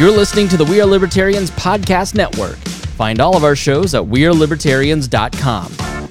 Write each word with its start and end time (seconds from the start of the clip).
You're 0.00 0.10
listening 0.10 0.48
to 0.48 0.56
the 0.56 0.64
We 0.64 0.80
Are 0.80 0.86
Libertarians 0.86 1.50
Podcast 1.50 2.14
Network. 2.14 2.56
Find 2.96 3.20
all 3.20 3.36
of 3.36 3.44
our 3.44 3.54
shows 3.54 3.94
at 3.94 4.02
WeareLibertarians.com. 4.02 6.08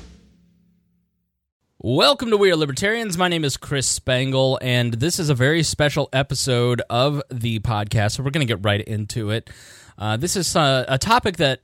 Welcome 1.79 2.29
to 2.29 2.37
We 2.37 2.51
Are 2.51 2.55
Libertarians. 2.55 3.17
My 3.17 3.29
name 3.29 3.43
is 3.43 3.57
Chris 3.57 3.87
Spangle, 3.87 4.59
and 4.61 4.93
this 4.93 5.17
is 5.17 5.31
a 5.31 5.33
very 5.33 5.63
special 5.63 6.07
episode 6.13 6.83
of 6.87 7.23
the 7.31 7.57
podcast. 7.61 8.11
So 8.11 8.21
we're 8.21 8.29
going 8.29 8.45
to 8.45 8.53
get 8.53 8.63
right 8.63 8.79
into 8.79 9.31
it. 9.31 9.49
Uh, 9.97 10.17
this 10.17 10.35
is 10.35 10.55
uh, 10.55 10.85
a 10.87 10.99
topic 10.99 11.37
that 11.37 11.61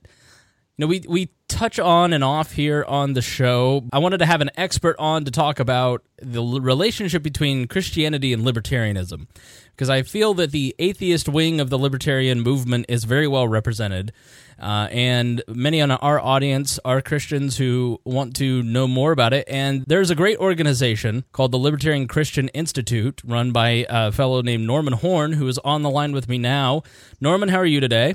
you 0.76 0.84
know 0.84 0.88
we 0.88 1.02
we 1.08 1.30
touch 1.48 1.78
on 1.78 2.12
and 2.12 2.22
off 2.22 2.52
here 2.52 2.84
on 2.86 3.14
the 3.14 3.22
show. 3.22 3.84
I 3.92 3.98
wanted 3.98 4.18
to 4.18 4.26
have 4.26 4.40
an 4.40 4.50
expert 4.56 4.96
on 4.98 5.24
to 5.24 5.30
talk 5.30 5.58
about 5.58 6.02
the 6.20 6.42
relationship 6.42 7.22
between 7.22 7.66
Christianity 7.66 8.32
and 8.32 8.44
libertarianism 8.44 9.26
because 9.70 9.88
I 9.88 10.02
feel 10.02 10.34
that 10.34 10.52
the 10.52 10.74
atheist 10.78 11.28
wing 11.28 11.60
of 11.60 11.70
the 11.70 11.78
libertarian 11.78 12.40
movement 12.40 12.86
is 12.88 13.04
very 13.04 13.26
well 13.26 13.46
represented. 13.46 14.12
Uh, 14.58 14.88
and 14.90 15.42
many 15.48 15.82
on 15.82 15.90
our 15.90 16.18
audience 16.18 16.80
are 16.84 17.02
Christians 17.02 17.58
who 17.58 18.00
want 18.04 18.34
to 18.36 18.62
know 18.62 18.86
more 18.88 19.12
about 19.12 19.34
it. 19.34 19.46
And 19.48 19.84
there's 19.86 20.10
a 20.10 20.14
great 20.14 20.38
organization 20.38 21.24
called 21.32 21.52
the 21.52 21.58
Libertarian 21.58 22.08
Christian 22.08 22.48
Institute, 22.48 23.20
run 23.24 23.52
by 23.52 23.84
a 23.88 24.12
fellow 24.12 24.40
named 24.40 24.66
Norman 24.66 24.94
Horn, 24.94 25.34
who 25.34 25.46
is 25.46 25.58
on 25.58 25.82
the 25.82 25.90
line 25.90 26.12
with 26.12 26.28
me 26.28 26.38
now. 26.38 26.82
Norman, 27.20 27.50
how 27.50 27.58
are 27.58 27.66
you 27.66 27.80
today? 27.80 28.14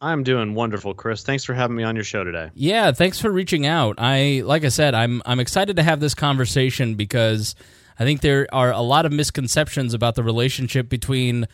I'm 0.00 0.22
doing 0.22 0.54
wonderful, 0.54 0.94
Chris. 0.94 1.22
Thanks 1.22 1.44
for 1.44 1.52
having 1.52 1.76
me 1.76 1.82
on 1.82 1.94
your 1.94 2.04
show 2.04 2.24
today. 2.24 2.50
Yeah, 2.54 2.92
thanks 2.92 3.20
for 3.20 3.30
reaching 3.30 3.66
out. 3.66 3.96
I 3.98 4.42
like 4.44 4.64
I 4.64 4.68
said, 4.68 4.94
I'm 4.94 5.22
I'm 5.26 5.40
excited 5.40 5.76
to 5.76 5.82
have 5.82 6.00
this 6.00 6.14
conversation 6.14 6.94
because 6.94 7.54
I 7.98 8.04
think 8.04 8.22
there 8.22 8.46
are 8.52 8.72
a 8.72 8.80
lot 8.80 9.04
of 9.04 9.12
misconceptions 9.12 9.92
about 9.92 10.14
the 10.14 10.22
relationship 10.22 10.88
between 10.88 11.46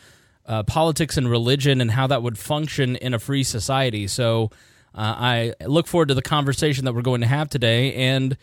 uh, 0.45 0.63
politics 0.63 1.17
and 1.17 1.29
religion 1.29 1.81
and 1.81 1.91
how 1.91 2.07
that 2.07 2.23
would 2.23 2.37
function 2.37 2.95
in 2.95 3.13
a 3.13 3.19
free 3.19 3.43
society. 3.43 4.07
So 4.07 4.51
uh, 4.95 5.15
I 5.17 5.53
look 5.65 5.87
forward 5.87 6.07
to 6.07 6.13
the 6.13 6.21
conversation 6.21 6.85
that 6.85 6.93
we're 6.93 7.01
going 7.01 7.21
to 7.21 7.27
have 7.27 7.49
today. 7.49 7.93
And 7.93 8.37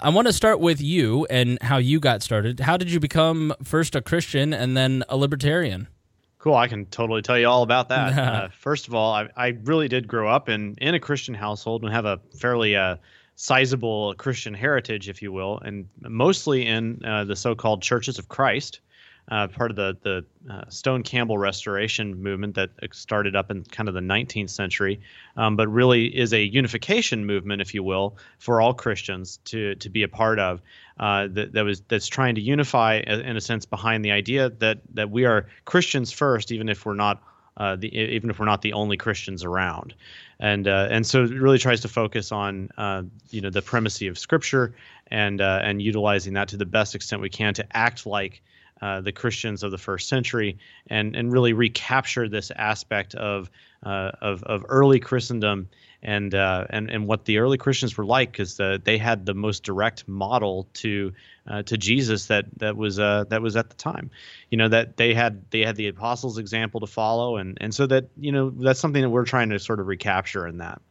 I 0.00 0.08
want 0.08 0.26
to 0.28 0.32
start 0.32 0.60
with 0.60 0.80
you 0.80 1.26
and 1.26 1.60
how 1.62 1.76
you 1.76 2.00
got 2.00 2.22
started. 2.22 2.60
How 2.60 2.78
did 2.78 2.90
you 2.90 2.98
become 2.98 3.54
first 3.62 3.94
a 3.94 4.00
Christian 4.00 4.54
and 4.54 4.74
then 4.76 5.04
a 5.10 5.16
libertarian? 5.16 5.88
Cool. 6.42 6.56
I 6.56 6.66
can 6.66 6.86
totally 6.86 7.22
tell 7.22 7.38
you 7.38 7.46
all 7.46 7.62
about 7.62 7.88
that. 7.90 8.18
uh, 8.18 8.48
first 8.48 8.88
of 8.88 8.96
all, 8.96 9.14
I, 9.14 9.28
I, 9.36 9.56
really 9.62 9.86
did 9.86 10.08
grow 10.08 10.28
up 10.28 10.48
in, 10.48 10.74
in 10.80 10.92
a 10.92 10.98
Christian 10.98 11.34
household 11.34 11.84
and 11.84 11.92
have 11.92 12.04
a 12.04 12.18
fairly 12.36 12.74
uh, 12.74 12.96
sizable 13.36 14.12
Christian 14.18 14.52
heritage, 14.52 15.08
if 15.08 15.22
you 15.22 15.30
will, 15.30 15.60
and 15.60 15.88
mostly 16.00 16.66
in 16.66 17.00
uh, 17.04 17.22
the 17.24 17.36
so-called 17.36 17.80
Churches 17.80 18.18
of 18.18 18.28
Christ, 18.28 18.80
uh, 19.30 19.46
part 19.46 19.70
of 19.70 19.76
the 19.76 19.96
the 20.02 20.24
uh, 20.52 20.68
Stone 20.68 21.04
Campbell 21.04 21.38
Restoration 21.38 22.20
movement 22.20 22.56
that 22.56 22.70
started 22.90 23.36
up 23.36 23.52
in 23.52 23.62
kind 23.62 23.88
of 23.88 23.94
the 23.94 24.00
19th 24.00 24.50
century, 24.50 25.00
um, 25.36 25.54
but 25.54 25.68
really 25.68 26.06
is 26.06 26.32
a 26.32 26.42
unification 26.42 27.24
movement, 27.24 27.62
if 27.62 27.72
you 27.72 27.84
will, 27.84 28.16
for 28.40 28.60
all 28.60 28.74
Christians 28.74 29.38
to 29.44 29.76
to 29.76 29.88
be 29.88 30.02
a 30.02 30.08
part 30.08 30.40
of. 30.40 30.60
Uh, 30.98 31.26
that, 31.30 31.52
that 31.52 31.64
was 31.64 31.80
that's 31.88 32.06
trying 32.06 32.34
to 32.34 32.40
unify, 32.40 32.96
in 32.96 33.36
a 33.36 33.40
sense, 33.40 33.64
behind 33.64 34.04
the 34.04 34.12
idea 34.12 34.50
that 34.50 34.80
that 34.94 35.10
we 35.10 35.24
are 35.24 35.46
Christians 35.64 36.12
first, 36.12 36.52
even 36.52 36.68
if 36.68 36.84
we're 36.84 36.94
not 36.94 37.22
uh, 37.56 37.76
the, 37.76 37.94
even 37.96 38.30
if 38.30 38.38
we're 38.38 38.46
not 38.46 38.62
the 38.62 38.72
only 38.72 38.96
Christians 38.96 39.44
around, 39.44 39.94
and 40.40 40.66
uh, 40.66 40.88
and 40.90 41.06
so 41.06 41.24
it 41.24 41.30
really 41.30 41.58
tries 41.58 41.80
to 41.80 41.88
focus 41.88 42.32
on 42.32 42.70
uh, 42.78 43.02
you 43.30 43.40
know 43.40 43.50
the 43.50 43.62
primacy 43.62 44.06
of 44.06 44.18
Scripture 44.18 44.74
and 45.08 45.40
uh, 45.40 45.60
and 45.62 45.82
utilizing 45.82 46.34
that 46.34 46.48
to 46.48 46.56
the 46.56 46.66
best 46.66 46.94
extent 46.94 47.20
we 47.20 47.28
can 47.28 47.54
to 47.54 47.76
act 47.76 48.06
like 48.06 48.42
uh, 48.80 49.00
the 49.00 49.12
Christians 49.12 49.62
of 49.62 49.70
the 49.70 49.78
first 49.78 50.08
century 50.08 50.58
and 50.88 51.14
and 51.14 51.32
really 51.32 51.52
recapture 51.52 52.28
this 52.28 52.50
aspect 52.56 53.14
of 53.14 53.50
uh, 53.84 54.12
of, 54.20 54.42
of 54.44 54.64
early 54.68 54.98
Christendom 54.98 55.68
and 56.02 56.34
uh, 56.34 56.66
and 56.68 56.90
and 56.90 57.06
what 57.06 57.24
the 57.24 57.38
early 57.38 57.58
Christians 57.58 57.96
were 57.96 58.04
like 58.04 58.32
because 58.32 58.56
they 58.56 58.98
had 58.98 59.24
the 59.24 59.34
most 59.34 59.62
direct 59.62 60.08
model 60.08 60.68
to 60.74 61.12
uh, 61.46 61.62
to 61.62 61.78
Jesus 61.78 62.26
that 62.26 62.46
that 62.58 62.76
was 62.76 62.98
uh, 62.98 63.24
that 63.28 63.42
was 63.42 63.56
at 63.56 63.68
the 63.70 63.76
time. 63.76 64.10
You 64.50 64.58
know 64.58 64.68
that 64.68 64.96
they 64.96 65.14
had 65.14 65.50
they 65.50 65.60
had 65.60 65.76
the 65.76 65.88
apostles' 65.88 66.38
example 66.38 66.80
to 66.80 66.86
follow, 66.86 67.36
and 67.36 67.58
and 67.60 67.74
so 67.74 67.86
that 67.86 68.08
you 68.16 68.32
know 68.32 68.50
that's 68.50 68.80
something 68.80 69.02
that 69.02 69.10
we're 69.10 69.24
trying 69.24 69.50
to 69.50 69.58
sort 69.58 69.80
of 69.80 69.86
recapture 69.86 70.46
in 70.46 70.58
that. 70.58 70.82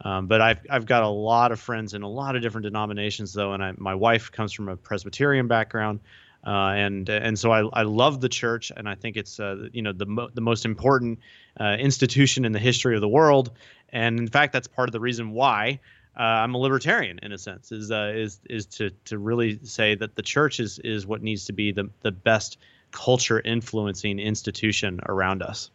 Um, 0.00 0.26
but 0.26 0.40
I've 0.40 0.60
I've 0.68 0.86
got 0.86 1.02
a 1.02 1.08
lot 1.08 1.52
of 1.52 1.60
friends 1.60 1.94
in 1.94 2.02
a 2.02 2.08
lot 2.08 2.36
of 2.36 2.42
different 2.42 2.64
denominations 2.64 3.32
though, 3.32 3.52
and 3.52 3.62
I, 3.62 3.72
my 3.76 3.94
wife 3.94 4.32
comes 4.32 4.52
from 4.52 4.68
a 4.68 4.76
Presbyterian 4.76 5.48
background. 5.48 6.00
Uh, 6.46 6.74
and 6.76 7.08
and 7.08 7.36
so 7.36 7.50
I, 7.50 7.66
I 7.72 7.82
love 7.82 8.20
the 8.20 8.28
church, 8.28 8.70
and 8.76 8.88
I 8.88 8.94
think 8.94 9.16
it's 9.16 9.40
uh, 9.40 9.68
you 9.72 9.82
know 9.82 9.92
the 9.92 10.06
mo- 10.06 10.30
the 10.32 10.40
most 10.40 10.64
important 10.64 11.18
uh, 11.58 11.76
institution 11.78 12.44
in 12.44 12.52
the 12.52 12.60
history 12.60 12.94
of 12.94 13.00
the 13.00 13.08
world, 13.08 13.50
and 13.88 14.18
in 14.20 14.28
fact 14.28 14.52
that's 14.52 14.68
part 14.68 14.88
of 14.88 14.92
the 14.92 15.00
reason 15.00 15.32
why 15.32 15.80
uh, 16.16 16.22
I'm 16.22 16.54
a 16.54 16.58
libertarian 16.58 17.18
in 17.20 17.32
a 17.32 17.38
sense 17.38 17.72
is 17.72 17.90
uh, 17.90 18.12
is 18.14 18.38
is 18.48 18.66
to 18.66 18.90
to 19.06 19.18
really 19.18 19.58
say 19.64 19.96
that 19.96 20.14
the 20.14 20.22
church 20.22 20.60
is 20.60 20.78
is 20.78 21.04
what 21.04 21.20
needs 21.20 21.46
to 21.46 21.52
be 21.52 21.72
the 21.72 21.90
the 22.02 22.12
best 22.12 22.58
culture 22.92 23.40
influencing 23.40 24.20
institution 24.20 25.00
around 25.08 25.42
us. 25.42 25.70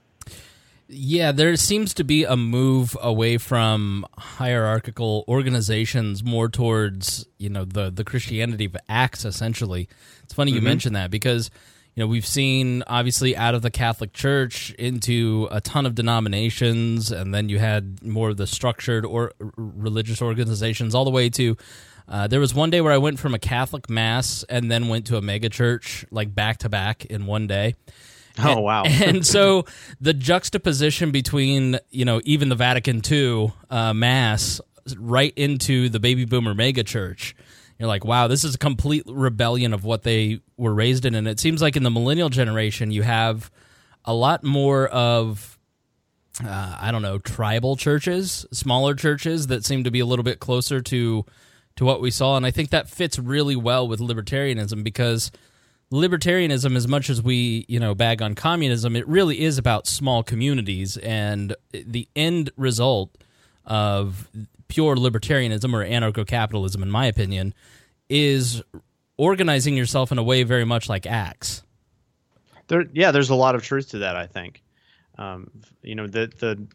Yeah, 0.94 1.32
there 1.32 1.56
seems 1.56 1.94
to 1.96 2.04
be 2.04 2.26
a 2.26 2.36
move 2.36 2.98
away 3.02 3.38
from 3.38 4.06
hierarchical 4.18 5.24
organizations 5.26 6.22
more 6.22 6.50
towards, 6.50 7.26
you 7.38 7.50
know, 7.50 7.64
the 7.64 7.90
the 7.90 8.04
Christianity 8.04 8.66
of 8.66 8.76
Acts 8.90 9.24
essentially. 9.24 9.88
It's 10.24 10.34
funny 10.34 10.52
mm-hmm. 10.52 10.58
you 10.58 10.62
mention 10.62 10.94
that 10.94 11.10
because 11.10 11.50
you 11.96 12.02
know, 12.02 12.08
we've 12.08 12.26
seen 12.26 12.84
obviously 12.88 13.36
out 13.36 13.54
of 13.54 13.62
the 13.62 13.72
Catholic 13.72 14.14
Church 14.14 14.72
into 14.72 15.48
a 15.52 15.60
ton 15.60 15.86
of 15.86 15.96
denominations 15.96 17.12
and 17.12 17.34
then 17.34 17.50
you 17.50 17.60
had 17.60 18.04
more 18.04 18.30
of 18.30 18.38
the 18.38 18.48
structured 18.48 19.06
or 19.06 19.34
religious 19.58 20.22
organizations 20.22 20.96
all 20.96 21.06
the 21.06 21.12
way 21.12 21.30
to 21.30 21.58
uh, 22.08 22.28
there 22.28 22.40
was 22.40 22.54
one 22.54 22.70
day 22.70 22.82
where 22.82 22.92
I 22.92 22.98
went 22.98 23.20
from 23.20 23.34
a 23.34 23.40
Catholic 23.40 23.90
mass 23.90 24.44
and 24.50 24.70
then 24.70 24.90
went 24.90 25.08
to 25.08 25.18
a 25.18 25.22
mega 25.22 25.48
church 25.48 26.06
like 26.12 26.36
back 26.36 26.58
to 26.60 26.70
back 26.70 27.06
in 27.06 27.26
one 27.26 27.48
day. 27.48 27.76
Oh 28.40 28.60
wow! 28.62 28.84
and 28.86 29.26
so 29.26 29.66
the 30.02 30.14
juxtaposition 30.14 31.12
between 31.12 31.80
you 31.90 32.06
know 32.06 32.22
even 32.24 32.50
the 32.50 32.56
Vatican 32.56 33.02
II 33.10 33.54
uh, 33.70 33.94
mass 33.94 34.62
right 34.98 35.34
into 35.36 35.90
the 35.90 36.00
baby 36.00 36.26
boomer 36.26 36.56
mega 36.56 36.84
church, 36.84 37.36
you're 37.80 37.88
like, 37.88 38.06
wow, 38.06 38.28
this 38.28 38.44
is 38.44 38.56
a 38.56 38.58
complete 38.58 39.04
rebellion 39.08 39.74
of 39.74 39.84
what 39.84 40.04
they 40.04 40.40
were 40.58 40.74
raised 40.74 41.06
in. 41.06 41.16
And 41.16 41.28
it 41.28 41.40
seems 41.40 41.62
like 41.62 41.76
in 41.76 41.84
the 41.84 41.92
millennial 41.92 42.30
generation, 42.30 42.92
you 42.92 43.04
have 43.04 43.52
a 44.06 44.14
lot 44.14 44.44
more 44.44 44.88
of 44.88 45.58
uh, 46.44 46.78
I 46.80 46.92
don't 46.92 47.02
know 47.02 47.18
tribal 47.18 47.76
churches, 47.76 48.46
smaller 48.52 48.96
churches 48.96 49.48
that 49.48 49.66
seem 49.66 49.84
to 49.84 49.92
be 49.92 50.00
a 50.00 50.06
little 50.06 50.24
bit 50.24 50.40
closer 50.40 50.82
to 50.82 51.26
to 51.78 51.86
what 51.86 52.02
we 52.02 52.12
saw, 52.12 52.38
and 52.38 52.46
I 52.46 52.52
think 52.52 52.70
that 52.70 52.90
fits 52.90 53.18
really 53.18 53.56
well 53.56 53.88
with 53.88 54.00
libertarianism 54.00 54.84
because 54.84 55.32
libertarianism 55.92 56.76
as 56.76 56.88
much 56.88 57.10
as 57.10 57.22
we 57.22 57.66
you 57.68 57.80
know 57.80 57.94
bag 57.94 58.22
on 58.22 58.34
communism 58.34 58.96
it 58.96 59.08
really 59.08 59.42
is 59.42 59.58
about 59.58 59.88
small 59.88 60.24
communities. 60.24 60.98
And 60.98 61.56
the 61.72 62.08
end 62.16 62.52
result 62.58 63.16
of 63.66 64.30
pure 64.68 64.96
libertarianism 64.96 65.74
or 65.74 65.86
anarcho-capitalism 65.86 66.82
in 66.82 66.90
my 66.90 67.06
opinion 67.06 67.54
is 68.10 68.62
organizing 69.18 69.76
yourself 69.76 70.12
in 70.12 70.18
a 70.18 70.24
way 70.24 70.44
very 70.44 70.66
much 70.66 70.88
like 70.90 71.06
acts. 71.06 71.64
There 72.68 72.86
yeah 72.94 73.12
there's 73.12 73.30
a 73.30 73.36
lot 73.36 73.56
of 73.56 73.64
truth 73.64 73.90
to 73.90 74.00
that 74.00 74.16
i 74.16 74.28
think. 74.28 74.64
Um, 75.18 75.52
you 75.84 75.96
know 75.96 76.08
the 76.08 76.32
the 76.40 76.68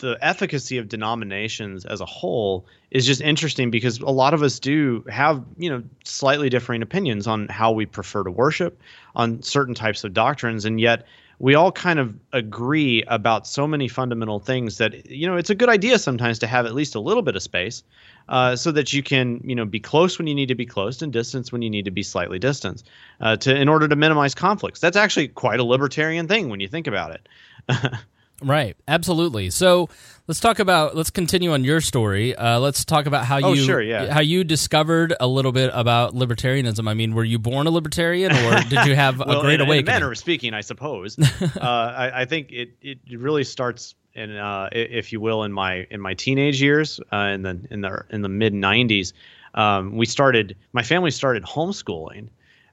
the 0.00 0.18
efficacy 0.20 0.78
of 0.78 0.88
denominations 0.88 1.84
as 1.84 2.00
a 2.00 2.06
whole 2.06 2.66
is 2.90 3.06
just 3.06 3.20
interesting 3.20 3.70
because 3.70 3.98
a 4.00 4.10
lot 4.10 4.34
of 4.34 4.42
us 4.42 4.58
do 4.58 5.04
have 5.08 5.44
you 5.56 5.70
know 5.70 5.82
slightly 6.04 6.48
differing 6.48 6.82
opinions 6.82 7.26
on 7.26 7.48
how 7.48 7.70
we 7.72 7.86
prefer 7.86 8.22
to 8.22 8.30
worship 8.30 8.80
on 9.14 9.42
certain 9.42 9.74
types 9.74 10.04
of 10.04 10.12
doctrines 10.12 10.64
and 10.64 10.80
yet 10.80 11.06
we 11.38 11.54
all 11.54 11.72
kind 11.72 11.98
of 11.98 12.14
agree 12.34 13.02
about 13.04 13.46
so 13.46 13.66
many 13.66 13.88
fundamental 13.88 14.38
things 14.38 14.78
that 14.78 15.10
you 15.10 15.26
know 15.26 15.36
it's 15.36 15.50
a 15.50 15.54
good 15.54 15.68
idea 15.68 15.98
sometimes 15.98 16.38
to 16.38 16.46
have 16.46 16.66
at 16.66 16.74
least 16.74 16.94
a 16.94 17.00
little 17.00 17.22
bit 17.22 17.36
of 17.36 17.42
space 17.42 17.82
uh, 18.28 18.54
so 18.54 18.70
that 18.70 18.92
you 18.92 19.02
can 19.02 19.40
you 19.42 19.54
know 19.54 19.64
be 19.64 19.80
close 19.80 20.18
when 20.18 20.26
you 20.26 20.34
need 20.34 20.48
to 20.48 20.54
be 20.54 20.66
close 20.66 21.02
and 21.02 21.12
distance 21.12 21.50
when 21.50 21.62
you 21.62 21.70
need 21.70 21.84
to 21.84 21.90
be 21.90 22.02
slightly 22.02 22.38
distance 22.38 22.84
uh, 23.20 23.36
to 23.36 23.54
in 23.54 23.68
order 23.68 23.88
to 23.88 23.96
minimize 23.96 24.34
conflicts. 24.34 24.80
That's 24.80 24.96
actually 24.96 25.28
quite 25.28 25.60
a 25.60 25.64
libertarian 25.64 26.28
thing 26.28 26.48
when 26.48 26.60
you 26.60 26.68
think 26.68 26.86
about 26.86 27.12
it 27.12 27.28
Right, 28.42 28.76
absolutely. 28.88 29.50
So 29.50 29.88
let's 30.26 30.40
talk 30.40 30.58
about 30.58 30.96
let's 30.96 31.10
continue 31.10 31.52
on 31.52 31.64
your 31.64 31.80
story. 31.80 32.34
Uh, 32.34 32.58
let's 32.58 32.84
talk 32.84 33.06
about 33.06 33.24
how 33.26 33.40
oh, 33.42 33.52
you 33.52 33.64
sure, 33.64 33.82
yeah. 33.82 34.12
how 34.12 34.20
you 34.20 34.44
discovered 34.44 35.14
a 35.20 35.26
little 35.26 35.52
bit 35.52 35.70
about 35.74 36.14
libertarianism. 36.14 36.88
I 36.88 36.94
mean, 36.94 37.14
were 37.14 37.24
you 37.24 37.38
born 37.38 37.66
a 37.66 37.70
libertarian, 37.70 38.32
or 38.32 38.62
did 38.68 38.86
you 38.86 38.94
have 38.94 39.18
well, 39.18 39.40
a 39.40 39.42
great 39.42 39.54
in, 39.54 39.62
awakening? 39.62 39.80
In 39.80 39.88
a 39.88 39.92
manner 39.92 40.12
of 40.12 40.18
speaking, 40.18 40.54
I 40.54 40.62
suppose. 40.62 41.18
uh, 41.42 41.58
I, 41.60 42.22
I, 42.22 42.24
think 42.24 42.52
it 42.52 42.70
it 42.82 42.98
really 43.18 43.44
starts 43.44 43.94
in, 44.14 44.36
uh, 44.36 44.68
if 44.72 45.12
you 45.12 45.20
will, 45.20 45.44
in 45.44 45.52
my 45.52 45.86
in 45.90 46.00
my 46.00 46.14
teenage 46.14 46.62
years, 46.62 47.00
uh, 47.12 47.16
in 47.16 47.42
the 47.42 47.60
in 47.70 47.80
the 47.80 48.04
in 48.10 48.22
the 48.22 48.28
mid 48.28 48.54
'90s. 48.54 49.12
Um, 49.54 49.96
we 49.96 50.06
started. 50.06 50.56
My 50.72 50.82
family 50.82 51.10
started 51.10 51.42
homeschooling 51.42 52.28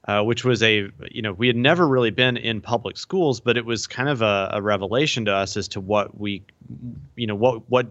uh, 0.08 0.22
which 0.22 0.42
was 0.42 0.62
a 0.62 0.90
you 1.10 1.22
know 1.22 1.32
we 1.32 1.46
had 1.46 1.56
never 1.56 1.86
really 1.86 2.10
been 2.10 2.36
in 2.38 2.62
public 2.62 2.96
schools, 2.96 3.40
but 3.40 3.56
it 3.58 3.64
was 3.66 3.86
kind 3.86 4.08
of 4.08 4.22
a, 4.22 4.50
a 4.54 4.62
revelation 4.62 5.26
to 5.26 5.32
us 5.32 5.56
as 5.56 5.68
to 5.68 5.80
what 5.80 6.18
we 6.18 6.42
you 7.14 7.26
know 7.26 7.34
what 7.34 7.68
what 7.68 7.86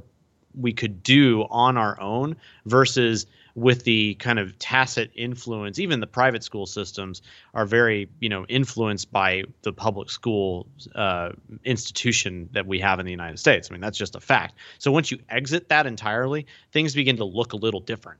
we 0.60 0.74
could 0.74 1.04
do 1.04 1.46
on 1.52 1.78
our 1.78 2.02
own 2.02 2.36
versus 2.66 3.28
with 3.54 3.84
the 3.84 4.16
kind 4.16 4.40
of 4.40 4.58
tacit 4.58 5.12
influence. 5.14 5.78
Even 5.78 6.00
the 6.00 6.08
private 6.08 6.44
school 6.44 6.66
systems 6.66 7.22
are 7.54 7.68
very 7.68 8.10
you 8.20 8.30
know 8.30 8.48
influenced 8.48 9.12
by 9.12 9.44
the 9.62 9.72
public 9.72 10.10
school 10.10 10.66
uh, 10.96 11.30
institution 11.64 12.50
that 12.54 12.66
we 12.66 12.80
have 12.80 13.00
in 13.00 13.06
the 13.06 13.12
united 13.12 13.38
states. 13.38 13.70
I 13.70 13.74
mean 13.74 13.82
that's 13.82 13.98
just 13.98 14.16
a 14.16 14.20
fact. 14.20 14.56
So 14.80 14.92
once 14.92 15.12
you 15.12 15.20
exit 15.30 15.70
that 15.70 15.86
entirely 15.86 16.48
things 16.72 16.96
begin 16.96 17.18
to 17.18 17.26
look 17.26 17.54
a 17.54 17.58
little 17.58 17.80
different 17.80 18.20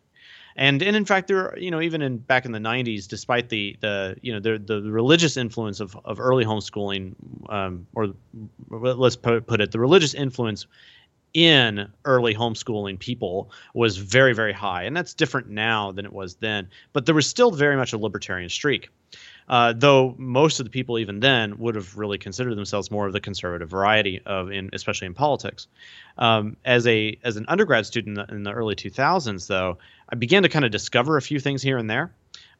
and 0.58 0.82
and 0.82 0.96
in 0.96 1.06
fact 1.06 1.28
there 1.28 1.52
are, 1.52 1.58
you 1.58 1.72
know 1.72 1.82
even 1.82 2.02
in 2.02 2.18
back 2.18 2.46
in 2.46 2.52
the 2.52 2.60
90s 2.60 3.08
despite 3.08 3.50
the 3.50 3.78
the 3.80 4.18
you 4.22 4.34
know 4.34 4.40
the 4.40 4.58
the 4.58 4.82
religious 4.92 5.38
influence 5.38 5.80
of, 5.80 5.98
of 6.04 6.20
early 6.20 6.44
homeschooling 6.44 7.14
um, 7.50 7.88
or 7.94 8.14
let's 8.70 9.16
put, 9.16 9.48
put 9.48 9.62
it 9.62 9.72
the 9.72 9.80
religious 9.80 10.14
influence 10.14 10.68
in 11.34 11.88
early 12.06 12.34
homeschooling 12.34 12.98
people 12.98 13.52
was 13.74 13.98
very 13.98 14.34
very 14.34 14.54
high. 14.54 14.84
And 14.84 14.98
that's 14.98 15.14
different 15.14 15.50
now 15.50 15.92
than 15.92 16.06
it 16.06 16.14
was 16.14 16.36
then. 16.36 16.68
But 16.94 17.06
there 17.06 17.16
was 17.16 17.28
still 17.28 17.52
very 17.52 17.76
much 17.76 17.94
a 17.94 17.98
libertarian 17.98 18.50
streak 18.50 18.90
uh, 19.48 19.74
though 19.76 20.14
most 20.18 20.60
of 20.60 20.66
the 20.66 20.70
people 20.70 21.00
even 21.00 21.20
then 21.20 21.58
would 21.58 21.76
have 21.76 21.98
really 21.98 22.18
considered 22.18 22.56
themselves 22.56 22.92
more 22.92 23.08
of 23.08 23.14
the 23.14 23.20
conservative 23.20 23.70
variety 23.70 24.22
of 24.26 24.52
in 24.52 24.70
especially 24.74 25.08
in 25.08 25.14
politics. 25.14 25.68
Um, 26.18 26.58
as 26.66 26.86
a 26.88 27.18
as 27.24 27.38
an 27.38 27.46
undergrad 27.48 27.86
student 27.86 28.20
in 28.30 28.44
the, 28.44 28.52
early 28.52 28.76
2000s 28.76 29.46
though 29.46 29.78
i 30.10 30.16
began 30.16 30.42
to 30.44 30.50
kind 30.50 30.66
of 30.66 30.72
discover 30.72 31.18
a 31.18 31.22
few 31.22 31.40
things 31.40 31.62
here 31.62 31.78
and 31.78 31.90
there. 31.90 32.12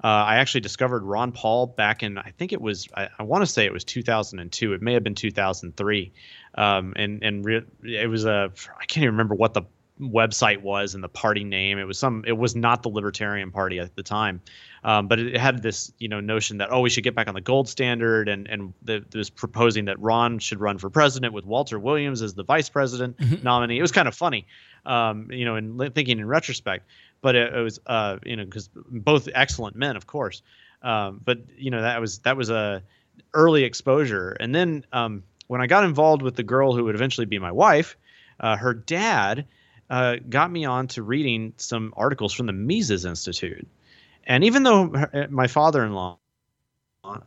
Uh, 0.04 0.08
I 0.08 0.36
actually 0.36 0.62
discovered 0.62 1.02
Ron 1.02 1.32
Paul 1.32 1.66
back 1.66 2.04
in 2.04 2.20
I 2.20 2.32
think 2.38 2.54
it 2.54 2.62
was 2.62 2.88
I, 2.96 3.10
I 3.18 3.24
want 3.24 3.42
to 3.42 3.48
say 3.48 3.66
it 3.66 3.74
was 3.74 3.84
2002. 3.84 4.74
It 4.74 4.82
may 4.82 4.94
have 4.94 5.04
been 5.04 5.16
2003, 5.16 6.14
um, 6.54 6.94
and 6.96 7.24
and 7.24 7.44
re- 7.44 7.66
it 7.84 8.08
was 8.08 8.26
a 8.26 8.52
I 8.80 8.86
can't 8.86 9.04
even 9.04 9.16
remember 9.16 9.34
what 9.34 9.56
the 9.56 9.64
website 10.00 10.62
was 10.62 10.96
and 10.96 11.04
the 11.04 11.10
party 11.10 11.44
name. 11.44 11.78
It 11.78 11.86
was 11.86 11.98
some. 11.98 12.24
It 12.28 12.38
was 12.38 12.56
not 12.56 12.84
the 12.84 12.90
Libertarian 12.90 13.52
Party 13.52 13.80
at 13.80 13.96
the 13.96 14.04
time, 14.04 14.42
um, 14.84 15.08
but 15.08 15.20
it 15.20 15.38
had 15.38 15.62
this 15.62 15.92
you 16.00 16.08
know 16.08 16.20
notion 16.20 16.58
that 16.58 16.72
oh 16.72 16.82
we 16.82 16.90
should 16.90 17.04
get 17.04 17.16
back 17.16 17.28
on 17.28 17.34
the 17.34 17.42
gold 17.42 17.68
standard 17.70 18.30
and 18.30 18.48
and 18.48 18.74
the, 18.84 19.04
was 19.14 19.30
proposing 19.30 19.86
that 19.86 20.00
Ron 20.00 20.40
should 20.40 20.60
run 20.60 20.78
for 20.78 20.90
president 20.90 21.34
with 21.34 21.46
Walter 21.46 21.80
Williams 21.80 22.22
as 22.22 22.34
the 22.34 22.44
vice 22.44 22.70
president 22.70 23.18
mm-hmm. 23.18 23.44
nominee. 23.44 23.78
It 23.78 23.82
was 23.82 23.92
kind 23.92 24.08
of 24.08 24.16
funny, 24.16 24.48
um, 24.86 25.32
you 25.32 25.46
know, 25.46 25.56
and 25.56 25.94
thinking 25.94 26.20
in 26.20 26.28
retrospect 26.28 26.86
but 27.22 27.36
it, 27.36 27.54
it 27.54 27.62
was 27.62 27.80
uh, 27.86 28.18
you 28.26 28.36
know 28.36 28.46
because 28.46 28.70
both 28.74 29.28
excellent 29.34 29.76
men, 29.76 29.96
of 29.96 30.08
course. 30.08 30.42
Um, 30.82 31.22
but 31.24 31.40
you 31.58 31.72
know 31.72 31.82
that 31.82 32.00
was 32.00 32.20
that 32.20 32.38
was 32.38 32.50
a 32.50 32.84
early 33.34 33.64
exposure, 33.64 34.32
and 34.40 34.54
then 34.54 34.86
um, 34.94 35.24
when 35.48 35.62
I 35.62 35.68
got 35.68 35.84
involved 35.84 36.22
with 36.22 36.36
the 36.36 36.44
girl 36.44 36.74
who 36.74 36.84
would 36.86 36.96
eventually 36.96 37.26
be 37.26 37.40
my 37.40 37.52
wife, 37.52 37.98
uh, 38.40 38.56
her 38.58 38.74
dad 38.74 39.46
uh, 39.90 40.18
got 40.28 40.52
me 40.52 40.66
on 40.66 40.88
to 40.90 41.04
reading 41.04 41.54
some 41.58 41.94
articles 41.96 42.34
from 42.34 42.46
the 42.46 42.54
Mises 42.54 43.06
Institute, 43.06 43.68
and 44.26 44.44
even 44.44 44.64
though 44.64 44.90
her, 44.90 45.28
my 45.30 45.48
father-in-law 45.48 46.20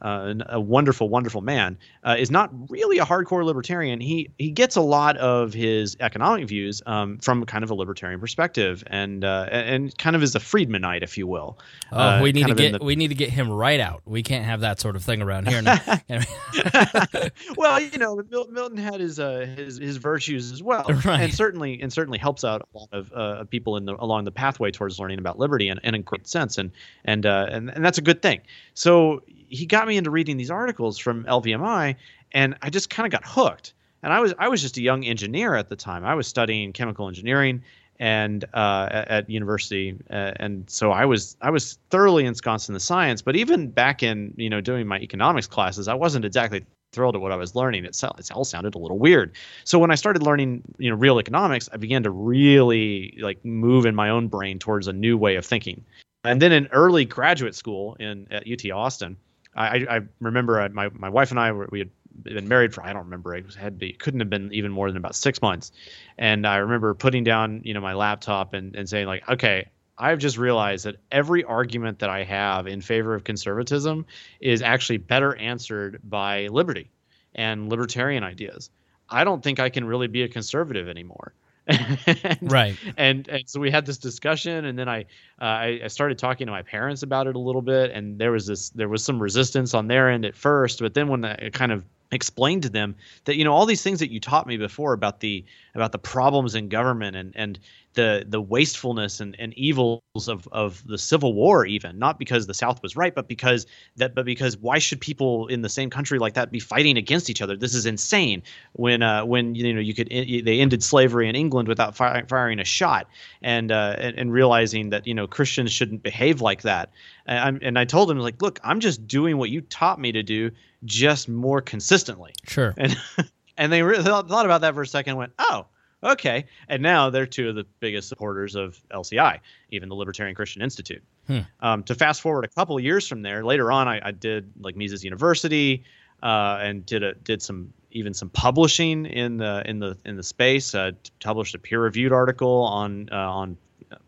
uh, 0.02 0.34
a 0.48 0.60
wonderful, 0.60 1.08
wonderful 1.08 1.40
man, 1.40 1.78
uh, 2.04 2.16
is 2.18 2.30
not 2.30 2.50
really 2.70 2.98
a 2.98 3.04
hardcore 3.04 3.44
libertarian. 3.44 4.00
He 4.00 4.30
he 4.38 4.50
gets 4.50 4.76
a 4.76 4.80
lot 4.80 5.16
of 5.16 5.52
his 5.52 5.96
economic 6.00 6.48
views 6.48 6.82
um, 6.86 7.18
from 7.18 7.44
kind 7.46 7.64
of 7.64 7.70
a 7.70 7.74
libertarian 7.74 8.20
perspective, 8.20 8.84
and 8.86 9.24
uh, 9.24 9.48
and 9.50 9.96
kind 9.98 10.16
of 10.16 10.22
is 10.22 10.34
a 10.34 10.38
Friedmanite, 10.38 11.02
if 11.02 11.16
you 11.18 11.26
will. 11.26 11.58
Oh, 11.92 11.98
uh, 11.98 12.20
we 12.22 12.32
need 12.32 12.46
to 12.46 12.54
get 12.54 12.78
the... 12.78 12.84
we 12.84 12.96
need 12.96 13.08
to 13.08 13.14
get 13.14 13.30
him 13.30 13.50
right 13.50 13.80
out. 13.80 14.02
We 14.04 14.22
can't 14.22 14.44
have 14.44 14.60
that 14.60 14.80
sort 14.80 14.96
of 14.96 15.04
thing 15.04 15.22
around 15.22 15.48
here. 15.48 15.62
Now. 15.62 15.78
well, 17.56 17.80
you 17.80 17.98
know, 17.98 18.22
Milton 18.50 18.76
had 18.76 19.00
his 19.00 19.18
uh, 19.18 19.46
his 19.56 19.78
his 19.78 19.96
virtues 19.96 20.52
as 20.52 20.62
well, 20.62 20.84
right. 21.04 21.20
and 21.20 21.34
certainly 21.34 21.80
and 21.80 21.92
certainly 21.92 22.18
helps 22.18 22.44
out 22.44 22.62
a 22.74 22.78
lot 22.78 22.88
of 22.92 23.12
uh, 23.12 23.44
people 23.44 23.76
in 23.76 23.84
the 23.84 23.96
along 24.02 24.24
the 24.24 24.32
pathway 24.32 24.70
towards 24.70 24.98
learning 24.98 25.18
about 25.18 25.38
liberty, 25.38 25.68
and, 25.68 25.80
and 25.82 25.96
in 25.96 26.02
great 26.02 26.26
sense, 26.26 26.58
and 26.58 26.70
and 27.04 27.24
and 27.24 27.70
and 27.70 27.84
that's 27.84 27.98
a 27.98 28.02
good 28.02 28.22
thing. 28.22 28.40
So 28.74 29.22
he 29.50 29.66
got 29.70 29.88
me 29.88 29.96
into 29.96 30.10
reading 30.10 30.36
these 30.36 30.50
articles 30.50 30.98
from 30.98 31.24
LVMI, 31.24 31.96
and 32.32 32.56
I 32.60 32.68
just 32.68 32.90
kind 32.90 33.06
of 33.06 33.12
got 33.12 33.22
hooked. 33.24 33.72
And 34.02 34.12
I 34.12 34.20
was 34.20 34.34
I 34.38 34.48
was 34.48 34.60
just 34.60 34.76
a 34.76 34.82
young 34.82 35.04
engineer 35.04 35.54
at 35.54 35.68
the 35.68 35.76
time. 35.76 36.04
I 36.04 36.14
was 36.14 36.26
studying 36.26 36.72
chemical 36.72 37.08
engineering 37.08 37.62
and 37.98 38.46
uh, 38.54 38.88
at, 38.90 39.28
university, 39.28 39.94
uh, 40.10 40.32
and 40.36 40.68
so 40.70 40.90
I 40.90 41.04
was 41.04 41.36
I 41.42 41.50
was 41.50 41.78
thoroughly 41.90 42.24
ensconced 42.24 42.68
in 42.68 42.72
the 42.72 42.80
science. 42.80 43.20
But 43.22 43.36
even 43.36 43.70
back 43.70 44.02
in 44.02 44.34
you 44.36 44.50
know 44.50 44.60
doing 44.60 44.86
my 44.86 44.98
economics 44.98 45.46
classes, 45.46 45.86
I 45.86 45.94
wasn't 45.94 46.24
exactly 46.24 46.64
thrilled 46.92 47.14
at 47.14 47.20
what 47.20 47.30
I 47.30 47.36
was 47.36 47.54
learning. 47.54 47.84
It, 47.84 48.02
it 48.02 48.32
all 48.32 48.44
sounded 48.44 48.74
a 48.74 48.78
little 48.78 48.98
weird. 48.98 49.32
So 49.64 49.78
when 49.78 49.90
I 49.90 49.94
started 49.94 50.22
learning, 50.22 50.62
you 50.78 50.90
know, 50.90 50.96
real 50.96 51.20
economics, 51.20 51.68
I 51.72 51.76
began 51.76 52.02
to 52.02 52.10
really 52.10 53.16
like 53.20 53.44
move 53.44 53.86
in 53.86 53.94
my 53.94 54.08
own 54.08 54.28
brain 54.28 54.58
towards 54.58 54.88
a 54.88 54.92
new 54.92 55.16
way 55.16 55.36
of 55.36 55.46
thinking. 55.46 55.84
And 56.24 56.42
then 56.42 56.52
in 56.52 56.66
early 56.72 57.04
graduate 57.04 57.54
school 57.54 57.96
in 58.00 58.26
at 58.30 58.44
UT 58.50 58.70
Austin, 58.72 59.16
I, 59.54 59.86
I 59.88 60.00
remember 60.20 60.60
uh, 60.60 60.68
my 60.70 60.88
my 60.90 61.08
wife 61.08 61.30
and 61.30 61.40
I 61.40 61.52
we 61.52 61.80
had 61.80 61.90
been 62.22 62.48
married 62.48 62.74
for 62.74 62.84
I 62.84 62.92
don't 62.92 63.04
remember 63.04 63.34
it 63.34 63.54
had 63.54 63.78
be 63.78 63.92
couldn't 63.92 64.20
have 64.20 64.30
been 64.30 64.52
even 64.52 64.70
more 64.72 64.88
than 64.88 64.96
about 64.96 65.14
six 65.14 65.42
months, 65.42 65.72
and 66.18 66.46
I 66.46 66.56
remember 66.58 66.94
putting 66.94 67.24
down 67.24 67.62
you 67.64 67.74
know 67.74 67.80
my 67.80 67.94
laptop 67.94 68.54
and 68.54 68.74
and 68.76 68.88
saying 68.88 69.06
like 69.06 69.28
okay 69.28 69.68
I've 70.00 70.18
just 70.18 70.38
realized 70.38 70.86
that 70.86 70.96
every 71.12 71.44
argument 71.44 71.98
that 71.98 72.08
I 72.08 72.24
have 72.24 72.66
in 72.66 72.80
favor 72.80 73.14
of 73.14 73.22
conservatism 73.24 74.06
is 74.40 74.62
actually 74.62 74.96
better 74.96 75.36
answered 75.36 76.00
by 76.02 76.46
liberty 76.46 76.90
and 77.34 77.68
libertarian 77.68 78.24
ideas. 78.24 78.70
I 79.10 79.24
don't 79.24 79.42
think 79.42 79.60
I 79.60 79.68
can 79.68 79.84
really 79.84 80.06
be 80.06 80.22
a 80.22 80.28
conservative 80.28 80.88
anymore. 80.88 81.34
right. 82.42 82.76
And 82.96 83.28
and 83.28 83.48
so 83.48 83.60
we 83.60 83.70
had 83.70 83.86
this 83.86 83.98
discussion, 83.98 84.64
and 84.64 84.78
then 84.78 84.88
I, 84.88 85.00
uh, 85.40 85.44
I 85.44 85.80
I 85.84 85.86
started 85.88 86.18
talking 86.18 86.46
to 86.46 86.52
my 86.52 86.62
parents 86.62 87.02
about 87.02 87.26
it 87.26 87.36
a 87.36 87.38
little 87.38 87.62
bit, 87.62 87.90
and 87.90 88.18
there 88.18 88.32
was 88.32 88.46
this 88.46 88.70
there 88.70 88.88
was 88.88 89.04
some 89.04 89.20
resistance 89.20 89.74
on 89.74 89.88
their 89.88 90.10
end 90.10 90.24
at 90.24 90.36
first, 90.36 90.80
but 90.80 90.94
then 90.94 91.08
when 91.08 91.24
I 91.24 91.50
kind 91.50 91.72
of 91.72 91.84
explained 92.12 92.62
to 92.64 92.68
them 92.68 92.96
that 93.24 93.36
you 93.36 93.44
know 93.44 93.52
all 93.52 93.66
these 93.66 93.82
things 93.82 94.00
that 94.00 94.10
you 94.10 94.18
taught 94.18 94.46
me 94.46 94.56
before 94.56 94.92
about 94.92 95.20
the 95.20 95.44
about 95.74 95.92
the 95.92 95.98
problems 95.98 96.54
in 96.54 96.68
government 96.68 97.16
and 97.16 97.32
and 97.36 97.58
the 97.94 98.24
the 98.28 98.40
wastefulness 98.40 99.20
and, 99.20 99.34
and 99.38 99.52
evils 99.54 100.00
of, 100.28 100.46
of 100.52 100.86
the 100.86 100.96
Civil 100.96 101.34
War, 101.34 101.66
even 101.66 101.98
not 101.98 102.18
because 102.18 102.46
the 102.46 102.54
South 102.54 102.82
was 102.82 102.94
right, 102.94 103.14
but 103.14 103.26
because 103.26 103.66
that 103.96 104.14
but 104.14 104.24
because 104.24 104.56
why 104.56 104.78
should 104.78 105.00
people 105.00 105.48
in 105.48 105.62
the 105.62 105.68
same 105.68 105.90
country 105.90 106.18
like 106.18 106.34
that 106.34 106.52
be 106.52 106.60
fighting 106.60 106.96
against 106.96 107.28
each 107.30 107.42
other? 107.42 107.56
This 107.56 107.74
is 107.74 107.86
insane. 107.86 108.42
When 108.74 109.02
uh, 109.02 109.24
when 109.24 109.56
you 109.56 109.74
know 109.74 109.80
you 109.80 109.94
could 109.94 110.08
they 110.08 110.60
ended 110.60 110.84
slavery 110.84 111.28
in 111.28 111.34
England 111.34 111.66
without 111.66 111.96
fire, 111.96 112.24
firing 112.28 112.60
a 112.60 112.64
shot, 112.64 113.08
and, 113.42 113.72
uh, 113.72 113.96
and, 113.98 114.16
and 114.16 114.32
realizing 114.32 114.90
that 114.90 115.06
you 115.06 115.14
know 115.14 115.26
Christians 115.26 115.72
shouldn't 115.72 116.02
behave 116.02 116.40
like 116.40 116.62
that. 116.62 116.92
And, 117.26 117.62
and 117.62 117.78
I 117.78 117.84
told 117.84 118.10
him 118.10 118.18
like, 118.18 118.40
look, 118.42 118.58
I'm 118.64 118.80
just 118.80 119.06
doing 119.06 119.36
what 119.36 119.50
you 119.50 119.60
taught 119.60 120.00
me 120.00 120.10
to 120.12 120.22
do, 120.22 120.50
just 120.84 121.28
more 121.28 121.60
consistently. 121.60 122.32
Sure. 122.46 122.74
And 122.76 122.96
and 123.56 123.72
they 123.72 123.82
re- 123.82 124.02
thought 124.02 124.44
about 124.44 124.60
that 124.60 124.74
for 124.74 124.82
a 124.82 124.86
second, 124.86 125.10
and 125.10 125.18
went, 125.18 125.32
oh 125.40 125.66
okay. 126.02 126.46
And 126.68 126.82
now 126.82 127.10
they're 127.10 127.26
two 127.26 127.48
of 127.48 127.54
the 127.54 127.64
biggest 127.80 128.08
supporters 128.08 128.54
of 128.54 128.80
LCI, 128.90 129.40
even 129.70 129.88
the 129.88 129.94
Libertarian 129.94 130.34
Christian 130.34 130.62
Institute. 130.62 131.02
Hmm. 131.26 131.40
Um, 131.60 131.82
to 131.84 131.94
fast 131.94 132.20
forward 132.20 132.44
a 132.44 132.48
couple 132.48 132.76
of 132.76 132.82
years 132.82 133.06
from 133.06 133.22
there, 133.22 133.44
later 133.44 133.70
on, 133.70 133.88
I, 133.88 134.00
I 134.08 134.10
did 134.10 134.52
like 134.60 134.76
Mises 134.76 135.04
University 135.04 135.84
uh, 136.22 136.58
and 136.60 136.84
did 136.84 137.02
a, 137.02 137.14
did 137.14 137.42
some 137.42 137.72
even 137.92 138.14
some 138.14 138.30
publishing 138.30 139.06
in 139.06 139.36
the 139.36 139.62
in 139.66 139.78
the 139.78 139.96
in 140.04 140.16
the 140.16 140.22
space. 140.22 140.74
Uh, 140.74 140.92
published 141.22 141.54
a 141.54 141.58
peer 141.58 141.80
reviewed 141.80 142.12
article 142.12 142.62
on 142.62 143.08
uh, 143.12 143.16
on 143.16 143.56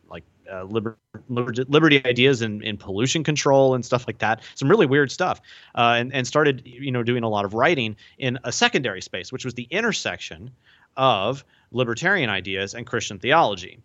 like 0.08 0.24
uh, 0.52 0.64
liber- 0.64 0.98
liber- 1.28 1.64
liberty 1.68 2.04
ideas 2.04 2.42
in, 2.42 2.62
in 2.62 2.76
pollution 2.76 3.24
control 3.24 3.74
and 3.74 3.84
stuff 3.84 4.06
like 4.06 4.18
that. 4.18 4.42
Some 4.54 4.68
really 4.68 4.86
weird 4.86 5.10
stuff, 5.10 5.40
uh, 5.74 5.96
and 5.96 6.12
and 6.12 6.26
started 6.26 6.62
you 6.64 6.90
know 6.90 7.02
doing 7.02 7.22
a 7.22 7.28
lot 7.28 7.44
of 7.44 7.54
writing 7.54 7.96
in 8.18 8.38
a 8.44 8.52
secondary 8.52 9.02
space, 9.02 9.32
which 9.32 9.44
was 9.44 9.54
the 9.54 9.66
intersection 9.70 10.50
of 10.96 11.44
libertarian 11.70 12.30
ideas 12.30 12.74
and 12.74 12.86
Christian 12.86 13.18
theology. 13.18 13.78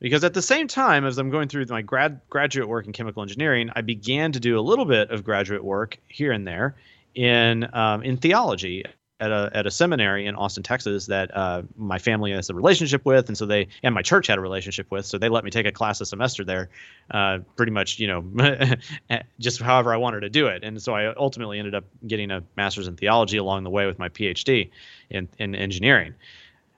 Because 0.00 0.24
at 0.24 0.34
the 0.34 0.42
same 0.42 0.66
time 0.66 1.04
as 1.04 1.16
I'm 1.18 1.30
going 1.30 1.48
through 1.48 1.66
my 1.66 1.82
grad 1.82 2.20
graduate 2.28 2.68
work 2.68 2.86
in 2.86 2.92
chemical 2.92 3.22
engineering, 3.22 3.70
I 3.76 3.82
began 3.82 4.32
to 4.32 4.40
do 4.40 4.58
a 4.58 4.60
little 4.60 4.84
bit 4.84 5.10
of 5.10 5.22
graduate 5.22 5.62
work 5.62 5.98
here 6.08 6.32
and 6.32 6.46
there 6.46 6.74
in 7.14 7.68
um, 7.72 8.02
in 8.02 8.16
theology 8.16 8.84
at 9.22 9.30
a 9.30 9.50
at 9.54 9.66
a 9.66 9.70
seminary 9.70 10.26
in 10.26 10.34
Austin, 10.34 10.64
Texas 10.64 11.06
that 11.06 11.34
uh, 11.36 11.62
my 11.76 11.98
family 11.98 12.32
has 12.32 12.50
a 12.50 12.54
relationship 12.54 13.04
with, 13.04 13.28
and 13.28 13.38
so 13.38 13.46
they 13.46 13.68
and 13.84 13.94
my 13.94 14.02
church 14.02 14.26
had 14.26 14.36
a 14.36 14.40
relationship 14.40 14.90
with, 14.90 15.06
so 15.06 15.16
they 15.16 15.28
let 15.28 15.44
me 15.44 15.50
take 15.50 15.64
a 15.64 15.70
class 15.70 16.00
a 16.00 16.06
semester 16.06 16.44
there, 16.44 16.68
uh, 17.12 17.38
pretty 17.56 17.70
much 17.70 18.00
you 18.00 18.08
know 18.08 18.76
just 19.38 19.62
however 19.62 19.94
I 19.94 19.96
wanted 19.96 20.20
to 20.20 20.28
do 20.30 20.48
it, 20.48 20.64
and 20.64 20.82
so 20.82 20.94
I 20.94 21.14
ultimately 21.14 21.60
ended 21.60 21.74
up 21.74 21.84
getting 22.06 22.32
a 22.32 22.42
master's 22.56 22.88
in 22.88 22.96
theology 22.96 23.36
along 23.36 23.62
the 23.62 23.70
way 23.70 23.86
with 23.86 23.98
my 23.98 24.08
PhD 24.08 24.70
in 25.08 25.28
in 25.38 25.54
engineering. 25.54 26.14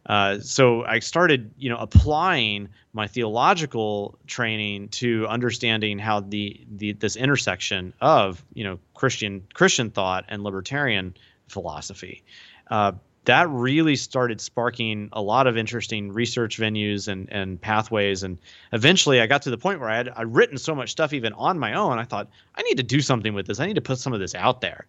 Uh, 0.07 0.39
so 0.39 0.85
I 0.85 0.99
started, 0.99 1.51
you 1.57 1.71
know, 1.71 1.79
applying 1.79 2.69
my 2.93 3.07
theological 3.07 4.19
training 4.27 4.89
to 4.89 5.27
understanding 5.29 5.99
how 5.99 6.21
the, 6.21 6.61
the 6.77 6.93
this 6.93 7.17
intersection 7.17 7.95
of, 8.03 8.45
you 8.53 8.65
know, 8.65 8.79
Christian 8.93 9.47
Christian 9.55 9.91
thought 9.91 10.27
and 10.29 10.43
libertarian 10.43 11.15
philosophy. 11.55 12.23
Uh, 12.71 12.93
that 13.25 13.49
really 13.49 13.97
started 13.97 14.41
sparking 14.41 15.09
a 15.13 15.23
lot 15.23 15.47
of 15.47 15.57
interesting 15.57 16.13
research 16.13 16.59
venues 16.59 17.09
and, 17.09 17.27
and 17.33 17.59
pathways. 17.61 18.23
And 18.23 18.37
eventually 18.73 19.21
I 19.21 19.27
got 19.27 19.41
to 19.43 19.51
the 19.51 19.57
point 19.57 19.81
where 19.81 19.89
I 19.89 19.97
had 19.97 20.11
I'd 20.11 20.35
written 20.35 20.59
so 20.59 20.75
much 20.75 20.91
stuff 20.91 21.15
even 21.15 21.33
on 21.33 21.59
my 21.59 21.73
own. 21.73 21.99
I 21.99 22.05
thought, 22.05 22.29
I 22.55 22.63
need 22.63 22.77
to 22.77 22.83
do 22.83 23.01
something 23.01 23.33
with 23.33 23.47
this. 23.47 23.61
I 23.61 23.67
need 23.67 23.77
to 23.77 23.81
put 23.81 23.99
some 23.99 24.13
of 24.13 24.21
this 24.21 24.35
out 24.35 24.61
there. 24.61 24.87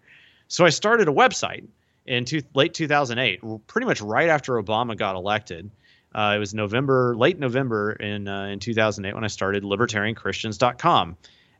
So 0.49 0.65
I 0.65 0.69
started 0.69 1.07
a 1.07 1.11
website 1.11 1.65
in 2.05 2.25
two, 2.25 2.41
late 2.53 2.73
2008, 2.73 3.41
pretty 3.67 3.85
much 3.85 4.01
right 4.01 4.29
after 4.29 4.61
Obama 4.61 4.97
got 4.97 5.15
elected. 5.15 5.71
Uh, 6.13 6.33
it 6.35 6.39
was 6.39 6.53
November, 6.53 7.15
late 7.17 7.39
November 7.39 7.93
in 7.93 8.27
uh, 8.27 8.45
in 8.45 8.59
2008 8.59 9.13
when 9.13 9.23
I 9.23 9.27
started 9.27 9.63
libertarianchristians.com, 9.63 11.17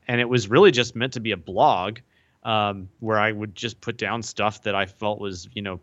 and 0.08 0.22
it 0.22 0.30
was 0.30 0.48
really 0.50 0.72
just 0.72 0.96
meant 0.96 1.14
to 1.14 1.20
be 1.20 1.32
a 1.32 1.38
blog 1.38 2.00
um, 2.46 2.88
where 3.00 3.20
I 3.20 3.32
would 3.32 3.56
just 3.56 3.82
put 3.82 3.98
down 3.98 4.24
stuff 4.24 4.62
that 4.64 4.76
I 4.76 4.86
felt 4.86 5.20
was 5.20 5.50
you 5.54 5.62
know 5.62 5.80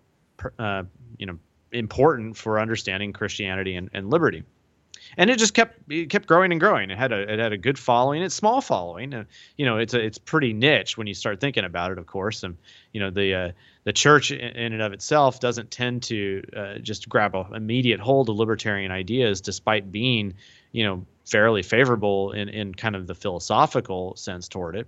uh, 0.58 0.84
you 1.18 1.26
know 1.26 1.38
important 1.72 2.36
for 2.36 2.60
understanding 2.60 3.12
Christianity 3.12 3.74
and, 3.74 3.90
and 3.92 4.10
liberty. 4.10 4.44
And 5.16 5.28
it 5.28 5.38
just 5.38 5.52
kept 5.52 5.78
it 5.90 6.08
kept 6.10 6.26
growing 6.26 6.52
and 6.52 6.60
growing. 6.60 6.90
It 6.90 6.96
had 6.96 7.12
a 7.12 7.30
it 7.30 7.38
had 7.38 7.52
a 7.52 7.58
good 7.58 7.78
following. 7.78 8.22
It's 8.22 8.34
small 8.34 8.60
following. 8.60 9.12
Uh, 9.12 9.24
you 9.56 9.66
know, 9.66 9.76
it's 9.76 9.94
a, 9.94 10.00
it's 10.00 10.16
pretty 10.16 10.52
niche 10.52 10.96
when 10.96 11.06
you 11.06 11.14
start 11.14 11.40
thinking 11.40 11.64
about 11.64 11.90
it, 11.90 11.98
of 11.98 12.06
course. 12.06 12.44
And 12.44 12.56
you 12.92 13.00
know, 13.00 13.10
the 13.10 13.34
uh, 13.34 13.52
the 13.84 13.92
church 13.92 14.30
in, 14.30 14.38
in, 14.38 14.72
and 14.72 14.80
of 14.80 14.92
itself 14.92 15.40
doesn't 15.40 15.70
tend 15.70 16.04
to 16.04 16.42
uh, 16.56 16.78
just 16.78 17.08
grab 17.08 17.34
a 17.34 17.46
immediate 17.52 18.00
hold 18.00 18.28
of 18.30 18.36
libertarian 18.36 18.92
ideas, 18.92 19.40
despite 19.40 19.90
being 19.90 20.34
you 20.70 20.84
know 20.84 21.04
fairly 21.26 21.62
favorable 21.62 22.32
in 22.32 22.48
in 22.48 22.74
kind 22.74 22.94
of 22.94 23.06
the 23.06 23.14
philosophical 23.14 24.14
sense 24.16 24.48
toward 24.48 24.76
it. 24.76 24.86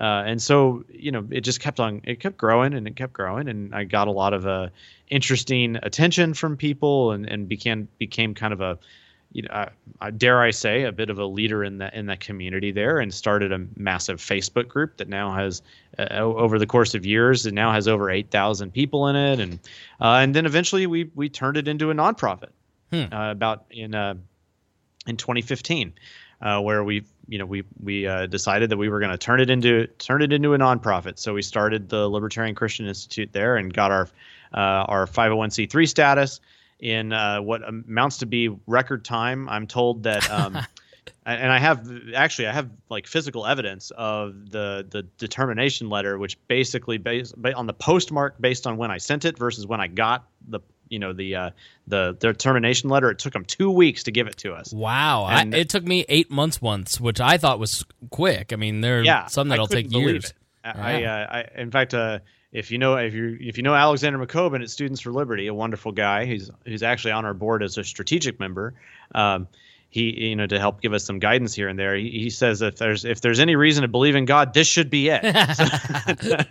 Uh, 0.00 0.24
and 0.26 0.40
so 0.40 0.84
you 0.90 1.10
know 1.10 1.26
it 1.30 1.42
just 1.42 1.60
kept 1.60 1.80
on 1.80 2.00
it 2.04 2.20
kept 2.20 2.36
growing 2.36 2.74
and 2.74 2.86
it 2.86 2.96
kept 2.96 3.12
growing. 3.12 3.48
And 3.48 3.74
i 3.74 3.84
got 3.84 4.08
a 4.08 4.12
lot 4.12 4.32
of 4.32 4.46
uh, 4.46 4.68
interesting 5.08 5.76
attention 5.82 6.34
from 6.34 6.56
people 6.56 7.12
and, 7.12 7.26
and 7.26 7.48
became 7.48 7.88
became 7.98 8.34
kind 8.34 8.52
of 8.52 8.60
a 8.60 8.78
you 9.32 9.42
know 9.42 9.68
uh, 10.00 10.10
dare 10.10 10.40
i 10.40 10.50
say 10.50 10.84
a 10.84 10.92
bit 10.92 11.08
of 11.08 11.18
a 11.18 11.24
leader 11.24 11.62
in 11.62 11.78
that 11.78 11.94
in 11.94 12.06
that 12.06 12.20
community 12.20 12.72
there 12.72 12.98
and 12.98 13.14
started 13.14 13.52
a 13.52 13.64
massive 13.76 14.18
facebook 14.18 14.66
group 14.68 14.96
that 14.96 15.08
now 15.08 15.32
has 15.32 15.62
uh, 15.98 16.14
over 16.14 16.58
the 16.58 16.66
course 16.66 16.94
of 16.94 17.06
years 17.06 17.46
it 17.46 17.54
now 17.54 17.72
has 17.72 17.86
over 17.86 18.10
8000 18.10 18.72
people 18.72 19.08
in 19.08 19.16
it. 19.16 19.40
And 19.40 19.58
uh, 20.00 20.18
and 20.20 20.34
then 20.34 20.46
eventually 20.46 20.86
we 20.86 21.10
we 21.14 21.28
turned 21.28 21.56
it 21.56 21.68
into 21.68 21.90
a 21.90 21.94
nonprofit 21.94 22.50
hmm. 22.90 23.04
Uh, 23.12 23.30
about 23.30 23.66
in 23.70 23.94
in 25.06 25.16
2015 25.16 25.92
where 26.40 26.84
we 26.84 27.04
you 27.28 27.38
know 27.38 27.46
we 27.46 27.62
we 27.82 28.06
uh, 28.06 28.26
decided 28.26 28.70
that 28.70 28.76
we 28.76 28.88
were 28.88 29.00
going 29.00 29.12
to 29.12 29.18
turn 29.18 29.40
it 29.40 29.50
into 29.50 29.86
turn 29.98 30.22
it 30.22 30.32
into 30.32 30.54
a 30.54 30.58
nonprofit. 30.58 31.18
So 31.18 31.34
we 31.34 31.42
started 31.42 31.88
the 31.88 32.08
Libertarian 32.08 32.54
Christian 32.54 32.86
Institute 32.86 33.32
there 33.32 33.56
and 33.56 33.72
got 33.72 33.90
our 33.90 34.08
uh, 34.52 34.84
our 34.88 35.06
501c3 35.06 35.88
status 35.88 36.40
in 36.80 37.12
uh, 37.12 37.40
what 37.40 37.66
amounts 37.66 38.18
to 38.18 38.26
be 38.26 38.48
record 38.66 39.04
time. 39.04 39.48
I'm 39.48 39.66
told 39.66 40.02
that. 40.04 40.28
Um, 40.30 40.58
and 41.26 41.52
I 41.52 41.58
have 41.58 41.88
actually 42.14 42.48
I 42.48 42.52
have 42.52 42.70
like 42.88 43.06
physical 43.06 43.46
evidence 43.46 43.90
of 43.96 44.50
the 44.50 44.86
the 44.88 45.02
determination 45.18 45.88
letter, 45.88 46.18
which 46.18 46.38
basically 46.48 46.98
based 46.98 47.34
on 47.54 47.66
the 47.66 47.74
postmark 47.74 48.40
based 48.40 48.66
on 48.66 48.76
when 48.76 48.90
I 48.90 48.98
sent 48.98 49.24
it 49.24 49.38
versus 49.38 49.66
when 49.66 49.80
I 49.80 49.86
got 49.86 50.26
the 50.48 50.60
you 50.90 50.98
know 50.98 51.12
the 51.14 51.34
uh, 51.34 51.50
the 51.86 52.16
the 52.20 52.34
termination 52.34 52.90
letter. 52.90 53.10
It 53.10 53.18
took 53.18 53.32
them 53.32 53.44
two 53.44 53.70
weeks 53.70 54.02
to 54.02 54.10
give 54.10 54.26
it 54.26 54.36
to 54.38 54.52
us. 54.52 54.72
Wow, 54.72 55.24
I, 55.24 55.42
it 55.52 55.70
took 55.70 55.84
me 55.84 56.04
eight 56.08 56.30
months 56.30 56.60
once, 56.60 57.00
which 57.00 57.20
I 57.20 57.38
thought 57.38 57.58
was 57.58 57.86
quick. 58.10 58.52
I 58.52 58.56
mean, 58.56 58.82
there 58.82 58.98
are 58.98 59.02
yeah, 59.02 59.26
some 59.26 59.48
that'll 59.48 59.66
take 59.66 59.90
years. 59.90 60.34
Yeah. 60.64 60.72
I, 60.74 61.04
uh, 61.04 61.26
I, 61.56 61.60
in 61.60 61.70
fact, 61.70 61.94
uh, 61.94 62.18
if 62.52 62.70
you 62.70 62.78
know 62.78 62.96
if 62.96 63.14
you 63.14 63.38
if 63.40 63.56
you 63.56 63.62
know 63.62 63.74
Alexander 63.74 64.18
McCobin 64.18 64.62
at 64.62 64.70
Students 64.70 65.00
for 65.00 65.12
Liberty, 65.12 65.46
a 65.46 65.54
wonderful 65.54 65.92
guy, 65.92 66.26
he's 66.26 66.50
he's 66.64 66.82
actually 66.82 67.12
on 67.12 67.24
our 67.24 67.34
board 67.34 67.62
as 67.62 67.78
a 67.78 67.84
strategic 67.84 68.40
member. 68.40 68.74
Um, 69.14 69.48
he 69.90 70.28
you 70.28 70.36
know 70.36 70.46
to 70.46 70.58
help 70.58 70.80
give 70.80 70.92
us 70.92 71.04
some 71.04 71.18
guidance 71.18 71.52
here 71.52 71.68
and 71.68 71.78
there. 71.78 71.96
He, 71.96 72.10
he 72.10 72.30
says 72.30 72.62
if 72.62 72.76
there's 72.76 73.04
if 73.04 73.20
there's 73.20 73.40
any 73.40 73.56
reason 73.56 73.82
to 73.82 73.88
believe 73.88 74.14
in 74.14 74.24
god 74.24 74.54
this 74.54 74.66
should 74.66 74.88
be 74.88 75.08
it. 75.10 75.20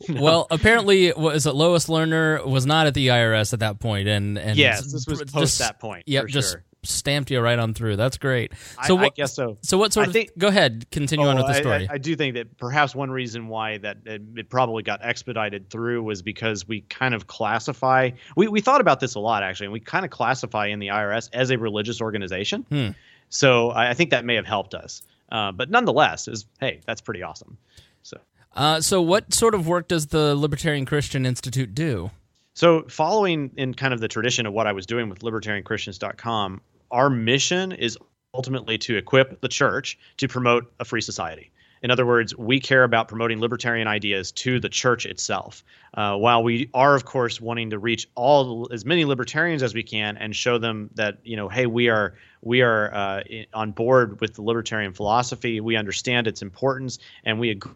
No. 0.08 0.22
well 0.22 0.46
apparently 0.50 1.12
was 1.12 1.46
it 1.46 1.54
lois 1.54 1.86
lerner 1.86 2.44
was 2.44 2.66
not 2.66 2.86
at 2.86 2.94
the 2.94 3.08
irs 3.08 3.52
at 3.52 3.60
that 3.60 3.78
point 3.78 4.08
and 4.08 4.38
and 4.38 4.56
yes 4.58 4.90
this 4.92 5.06
was 5.06 5.20
post 5.20 5.32
just, 5.32 5.58
that 5.58 5.78
point 5.78 6.04
yep 6.06 6.26
just 6.26 6.52
sure 6.52 6.64
stamped 6.82 7.30
you 7.30 7.40
right 7.40 7.58
on 7.58 7.74
through. 7.74 7.96
That's 7.96 8.16
great. 8.16 8.52
So 8.84 8.96
I, 8.96 9.00
what, 9.00 9.12
I 9.12 9.14
guess 9.14 9.34
so. 9.34 9.58
So 9.62 9.78
what 9.78 9.92
sort 9.92 10.06
I 10.06 10.08
of? 10.08 10.12
Think, 10.12 10.36
go 10.38 10.48
ahead, 10.48 10.86
continue 10.90 11.26
oh, 11.26 11.30
on 11.30 11.36
with 11.36 11.46
the 11.46 11.54
story. 11.54 11.88
I, 11.88 11.94
I, 11.94 11.98
do 11.98 12.16
think 12.16 12.34
that 12.34 12.56
perhaps 12.56 12.94
one 12.94 13.10
reason 13.10 13.48
why 13.48 13.78
that 13.78 13.98
it, 14.06 14.22
it, 14.36 14.48
probably 14.48 14.82
got 14.82 15.04
expedited 15.04 15.70
through 15.70 16.02
was 16.02 16.22
because 16.22 16.66
we 16.66 16.82
kind 16.82 17.14
of 17.14 17.26
classify. 17.26 18.10
We 18.36 18.48
we 18.48 18.60
thought 18.60 18.80
about 18.80 19.00
this 19.00 19.14
a 19.14 19.20
lot 19.20 19.42
actually, 19.42 19.66
and 19.66 19.72
we 19.72 19.80
kind 19.80 20.04
of 20.04 20.10
classify 20.10 20.66
in 20.66 20.78
the 20.78 20.88
IRS 20.88 21.28
as 21.32 21.50
a 21.50 21.58
religious 21.58 22.00
organization. 22.00 22.64
Hmm. 22.68 22.88
So 23.28 23.70
I, 23.70 23.94
think 23.94 24.10
that 24.10 24.24
may 24.24 24.34
have 24.34 24.46
helped 24.46 24.74
us. 24.74 25.02
Uh, 25.30 25.52
but 25.52 25.70
nonetheless, 25.70 26.26
is 26.26 26.46
hey, 26.60 26.80
that's 26.84 27.00
pretty 27.00 27.22
awesome. 27.22 27.56
So. 28.02 28.18
Uh, 28.56 28.80
so, 28.80 29.00
what 29.00 29.32
sort 29.32 29.54
of 29.54 29.68
work 29.68 29.86
does 29.86 30.08
the 30.08 30.34
Libertarian 30.34 30.84
Christian 30.84 31.24
Institute 31.24 31.72
do? 31.72 32.10
So, 32.54 32.82
following 32.88 33.52
in 33.56 33.74
kind 33.74 33.94
of 33.94 34.00
the 34.00 34.08
tradition 34.08 34.46
of 34.46 34.52
what 34.52 34.66
I 34.66 34.72
was 34.72 34.86
doing 34.86 35.08
with 35.08 35.20
libertarianchristians.com, 35.20 36.60
our 36.90 37.08
mission 37.08 37.72
is 37.72 37.96
ultimately 38.34 38.78
to 38.78 38.96
equip 38.96 39.40
the 39.40 39.48
church 39.48 39.98
to 40.18 40.28
promote 40.28 40.72
a 40.80 40.84
free 40.84 41.00
society. 41.00 41.52
In 41.82 41.90
other 41.90 42.04
words, 42.04 42.36
we 42.36 42.60
care 42.60 42.84
about 42.84 43.08
promoting 43.08 43.40
libertarian 43.40 43.88
ideas 43.88 44.32
to 44.32 44.60
the 44.60 44.68
church 44.68 45.06
itself. 45.06 45.64
Uh, 45.94 46.16
while 46.16 46.42
we 46.42 46.68
are, 46.74 46.94
of 46.94 47.06
course, 47.06 47.40
wanting 47.40 47.70
to 47.70 47.78
reach 47.78 48.06
all 48.14 48.68
as 48.70 48.84
many 48.84 49.06
libertarians 49.06 49.62
as 49.62 49.72
we 49.72 49.82
can 49.82 50.18
and 50.18 50.36
show 50.36 50.58
them 50.58 50.90
that 50.94 51.18
you 51.24 51.36
know, 51.36 51.48
hey, 51.48 51.66
we 51.66 51.88
are 51.88 52.14
we 52.42 52.60
are 52.62 52.92
uh, 52.92 53.22
on 53.54 53.72
board 53.72 54.20
with 54.20 54.34
the 54.34 54.42
libertarian 54.42 54.92
philosophy. 54.92 55.60
We 55.60 55.76
understand 55.76 56.26
its 56.26 56.42
importance, 56.42 56.98
and 57.24 57.40
we 57.40 57.50
agree 57.50 57.72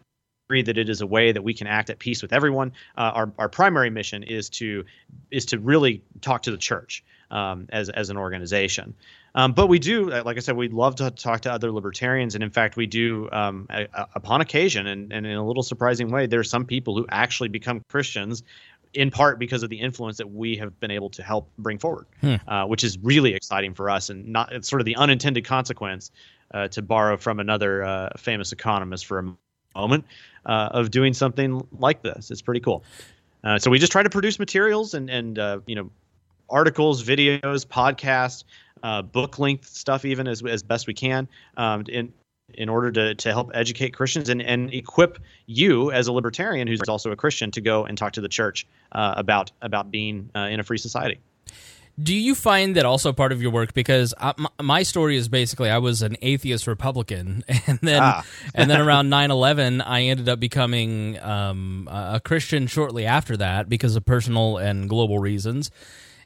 that 0.47 0.77
it 0.77 0.89
is 0.89 1.01
a 1.01 1.07
way 1.07 1.31
that 1.31 1.43
we 1.43 1.53
can 1.53 1.67
act 1.67 1.89
at 1.89 1.99
peace 1.99 2.21
with 2.21 2.31
everyone. 2.31 2.71
Uh, 2.97 3.11
our 3.13 3.31
our 3.39 3.49
primary 3.49 3.89
mission 3.89 4.23
is 4.23 4.49
to 4.49 4.85
is 5.31 5.45
to 5.47 5.59
really 5.59 6.03
talk 6.21 6.43
to 6.43 6.51
the 6.51 6.57
church 6.57 7.03
um, 7.31 7.67
as 7.69 7.89
as 7.89 8.09
an 8.09 8.17
organization. 8.17 8.93
Um, 9.33 9.51
but 9.51 9.67
we 9.67 9.79
do, 9.79 10.13
uh, 10.13 10.23
like 10.23 10.37
I 10.37 10.39
said, 10.39 10.55
we'd 10.55 10.71
love 10.71 10.95
to 10.97 11.11
talk 11.11 11.41
to 11.41 11.51
other 11.51 11.69
libertarians, 11.69 12.35
and 12.35 12.43
in 12.43 12.51
fact, 12.51 12.77
we 12.77 12.85
do 12.85 13.29
um, 13.33 13.67
a, 13.69 13.85
a, 13.93 14.07
upon 14.15 14.39
occasion, 14.39 14.87
and, 14.87 15.11
and 15.11 15.25
in 15.25 15.35
a 15.35 15.45
little 15.45 15.63
surprising 15.63 16.09
way, 16.09 16.25
there 16.25 16.39
are 16.39 16.45
some 16.45 16.65
people 16.65 16.95
who 16.95 17.05
actually 17.09 17.49
become 17.49 17.81
Christians 17.89 18.43
in 18.93 19.11
part 19.11 19.37
because 19.37 19.61
of 19.61 19.69
the 19.69 19.77
influence 19.77 20.15
that 20.17 20.31
we 20.31 20.55
have 20.55 20.79
been 20.79 20.91
able 20.91 21.09
to 21.09 21.21
help 21.21 21.49
bring 21.57 21.79
forward, 21.79 22.05
hmm. 22.21 22.35
uh, 22.47 22.65
which 22.65 22.85
is 22.85 22.97
really 22.99 23.33
exciting 23.33 23.73
for 23.73 23.89
us, 23.89 24.09
and 24.09 24.25
not 24.27 24.53
it's 24.53 24.69
sort 24.69 24.79
of 24.79 24.85
the 24.85 24.95
unintended 24.95 25.43
consequence, 25.43 26.11
uh, 26.53 26.69
to 26.69 26.81
borrow 26.81 27.17
from 27.17 27.41
another 27.41 27.83
uh, 27.83 28.09
famous 28.17 28.53
economist 28.53 29.05
for 29.05 29.19
a 29.19 29.35
moment, 29.75 30.05
uh, 30.45 30.69
of 30.71 30.91
doing 30.91 31.13
something 31.13 31.65
like 31.79 32.01
this. 32.01 32.31
It's 32.31 32.41
pretty 32.41 32.61
cool. 32.61 32.83
Uh, 33.43 33.59
so 33.59 33.69
we 33.69 33.79
just 33.79 33.91
try 33.91 34.03
to 34.03 34.09
produce 34.09 34.39
materials 34.39 34.93
and 34.93 35.09
and 35.09 35.37
you 35.67 35.75
know 35.75 35.89
articles, 36.49 37.03
videos, 37.03 37.65
podcasts, 37.65 38.43
uh, 38.83 39.01
book 39.01 39.39
length 39.39 39.67
stuff, 39.67 40.05
even 40.05 40.27
as 40.27 40.43
as 40.43 40.63
best 40.63 40.87
we 40.87 40.93
can, 40.93 41.27
um, 41.57 41.83
in 41.89 42.13
in 42.53 42.69
order 42.69 42.91
to 42.91 43.15
to 43.15 43.29
help 43.31 43.51
educate 43.53 43.93
Christians 43.93 44.29
and 44.29 44.41
and 44.41 44.73
equip 44.73 45.19
you 45.47 45.91
as 45.91 46.07
a 46.07 46.13
libertarian 46.13 46.67
who's 46.67 46.81
also 46.87 47.11
a 47.11 47.15
Christian 47.15 47.51
to 47.51 47.61
go 47.61 47.85
and 47.85 47.97
talk 47.97 48.13
to 48.13 48.21
the 48.21 48.29
church 48.29 48.67
uh, 48.91 49.15
about 49.17 49.51
about 49.61 49.91
being 49.91 50.29
uh, 50.35 50.41
in 50.51 50.59
a 50.59 50.63
free 50.63 50.77
society. 50.77 51.19
Do 52.01 52.13
you 52.13 52.35
find 52.35 52.75
that 52.75 52.85
also 52.85 53.13
part 53.13 53.31
of 53.31 53.41
your 53.41 53.51
work? 53.51 53.73
Because 53.73 54.13
I, 54.19 54.33
my, 54.37 54.49
my, 54.61 54.83
story 54.83 55.15
is 55.15 55.29
basically 55.29 55.69
I 55.69 55.77
was 55.77 56.01
an 56.01 56.17
atheist 56.21 56.67
Republican, 56.67 57.43
and 57.67 57.79
then 57.81 58.01
ah. 58.01 58.25
and 58.55 58.69
then 58.69 58.81
around 58.81 59.09
9-11, 59.09 59.81
I 59.85 60.03
ended 60.03 60.27
up 60.27 60.39
becoming 60.39 61.17
um, 61.19 61.87
a 61.89 62.19
Christian 62.23 62.67
shortly 62.67 63.05
after 63.05 63.37
that 63.37 63.69
because 63.69 63.95
of 63.95 64.05
personal 64.05 64.57
and 64.57 64.89
global 64.89 65.19
reasons 65.19 65.71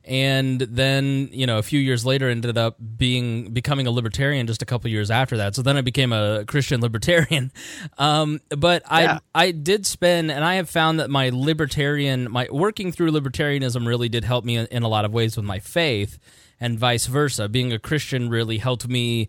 and 0.06 0.62
then 0.62 1.29
you 1.32 1.46
know 1.46 1.58
a 1.58 1.63
few 1.63 1.79
years 1.79 2.06
later 2.06 2.29
ended 2.29 2.58
up 2.58 2.77
being 2.98 3.51
becoming 3.51 3.86
a 3.86 3.91
libertarian 3.91 4.48
just 4.48 4.62
a 4.62 4.65
couple 4.65 4.89
years 4.89 5.12
after 5.12 5.38
that. 5.38 5.56
So 5.56 5.62
then 5.62 5.77
i 5.77 5.82
became 5.82 6.13
a 6.13 6.46
christian 6.46 6.82
libertarian. 6.88 7.51
Um, 7.98 8.39
but 8.50 8.84
yeah. 8.89 9.20
i 9.34 9.48
i 9.48 9.51
did 9.51 9.86
spend 9.86 10.32
and 10.32 10.44
i 10.44 10.56
have 10.56 10.70
found 10.70 11.00
that 11.00 11.10
my 11.10 11.29
libertarian 11.29 12.32
my 12.32 12.48
working 12.51 12.91
through 12.91 13.12
libertarianism 13.12 13.86
really 13.86 14.10
did 14.10 14.24
help 14.24 14.46
me 14.46 14.58
in, 14.58 14.65
in 14.68 14.84
a 14.84 14.88
lot 14.88 15.06
of 15.06 15.13
ways 15.13 15.36
with 15.36 15.46
my 15.46 15.60
faith 15.60 16.20
and 16.62 16.77
vice 16.77 17.06
versa. 17.06 17.50
Being 17.50 17.74
a 17.74 17.79
christian 17.79 18.29
really 18.29 18.58
helped 18.58 18.88
me 18.88 19.27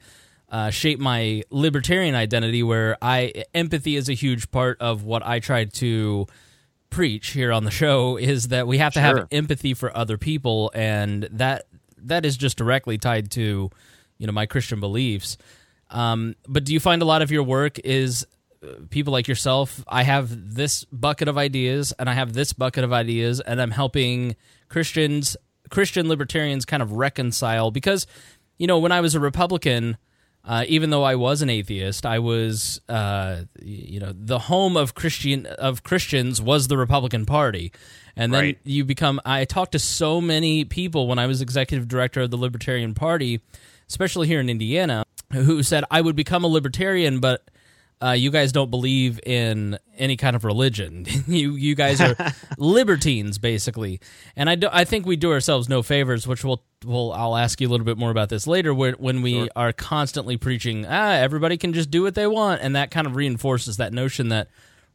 uh, 0.49 0.71
shape 0.71 0.99
my 0.99 1.43
libertarian 1.51 2.15
identity 2.15 2.63
where 2.63 2.97
i 3.03 3.45
empathy 3.55 3.97
is 3.97 4.09
a 4.09 4.15
huge 4.15 4.51
part 4.51 4.81
of 4.81 5.05
what 5.05 5.25
i 5.25 5.39
try 5.39 5.65
to 5.65 6.27
preach 6.91 7.29
here 7.29 7.53
on 7.53 7.65
the 7.65 7.71
show 7.71 8.17
is 8.17 8.49
that 8.49 8.67
we 8.67 8.79
have 8.79 8.93
to 8.95 9.01
sure. 9.01 9.19
have 9.19 9.29
empathy 9.31 9.75
for 9.75 9.97
other 9.97 10.19
people 10.19 10.71
and 10.75 11.29
that 11.31 11.67
that 11.97 12.25
is 12.25 12.37
just 12.37 12.57
directly 12.57 12.99
tied 12.99 13.31
to 13.31 13.71
you 14.19 14.27
know 14.27 14.33
my 14.33 14.47
Christian 14.47 14.81
beliefs. 14.81 15.37
Um, 15.91 16.37
but 16.47 16.65
do 16.65 16.73
you 16.73 16.81
find 16.81 17.03
a 17.03 17.05
lot 17.05 17.23
of 17.23 17.31
your 17.31 17.43
work 17.43 17.79
is 17.81 18.27
uh, 18.63 18.75
people 18.91 19.13
like 19.13 19.27
yourself? 19.27 19.83
I 19.89 20.05
have 20.05 20.55
this 20.55 20.85
bucket 20.85 21.27
of 21.27 21.37
ideas, 21.37 21.93
and 21.99 22.09
I 22.09 22.13
have 22.13 22.33
this 22.33 22.53
bucket 22.53 22.85
of 22.85 22.93
ideas, 22.93 23.41
and 23.41 23.61
I'm 23.61 23.73
helping 23.73 24.37
Christians, 24.69 25.37
Christian 25.71 26.09
libertarians, 26.09 26.65
kind 26.65 26.83
of 26.83 26.93
reconcile 26.93 27.71
because 27.71 28.07
you 28.59 28.67
know 28.67 28.79
when 28.79 28.93
I 28.93 29.01
was 29.01 29.15
a 29.15 29.21
Republican. 29.21 29.97
Uh, 30.45 30.65
even 30.69 30.89
though 30.91 31.03
I 31.03 31.17
was 31.17 31.43
an 31.43 31.51
atheist, 31.51 32.07
I 32.07 32.19
was, 32.19 32.81
uh, 32.89 33.43
you 33.63 34.01
know, 34.01 34.13
the 34.17 34.39
home 34.39 34.77
of 34.77 34.95
Christian 34.95 35.45
of 35.47 35.83
Christians 35.83 36.41
was 36.41 36.69
the 36.69 36.79
Republican 36.79 37.27
Party, 37.27 37.73
and 38.17 38.33
then 38.33 38.45
Right. 38.45 38.59
you 38.65 38.85
become. 38.85 39.21
I 39.25 39.45
talked 39.45 39.73
to 39.73 39.79
so 39.79 40.21
many 40.21 40.65
people 40.65 41.07
when 41.09 41.19
I 41.19 41.27
was 41.27 41.43
executive 41.43 41.89
director 41.89 42.23
of 42.23 42.31
the 42.31 42.39
Libertarian 42.39 42.95
Party, 42.95 43.41
especially 43.89 44.29
here 44.29 44.41
in 44.41 44.49
Indiana, 44.49 45.05
who 45.33 45.63
said 45.63 45.85
I 45.91 46.01
would 46.01 46.17
become 46.17 46.43
a 46.43 46.49
libertarian, 46.49 47.21
but 47.21 47.45
uh, 48.03 48.13
you 48.13 48.31
guys 48.31 48.53
don't 48.53 48.71
believe 48.71 49.21
in 49.25 49.79
any 49.99 50.17
kind 50.17 50.35
of 50.35 50.45
religion. 50.45 51.07
you 51.27 51.55
you 51.55 51.75
guys 51.75 52.01
are 52.01 52.17
libertines 52.59 53.39
basically, 53.39 54.01
and 54.37 54.49
I 54.49 54.55
do, 54.55 54.69
I 54.73 54.85
think 54.85 55.07
we 55.07 55.17
do 55.17 55.33
ourselves 55.33 55.69
no 55.69 55.83
favors, 55.83 56.27
which 56.27 56.45
we'll 56.45 56.63
we'll 56.85 57.13
I'll 57.13 57.37
ask 57.37 57.61
you 57.61 57.69
a 57.69 57.71
little 57.71 57.85
bit 57.85 57.99
more 57.99 58.11
about 58.11 58.29
this 58.31 58.47
later. 58.47 58.73
Where 58.73 58.93
when 58.93 59.23
we 59.23 59.49
are 59.55 59.73
constantly 59.73 60.37
preaching, 60.37 60.87
ah, 60.87 61.13
everybody 61.13 61.57
can 61.57 61.73
just 61.73 61.91
do 61.91 62.03
what 62.03 62.15
they 62.15 62.27
want, 62.27 62.63
and 62.63 62.75
that 62.75 62.91
kind 62.91 63.07
of 63.07 63.17
reinforces 63.17 63.77
that 63.77 63.93
notion 63.93 64.29
that 64.29 64.49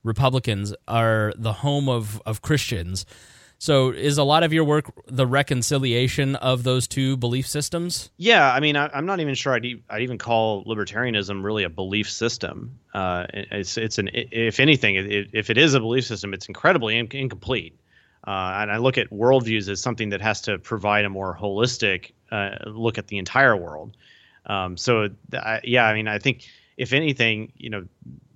Republicans 0.04 0.74
are 0.88 1.34
the 1.38 1.54
home 1.54 1.88
of 1.88 2.22
of 2.26 2.42
Christians. 2.42 3.06
So, 3.58 3.92
is 3.92 4.18
a 4.18 4.24
lot 4.24 4.44
of 4.44 4.52
your 4.52 4.64
work 4.64 4.92
the 5.08 5.26
reconciliation 5.26 6.36
of 6.36 6.64
those 6.64 6.88
two 6.88 7.18
belief 7.18 7.48
systems? 7.48 8.12
Yeah, 8.18 8.52
I 8.52 8.60
mean, 8.60 8.76
I, 8.76 8.90
I'm 8.94 9.06
not 9.06 9.20
even 9.22 9.34
sure 9.34 9.54
I'd, 9.54 9.66
e- 9.66 9.84
I'd 9.90 10.02
even 10.02 10.18
call 10.18 10.66
libertarianism 10.66 11.44
really 11.44 11.64
a 11.64 11.70
belief 11.70 12.10
system. 12.10 12.80
Uh, 12.94 13.26
it's 13.34 13.78
it's 13.78 13.98
an 13.98 14.10
if 14.14 14.60
anything, 14.60 14.96
it, 14.96 15.30
if 15.34 15.50
it 15.50 15.58
is 15.58 15.74
a 15.74 15.80
belief 15.80 16.06
system, 16.06 16.34
it's 16.34 16.48
incredibly 16.48 16.98
in, 16.98 17.08
incomplete. 17.12 17.80
Uh, 18.28 18.58
and 18.62 18.72
I 18.72 18.78
look 18.78 18.98
at 18.98 19.10
worldviews 19.12 19.70
as 19.70 19.80
something 19.82 20.10
that 20.10 20.22
has 20.22 20.42
to 20.42 20.58
provide 20.58 21.06
a 21.06 21.10
more 21.10 21.38
holistic 21.40 22.12
uh, 22.32 22.58
look 22.66 22.98
at 22.98 23.08
the 23.08 23.20
entire 23.20 23.56
world. 23.56 23.96
Um, 24.48 24.78
so, 24.78 25.08
th- 25.08 25.44
I, 25.44 25.62
yeah, 25.64 25.86
I 25.86 25.94
mean, 25.94 26.08
I 26.08 26.20
think 26.20 26.48
if 26.78 26.94
anything, 26.94 27.52
you 27.58 27.70
know, 27.70 27.86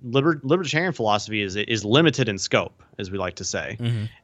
liber- 0.02 0.40
libertarian 0.42 0.92
philosophy 0.92 1.42
is 1.42 1.56
is 1.56 1.84
limited 1.84 2.28
in 2.28 2.38
scope, 2.38 2.82
as 2.98 3.10
we 3.10 3.18
like 3.18 3.36
to 3.36 3.44
say, 3.44 3.76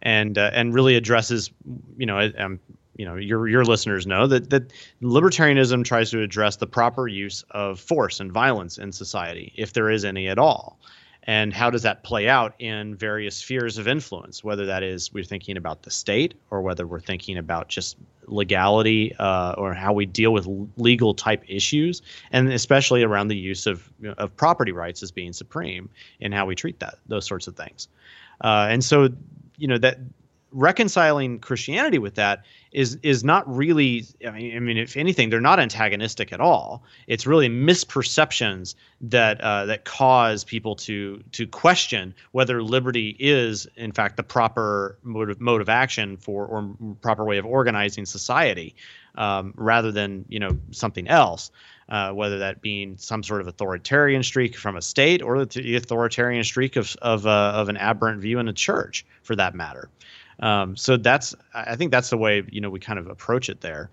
and 0.03 0.39
uh, 0.39 0.51
and 0.55 0.75
really 0.75 0.97
addresses, 0.97 1.51
you 1.97 2.07
know, 2.07 2.31
um, 2.39 2.59
you 2.97 3.05
know, 3.05 3.17
your 3.17 3.49
your 3.49 3.65
listeners 3.65 4.07
know 4.07 4.27
that 4.27 4.51
that 4.51 4.73
libertarianism 5.03 5.85
tries 5.85 6.11
to 6.11 6.23
address 6.23 6.57
the 6.57 6.67
proper 6.67 7.09
use 7.09 7.45
of 7.51 7.79
force 7.79 8.21
and 8.21 8.33
violence 8.33 8.79
in 8.79 8.93
society, 8.93 9.53
if 9.57 9.73
there 9.73 9.91
is 9.91 10.05
any 10.05 10.29
at 10.29 10.39
all. 10.39 10.79
And 11.27 11.53
how 11.53 11.71
does 11.71 11.83
that 11.83 12.05
play 12.05 12.29
out 12.29 12.55
in 12.61 12.95
various 12.95 13.37
spheres 13.37 13.79
of 13.79 13.89
influence? 13.89 14.45
Whether 14.45 14.65
that 14.67 14.83
is 14.83 15.13
we're 15.13 15.25
thinking 15.25 15.57
about 15.57 15.83
the 15.83 15.91
state, 15.91 16.35
or 16.51 16.63
whether 16.63 16.87
we're 16.87 17.01
thinking 17.01 17.37
about 17.37 17.69
just 17.69 17.97
legality, 18.27 19.15
uh, 19.19 19.55
or 19.59 19.75
how 19.75 19.93
we 19.93 20.07
deal 20.07 20.33
with 20.33 20.47
legal 20.77 21.15
type 21.15 21.43
issues, 21.49 22.01
and 22.31 22.53
especially 22.53 23.03
around 23.03 23.29
the 23.29 23.37
use 23.37 23.67
of 23.67 23.91
of 24.19 24.37
property 24.37 24.73
rights 24.73 25.03
as 25.03 25.11
being 25.11 25.33
supreme 25.33 25.89
in 26.21 26.31
how 26.33 26.47
we 26.47 26.55
treat 26.55 26.79
that 26.79 26.99
those 27.09 27.27
sorts 27.27 27.49
of 27.49 27.57
things. 27.57 27.89
Uh, 28.43 28.69
and 28.71 28.85
so, 28.85 29.09
you 29.57 29.67
know 29.67 29.79
that 29.79 29.99
reconciling 30.57 31.39
Christianity 31.39 31.99
with 31.99 32.15
that 32.15 32.45
is 32.73 32.99
is 33.03 33.23
not 33.23 33.45
really. 33.55 34.07
I 34.27 34.31
mean, 34.31 34.57
I 34.57 34.59
mean, 34.59 34.79
if 34.79 34.97
anything, 34.97 35.31
they're 35.31 35.41
not 35.41 35.61
antagonistic 35.61 36.33
at 36.33 36.41
all. 36.41 36.83
It's 37.07 37.27
really 37.27 37.49
misperceptions 37.49 38.75
that 39.03 39.41
uh, 39.41 39.67
that 39.67 39.85
cause 39.85 40.45
people 40.45 40.75
to 40.77 41.23
to 41.33 41.47
question 41.47 42.15
whether 42.33 42.63
liberty 42.63 43.17
is, 43.19 43.67
in 43.77 43.93
fact, 43.93 44.17
the 44.17 44.23
proper 44.23 44.99
mode 45.03 45.31
of, 45.31 45.41
mode 45.41 45.61
of 45.61 45.69
action 45.69 46.17
for 46.17 46.47
or 46.47 46.75
proper 47.03 47.25
way 47.25 47.39
of 47.39 47.47
organizing 47.47 48.07
society, 48.07 48.75
um, 49.17 49.53
rather 49.57 49.93
than 49.93 50.25
you 50.29 50.41
know 50.41 50.59
something 50.71 51.07
else. 51.07 51.51
Uh, 51.89 52.11
whether 52.11 52.39
that 52.41 52.61
being 52.61 52.97
some 52.97 53.23
sort 53.23 53.41
of 53.41 53.47
authoritarian 53.47 54.21
streak 54.21 54.57
from 54.57 54.75
a 54.75 54.83
state 54.83 55.23
or 55.23 55.45
the 55.45 55.77
authoritarian 55.77 56.43
streak 56.43 56.75
of 56.75 56.97
of, 57.01 57.29
uh, 57.29 57.53
of 57.55 57.69
an 57.69 57.77
aberrant 57.77 58.21
view 58.21 58.41
in 58.41 58.49
a 58.49 58.53
church, 58.53 59.07
for 59.23 59.37
that 59.37 59.55
matter. 59.55 59.89
Um, 60.41 60.77
so 60.77 60.97
that's 60.97 61.35
I 61.55 61.77
think 61.77 61.91
that's 61.91 62.11
the 62.11 62.19
way 62.19 62.43
you 62.51 62.61
know 62.61 62.71
we 62.71 62.81
kind 62.81 62.99
of 62.99 63.09
approach 63.09 63.49
it 63.49 63.61
there, 63.61 63.91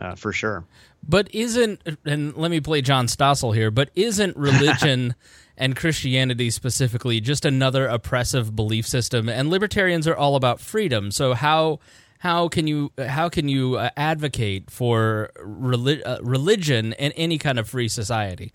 uh, 0.00 0.14
for 0.14 0.32
sure. 0.32 0.64
But 1.06 1.32
isn't 1.34 1.80
and 2.04 2.36
let 2.36 2.50
me 2.50 2.60
play 2.60 2.82
John 2.82 3.06
Stossel 3.06 3.54
here, 3.54 3.70
but 3.70 3.90
isn't 3.94 4.36
religion 4.36 5.14
and 5.56 5.76
Christianity 5.76 6.50
specifically 6.50 7.20
just 7.20 7.44
another 7.44 7.86
oppressive 7.86 8.54
belief 8.54 8.86
system 8.86 9.28
and 9.28 9.50
libertarians 9.50 10.06
are 10.08 10.16
all 10.16 10.36
about 10.36 10.60
freedom. 10.60 11.10
So 11.10 11.34
how 11.34 11.78
how 12.18 12.48
can 12.48 12.66
you 12.66 12.92
how 12.98 13.28
can 13.28 13.48
you 13.48 13.76
uh, 13.76 13.90
advocate 13.96 14.70
for 14.70 15.30
reli- 15.40 16.02
uh, 16.04 16.18
religion 16.22 16.92
in 16.94 17.12
any 17.12 17.38
kind 17.38 17.58
of 17.58 17.68
free 17.68 17.88
society? 17.88 18.52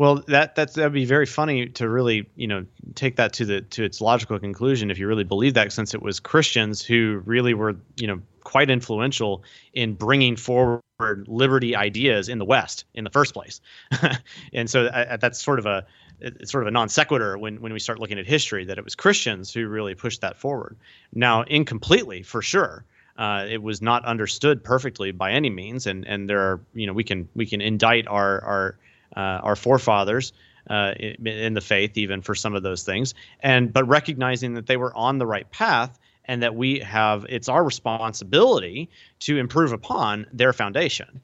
Well, 0.00 0.24
that 0.28 0.54
that's 0.54 0.76
that'd 0.76 0.94
be 0.94 1.04
very 1.04 1.26
funny 1.26 1.66
to 1.68 1.86
really 1.86 2.26
you 2.34 2.46
know 2.46 2.64
take 2.94 3.16
that 3.16 3.34
to 3.34 3.44
the 3.44 3.60
to 3.60 3.84
its 3.84 4.00
logical 4.00 4.38
conclusion 4.38 4.90
if 4.90 4.98
you 4.98 5.06
really 5.06 5.24
believe 5.24 5.52
that, 5.54 5.72
since 5.74 5.92
it 5.92 6.00
was 6.00 6.20
Christians 6.20 6.82
who 6.82 7.20
really 7.26 7.52
were 7.52 7.76
you 7.96 8.06
know 8.06 8.22
quite 8.42 8.70
influential 8.70 9.44
in 9.74 9.92
bringing 9.92 10.36
forward 10.36 10.80
liberty 11.26 11.76
ideas 11.76 12.30
in 12.30 12.38
the 12.38 12.46
West 12.46 12.86
in 12.94 13.04
the 13.04 13.10
first 13.10 13.34
place, 13.34 13.60
and 14.54 14.70
so 14.70 14.86
I, 14.86 15.12
I- 15.12 15.16
that's 15.18 15.42
sort 15.44 15.58
of 15.58 15.66
a 15.66 15.84
it's 16.18 16.50
sort 16.50 16.64
of 16.64 16.68
a 16.68 16.70
non 16.70 16.88
sequitur 16.88 17.36
when 17.36 17.60
when 17.60 17.74
we 17.74 17.78
start 17.78 18.00
looking 18.00 18.18
at 18.18 18.26
history 18.26 18.64
that 18.64 18.78
it 18.78 18.84
was 18.84 18.94
Christians 18.94 19.52
who 19.52 19.68
really 19.68 19.94
pushed 19.94 20.22
that 20.22 20.38
forward. 20.38 20.78
Now, 21.12 21.42
incompletely 21.42 22.22
for 22.22 22.40
sure. 22.40 22.86
Uh, 23.18 23.44
it 23.50 23.62
was 23.62 23.82
not 23.82 24.02
understood 24.06 24.64
perfectly 24.64 25.10
by 25.12 25.32
any 25.32 25.50
means, 25.50 25.86
and 25.86 26.06
and 26.06 26.26
there 26.30 26.40
are 26.40 26.60
you 26.72 26.86
know 26.86 26.94
we 26.94 27.04
can 27.04 27.28
we 27.34 27.44
can 27.44 27.60
indict 27.60 28.06
our 28.08 28.40
our 28.42 28.78
uh, 29.16 29.40
our 29.42 29.56
forefathers 29.56 30.32
uh, 30.68 30.92
in, 30.98 31.54
the 31.54 31.60
faith 31.60 31.96
even 31.96 32.22
for 32.22 32.34
some 32.34 32.54
of 32.54 32.62
those 32.62 32.82
things, 32.82 33.14
and 33.40 33.72
but 33.72 33.86
recognizing 33.88 34.54
that 34.54 34.66
they 34.66 34.76
were 34.76 34.94
on 34.94 35.18
the 35.18 35.26
right 35.26 35.50
path 35.50 35.98
and 36.26 36.42
that 36.42 36.54
we 36.54 36.78
have 36.80 37.26
it's 37.28 37.48
our 37.48 37.64
responsibility 37.64 38.88
to 39.20 39.38
improve 39.38 39.72
upon 39.72 40.26
their 40.32 40.52
foundation 40.52 41.20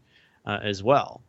uh, 0.46 0.58
as 0.62 0.82
well. 0.82 1.22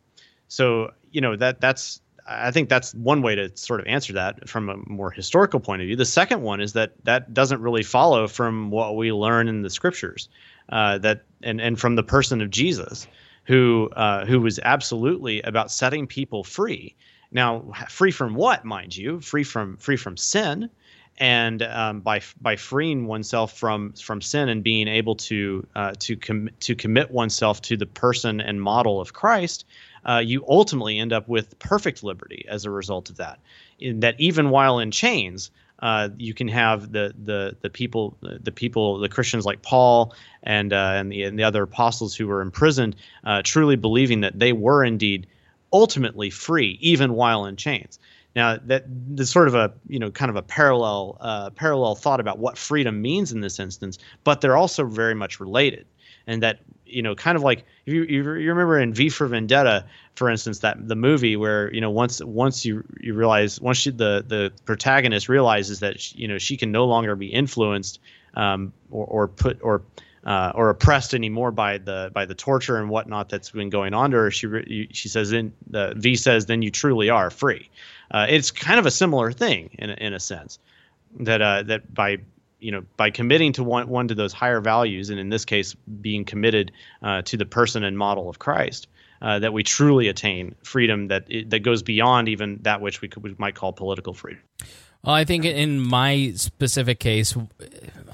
So 0.48 0.92
you 1.10 1.20
know 1.20 1.36
that 1.36 1.60
that's 1.60 2.00
I 2.28 2.50
think 2.50 2.68
that's 2.68 2.94
one 2.94 3.22
way 3.22 3.34
to 3.34 3.56
sort 3.56 3.80
of 3.80 3.86
answer 3.86 4.12
that 4.14 4.48
from 4.48 4.68
a 4.68 4.76
more 4.86 5.10
historical 5.10 5.60
point 5.60 5.80
of 5.80 5.86
view. 5.86 5.96
The 5.96 6.04
second 6.04 6.42
one 6.42 6.60
is 6.60 6.74
that 6.74 6.92
that 7.04 7.32
doesn't 7.32 7.60
really 7.60 7.82
follow 7.82 8.28
from 8.28 8.70
what 8.70 8.96
we 8.96 9.12
learn 9.12 9.48
in 9.48 9.62
the 9.62 9.70
scriptures, 9.70 10.28
uh, 10.68 10.98
that 10.98 11.22
and 11.42 11.60
and 11.60 11.78
from 11.78 11.96
the 11.96 12.02
person 12.02 12.42
of 12.42 12.50
Jesus, 12.50 13.06
who 13.48 13.88
uh, 13.96 14.26
who 14.26 14.40
was 14.40 14.60
absolutely 14.62 15.40
about 15.40 15.70
setting 15.72 16.06
people 16.06 16.44
free. 16.44 16.94
Now, 17.32 17.64
free 17.88 18.10
from 18.10 18.34
what, 18.34 18.64
mind 18.64 18.94
you? 18.94 19.20
Free 19.20 19.42
from 19.42 19.78
free 19.78 19.96
from 19.96 20.18
sin, 20.18 20.68
and 21.16 21.62
um, 21.62 22.00
by 22.00 22.20
by 22.42 22.56
freeing 22.56 23.06
oneself 23.06 23.56
from 23.56 23.94
from 23.94 24.20
sin 24.20 24.50
and 24.50 24.62
being 24.62 24.86
able 24.86 25.16
to 25.16 25.66
uh, 25.74 25.94
to 26.00 26.16
com- 26.16 26.50
to 26.60 26.74
commit 26.74 27.10
oneself 27.10 27.62
to 27.62 27.76
the 27.78 27.86
person 27.86 28.42
and 28.42 28.60
model 28.60 29.00
of 29.00 29.14
Christ, 29.14 29.64
uh, 30.04 30.18
you 30.18 30.44
ultimately 30.46 30.98
end 30.98 31.14
up 31.14 31.26
with 31.26 31.58
perfect 31.58 32.04
liberty 32.04 32.44
as 32.50 32.66
a 32.66 32.70
result 32.70 33.08
of 33.08 33.16
that. 33.16 33.38
In 33.80 34.00
that, 34.00 34.20
even 34.20 34.50
while 34.50 34.78
in 34.78 34.90
chains, 34.90 35.50
uh, 35.80 36.08
you 36.16 36.34
can 36.34 36.48
have 36.48 36.92
the 36.92 37.14
the 37.24 37.56
the 37.60 37.70
people 37.70 38.16
the 38.20 38.52
people 38.52 38.98
the 38.98 39.08
Christians 39.08 39.46
like 39.46 39.62
Paul 39.62 40.14
and 40.42 40.72
uh, 40.72 40.92
and 40.94 41.12
the 41.12 41.22
and 41.22 41.38
the 41.38 41.44
other 41.44 41.62
apostles 41.62 42.14
who 42.14 42.26
were 42.26 42.40
imprisoned, 42.40 42.96
uh, 43.24 43.42
truly 43.44 43.76
believing 43.76 44.20
that 44.22 44.38
they 44.38 44.52
were 44.52 44.84
indeed 44.84 45.26
ultimately 45.72 46.30
free 46.30 46.78
even 46.80 47.12
while 47.12 47.44
in 47.44 47.56
chains. 47.56 47.98
Now 48.34 48.58
that 48.66 48.84
there's 48.88 49.30
sort 49.30 49.48
of 49.48 49.54
a 49.54 49.72
you 49.86 49.98
know 49.98 50.10
kind 50.10 50.30
of 50.30 50.36
a 50.36 50.42
parallel 50.42 51.16
uh, 51.20 51.50
parallel 51.50 51.94
thought 51.94 52.20
about 52.20 52.38
what 52.38 52.58
freedom 52.58 53.00
means 53.00 53.32
in 53.32 53.40
this 53.40 53.60
instance, 53.60 53.98
but 54.24 54.40
they're 54.40 54.56
also 54.56 54.84
very 54.84 55.14
much 55.14 55.40
related, 55.40 55.86
and 56.26 56.42
that 56.42 56.60
you 56.88 57.02
know 57.02 57.14
kind 57.14 57.36
of 57.36 57.42
like 57.42 57.64
if 57.86 57.92
you 57.92 58.02
you, 58.04 58.22
remember 58.22 58.78
in 58.78 58.92
V 58.92 59.08
for 59.08 59.26
Vendetta, 59.26 59.84
for 60.14 60.30
instance, 60.30 60.60
that 60.60 60.88
the 60.88 60.96
movie 60.96 61.36
where 61.36 61.72
you 61.72 61.80
know 61.80 61.90
once 61.90 62.22
once 62.22 62.64
you 62.64 62.84
you 63.00 63.14
realize 63.14 63.60
once 63.60 63.78
she, 63.78 63.90
the 63.90 64.24
the 64.26 64.52
protagonist 64.64 65.28
realizes 65.28 65.80
that 65.80 66.00
she, 66.00 66.18
you 66.18 66.28
know 66.28 66.38
she 66.38 66.56
can 66.56 66.72
no 66.72 66.86
longer 66.86 67.14
be 67.16 67.26
influenced 67.26 68.00
um, 68.34 68.72
or 68.90 69.06
or 69.06 69.28
put 69.28 69.58
or 69.62 69.82
uh, 70.24 70.52
or 70.54 70.70
oppressed 70.70 71.14
anymore 71.14 71.50
by 71.50 71.78
the 71.78 72.10
by 72.12 72.26
the 72.26 72.34
torture 72.34 72.78
and 72.78 72.90
whatnot 72.90 73.28
that's 73.28 73.50
been 73.50 73.70
going 73.70 73.94
on 73.94 74.10
to 74.10 74.16
her. 74.16 74.30
She 74.30 74.88
she 74.92 75.08
says 75.08 75.30
then 75.30 75.52
the 75.68 75.94
V 75.96 76.16
says 76.16 76.46
then 76.46 76.62
you 76.62 76.70
truly 76.70 77.10
are 77.10 77.30
free. 77.30 77.70
Uh, 78.10 78.26
it's 78.28 78.50
kind 78.50 78.78
of 78.78 78.86
a 78.86 78.90
similar 78.90 79.32
thing 79.32 79.70
in 79.78 79.90
in 79.90 80.14
a 80.14 80.20
sense 80.20 80.58
that 81.20 81.42
uh, 81.42 81.62
that 81.64 81.92
by 81.92 82.18
you 82.58 82.72
know 82.72 82.84
by 82.96 83.10
committing 83.10 83.52
to 83.54 83.64
one 83.64 83.88
one 83.88 84.08
to 84.08 84.14
those 84.14 84.32
higher 84.32 84.60
values, 84.60 85.10
and 85.10 85.18
in 85.18 85.28
this 85.28 85.44
case, 85.44 85.74
being 86.00 86.24
committed 86.24 86.72
uh, 87.02 87.22
to 87.22 87.36
the 87.36 87.46
person 87.46 87.84
and 87.84 87.96
model 87.96 88.28
of 88.28 88.38
Christ. 88.38 88.88
Uh, 89.20 89.40
that 89.40 89.52
we 89.52 89.64
truly 89.64 90.06
attain 90.06 90.54
freedom 90.62 91.08
that 91.08 91.26
that 91.48 91.64
goes 91.64 91.82
beyond 91.82 92.28
even 92.28 92.56
that 92.62 92.80
which 92.80 93.00
we, 93.00 93.08
could, 93.08 93.20
we 93.24 93.34
might 93.36 93.56
call 93.56 93.72
political 93.72 94.14
freedom. 94.14 94.40
Well, 95.04 95.14
I 95.14 95.24
think 95.24 95.44
in 95.44 95.80
my 95.80 96.32
specific 96.34 96.98
case, 96.98 97.36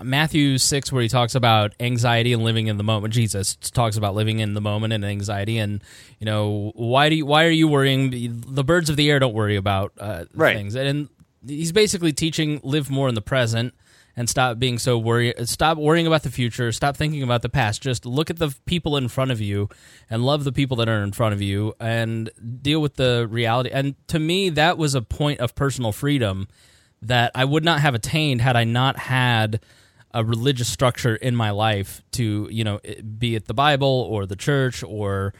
Matthew 0.02 0.58
6, 0.58 0.92
where 0.92 1.02
he 1.02 1.08
talks 1.08 1.34
about 1.34 1.72
anxiety 1.80 2.32
and 2.34 2.44
living 2.44 2.66
in 2.66 2.76
the 2.76 2.84
moment, 2.84 3.14
Jesus 3.14 3.56
talks 3.56 3.96
about 3.96 4.14
living 4.14 4.38
in 4.38 4.52
the 4.52 4.60
moment 4.60 4.92
and 4.92 5.04
anxiety. 5.04 5.56
And, 5.56 5.82
you 6.18 6.26
know, 6.26 6.72
why 6.74 7.08
do 7.08 7.16
you, 7.16 7.24
why 7.24 7.46
are 7.46 7.50
you 7.50 7.68
worrying? 7.68 8.42
The 8.46 8.64
birds 8.64 8.90
of 8.90 8.96
the 8.96 9.10
air 9.10 9.18
don't 9.18 9.32
worry 9.32 9.56
about 9.56 9.92
uh, 9.98 10.26
right. 10.34 10.54
things. 10.54 10.74
And 10.76 11.08
he's 11.46 11.72
basically 11.72 12.12
teaching 12.12 12.60
live 12.62 12.90
more 12.90 13.08
in 13.08 13.14
the 13.14 13.22
present 13.22 13.74
and 14.16 14.28
stop 14.28 14.58
being 14.58 14.78
so 14.78 14.96
worried. 14.98 15.34
Stop 15.48 15.78
worrying 15.78 16.06
about 16.06 16.22
the 16.22 16.30
future. 16.30 16.70
Stop 16.72 16.96
thinking 16.96 17.22
about 17.22 17.42
the 17.42 17.48
past. 17.48 17.82
Just 17.82 18.06
look 18.06 18.30
at 18.30 18.38
the 18.38 18.54
people 18.64 18.96
in 18.96 19.08
front 19.08 19.30
of 19.30 19.40
you 19.40 19.68
and 20.08 20.24
love 20.24 20.44
the 20.44 20.52
people 20.52 20.76
that 20.78 20.88
are 20.88 21.02
in 21.02 21.12
front 21.12 21.34
of 21.34 21.42
you 21.42 21.74
and 21.80 22.30
deal 22.62 22.80
with 22.80 22.94
the 22.94 23.26
reality. 23.28 23.70
And 23.72 23.94
to 24.08 24.18
me, 24.18 24.50
that 24.50 24.78
was 24.78 24.94
a 24.94 25.02
point 25.02 25.40
of 25.40 25.54
personal 25.54 25.92
freedom 25.92 26.48
that 27.02 27.32
I 27.34 27.44
would 27.44 27.64
not 27.64 27.80
have 27.80 27.94
attained 27.94 28.40
had 28.40 28.56
I 28.56 28.64
not 28.64 28.98
had 28.98 29.60
a 30.12 30.24
religious 30.24 30.68
structure 30.68 31.16
in 31.16 31.34
my 31.34 31.50
life 31.50 32.02
to, 32.12 32.48
you 32.50 32.62
know, 32.62 32.80
be 33.18 33.34
it 33.34 33.46
the 33.46 33.54
Bible 33.54 34.06
or 34.08 34.26
the 34.26 34.36
church 34.36 34.84
or 34.84 35.34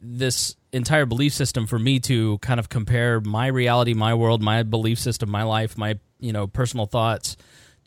this 0.00 0.54
entire 0.72 1.06
belief 1.06 1.32
system 1.32 1.66
for 1.66 1.78
me 1.78 1.98
to 1.98 2.38
kind 2.38 2.60
of 2.60 2.68
compare 2.68 3.20
my 3.20 3.46
reality, 3.46 3.94
my 3.94 4.14
world, 4.14 4.42
my 4.42 4.62
belief 4.62 4.98
system, 4.98 5.30
my 5.30 5.42
life, 5.42 5.76
my, 5.78 5.98
you 6.20 6.32
know, 6.32 6.46
personal 6.46 6.86
thoughts 6.86 7.36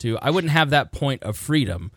to 0.00 0.18
I 0.18 0.30
wouldn't 0.30 0.52
have 0.52 0.70
that 0.70 0.92
point 0.92 1.22
of 1.22 1.36
freedom. 1.36 1.90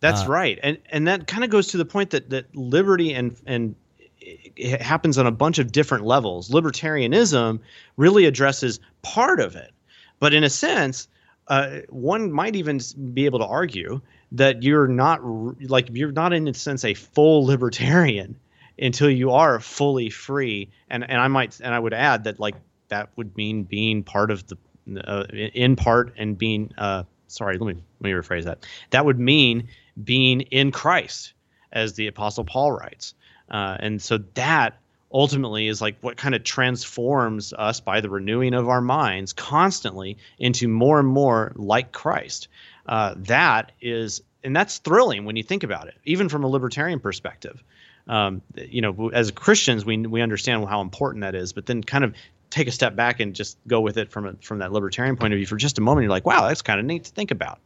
That's 0.00 0.22
uh, 0.22 0.28
right, 0.28 0.58
and 0.62 0.78
and 0.90 1.06
that 1.08 1.26
kind 1.26 1.44
of 1.44 1.50
goes 1.50 1.68
to 1.68 1.76
the 1.76 1.84
point 1.84 2.10
that 2.10 2.30
that 2.30 2.54
liberty 2.54 3.12
and 3.12 3.36
and 3.46 3.74
it 4.20 4.80
happens 4.80 5.18
on 5.18 5.26
a 5.26 5.30
bunch 5.30 5.58
of 5.58 5.72
different 5.72 6.04
levels. 6.04 6.50
Libertarianism 6.50 7.60
really 7.96 8.24
addresses 8.24 8.80
part 9.02 9.40
of 9.40 9.56
it, 9.56 9.72
but 10.18 10.32
in 10.32 10.44
a 10.44 10.50
sense, 10.50 11.08
uh, 11.48 11.80
one 11.88 12.32
might 12.32 12.56
even 12.56 12.80
be 13.12 13.26
able 13.26 13.38
to 13.38 13.46
argue 13.46 14.00
that 14.32 14.62
you're 14.62 14.88
not 14.88 15.20
like 15.68 15.88
you're 15.92 16.12
not 16.12 16.32
in 16.32 16.48
a 16.48 16.54
sense 16.54 16.84
a 16.84 16.94
full 16.94 17.44
libertarian 17.44 18.36
until 18.78 19.10
you 19.10 19.30
are 19.30 19.60
fully 19.60 20.10
free. 20.10 20.70
And 20.88 21.08
and 21.08 21.20
I 21.20 21.28
might 21.28 21.60
and 21.60 21.74
I 21.74 21.78
would 21.78 21.94
add 21.94 22.24
that 22.24 22.40
like 22.40 22.56
that 22.88 23.10
would 23.16 23.36
mean 23.36 23.64
being 23.64 24.02
part 24.02 24.30
of 24.30 24.44
the 24.46 24.56
uh, 25.04 25.24
in 25.32 25.76
part 25.76 26.12
and 26.16 26.36
being 26.36 26.72
uh, 26.76 27.04
sorry, 27.34 27.58
let 27.58 27.74
me 27.74 27.82
let 28.00 28.08
me 28.08 28.10
rephrase 28.10 28.44
that. 28.44 28.66
That 28.90 29.04
would 29.04 29.18
mean 29.18 29.68
being 30.02 30.42
in 30.42 30.72
Christ, 30.72 31.32
as 31.72 31.94
the 31.94 32.06
Apostle 32.06 32.44
Paul 32.44 32.72
writes, 32.72 33.14
uh, 33.50 33.76
and 33.80 34.00
so 34.00 34.18
that 34.34 34.78
ultimately 35.12 35.68
is 35.68 35.80
like 35.80 35.96
what 36.00 36.16
kind 36.16 36.34
of 36.34 36.42
transforms 36.42 37.52
us 37.52 37.78
by 37.80 38.00
the 38.00 38.10
renewing 38.10 38.52
of 38.52 38.68
our 38.68 38.80
minds 38.80 39.32
constantly 39.32 40.18
into 40.38 40.66
more 40.66 40.98
and 40.98 41.08
more 41.08 41.52
like 41.54 41.92
Christ. 41.92 42.48
Uh, 42.86 43.14
that 43.18 43.70
is, 43.80 44.22
and 44.42 44.54
that's 44.54 44.78
thrilling 44.78 45.24
when 45.24 45.36
you 45.36 45.44
think 45.44 45.62
about 45.62 45.86
it, 45.86 45.94
even 46.04 46.28
from 46.28 46.42
a 46.42 46.48
libertarian 46.48 46.98
perspective. 46.98 47.62
Um, 48.06 48.42
you 48.56 48.82
know, 48.82 49.10
as 49.14 49.30
Christians, 49.30 49.86
we 49.86 49.96
we 49.96 50.20
understand 50.20 50.68
how 50.68 50.82
important 50.82 51.22
that 51.22 51.34
is, 51.34 51.54
but 51.54 51.64
then 51.64 51.82
kind 51.82 52.04
of 52.04 52.14
take 52.50 52.68
a 52.68 52.72
step 52.72 52.94
back 52.96 53.20
and 53.20 53.34
just 53.34 53.58
go 53.66 53.80
with 53.80 53.96
it 53.96 54.10
from 54.10 54.26
a, 54.26 54.34
from 54.42 54.58
that 54.58 54.72
libertarian 54.72 55.16
point 55.16 55.32
of 55.32 55.38
view 55.38 55.46
for 55.46 55.56
just 55.56 55.78
a 55.78 55.80
moment, 55.80 56.04
you're 56.04 56.10
like, 56.10 56.26
wow, 56.26 56.46
that's 56.46 56.62
kind 56.62 56.78
of 56.78 56.86
neat 56.86 57.04
to 57.04 57.10
think 57.10 57.30
about. 57.30 57.58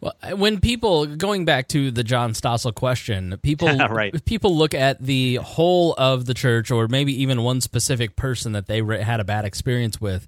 Well, 0.00 0.14
when 0.36 0.60
people 0.60 1.06
going 1.06 1.44
back 1.44 1.68
to 1.68 1.90
the 1.90 2.02
John 2.02 2.32
Stossel 2.32 2.74
question, 2.74 3.38
people 3.42 3.68
right. 3.90 4.24
people 4.24 4.56
look 4.56 4.72
at 4.72 5.00
the 5.02 5.36
whole 5.36 5.94
of 5.98 6.24
the 6.24 6.32
church, 6.32 6.70
or 6.70 6.88
maybe 6.88 7.12
even 7.22 7.42
one 7.42 7.60
specific 7.60 8.16
person 8.16 8.52
that 8.52 8.66
they 8.66 8.82
had 8.82 9.20
a 9.20 9.24
bad 9.24 9.44
experience 9.44 10.00
with. 10.00 10.26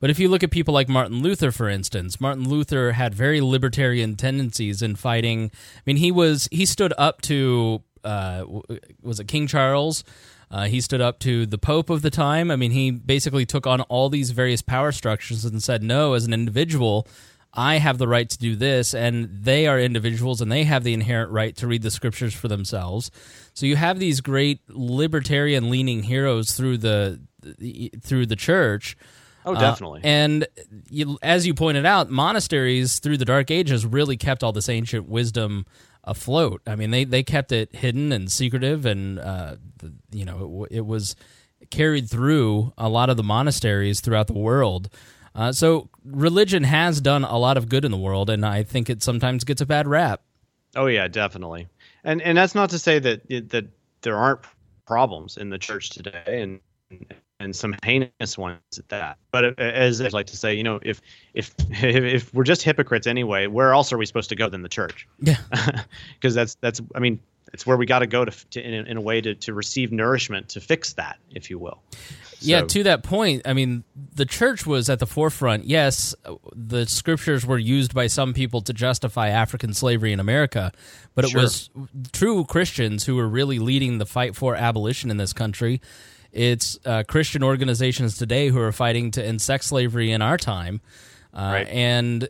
But 0.00 0.10
if 0.10 0.18
you 0.18 0.28
look 0.28 0.42
at 0.42 0.50
people 0.50 0.74
like 0.74 0.90
Martin 0.90 1.22
Luther, 1.22 1.50
for 1.50 1.70
instance, 1.70 2.20
Martin 2.20 2.46
Luther 2.46 2.92
had 2.92 3.14
very 3.14 3.40
libertarian 3.40 4.16
tendencies 4.16 4.82
in 4.82 4.96
fighting. 4.96 5.50
I 5.54 5.80
mean, 5.86 5.96
he 5.96 6.12
was 6.12 6.48
he 6.52 6.66
stood 6.66 6.92
up 6.98 7.22
to 7.22 7.82
uh, 8.04 8.44
was 9.02 9.18
it 9.18 9.28
King 9.28 9.46
Charles? 9.46 10.04
Uh, 10.50 10.66
he 10.66 10.80
stood 10.80 11.00
up 11.00 11.18
to 11.20 11.44
the 11.44 11.58
Pope 11.58 11.90
of 11.90 12.02
the 12.02 12.10
time. 12.10 12.50
I 12.50 12.56
mean, 12.56 12.70
he 12.70 12.90
basically 12.90 13.44
took 13.44 13.66
on 13.66 13.80
all 13.82 14.08
these 14.08 14.30
various 14.30 14.62
power 14.62 14.92
structures 14.92 15.44
and 15.44 15.62
said, 15.62 15.82
no, 15.82 16.12
as 16.12 16.24
an 16.24 16.32
individual, 16.32 17.06
I 17.52 17.78
have 17.78 17.98
the 17.98 18.06
right 18.06 18.28
to 18.28 18.38
do 18.38 18.54
this, 18.54 18.94
and 18.94 19.28
they 19.30 19.66
are 19.66 19.80
individuals 19.80 20.40
and 20.42 20.52
they 20.52 20.64
have 20.64 20.84
the 20.84 20.92
inherent 20.92 21.32
right 21.32 21.56
to 21.56 21.66
read 21.66 21.82
the 21.82 21.90
scriptures 21.90 22.34
for 22.34 22.48
themselves. 22.48 23.10
So 23.54 23.64
you 23.64 23.76
have 23.76 23.98
these 23.98 24.20
great 24.20 24.60
libertarian 24.68 25.70
leaning 25.70 26.02
heroes 26.02 26.52
through 26.52 26.78
the 26.78 27.18
through 28.02 28.26
the 28.26 28.36
church. 28.36 28.96
Oh, 29.46 29.54
definitely. 29.54 30.00
Uh, 30.00 30.06
and 30.06 30.46
you, 30.90 31.18
as 31.22 31.46
you 31.46 31.54
pointed 31.54 31.86
out, 31.86 32.10
monasteries 32.10 32.98
through 32.98 33.16
the 33.16 33.24
Dark 33.24 33.50
Ages 33.50 33.86
really 33.86 34.16
kept 34.16 34.42
all 34.42 34.52
this 34.52 34.68
ancient 34.68 35.08
wisdom 35.08 35.66
afloat. 36.06 36.62
I 36.66 36.76
mean, 36.76 36.90
they 36.90 37.04
they 37.04 37.22
kept 37.22 37.52
it 37.52 37.74
hidden 37.74 38.12
and 38.12 38.30
secretive, 38.30 38.86
and 38.86 39.18
uh, 39.18 39.56
the, 39.78 39.92
you 40.12 40.24
know, 40.24 40.64
it, 40.70 40.78
it, 40.78 40.86
was 40.86 41.16
carried 41.70 42.08
through 42.08 42.72
a 42.78 42.88
lot 42.88 43.10
of 43.10 43.16
the 43.16 43.22
monasteries 43.22 44.00
throughout 44.00 44.26
the 44.26 44.34
world. 44.34 44.88
Uh, 45.34 45.52
so 45.52 45.90
religion 46.04 46.64
has 46.64 47.00
done 47.00 47.24
a 47.24 47.36
lot 47.36 47.56
of 47.56 47.68
good 47.68 47.84
in 47.84 47.90
the 47.90 47.98
world, 47.98 48.30
and 48.30 48.46
I 48.46 48.62
think 48.62 48.88
it 48.88 49.02
sometimes 49.02 49.44
gets 49.44 49.60
a 49.60 49.66
bad 49.66 49.86
rap. 49.86 50.22
Oh 50.74 50.86
yeah, 50.86 51.08
definitely. 51.08 51.68
And 52.04 52.22
and 52.22 52.38
that's 52.38 52.54
not 52.54 52.70
to 52.70 52.78
say 52.78 52.98
that 53.00 53.28
that 53.28 53.66
there 54.02 54.16
aren't 54.16 54.40
problems 54.86 55.36
in 55.36 55.50
the 55.50 55.58
church 55.58 55.90
today, 55.90 56.22
and 56.26 56.60
and 57.40 57.54
some 57.54 57.74
heinous 57.84 58.38
ones 58.38 58.60
at 58.78 58.88
that. 58.88 59.18
But 59.30 59.58
as 59.58 60.00
I 60.00 60.08
like 60.08 60.26
to 60.26 60.36
say, 60.36 60.54
you 60.54 60.62
know, 60.62 60.80
if 60.82 61.00
if 61.34 61.54
if 61.70 62.32
we're 62.34 62.44
just 62.44 62.62
hypocrites 62.62 63.06
anyway, 63.06 63.46
where 63.46 63.72
else 63.72 63.92
are 63.92 63.98
we 63.98 64.06
supposed 64.06 64.30
to 64.30 64.36
go 64.36 64.48
than 64.48 64.62
the 64.62 64.68
church? 64.68 65.08
Yeah, 65.20 65.36
because 66.14 66.34
that's 66.34 66.56
that's 66.56 66.80
I 66.94 67.00
mean, 67.00 67.20
it's 67.52 67.66
where 67.66 67.76
we 67.76 67.86
got 67.86 68.00
to 68.00 68.06
go 68.06 68.24
to, 68.24 68.48
to 68.50 68.60
in, 68.60 68.86
in, 68.86 68.96
a 68.96 69.00
way 69.00 69.20
to 69.20 69.34
to 69.34 69.54
receive 69.54 69.92
nourishment 69.92 70.48
to 70.50 70.60
fix 70.60 70.94
that, 70.94 71.18
if 71.30 71.50
you 71.50 71.58
will. 71.58 71.82
So. 71.92 71.98
Yeah, 72.40 72.62
to 72.62 72.82
that 72.82 73.02
point, 73.02 73.42
I 73.46 73.54
mean, 73.54 73.82
the 74.14 74.26
church 74.26 74.66
was 74.66 74.90
at 74.90 74.98
the 74.98 75.06
forefront. 75.06 75.64
Yes, 75.64 76.14
the 76.54 76.84
scriptures 76.84 77.46
were 77.46 77.58
used 77.58 77.94
by 77.94 78.08
some 78.08 78.34
people 78.34 78.60
to 78.62 78.74
justify 78.74 79.28
African 79.28 79.72
slavery 79.72 80.12
in 80.12 80.20
America, 80.20 80.70
but 81.14 81.24
it 81.24 81.30
sure. 81.30 81.40
was 81.40 81.70
true 82.12 82.44
Christians 82.44 83.04
who 83.04 83.16
were 83.16 83.28
really 83.28 83.58
leading 83.58 83.96
the 83.96 84.06
fight 84.06 84.36
for 84.36 84.54
abolition 84.54 85.10
in 85.10 85.16
this 85.16 85.32
country 85.32 85.80
it's 86.36 86.78
uh, 86.84 87.02
Christian 87.08 87.42
organizations 87.42 88.18
today 88.18 88.48
who 88.48 88.60
are 88.60 88.70
fighting 88.70 89.10
to 89.12 89.24
end 89.24 89.40
sex 89.40 89.66
slavery 89.66 90.12
in 90.12 90.20
our 90.20 90.36
time. 90.36 90.82
Uh, 91.32 91.50
right. 91.52 91.68
And 91.68 92.28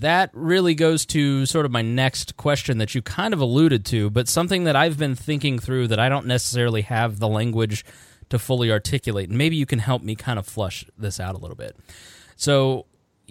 that 0.00 0.30
really 0.34 0.74
goes 0.74 1.06
to 1.06 1.46
sort 1.46 1.64
of 1.64 1.72
my 1.72 1.80
next 1.80 2.36
question 2.36 2.78
that 2.78 2.94
you 2.94 3.00
kind 3.00 3.32
of 3.32 3.40
alluded 3.40 3.86
to, 3.86 4.10
but 4.10 4.28
something 4.28 4.64
that 4.64 4.76
I've 4.76 4.98
been 4.98 5.14
thinking 5.14 5.58
through 5.58 5.88
that 5.88 5.98
I 5.98 6.10
don't 6.10 6.26
necessarily 6.26 6.82
have 6.82 7.20
the 7.20 7.28
language 7.28 7.86
to 8.28 8.38
fully 8.38 8.70
articulate. 8.70 9.30
And 9.30 9.38
maybe 9.38 9.56
you 9.56 9.66
can 9.66 9.78
help 9.78 10.02
me 10.02 10.14
kind 10.14 10.38
of 10.38 10.46
flush 10.46 10.84
this 10.98 11.18
out 11.18 11.34
a 11.34 11.38
little 11.38 11.56
bit. 11.56 11.74
So, 12.36 12.84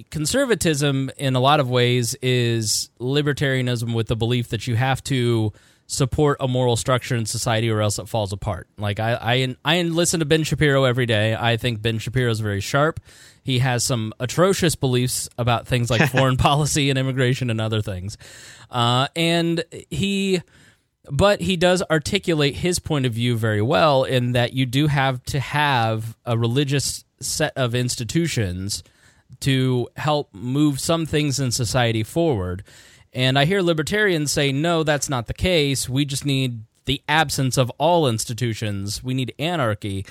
conservatism, 0.09 1.11
in 1.17 1.35
a 1.35 1.39
lot 1.39 1.59
of 1.59 1.69
ways, 1.69 2.15
is 2.23 2.89
libertarianism 2.99 3.93
with 3.93 4.07
the 4.07 4.15
belief 4.15 4.49
that 4.49 4.65
you 4.65 4.75
have 4.75 5.03
to 5.05 5.53
support 5.87 6.37
a 6.41 6.47
moral 6.47 6.75
structure 6.75 7.15
in 7.15 7.25
society 7.25 7.69
or 7.69 7.81
else 7.81 7.97
it 7.97 8.09
falls 8.09 8.33
apart. 8.33 8.67
Like 8.77 8.99
I, 8.99 9.13
I, 9.13 9.55
I 9.63 9.81
listen 9.83 10.19
to 10.19 10.25
Ben 10.25 10.43
Shapiro 10.43 10.83
every 10.83 11.05
day. 11.05 11.33
I 11.33 11.55
think 11.55 11.81
Ben 11.81 11.97
Shapiro 11.97 12.29
is 12.29 12.41
very 12.41 12.59
sharp. 12.59 12.99
He 13.41 13.59
has 13.59 13.85
some 13.85 14.13
atrocious 14.19 14.75
beliefs 14.75 15.29
about 15.37 15.65
things 15.65 15.89
like 15.89 16.11
foreign 16.11 16.35
policy 16.35 16.89
and 16.89 16.99
immigration 16.99 17.49
and 17.49 17.61
other 17.61 17.81
things. 17.81 18.17
Uh, 18.69 19.07
and 19.15 19.63
he, 19.89 20.41
but 21.09 21.39
he 21.39 21.55
does 21.55 21.81
articulate 21.89 22.55
his 22.55 22.79
point 22.79 23.05
of 23.05 23.13
view 23.13 23.37
very 23.37 23.61
well 23.61 24.03
in 24.03 24.33
that 24.33 24.51
you 24.51 24.65
do 24.65 24.87
have 24.87 25.23
to 25.23 25.39
have 25.39 26.17
a 26.25 26.37
religious 26.37 27.05
set 27.21 27.53
of 27.55 27.73
institutions 27.73 28.83
to 29.39 29.87
help 29.95 30.33
move 30.33 30.81
some 30.81 31.05
things 31.05 31.39
in 31.39 31.51
society 31.51 32.03
forward. 32.03 32.63
And 33.13 33.37
I 33.37 33.45
hear 33.45 33.61
libertarians 33.61 34.31
say, 34.31 34.51
no, 34.51 34.83
that's 34.83 35.09
not 35.09 35.27
the 35.27 35.33
case. 35.33 35.89
We 35.89 36.05
just 36.05 36.25
need 36.25 36.61
the 36.85 37.01
absence 37.07 37.57
of 37.57 37.71
all 37.77 38.07
institutions. 38.07 39.03
We 39.03 39.13
need 39.13 39.33
anarchy 39.39 40.05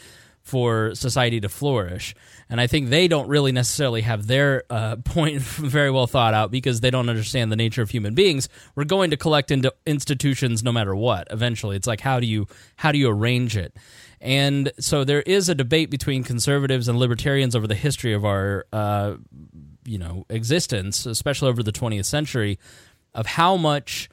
for 0.46 0.94
society 0.94 1.40
to 1.40 1.48
flourish. 1.48 2.14
And 2.48 2.60
I 2.60 2.68
think 2.68 2.88
they 2.88 3.08
don't 3.08 3.26
really 3.26 3.50
necessarily 3.50 4.02
have 4.02 4.28
their 4.28 4.62
uh, 4.70 4.96
point 5.04 5.40
very 5.40 5.90
well 5.90 6.06
thought 6.06 6.34
out 6.34 6.52
because 6.52 6.80
they 6.80 6.90
don't 6.90 7.08
understand 7.08 7.50
the 7.50 7.56
nature 7.56 7.82
of 7.82 7.90
human 7.90 8.14
beings. 8.14 8.48
We're 8.76 8.84
going 8.84 9.10
to 9.10 9.16
collect 9.16 9.50
into 9.50 9.74
institutions 9.86 10.62
no 10.62 10.70
matter 10.70 10.94
what. 10.94 11.26
Eventually, 11.30 11.76
it's 11.76 11.88
like 11.88 12.00
how 12.00 12.20
do 12.20 12.26
you 12.26 12.46
how 12.76 12.92
do 12.92 12.98
you 12.98 13.10
arrange 13.10 13.56
it? 13.56 13.76
And 14.20 14.72
so 14.78 15.02
there 15.02 15.22
is 15.22 15.48
a 15.48 15.54
debate 15.54 15.90
between 15.90 16.22
conservatives 16.22 16.86
and 16.88 16.96
libertarians 16.96 17.56
over 17.56 17.66
the 17.66 17.74
history 17.74 18.12
of 18.12 18.24
our 18.24 18.66
uh, 18.72 19.16
you 19.84 19.98
know 19.98 20.26
existence, 20.28 21.06
especially 21.06 21.48
over 21.48 21.64
the 21.64 21.72
20th 21.72 22.06
century, 22.06 22.60
of 23.16 23.26
how 23.26 23.56
much 23.56 24.08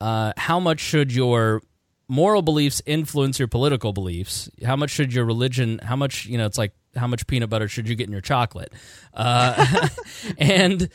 uh, 0.00 0.32
how 0.36 0.60
much 0.60 0.78
should 0.78 1.12
your 1.12 1.62
moral 2.08 2.42
beliefs 2.42 2.82
influence 2.86 3.38
your 3.38 3.48
political 3.48 3.92
beliefs? 3.92 4.50
How 4.64 4.76
much 4.76 4.90
should 4.90 5.12
your 5.12 5.24
religion? 5.24 5.80
How 5.82 5.96
much 5.96 6.26
you 6.26 6.38
know? 6.38 6.46
It's 6.46 6.58
like 6.58 6.72
how 6.94 7.06
much 7.06 7.26
peanut 7.26 7.50
butter 7.50 7.66
should 7.66 7.88
you 7.88 7.96
get 7.96 8.06
in 8.06 8.12
your 8.12 8.20
chocolate? 8.20 8.72
Uh, 9.14 9.88
and 10.38 10.88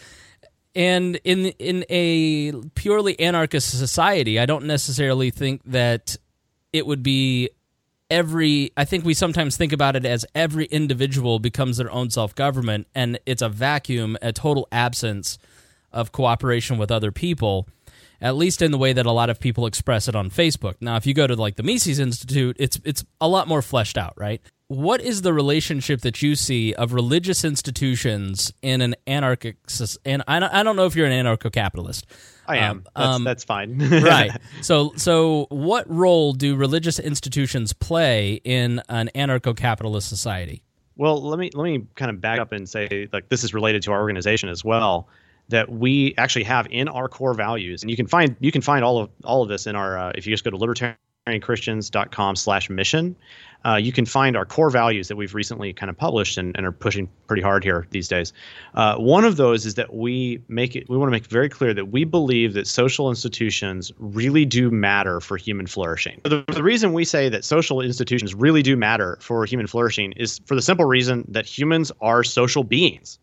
and 0.76 1.20
in 1.24 1.48
in 1.48 1.86
a 1.90 2.54
purely 2.76 3.20
anarchist 3.20 3.78
society, 3.78 4.40
I 4.40 4.46
don't 4.46 4.66
necessarily 4.66 5.32
think 5.32 5.62
that 5.66 6.16
it 6.72 6.86
would 6.86 7.02
be 7.02 7.50
every 8.12 8.72
I 8.78 8.86
think 8.86 9.04
we 9.04 9.16
sometimes 9.16 9.58
think 9.58 9.74
about 9.74 9.96
it 9.96 10.06
as 10.06 10.26
every 10.36 10.66
individual 10.66 11.40
becomes 11.40 11.78
their 11.78 11.92
own 11.92 12.10
self-government 12.10 12.88
and 12.94 13.20
it's 13.26 13.42
a 13.42 13.50
vacuum, 13.50 14.18
a 14.22 14.32
total 14.32 14.68
absence 14.72 15.38
of 15.98 16.12
cooperation 16.12 16.78
with 16.78 16.92
other 16.92 17.12
people. 17.12 17.68
At 18.20 18.36
least 18.36 18.64
in 18.64 18.72
the 18.72 18.80
way 18.80 18.94
that 18.94 19.06
a 19.06 19.12
lot 19.12 19.30
of 19.30 19.40
people 19.40 19.68
express 19.68 20.08
it 20.08 20.16
on 20.16 20.32
Facebook. 20.32 20.74
Now, 20.82 20.96
if 20.96 21.06
you 21.06 21.14
go 21.14 21.28
to 21.28 21.36
like 21.36 21.56
the 21.56 21.62
Mises 21.62 22.00
Institute, 22.00 22.56
it's 22.60 22.80
it's 22.84 23.06
a 23.22 23.28
lot 23.28 23.48
more 23.48 23.62
fleshed 23.62 23.96
out, 23.96 24.14
right? 24.18 24.42
What 24.70 25.02
is 25.02 25.22
the 25.22 25.34
relationship 25.34 26.02
that 26.02 26.24
you 26.24 26.36
see 26.36 26.74
of 26.74 26.94
religious 26.94 27.46
institutions 27.46 28.52
in 28.64 28.82
an 28.82 28.96
anarchic? 29.06 29.58
And 30.04 30.24
I 30.28 30.40
don't, 30.40 30.52
I 30.52 30.64
don't 30.64 30.76
know 30.76 30.88
if 30.88 30.96
you're 30.96 31.06
an 31.06 31.26
anarcho-capitalist, 31.26 32.06
I 32.48 32.58
am. 32.58 32.78
Um, 32.78 32.84
that's, 32.96 33.16
um, 33.16 33.24
that's 33.24 33.44
fine. 33.44 33.78
right. 34.04 34.32
So, 34.62 34.94
so 34.98 35.46
what 35.50 35.90
role 35.90 36.34
do 36.34 36.56
religious 36.56 37.00
institutions 37.00 37.72
play 37.72 38.42
in 38.44 38.82
an 38.90 39.10
anarcho-capitalist 39.14 40.10
society? 40.10 40.64
Well, 40.98 41.22
let 41.22 41.38
me 41.38 41.52
let 41.54 41.64
me 41.64 41.86
kind 41.96 42.10
of 42.10 42.20
back 42.20 42.40
up 42.40 42.52
and 42.52 42.68
say 42.68 43.08
like 43.14 43.30
this 43.30 43.44
is 43.44 43.54
related 43.54 43.84
to 43.84 43.92
our 43.92 44.02
organization 44.02 44.50
as 44.50 44.66
well. 44.66 45.08
That 45.50 45.70
we 45.70 46.14
actually 46.18 46.44
have 46.44 46.68
in 46.70 46.88
our 46.88 47.08
core 47.08 47.34
values, 47.34 47.82
and 47.82 47.90
you 47.90 47.96
can 47.96 48.08
find 48.08 48.36
you 48.40 48.52
can 48.52 48.62
find 48.62 48.84
all 48.84 49.00
of 49.00 49.10
all 49.24 49.44
of 49.44 49.50
this 49.50 49.68
in 49.68 49.76
our 49.76 49.98
uh, 49.98 50.12
if 50.16 50.28
you 50.28 50.34
just 50.34 50.44
go 50.44 50.52
to 50.52 50.58
libertarianchristians.com 50.58 52.36
slash 52.36 52.70
mission 52.70 53.16
uh, 53.66 53.76
you 53.76 53.92
can 53.92 54.06
find 54.06 54.38
our 54.38 54.46
core 54.46 54.70
values 54.70 55.08
that 55.08 55.16
we've 55.16 55.34
recently 55.34 55.74
kind 55.74 55.90
of 55.90 55.98
published 55.98 56.38
and, 56.38 56.56
and 56.56 56.66
are 56.66 56.72
pushing 56.72 57.10
pretty 57.28 57.42
hard 57.42 57.64
here 57.64 57.88
these 57.92 58.08
days. 58.08 58.34
Uh, 58.76 58.96
one 58.96 59.26
of 59.26 59.36
those 59.36 59.66
is 59.66 59.76
that 59.76 59.94
we 59.94 60.42
make 60.48 60.76
it. 60.76 60.90
We 60.90 60.98
want 60.98 61.10
to 61.10 61.12
make 61.12 61.28
very 61.28 61.50
clear 61.50 61.74
that 61.74 61.86
we 61.86 62.04
believe 62.04 62.54
that 62.54 62.68
social 62.68 63.10
institutions 63.10 63.92
really 64.00 64.46
do 64.46 64.72
matter 64.72 65.20
for 65.20 65.38
human 65.38 65.68
flourishing. 65.68 66.22
The, 66.24 66.46
the 66.48 66.64
reason 66.64 66.94
we 66.94 67.04
say 67.04 67.30
that 67.30 67.44
social 67.44 67.82
institutions 67.82 68.34
really 68.34 68.62
do 68.62 68.78
matter 68.78 69.18
for 69.22 69.46
human 69.46 69.68
flourishing 69.68 70.14
is 70.14 70.40
for 70.46 70.56
the 70.56 70.62
simple 70.62 70.86
reason 70.86 71.26
that 71.28 71.46
humans 71.46 71.92
are 72.02 72.24
social 72.24 72.64
beings 72.64 73.20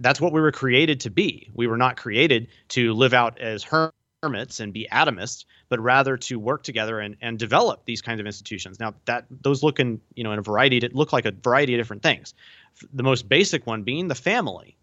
that's 0.00 0.20
what 0.20 0.32
we 0.32 0.40
were 0.40 0.52
created 0.52 1.00
to 1.00 1.10
be. 1.10 1.50
We 1.54 1.66
were 1.66 1.76
not 1.76 1.96
created 1.96 2.48
to 2.68 2.94
live 2.94 3.14
out 3.14 3.40
as 3.40 3.64
hermits 4.22 4.60
and 4.60 4.72
be 4.72 4.88
atomists 4.90 5.44
but 5.68 5.80
rather 5.80 6.16
to 6.16 6.38
work 6.38 6.62
together 6.62 6.98
and, 7.00 7.16
and 7.20 7.38
develop 7.38 7.84
these 7.84 8.00
kinds 8.00 8.20
of 8.20 8.26
institutions. 8.26 8.80
Now 8.80 8.94
that 9.04 9.26
those 9.30 9.62
look 9.62 9.80
in 9.80 10.00
you 10.14 10.24
know 10.24 10.32
in 10.32 10.38
a 10.38 10.42
variety 10.42 10.80
that 10.80 10.94
look 10.94 11.12
like 11.12 11.26
a 11.26 11.32
variety 11.32 11.74
of 11.74 11.78
different 11.78 12.02
things. 12.02 12.34
The 12.92 13.02
most 13.02 13.28
basic 13.28 13.66
one 13.66 13.82
being 13.82 14.08
the 14.08 14.14
family. 14.14 14.76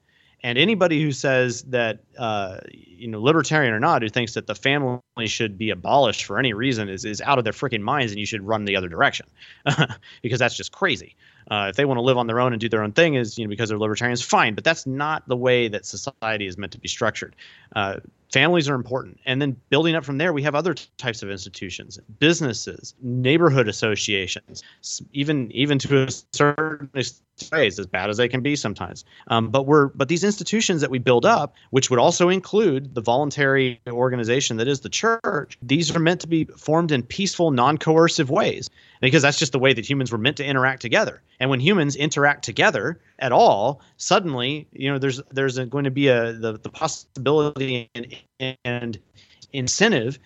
And 0.43 0.59
anybody 0.59 1.01
who 1.01 1.11
says 1.11 1.63
that, 1.63 2.03
uh, 2.19 2.57
you 2.69 3.07
know, 3.07 3.19
libertarian 3.19 3.73
or 3.73 3.79
not, 3.79 4.03
who 4.03 4.09
thinks 4.09 4.35
that 4.35 4.45
the 4.45 4.53
family 4.53 5.01
should 5.25 5.57
be 5.57 5.71
abolished 5.71 6.25
for 6.25 6.37
any 6.37 6.53
reason 6.53 6.87
is, 6.87 7.03
is 7.03 7.19
out 7.21 7.39
of 7.39 7.45
their 7.45 7.53
freaking 7.53 7.81
minds 7.81 8.11
and 8.11 8.19
you 8.19 8.27
should 8.27 8.45
run 8.45 8.65
the 8.65 8.75
other 8.75 8.89
direction 8.89 9.25
because 10.21 10.37
that's 10.37 10.55
just 10.55 10.71
crazy. 10.71 11.15
Uh, 11.49 11.67
if 11.69 11.75
they 11.75 11.85
want 11.85 11.97
to 11.97 12.01
live 12.01 12.17
on 12.17 12.27
their 12.27 12.39
own 12.39 12.53
and 12.53 12.59
do 12.59 12.69
their 12.69 12.83
own 12.83 12.91
thing, 12.91 13.15
is 13.15 13.37
you 13.37 13.45
know 13.45 13.49
because 13.49 13.69
they're 13.69 13.77
libertarians, 13.77 14.21
fine. 14.21 14.55
But 14.55 14.63
that's 14.63 14.85
not 14.85 15.27
the 15.27 15.35
way 15.35 15.67
that 15.67 15.85
society 15.85 16.47
is 16.47 16.57
meant 16.57 16.71
to 16.73 16.79
be 16.79 16.87
structured. 16.87 17.35
Uh, 17.75 17.99
families 18.31 18.67
are 18.67 18.75
important, 18.75 19.19
and 19.25 19.41
then 19.41 19.55
building 19.69 19.95
up 19.95 20.03
from 20.03 20.17
there, 20.17 20.33
we 20.33 20.41
have 20.41 20.55
other 20.55 20.73
t- 20.73 20.85
types 20.97 21.21
of 21.23 21.29
institutions, 21.29 21.99
businesses, 22.19 22.95
neighborhood 23.01 23.67
associations, 23.67 24.63
even 25.13 25.51
even 25.51 25.77
to 25.79 26.03
a 26.03 26.11
certain 26.31 26.89
extent, 26.93 27.21
as 27.51 27.85
bad 27.87 28.09
as 28.09 28.17
they 28.17 28.27
can 28.27 28.41
be 28.41 28.55
sometimes. 28.55 29.05
Um, 29.27 29.49
but 29.49 29.67
we're 29.67 29.87
but 29.89 30.07
these 30.07 30.23
institutions 30.23 30.81
that 30.81 30.89
we 30.89 30.99
build 30.99 31.25
up, 31.25 31.53
which 31.69 31.89
would 31.89 31.99
also 31.99 32.29
include 32.29 32.95
the 32.95 33.01
voluntary 33.01 33.79
organization 33.87 34.57
that 34.57 34.67
is 34.67 34.79
the 34.79 34.89
church, 34.89 35.57
these 35.61 35.95
are 35.95 35.99
meant 35.99 36.21
to 36.21 36.27
be 36.27 36.45
formed 36.45 36.91
in 36.91 37.03
peaceful, 37.03 37.51
non-coercive 37.51 38.29
ways 38.29 38.69
because 39.01 39.21
that's 39.21 39.37
just 39.37 39.51
the 39.51 39.59
way 39.59 39.73
that 39.73 39.87
humans 39.87 40.11
were 40.11 40.17
meant 40.17 40.37
to 40.37 40.45
interact 40.45 40.81
together. 40.81 41.21
And 41.39 41.49
when 41.49 41.59
humans 41.59 41.95
interact 41.95 42.43
together 42.43 42.99
at 43.19 43.31
all, 43.31 43.81
suddenly, 43.97 44.67
you 44.71 44.91
know, 44.91 44.97
there's 44.97 45.21
there's 45.31 45.57
a, 45.57 45.65
going 45.65 45.83
to 45.83 45.91
be 45.91 46.07
a 46.07 46.33
the, 46.33 46.59
the 46.59 46.69
possibility 46.69 47.89
and, 47.95 48.57
and 48.63 48.99
incentive 49.53 50.19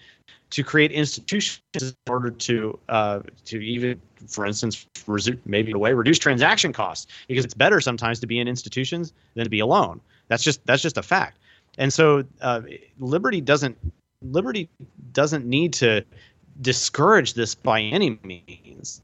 to 0.51 0.63
create 0.63 0.91
institutions 0.91 1.61
in 1.73 1.93
order 2.07 2.31
to 2.31 2.79
uh, 2.89 3.19
to 3.45 3.59
even, 3.59 4.01
for 4.27 4.45
instance, 4.45 4.87
maybe 5.45 5.71
a 5.71 5.77
way 5.77 5.93
reduce 5.93 6.19
transaction 6.19 6.73
costs 6.73 7.07
because 7.27 7.45
it's 7.45 7.53
better 7.53 7.79
sometimes 7.79 8.19
to 8.19 8.27
be 8.27 8.39
in 8.39 8.47
institutions 8.47 9.13
than 9.35 9.43
to 9.43 9.49
be 9.49 9.59
alone. 9.59 10.01
That's 10.27 10.43
just 10.43 10.65
that's 10.65 10.81
just 10.81 10.97
a 10.97 11.03
fact. 11.03 11.39
And 11.77 11.93
so 11.93 12.23
uh, 12.41 12.61
liberty 12.99 13.41
doesn't 13.41 13.77
liberty 14.21 14.69
doesn't 15.11 15.45
need 15.45 15.73
to 15.73 16.03
discourage 16.61 17.35
this 17.35 17.55
by 17.55 17.81
any 17.81 18.19
means. 18.23 19.01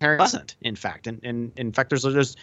Doesn't, 0.00 0.56
in 0.60 0.76
fact, 0.76 1.06
and, 1.06 1.18
and 1.24 1.50
in 1.56 1.72
fact, 1.72 1.88
there's 1.88 2.02
there's 2.02 2.36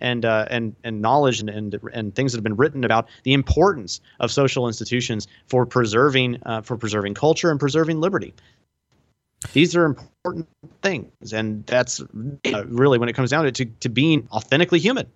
and 0.00 0.24
uh, 0.24 0.46
and 0.50 0.74
and 0.82 1.00
knowledge 1.00 1.38
and, 1.38 1.48
and 1.48 1.78
and 1.92 2.12
things 2.16 2.32
that 2.32 2.38
have 2.38 2.42
been 2.42 2.56
written 2.56 2.82
about 2.82 3.08
the 3.22 3.32
importance 3.32 4.00
of 4.18 4.32
social 4.32 4.66
institutions 4.66 5.28
for 5.46 5.64
preserving 5.64 6.42
uh, 6.44 6.60
for 6.60 6.76
preserving 6.76 7.14
culture 7.14 7.52
and 7.52 7.60
preserving 7.60 8.00
liberty. 8.00 8.34
These 9.52 9.76
are 9.76 9.84
important 9.84 10.48
things, 10.82 11.32
and 11.32 11.64
that's 11.66 12.00
uh, 12.00 12.66
really 12.66 12.98
when 12.98 13.08
it 13.08 13.12
comes 13.12 13.30
down 13.30 13.44
to, 13.44 13.52
to 13.52 13.64
to 13.64 13.88
being 13.88 14.26
authentically 14.32 14.80
human. 14.80 15.06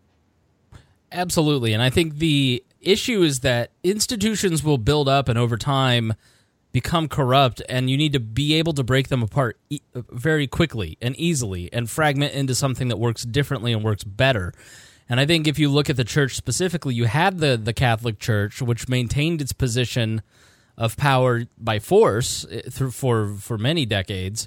Absolutely, 1.10 1.72
and 1.72 1.82
I 1.82 1.90
think 1.90 2.18
the 2.18 2.62
issue 2.80 3.22
is 3.22 3.40
that 3.40 3.72
institutions 3.82 4.62
will 4.62 4.78
build 4.78 5.08
up, 5.08 5.28
and 5.28 5.36
over 5.36 5.56
time 5.56 6.14
become 6.76 7.08
corrupt 7.08 7.62
and 7.70 7.88
you 7.88 7.96
need 7.96 8.12
to 8.12 8.20
be 8.20 8.52
able 8.52 8.74
to 8.74 8.84
break 8.84 9.08
them 9.08 9.22
apart 9.22 9.58
e- 9.70 9.80
very 9.94 10.46
quickly 10.46 10.98
and 11.00 11.16
easily 11.16 11.72
and 11.72 11.88
fragment 11.88 12.34
into 12.34 12.54
something 12.54 12.88
that 12.88 12.98
works 12.98 13.22
differently 13.22 13.72
and 13.72 13.82
works 13.82 14.04
better. 14.04 14.52
And 15.08 15.18
I 15.18 15.24
think 15.24 15.48
if 15.48 15.58
you 15.58 15.70
look 15.70 15.88
at 15.88 15.96
the 15.96 16.04
church 16.04 16.36
specifically, 16.36 16.94
you 16.94 17.06
had 17.06 17.38
the 17.38 17.56
the 17.56 17.72
Catholic 17.72 18.18
Church 18.18 18.60
which 18.60 18.90
maintained 18.90 19.40
its 19.40 19.54
position 19.54 20.20
of 20.76 20.98
power 20.98 21.44
by 21.56 21.78
force 21.78 22.44
eh, 22.50 22.60
through 22.70 22.90
for 22.90 23.28
for 23.36 23.56
many 23.56 23.86
decades. 23.86 24.46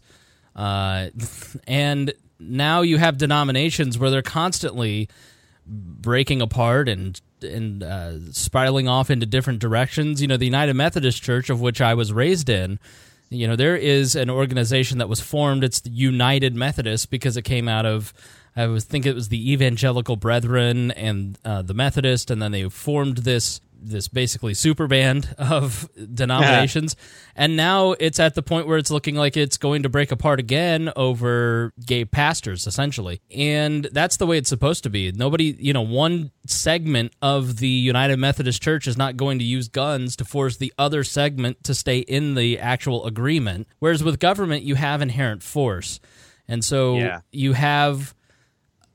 Uh, 0.55 1.07
and 1.67 2.13
now 2.39 2.81
you 2.81 2.99
have 2.99 3.17
denominations 3.17 3.97
where 3.97 4.11
they're 4.11 4.21
constantly 4.21 5.09
breaking 5.65 6.43
apart 6.43 6.87
and 6.87 7.19
and 7.43 7.83
uh, 7.83 8.31
spiraling 8.31 8.87
off 8.87 9.09
into 9.09 9.25
different 9.25 9.59
directions. 9.59 10.21
You 10.21 10.27
know, 10.27 10.37
the 10.37 10.45
United 10.45 10.75
Methodist 10.75 11.21
Church, 11.21 11.49
of 11.49 11.61
which 11.61 11.81
I 11.81 11.93
was 11.93 12.11
raised 12.13 12.49
in, 12.49 12.79
you 13.29 13.47
know, 13.47 13.55
there 13.55 13.75
is 13.75 14.15
an 14.15 14.29
organization 14.29 14.97
that 14.97 15.09
was 15.09 15.21
formed. 15.21 15.63
It's 15.63 15.81
the 15.81 15.91
United 15.91 16.55
Methodist 16.55 17.09
because 17.09 17.37
it 17.37 17.43
came 17.43 17.67
out 17.67 17.85
of, 17.85 18.13
I 18.55 18.67
was 18.67 18.85
think 18.85 19.05
it 19.05 19.13
was 19.13 19.29
the 19.29 19.51
Evangelical 19.51 20.15
Brethren 20.15 20.91
and 20.91 21.37
uh, 21.45 21.61
the 21.61 21.75
Methodist, 21.75 22.31
and 22.31 22.41
then 22.41 22.51
they 22.51 22.67
formed 22.69 23.17
this 23.17 23.61
this 23.81 24.07
basically 24.07 24.53
super 24.53 24.87
band 24.87 25.33
of 25.37 25.89
denominations. 26.13 26.95
And 27.35 27.55
now 27.55 27.91
it's 27.93 28.19
at 28.19 28.35
the 28.35 28.41
point 28.41 28.67
where 28.67 28.77
it's 28.77 28.91
looking 28.91 29.15
like 29.15 29.37
it's 29.37 29.57
going 29.57 29.83
to 29.83 29.89
break 29.89 30.11
apart 30.11 30.39
again 30.39 30.91
over 30.95 31.73
gay 31.85 32.05
pastors 32.05 32.67
essentially. 32.67 33.21
And 33.35 33.85
that's 33.91 34.17
the 34.17 34.25
way 34.25 34.37
it's 34.37 34.49
supposed 34.49 34.83
to 34.83 34.89
be. 34.89 35.11
Nobody 35.11 35.55
you 35.59 35.73
know 35.73 35.81
one 35.81 36.31
segment 36.45 37.13
of 37.21 37.57
the 37.57 37.67
united 37.67 38.17
methodist 38.17 38.61
church 38.61 38.87
is 38.87 38.97
not 38.97 39.17
going 39.17 39.39
to 39.39 39.45
use 39.45 39.67
guns 39.67 40.15
to 40.17 40.25
force 40.25 40.57
the 40.57 40.73
other 40.77 41.03
segment 41.03 41.63
to 41.63 41.73
stay 41.73 41.99
in 41.99 42.35
the 42.35 42.59
actual 42.59 43.05
agreement. 43.05 43.67
Whereas 43.79 44.03
with 44.03 44.19
government 44.19 44.63
you 44.63 44.75
have 44.75 45.01
inherent 45.01 45.43
force. 45.43 45.99
And 46.47 46.65
so 46.65 46.97
yeah. 46.97 47.21
you 47.31 47.53
have 47.53 48.15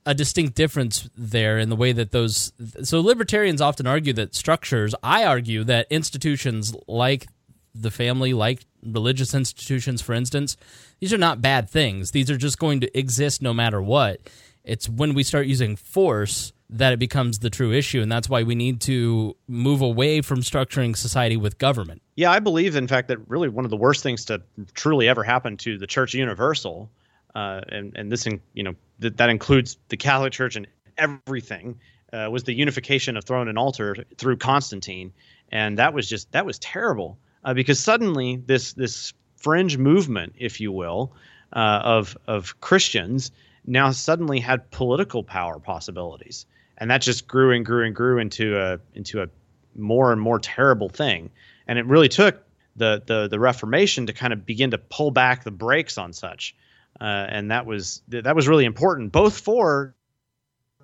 a 0.06 0.14
distinct 0.14 0.54
difference 0.54 1.08
there 1.16 1.58
in 1.58 1.70
the 1.70 1.76
way 1.76 1.92
that 1.92 2.12
those 2.12 2.52
so 2.82 3.00
libertarians 3.00 3.60
often 3.60 3.86
argue 3.86 4.12
that 4.12 4.34
structures 4.34 4.94
i 5.02 5.24
argue 5.24 5.64
that 5.64 5.86
institutions 5.90 6.74
like 6.86 7.26
the 7.74 7.90
family 7.90 8.34
like 8.34 8.64
religious 8.82 9.34
institutions 9.34 10.02
for 10.02 10.12
instance 10.12 10.56
these 11.04 11.12
are 11.12 11.18
not 11.18 11.42
bad 11.42 11.68
things. 11.68 12.12
These 12.12 12.30
are 12.30 12.38
just 12.38 12.58
going 12.58 12.80
to 12.80 12.98
exist 12.98 13.42
no 13.42 13.52
matter 13.52 13.82
what. 13.82 14.20
It's 14.64 14.88
when 14.88 15.12
we 15.12 15.22
start 15.22 15.46
using 15.46 15.76
force 15.76 16.54
that 16.70 16.94
it 16.94 16.98
becomes 16.98 17.40
the 17.40 17.50
true 17.50 17.72
issue 17.72 18.00
and 18.00 18.10
that's 18.10 18.26
why 18.26 18.42
we 18.42 18.54
need 18.54 18.80
to 18.80 19.36
move 19.46 19.82
away 19.82 20.22
from 20.22 20.40
structuring 20.40 20.96
society 20.96 21.36
with 21.36 21.58
government. 21.58 22.00
Yeah 22.16 22.30
i 22.30 22.38
believe 22.38 22.74
in 22.74 22.88
fact 22.88 23.08
that 23.08 23.18
really 23.28 23.50
one 23.50 23.66
of 23.66 23.70
the 23.70 23.76
worst 23.76 24.02
things 24.02 24.24
to 24.24 24.40
truly 24.72 25.06
ever 25.06 25.22
happen 25.22 25.58
to 25.58 25.76
the 25.76 25.86
church 25.86 26.14
universal 26.14 26.88
uh, 27.34 27.60
and 27.68 27.92
and 27.96 28.10
this 28.10 28.26
in, 28.26 28.40
you 28.54 28.62
know 28.62 28.74
th- 29.00 29.14
that 29.16 29.30
includes 29.30 29.78
the 29.88 29.96
Catholic 29.96 30.32
Church 30.32 30.56
and 30.56 30.66
everything 30.96 31.78
uh, 32.12 32.28
was 32.30 32.44
the 32.44 32.54
unification 32.54 33.16
of 33.16 33.24
throne 33.24 33.48
and 33.48 33.58
altar 33.58 33.96
through 34.16 34.36
Constantine, 34.36 35.12
and 35.50 35.78
that 35.78 35.94
was 35.94 36.08
just 36.08 36.30
that 36.32 36.46
was 36.46 36.58
terrible 36.58 37.18
uh, 37.44 37.54
because 37.54 37.78
suddenly 37.78 38.36
this 38.36 38.72
this 38.72 39.12
fringe 39.36 39.76
movement, 39.76 40.34
if 40.38 40.60
you 40.60 40.72
will, 40.72 41.12
uh, 41.52 41.80
of 41.82 42.16
of 42.26 42.60
Christians 42.60 43.32
now 43.66 43.90
suddenly 43.90 44.40
had 44.40 44.70
political 44.70 45.22
power 45.22 45.58
possibilities, 45.58 46.46
and 46.78 46.90
that 46.90 47.02
just 47.02 47.26
grew 47.26 47.52
and 47.52 47.64
grew 47.64 47.86
and 47.86 47.94
grew 47.94 48.18
into 48.18 48.58
a 48.58 48.78
into 48.94 49.22
a 49.22 49.28
more 49.74 50.12
and 50.12 50.20
more 50.20 50.38
terrible 50.38 50.88
thing. 50.88 51.30
And 51.66 51.78
it 51.78 51.86
really 51.86 52.08
took 52.08 52.42
the 52.76 53.02
the 53.04 53.28
the 53.28 53.40
Reformation 53.40 54.06
to 54.06 54.12
kind 54.12 54.32
of 54.32 54.46
begin 54.46 54.70
to 54.70 54.78
pull 54.78 55.10
back 55.10 55.44
the 55.44 55.50
brakes 55.50 55.98
on 55.98 56.12
such, 56.12 56.54
uh, 57.00 57.04
and 57.04 57.50
that 57.50 57.66
was 57.66 58.02
that 58.08 58.36
was 58.36 58.48
really 58.48 58.64
important 58.64 59.12
both 59.12 59.38
for 59.38 59.94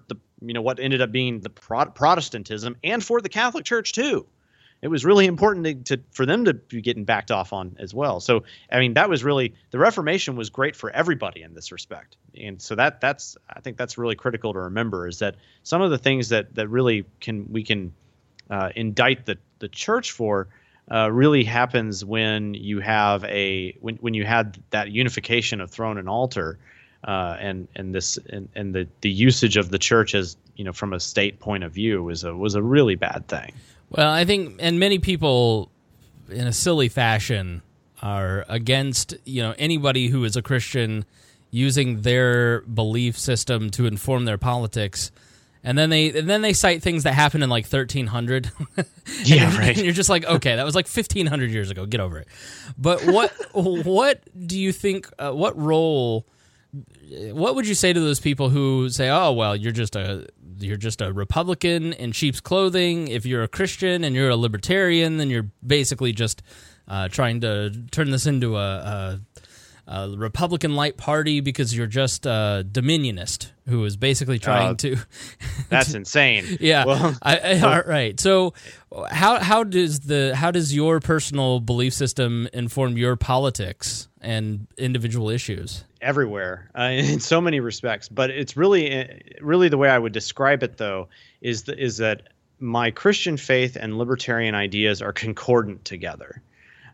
the 0.09 0.17
you 0.41 0.55
know 0.55 0.63
what 0.63 0.81
ended 0.81 1.01
up 1.01 1.13
being 1.13 1.41
the 1.41 1.51
Protestantism 1.51 2.77
and 2.83 3.05
for 3.05 3.21
the 3.21 3.29
Catholic 3.29 3.65
Church 3.65 3.93
too 3.93 4.27
it 4.83 4.89
was 4.89 5.05
really 5.05 5.27
important 5.27 5.87
to, 5.87 5.97
to, 5.97 6.03
for 6.11 6.25
them 6.25 6.47
to 6.47 6.55
be 6.55 6.81
getting 6.81 7.05
backed 7.05 7.31
off 7.31 7.53
on 7.53 7.77
as 7.79 7.93
well. 7.93 8.21
So 8.21 8.45
I 8.71 8.81
mean 8.81 8.95
that 8.95 9.09
was 9.09 9.23
really 9.23 9.55
the 9.71 9.79
Reformation 9.79 10.37
was 10.37 10.51
great 10.51 10.75
for 10.75 10.91
everybody 10.91 11.43
in 11.43 11.55
this 11.55 11.73
respect, 11.73 12.17
and 12.39 12.61
so 12.61 12.75
that 12.75 13.01
that's 13.01 13.37
I 13.49 13.61
think 13.61 13.77
that's 13.77 13.99
really 13.99 14.17
critical 14.17 14.53
to 14.53 14.61
remember 14.61 15.07
is 15.07 15.19
that 15.19 15.37
some 15.63 15.83
of 15.83 15.91
the 15.91 15.99
things 15.99 16.31
that 16.31 16.55
that 16.55 16.69
really 16.69 17.05
can 17.21 17.53
we 17.53 17.63
can 17.63 17.93
uh, 18.49 18.71
indict 18.75 19.27
the 19.27 19.39
the 19.59 19.69
church 19.69 20.13
for. 20.13 20.49
Uh, 20.93 21.09
really 21.11 21.45
happens 21.45 22.05
when 22.05 22.55
you 22.55 22.81
have 22.81 23.25
a 23.25 23.77
when, 23.81 23.97
when 23.97 24.15
you 24.15 24.25
had 24.25 24.59
that 24.71 24.91
unification 24.91 25.61
of 25.61 25.71
throne 25.71 25.99
and 25.99 26.09
altar 26.09 26.59
uh, 27.05 27.37
and 27.39 27.69
and 27.77 27.95
this 27.95 28.19
and, 28.29 28.49
and 28.55 28.75
the 28.75 28.89
the 29.01 29.11
usage 29.11 29.57
of 29.57 29.71
the 29.71 29.79
church 29.79 30.15
as 30.15 30.37
you 30.57 30.65
know 30.65 30.73
from 30.73 30.93
a 30.93 30.99
state 30.99 31.39
point 31.39 31.63
of 31.63 31.73
view 31.73 32.03
was 32.03 32.25
a 32.25 32.35
was 32.35 32.57
a 32.57 32.63
really 32.63 32.97
bad 32.97 33.27
thing 33.29 33.53
well, 33.91 34.09
I 34.09 34.25
think, 34.25 34.57
and 34.61 34.79
many 34.79 35.01
people, 35.01 35.69
in 36.31 36.47
a 36.47 36.53
silly 36.53 36.89
fashion, 36.89 37.63
are 38.01 38.47
against 38.49 39.15
you 39.25 39.43
know 39.43 39.55
anybody 39.59 40.09
who 40.09 40.25
is 40.25 40.37
a 40.37 40.43
Christian 40.43 41.05
using 41.51 42.03
their 42.03 42.61
belief 42.63 43.19
system 43.19 43.71
to 43.71 43.87
inform 43.87 44.25
their 44.25 44.39
politics. 44.39 45.11
And 45.63 45.77
then 45.77 45.91
they 45.91 46.19
and 46.19 46.29
then 46.29 46.41
they 46.43 46.53
cite 46.53 46.83
things 46.83 47.03
that 47.03 47.13
happened 47.13 47.45
in 47.45 47.51
like 47.51 47.65
1300. 47.65 48.51
yeah, 49.25 49.57
right. 49.59 49.77
And 49.77 49.85
you're 49.85 49.93
just 49.93 50.09
like, 50.09 50.25
okay, 50.25 50.57
that 50.57 50.65
was 50.65 50.75
like 50.75 50.87
1500 50.87 51.51
years 51.51 51.71
ago. 51.71 51.85
Get 51.87 52.01
over 52.01 52.19
it. 52.19 52.29
But 52.79 53.05
what 53.05 53.33
what 53.53 54.23
do 54.47 54.59
you 54.59 54.73
think? 54.73 55.09
Uh, 55.19 55.33
what 55.33 55.59
role? 55.59 56.27
What 57.33 57.57
would 57.57 57.67
you 57.67 57.75
say 57.75 57.93
to 57.93 57.99
those 57.99 58.21
people 58.21 58.49
who 58.49 58.89
say, 58.91 59.11
"Oh, 59.11 59.33
well, 59.33 59.57
you're 59.57 59.73
just 59.73 59.97
a 59.97 60.29
you're 60.63 60.77
just 60.77 61.01
a 61.01 61.13
Republican 61.13 61.93
in 61.95 62.13
sheep's 62.13 62.41
clothing. 62.41 63.09
If 63.09 63.27
you're 63.27 63.43
a 63.43 63.49
Christian 63.49 64.05
and 64.05 64.15
you're 64.15 64.31
a 64.31 64.37
libertarian, 64.37 65.17
then 65.17 65.31
you're 65.31 65.51
basically 65.67 66.13
just 66.13 66.43
uh, 66.89 67.09
trying 67.09 67.41
to 67.41 67.71
turn 67.91 68.11
this 68.11 68.27
into 68.27 68.57
a, 68.57 68.61
a, 68.61 69.21
a 69.91 70.09
Republican 70.17 70.77
light 70.77 70.97
party 70.97 71.41
because 71.41 71.77
you're 71.77 71.89
just 71.89 72.25
a 72.25 72.65
dominionist 72.71 73.51
who 73.69 73.85
is 73.85 73.97
basically 73.97 74.39
trying 74.39 74.71
uh, 74.71 74.75
to. 74.75 74.97
that's 75.69 75.95
insane. 75.95 76.45
Yeah. 76.61 76.85
Well, 76.85 77.17
I, 77.23 77.39
I, 77.39 77.61
all 77.61 77.83
right. 77.83 78.19
So, 78.21 78.55
how 79.11 79.41
how 79.41 79.65
does 79.65 80.01
the 80.01 80.37
how 80.37 80.51
does 80.51 80.75
your 80.75 81.01
personal 81.01 81.59
belief 81.59 81.93
system 81.93 82.49
inform 82.53 82.97
your 82.97 83.17
politics 83.17 84.09
and 84.21 84.67
individual 84.79 85.29
issues? 85.29 85.85
everywhere 86.01 86.71
uh, 86.79 86.85
in 86.85 87.21
so 87.21 87.43
many 87.43 87.61
respects. 87.61 88.09
But 88.09 88.31
it's 88.31 88.57
really, 88.57 89.23
really 89.43 89.69
the 89.69 89.77
way 89.77 89.91
I 89.91 89.99
would 89.99 90.13
describe 90.13 90.63
it, 90.63 90.79
though, 90.79 91.09
is 91.43 91.65
the, 91.65 91.79
is 91.79 91.99
that 91.99 92.29
my 92.59 92.91
Christian 92.91 93.37
faith 93.37 93.77
and 93.77 93.99
libertarian 93.99 94.55
ideas 94.55 95.03
are 95.03 95.13
concordant 95.13 95.85
together. 95.85 96.41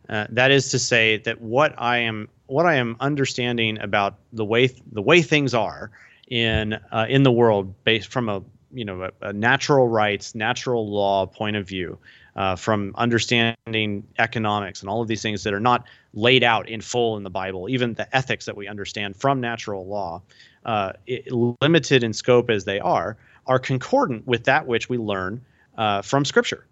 Uh, 0.08 0.26
that 0.30 0.50
is 0.50 0.70
to 0.70 0.78
say 0.78 1.18
that 1.18 1.40
what 1.40 1.74
I 1.78 1.98
am 1.98 2.28
what 2.46 2.66
I 2.66 2.74
am 2.76 2.96
understanding 3.00 3.78
about 3.80 4.16
the 4.32 4.44
way 4.44 4.70
the 4.92 5.02
way 5.02 5.22
things 5.22 5.54
are 5.54 5.90
in 6.28 6.74
uh, 6.92 7.06
in 7.08 7.22
the 7.22 7.32
world, 7.32 7.74
based 7.84 8.08
from 8.08 8.28
a 8.28 8.42
you 8.72 8.84
know 8.84 9.02
a, 9.04 9.28
a 9.28 9.32
natural 9.32 9.88
rights, 9.88 10.34
natural 10.34 10.88
law 10.88 11.26
point 11.26 11.56
of 11.56 11.66
view, 11.66 11.98
uh, 12.36 12.56
from 12.56 12.92
understanding 12.96 14.06
economics 14.18 14.80
and 14.80 14.90
all 14.90 15.00
of 15.02 15.08
these 15.08 15.22
things 15.22 15.42
that 15.44 15.54
are 15.54 15.60
not 15.60 15.86
laid 16.14 16.44
out 16.44 16.68
in 16.68 16.80
full 16.80 17.16
in 17.16 17.22
the 17.22 17.30
Bible, 17.30 17.68
even 17.68 17.94
the 17.94 18.16
ethics 18.16 18.44
that 18.46 18.56
we 18.56 18.68
understand 18.68 19.16
from 19.16 19.40
natural 19.40 19.86
law, 19.86 20.22
uh, 20.64 20.92
it, 21.06 21.30
limited 21.60 22.02
in 22.02 22.12
scope 22.12 22.50
as 22.50 22.64
they 22.64 22.80
are, 22.80 23.16
are 23.46 23.58
concordant 23.58 24.26
with 24.26 24.44
that 24.44 24.66
which 24.66 24.88
we 24.88 24.98
learn 24.98 25.44
uh, 25.78 26.02
from 26.02 26.24
Scripture. 26.24 26.66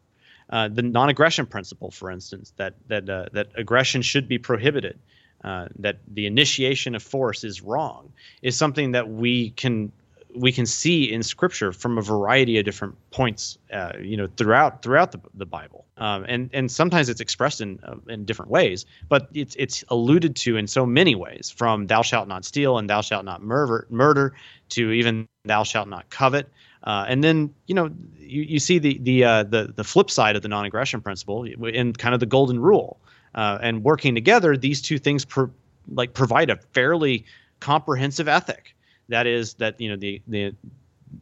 Uh, 0.51 0.69
the 0.69 0.83
non-aggression 0.83 1.47
principle, 1.47 1.91
for 1.91 2.11
instance, 2.11 2.53
that 2.57 2.75
that 2.89 3.09
uh, 3.09 3.27
that 3.33 3.49
aggression 3.57 4.03
should 4.03 4.29
be 4.29 4.39
prohibited, 4.39 4.99
uh, 5.45 5.69
that 5.79 5.99
the 6.09 6.27
initiation 6.27 6.95
of 6.95 7.03
force 7.03 7.45
is 7.45 7.63
wrong, 7.63 8.13
is 8.43 8.57
something 8.57 8.93
that 8.93 9.09
we 9.11 9.51
can 9.51 9.93
we 10.35 10.51
can 10.51 10.67
see 10.67 11.13
in 11.13 11.23
scripture 11.23 11.73
from 11.73 11.97
a 11.97 12.03
variety 12.03 12.59
of 12.59 12.65
different 12.65 12.97
points 13.11 13.57
uh, 13.73 13.93
you 14.01 14.17
know 14.17 14.27
throughout 14.37 14.83
throughout 14.83 15.13
the, 15.13 15.21
the 15.35 15.47
bible. 15.47 15.85
Um, 15.97 16.25
and 16.29 16.51
and 16.53 16.71
sometimes 16.71 17.09
it's 17.09 17.21
expressed 17.21 17.61
in 17.61 17.79
uh, 17.85 17.95
in 18.09 18.25
different 18.25 18.51
ways 18.51 18.85
but 19.09 19.29
it's 19.33 19.55
it's 19.57 19.85
alluded 19.89 20.35
to 20.37 20.57
in 20.57 20.67
so 20.67 20.85
many 20.85 21.15
ways 21.15 21.55
from 21.57 21.87
thou 21.87 22.03
shalt 22.03 22.27
not 22.27 22.45
steal 22.45 22.79
and 22.79 22.91
thou 22.91 23.01
shalt 23.01 23.25
not 23.25 23.43
murder 23.43 23.87
murder 23.91 24.35
to 24.71 24.91
even 24.91 25.29
thou 25.45 25.63
shalt 25.63 25.89
not 25.89 26.09
covet. 26.11 26.49
Uh, 26.83 27.05
and 27.09 27.23
then 27.23 27.55
you 27.67 27.75
know 27.75 27.91
you, 28.19 28.43
you 28.43 28.59
see 28.59 28.79
the 28.79 28.99
the 29.03 29.25
uh, 29.25 29.43
the 29.45 29.73
the 29.77 29.85
flip 29.85 30.11
side 30.11 30.37
of 30.37 30.43
the 30.43 30.49
non-aggression 30.49 31.01
principle 31.01 31.45
in 31.45 31.93
kind 31.93 32.13
of 32.15 32.21
the 32.21 32.27
golden 32.27 32.59
rule 32.59 32.99
uh, 33.35 33.59
and 33.63 33.83
working 33.83 34.15
together 34.15 34.57
these 34.57 34.81
two 34.81 34.99
things 34.99 35.25
pro- 35.25 35.51
like 35.93 36.15
provide 36.15 36.51
a 36.51 36.57
fairly 36.73 37.25
comprehensive 37.61 38.29
ethic 38.29 38.75
that 39.09 39.27
is 39.27 39.55
that 39.55 39.81
you 39.81 39.89
know 39.89 39.97
the 39.97 40.23
the 40.27 40.55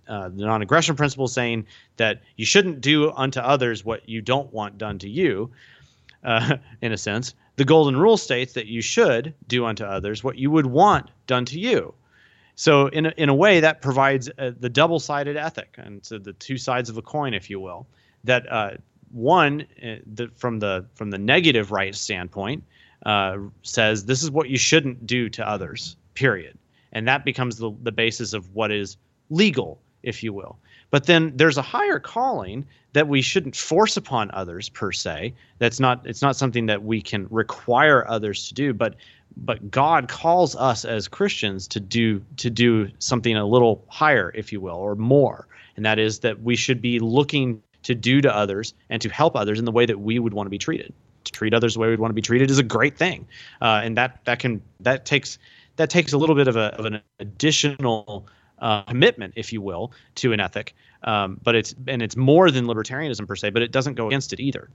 uh, 0.09 0.29
the 0.29 0.45
non-aggression 0.45 0.97
principle 0.97 1.29
saying 1.29 1.67
that 1.97 2.23
you 2.37 2.47
shouldn't 2.47 2.81
do 2.81 3.13
unto 3.13 3.41
others 3.41 3.85
what 3.85 4.09
you 4.09 4.21
don't 4.21 4.53
want 4.53 4.79
done 4.79 4.99
to 4.99 5.09
you. 5.09 5.51
Uh, 6.25 6.57
in 6.81 6.93
a 6.93 6.97
sense, 6.97 7.35
the 7.57 7.65
golden 7.65 7.97
rule 7.97 8.17
states 8.17 8.55
that 8.55 8.67
you 8.67 8.81
should 8.81 9.35
do 9.49 9.67
unto 9.67 9.85
others 9.85 10.25
what 10.25 10.37
you 10.37 10.51
would 10.51 10.67
want 10.67 11.11
done 11.27 11.45
to 11.45 11.59
you. 11.59 11.95
So, 12.55 12.87
in 12.89 13.07
a, 13.07 13.13
in 13.17 13.29
a 13.29 13.35
way, 13.35 13.61
that 13.61 13.81
provides 13.81 14.31
uh, 14.39 14.53
the 14.59 14.69
double-sided 14.69 15.37
ethic, 15.37 15.75
and 15.79 16.05
so 16.05 16.19
the 16.19 16.35
two 16.35 16.59
sides 16.59 16.91
of 16.91 16.97
a 16.99 17.03
coin, 17.03 17.35
if 17.35 17.49
you 17.49 17.59
will. 17.59 17.87
That 18.25 18.51
uh, 18.51 18.71
one, 19.13 19.67
uh, 19.83 19.97
the, 20.07 20.31
from 20.37 20.59
the 20.59 20.87
from 20.95 21.11
the 21.11 21.19
negative 21.19 21.71
right 21.71 21.95
standpoint, 21.95 22.65
uh, 23.07 23.39
says 23.63 24.05
this 24.05 24.23
is 24.23 24.31
what 24.31 24.49
you 24.49 24.59
shouldn't 24.59 25.07
do 25.07 25.29
to 25.31 25.49
others. 25.49 25.97
Period. 26.15 26.59
And 26.93 27.09
that 27.09 27.25
becomes 27.25 27.57
the, 27.57 27.73
the 27.83 27.93
basis 27.93 28.33
of 28.33 28.55
what 28.55 28.71
is 28.71 28.97
legal 29.31 29.81
if 30.03 30.23
you 30.23 30.33
will. 30.33 30.59
But 30.91 31.07
then 31.07 31.33
there's 31.37 31.57
a 31.57 31.63
higher 31.63 31.99
calling 31.99 32.67
that 32.93 33.09
we 33.09 33.23
shouldn't 33.23 33.57
force 33.57 33.97
upon 33.97 34.31
others 34.33 34.69
per 34.69 34.93
se. 34.93 35.35
That's 35.59 35.81
not 35.81 36.07
it's 36.07 36.23
not 36.23 36.37
something 36.37 36.67
that 36.67 36.83
we 36.83 37.01
can 37.01 37.27
require 37.31 38.07
others 38.09 38.49
to 38.49 38.55
do 38.55 38.75
but 38.75 38.97
but 39.35 39.71
god 39.71 40.09
calls 40.09 40.55
us 40.57 40.85
as 40.85 41.09
christians 41.09 41.67
to 41.69 41.81
do 41.81 42.23
to 42.37 42.51
do 42.51 42.91
something 42.99 43.35
a 43.35 43.47
little 43.47 43.83
higher 43.89 44.31
if 44.35 44.53
you 44.53 44.61
will 44.61 44.77
or 44.77 44.95
more. 44.95 45.47
And 45.77 45.87
that 45.87 45.99
is 45.99 46.19
that 46.21 46.43
we 46.43 46.57
should 46.57 46.83
be 46.83 46.99
looking 46.99 47.63
to 47.83 47.95
do 47.95 48.21
to 48.21 48.35
others 48.35 48.75
and 48.91 49.03
to 49.03 49.09
help 49.09 49.37
others 49.37 49.59
in 49.59 49.65
the 49.65 49.73
way 49.73 49.87
that 49.87 50.01
we 50.01 50.19
would 50.19 50.35
want 50.35 50.47
to 50.47 50.51
be 50.51 50.59
treated 50.59 50.93
to 51.25 51.33
treat 51.33 51.55
others 51.55 51.75
the 51.75 51.81
way 51.81 51.89
we'd 51.89 52.01
want 52.01 52.11
to 52.11 52.15
be 52.15 52.23
treated 52.23 52.51
is 52.51 52.59
a 52.59 52.65
great 52.65 52.97
thing 52.97 53.27
uh, 53.61 53.81
and 53.85 53.97
that 53.97 54.25
that 54.25 54.39
can 54.39 54.61
that 54.81 55.05
takes 55.05 55.39
that 55.77 55.91
takes 55.91 56.13
a 56.13 56.19
little 56.19 56.37
bit 56.37 56.49
of, 56.49 56.57
a, 56.57 56.75
of 56.79 56.85
an 56.85 57.01
additional 57.19 58.27
uh, 58.59 58.83
commitment, 58.83 59.35
if 59.37 59.53
you 59.53 59.61
will, 59.61 59.93
to 60.17 60.33
an 60.33 60.41
ethic. 60.41 60.75
Um, 61.05 61.41
but 61.43 61.57
it's 61.57 61.75
and 61.89 62.01
it's 62.01 62.17
more 62.17 62.51
than 62.53 62.67
libertarianism 62.67 63.27
per 63.27 63.35
se, 63.35 63.51
but 63.51 63.61
it 63.63 63.73
doesn't 63.73 63.95
go 63.95 64.07
against 64.07 64.33
it 64.33 64.39
either. 64.39 64.71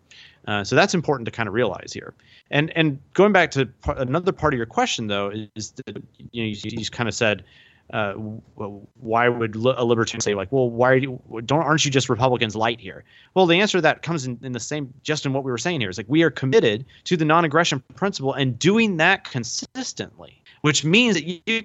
Uh, 0.46 0.64
so 0.64 0.76
that's 0.76 0.94
important 0.94 1.26
to 1.26 1.32
kind 1.32 1.48
of 1.48 1.54
realize 1.54 1.94
here. 1.94 2.14
And 2.52 2.70
and 2.76 3.00
going 3.14 3.32
back 3.32 3.50
to 3.52 3.70
another 3.86 4.34
part 4.34 4.54
of 4.54 4.58
your 4.58 4.66
question 4.66 5.08
though 5.08 5.32
is 5.56 5.72
that, 5.72 6.04
you 6.32 6.44
know 6.44 6.50
you, 6.50 6.58
you 6.64 6.86
kind 6.90 7.08
of 7.08 7.16
said. 7.16 7.44
Uh, 7.92 8.14
why 8.14 9.30
would 9.30 9.56
a 9.56 9.84
libertarian 9.86 10.20
say 10.20 10.36
like, 10.36 10.52
well, 10.52 10.70
why 10.70 10.96
you, 10.96 11.22
don't 11.46 11.62
aren't 11.62 11.86
you 11.86 11.92
just 11.92 12.10
Republicans 12.10 12.56
light 12.56 12.82
here? 12.82 13.06
Well, 13.34 13.46
the 13.46 13.62
answer 13.62 13.78
to 13.78 13.82
that 13.84 14.02
comes 14.02 14.26
in, 14.26 14.38
in 14.44 14.52
the 14.52 14.60
same 14.60 14.94
just 15.04 15.26
in 15.26 15.32
what 15.32 15.46
we 15.46 15.52
were 15.52 15.58
saying 15.58 15.80
here. 15.80 15.90
Is 15.90 15.98
like 15.98 16.10
we 16.10 16.24
are 16.24 16.30
committed 16.30 16.86
to 17.06 17.16
the 17.16 17.24
non-aggression 17.24 17.82
principle 17.96 18.34
and 18.34 18.60
doing 18.60 18.98
that 18.98 19.24
consistently 19.24 20.42
which 20.62 20.84
means 20.84 21.16
that 21.16 21.26
you 21.26 21.64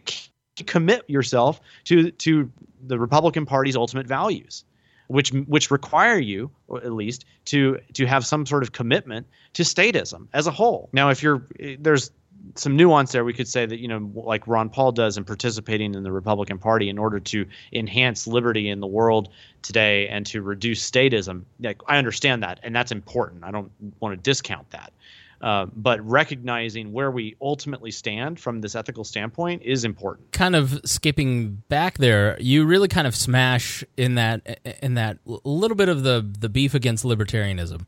commit 0.66 1.08
yourself 1.08 1.60
to 1.84 2.10
to 2.12 2.50
the 2.86 2.98
Republican 2.98 3.46
Party's 3.46 3.76
ultimate 3.76 4.06
values, 4.06 4.64
which 5.08 5.32
which 5.32 5.70
require 5.70 6.18
you, 6.18 6.50
at 6.74 6.92
least, 6.92 7.24
to 7.46 7.78
to 7.94 8.06
have 8.06 8.26
some 8.26 8.46
sort 8.46 8.62
of 8.62 8.72
commitment 8.72 9.26
to 9.54 9.62
statism 9.62 10.28
as 10.32 10.46
a 10.46 10.50
whole. 10.50 10.88
Now, 10.92 11.08
if 11.10 11.22
you're 11.22 11.46
there's 11.78 12.10
some 12.54 12.76
nuance 12.76 13.12
there. 13.12 13.24
We 13.24 13.32
could 13.32 13.48
say 13.48 13.66
that 13.66 13.78
you 13.78 13.88
know, 13.88 14.10
like 14.14 14.46
Ron 14.46 14.68
Paul 14.68 14.92
does 14.92 15.16
in 15.16 15.24
participating 15.24 15.94
in 15.94 16.02
the 16.02 16.12
Republican 16.12 16.58
Party 16.58 16.88
in 16.88 16.98
order 16.98 17.20
to 17.20 17.46
enhance 17.72 18.26
liberty 18.26 18.68
in 18.68 18.80
the 18.80 18.86
world 18.86 19.28
today 19.62 20.08
and 20.08 20.26
to 20.26 20.42
reduce 20.42 20.88
statism. 20.88 21.42
Like, 21.60 21.80
I 21.86 21.98
understand 21.98 22.42
that, 22.42 22.60
and 22.62 22.74
that's 22.74 22.92
important. 22.92 23.44
I 23.44 23.50
don't 23.50 23.70
want 24.00 24.12
to 24.16 24.22
discount 24.22 24.70
that. 24.70 24.92
Uh, 25.40 25.66
but 25.74 26.00
recognizing 26.08 26.92
where 26.92 27.10
we 27.10 27.34
ultimately 27.42 27.90
stand 27.90 28.38
from 28.38 28.60
this 28.60 28.76
ethical 28.76 29.02
standpoint 29.02 29.60
is 29.64 29.84
important. 29.84 30.30
Kind 30.30 30.54
of 30.54 30.80
skipping 30.84 31.62
back 31.68 31.98
there, 31.98 32.36
you 32.40 32.64
really 32.64 32.86
kind 32.86 33.08
of 33.08 33.16
smash 33.16 33.82
in 33.96 34.14
that 34.14 34.60
in 34.82 34.94
that 34.94 35.18
little 35.24 35.76
bit 35.76 35.88
of 35.88 36.04
the 36.04 36.24
the 36.38 36.48
beef 36.48 36.74
against 36.74 37.04
libertarianism 37.04 37.86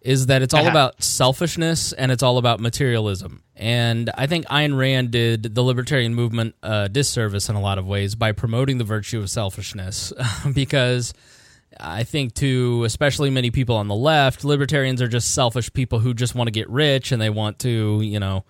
is 0.00 0.26
that 0.26 0.42
it's 0.42 0.54
all 0.54 0.60
uh-huh. 0.60 0.70
about 0.70 1.02
selfishness 1.02 1.92
and 1.92 2.10
it's 2.10 2.22
all 2.22 2.38
about 2.38 2.60
materialism. 2.60 3.42
And 3.54 4.10
I 4.14 4.26
think 4.26 4.46
Ayn 4.46 4.76
Rand 4.76 5.10
did 5.10 5.54
the 5.54 5.62
libertarian 5.62 6.14
movement 6.14 6.54
a 6.62 6.88
disservice 6.88 7.48
in 7.48 7.56
a 7.56 7.60
lot 7.60 7.78
of 7.78 7.86
ways 7.86 8.14
by 8.14 8.32
promoting 8.32 8.78
the 8.78 8.84
virtue 8.84 9.18
of 9.18 9.30
selfishness 9.30 10.12
because 10.54 11.12
I 11.78 12.04
think 12.04 12.34
to 12.36 12.84
especially 12.84 13.30
many 13.30 13.50
people 13.50 13.76
on 13.76 13.88
the 13.88 13.94
left, 13.94 14.44
libertarians 14.44 15.02
are 15.02 15.08
just 15.08 15.34
selfish 15.34 15.72
people 15.72 15.98
who 15.98 16.14
just 16.14 16.34
want 16.34 16.48
to 16.48 16.52
get 16.52 16.68
rich 16.70 17.12
and 17.12 17.20
they 17.20 17.30
want 17.30 17.58
to, 17.60 18.00
you 18.02 18.18
know, 18.18 18.44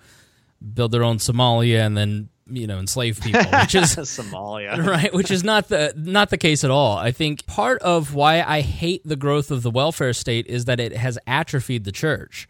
build 0.74 0.92
their 0.92 1.02
own 1.02 1.18
Somalia 1.18 1.84
and 1.84 1.96
then 1.96 2.28
you 2.50 2.66
know 2.66 2.78
enslave 2.78 3.20
people 3.20 3.40
which 3.40 3.74
is 3.74 3.96
Somalia. 3.96 4.84
right 4.86 5.12
which 5.12 5.30
is 5.30 5.44
not 5.44 5.68
the 5.68 5.92
not 5.96 6.30
the 6.30 6.38
case 6.38 6.64
at 6.64 6.70
all. 6.70 6.96
I 6.96 7.12
think 7.12 7.46
part 7.46 7.80
of 7.82 8.14
why 8.14 8.42
i 8.42 8.60
hate 8.60 9.02
the 9.04 9.16
growth 9.16 9.50
of 9.50 9.62
the 9.62 9.70
welfare 9.70 10.12
state 10.12 10.46
is 10.46 10.66
that 10.66 10.80
it 10.80 10.96
has 10.96 11.18
atrophied 11.26 11.84
the 11.84 11.92
church. 11.92 12.48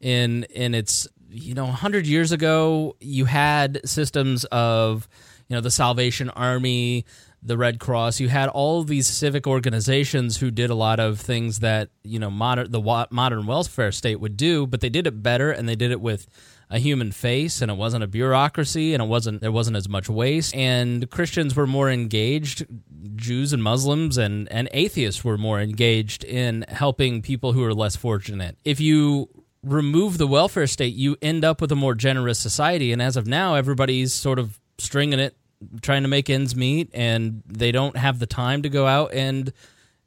In 0.00 0.44
in 0.44 0.74
its 0.74 1.06
you 1.30 1.54
know 1.54 1.64
100 1.64 2.06
years 2.06 2.32
ago 2.32 2.96
you 3.00 3.24
had 3.24 3.80
systems 3.84 4.44
of 4.46 5.08
you 5.48 5.56
know 5.56 5.60
the 5.60 5.70
salvation 5.70 6.30
army 6.30 7.04
the 7.42 7.56
red 7.58 7.80
cross. 7.80 8.20
You 8.20 8.28
had 8.28 8.48
all 8.48 8.80
of 8.80 8.86
these 8.86 9.08
civic 9.08 9.46
organizations 9.46 10.36
who 10.36 10.50
did 10.50 10.70
a 10.70 10.74
lot 10.74 11.00
of 11.00 11.18
things 11.18 11.58
that 11.58 11.90
you 12.04 12.18
know 12.18 12.30
modern 12.30 12.70
the 12.70 13.06
modern 13.10 13.46
welfare 13.46 13.92
state 13.92 14.20
would 14.20 14.36
do 14.36 14.66
but 14.66 14.80
they 14.80 14.88
did 14.88 15.06
it 15.06 15.22
better 15.22 15.50
and 15.50 15.68
they 15.68 15.74
did 15.74 15.90
it 15.90 16.00
with 16.00 16.26
a 16.72 16.78
human 16.78 17.12
face 17.12 17.60
and 17.60 17.70
it 17.70 17.76
wasn't 17.76 18.02
a 18.02 18.06
bureaucracy 18.06 18.94
and 18.94 19.02
it 19.02 19.06
wasn't 19.06 19.42
there 19.42 19.52
wasn't 19.52 19.76
as 19.76 19.90
much 19.90 20.08
waste. 20.08 20.54
And 20.56 21.08
Christians 21.10 21.54
were 21.54 21.66
more 21.66 21.90
engaged 21.90 22.66
Jews 23.14 23.52
and 23.52 23.62
Muslims 23.62 24.16
and 24.16 24.50
and 24.50 24.70
atheists 24.72 25.22
were 25.22 25.36
more 25.36 25.60
engaged 25.60 26.24
in 26.24 26.64
helping 26.68 27.20
people 27.20 27.52
who 27.52 27.62
are 27.62 27.74
less 27.74 27.94
fortunate. 27.94 28.56
If 28.64 28.80
you 28.80 29.28
remove 29.62 30.16
the 30.16 30.26
welfare 30.26 30.66
state 30.66 30.94
you 30.94 31.16
end 31.20 31.44
up 31.44 31.60
with 31.60 31.70
a 31.70 31.76
more 31.76 31.94
generous 31.94 32.38
society. 32.38 32.90
And 32.90 33.02
as 33.02 33.18
of 33.18 33.26
now 33.26 33.54
everybody's 33.54 34.14
sort 34.14 34.38
of 34.38 34.58
stringing 34.78 35.20
it 35.20 35.36
trying 35.82 36.02
to 36.02 36.08
make 36.08 36.30
ends 36.30 36.56
meet 36.56 36.88
and 36.94 37.42
they 37.46 37.70
don't 37.70 37.98
have 37.98 38.18
the 38.18 38.26
time 38.26 38.62
to 38.62 38.70
go 38.70 38.86
out 38.86 39.12
and 39.12 39.52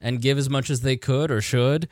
and 0.01 0.20
give 0.20 0.39
as 0.39 0.49
much 0.49 0.72
as 0.72 0.82
they 0.82 0.97
could 0.97 1.30
or 1.30 1.41
should 1.41 1.88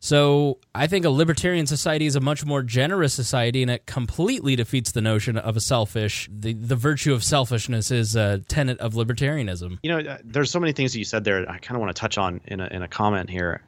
so 0.00 0.58
I 0.74 0.86
think 0.86 1.04
a 1.04 1.10
libertarian 1.10 1.66
society 1.66 2.06
is 2.06 2.14
a 2.14 2.20
much 2.20 2.44
more 2.44 2.62
generous 2.62 3.12
society, 3.12 3.62
and 3.62 3.70
it 3.70 3.86
completely 3.86 4.54
defeats 4.54 4.92
the 4.92 5.00
notion 5.00 5.36
of 5.36 5.56
a 5.56 5.60
selfish. 5.60 6.28
The 6.32 6.52
the 6.52 6.76
virtue 6.76 7.12
of 7.12 7.24
selfishness 7.24 7.90
is 7.90 8.14
a 8.14 8.38
tenet 8.48 8.78
of 8.78 8.94
libertarianism. 8.94 9.78
You 9.82 9.90
know, 9.90 10.10
uh, 10.10 10.18
there's 10.24 10.50
so 10.50 10.60
many 10.60 10.72
things 10.72 10.92
that 10.92 10.98
you 10.98 11.04
said 11.04 11.24
there. 11.24 11.48
I 11.50 11.58
kind 11.58 11.76
of 11.76 11.80
want 11.80 11.94
to 11.94 12.00
touch 12.00 12.16
on 12.16 12.40
in 12.44 12.60
a 12.60 12.66
in 12.68 12.82
a 12.82 12.88
comment 12.88 13.28
here. 13.28 13.62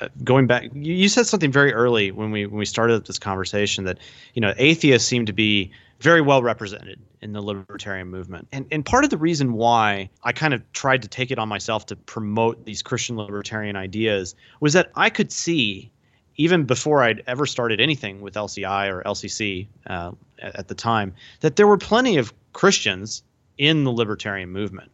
Uh, 0.00 0.08
going 0.24 0.46
back, 0.46 0.64
you, 0.72 0.94
you 0.94 1.08
said 1.08 1.26
something 1.26 1.52
very 1.52 1.72
early 1.74 2.10
when 2.10 2.30
we 2.30 2.46
when 2.46 2.58
we 2.58 2.64
started 2.64 3.04
this 3.04 3.18
conversation 3.18 3.84
that 3.84 3.98
you 4.32 4.40
know 4.40 4.54
atheists 4.56 5.06
seem 5.06 5.26
to 5.26 5.34
be 5.34 5.70
very 6.04 6.20
well 6.20 6.42
represented 6.42 7.00
in 7.22 7.32
the 7.32 7.40
libertarian 7.40 8.08
movement. 8.08 8.46
And 8.52 8.66
and 8.70 8.84
part 8.84 9.04
of 9.04 9.10
the 9.10 9.16
reason 9.16 9.54
why 9.54 10.10
I 10.22 10.32
kind 10.32 10.52
of 10.52 10.60
tried 10.74 11.00
to 11.00 11.08
take 11.08 11.30
it 11.30 11.38
on 11.38 11.48
myself 11.48 11.86
to 11.86 11.96
promote 11.96 12.66
these 12.66 12.82
Christian 12.82 13.16
libertarian 13.16 13.74
ideas 13.74 14.34
was 14.60 14.74
that 14.74 14.90
I 14.96 15.08
could 15.08 15.32
see 15.32 15.90
even 16.36 16.64
before 16.64 17.02
I'd 17.02 17.22
ever 17.26 17.46
started 17.46 17.80
anything 17.80 18.20
with 18.20 18.34
LCI 18.34 18.92
or 18.92 19.02
LCC 19.04 19.66
uh, 19.86 20.12
at 20.42 20.68
the 20.68 20.74
time 20.74 21.14
that 21.40 21.56
there 21.56 21.66
were 21.66 21.78
plenty 21.78 22.18
of 22.18 22.34
Christians 22.52 23.22
in 23.56 23.84
the 23.84 23.90
libertarian 23.90 24.50
movement. 24.50 24.90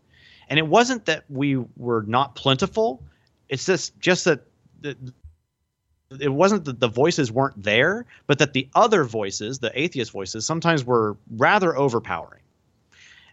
And 0.49 0.61
it 0.61 0.67
wasn't 0.69 1.07
that 1.07 1.25
we 1.29 1.57
were 1.77 2.05
not 2.07 2.37
plentiful, 2.37 3.03
it's 3.49 3.67
just 3.67 3.99
just 3.99 4.27
that 4.27 4.43
the, 4.81 4.97
it 6.19 6.33
wasn't 6.33 6.65
that 6.65 6.81
the 6.81 6.89
voices 6.89 7.31
weren't 7.31 7.63
there, 7.63 8.05
but 8.27 8.39
that 8.39 8.53
the 8.53 8.69
other 8.75 9.05
voices, 9.05 9.59
the 9.59 9.71
atheist 9.81 10.11
voices, 10.11 10.45
sometimes 10.45 10.85
were 10.85 11.17
rather 11.37 11.77
overpowering. 11.77 12.41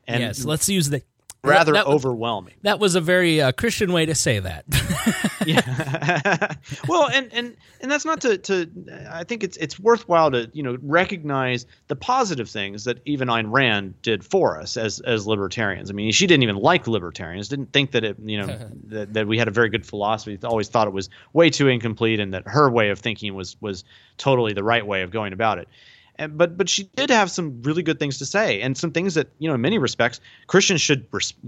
And 0.07 0.21
yes, 0.21 0.45
let's 0.45 0.69
use 0.69 0.89
the 0.89 1.01
rather 1.47 1.73
that, 1.73 1.85
that, 1.85 1.91
overwhelming. 1.91 2.53
That 2.63 2.79
was 2.79 2.95
a 2.95 3.01
very 3.01 3.41
uh, 3.41 3.51
Christian 3.51 3.91
way 3.91 4.05
to 4.05 4.15
say 4.15 4.39
that. 4.39 4.65
yeah. 5.45 6.53
well, 6.87 7.09
and 7.09 7.31
and 7.33 7.57
and 7.81 7.91
that's 7.91 8.05
not 8.05 8.21
to 8.21 8.37
to. 8.37 8.69
I 9.09 9.23
think 9.23 9.43
it's 9.43 9.57
it's 9.57 9.79
worthwhile 9.79 10.31
to 10.31 10.49
you 10.53 10.63
know 10.63 10.77
recognize 10.81 11.65
the 11.87 11.95
positive 11.95 12.49
things 12.49 12.83
that 12.85 12.99
even 13.05 13.27
Ayn 13.27 13.51
Rand 13.51 14.01
did 14.01 14.23
for 14.23 14.59
us 14.59 14.77
as 14.77 14.99
as 15.01 15.27
libertarians. 15.27 15.89
I 15.89 15.93
mean, 15.93 16.11
she 16.11 16.27
didn't 16.27 16.43
even 16.43 16.57
like 16.57 16.87
libertarians. 16.87 17.47
Didn't 17.47 17.73
think 17.73 17.91
that 17.91 18.03
it 18.03 18.17
you 18.23 18.37
know 18.37 18.47
that, 18.85 19.13
that 19.13 19.27
we 19.27 19.37
had 19.37 19.47
a 19.47 19.51
very 19.51 19.69
good 19.69 19.85
philosophy. 19.85 20.37
Always 20.43 20.69
thought 20.69 20.87
it 20.87 20.93
was 20.93 21.09
way 21.33 21.49
too 21.49 21.67
incomplete, 21.67 22.19
and 22.19 22.33
that 22.33 22.47
her 22.47 22.69
way 22.69 22.89
of 22.89 22.99
thinking 22.99 23.35
was 23.35 23.55
was 23.61 23.83
totally 24.17 24.53
the 24.53 24.63
right 24.63 24.85
way 24.85 25.01
of 25.01 25.11
going 25.11 25.33
about 25.33 25.59
it. 25.59 25.67
And, 26.19 26.37
but 26.37 26.57
but 26.57 26.69
she 26.69 26.83
did 26.95 27.09
have 27.09 27.29
some 27.29 27.61
really 27.61 27.83
good 27.83 27.99
things 27.99 28.17
to 28.19 28.25
say, 28.25 28.61
and 28.61 28.77
some 28.77 28.91
things 28.91 29.13
that 29.13 29.27
you 29.39 29.47
know 29.47 29.55
in 29.55 29.61
many 29.61 29.77
respects 29.77 30.19
Christians 30.47 30.81
should 30.81 31.05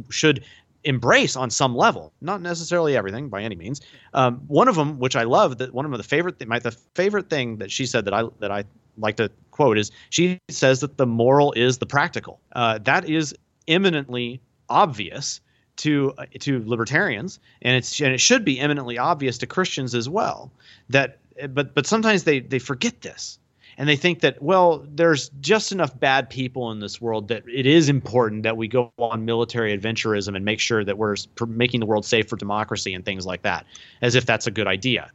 should 0.10 0.44
embrace 0.84 1.36
on 1.36 1.50
some 1.50 1.76
level, 1.76 2.14
not 2.22 2.42
necessarily 2.42 2.96
everything 2.96 3.30
by 3.30 3.42
any 3.42 3.56
means. 3.56 3.82
Um, 4.14 4.38
one 4.48 4.68
of 4.68 4.76
them, 4.76 5.00
which 5.00 5.16
I 5.16 5.24
love, 5.24 5.58
that 5.58 5.74
one 5.74 5.86
of 5.86 5.92
the 5.92 6.04
favorite 6.04 6.40
th- 6.40 6.48
my 6.48 6.60
the 6.60 6.72
favorite 6.72 7.30
thing 7.30 7.58
that 7.58 7.72
she 7.72 7.86
said 7.86 8.06
that 8.06 8.14
I 8.14 8.24
that 8.40 8.52
I 8.52 8.64
like 8.98 9.18
to 9.18 9.32
quote 9.52 9.78
is 9.78 9.92
she 10.10 10.40
says 10.50 10.82
that 10.82 10.98
the 10.98 11.06
moral 11.06 11.52
is 11.54 11.78
the 11.78 11.86
practical. 11.86 12.40
Uh, 12.54 12.78
that 12.80 13.10
is 13.10 13.36
eminently 13.68 14.42
obvious 14.70 15.42
to 15.78 16.14
uh, 16.18 16.26
to 16.40 16.64
libertarians, 16.66 17.40
and 17.62 17.76
it's 17.76 18.00
and 18.00 18.14
it 18.14 18.22
should 18.22 18.46
be 18.46 18.60
eminently 18.60 18.98
obvious 18.98 19.38
to 19.40 19.48
Christians 19.48 19.96
as 19.96 20.08
well. 20.08 20.52
That 20.90 21.18
but 21.50 21.74
but 21.74 21.88
sometimes 21.88 22.24
they 22.24 22.40
they 22.40 22.60
forget 22.60 23.02
this 23.02 23.40
and 23.80 23.88
they 23.88 23.96
think 23.96 24.20
that 24.20 24.40
well 24.44 24.86
there's 24.94 25.30
just 25.40 25.72
enough 25.72 25.98
bad 26.00 26.30
people 26.30 26.70
in 26.72 26.80
this 26.80 27.02
world 27.02 27.30
that 27.30 27.44
it 27.48 27.66
is 27.66 27.90
important 27.90 28.44
that 28.44 28.58
we 28.58 28.68
go 28.68 28.92
on 29.00 29.26
military 29.26 29.76
adventurism 29.76 30.36
and 30.36 30.46
make 30.46 30.60
sure 30.60 30.84
that 30.84 30.98
we're 30.98 31.16
making 31.48 31.80
the 31.80 31.86
world 31.88 32.06
safe 32.06 32.28
for 32.28 32.36
democracy 32.36 32.94
and 32.94 33.06
things 33.06 33.26
like 33.26 33.42
that 33.42 33.66
as 34.04 34.14
if 34.14 34.26
that's 34.26 34.46
a 34.46 34.52
good 34.52 34.68
idea 34.68 35.10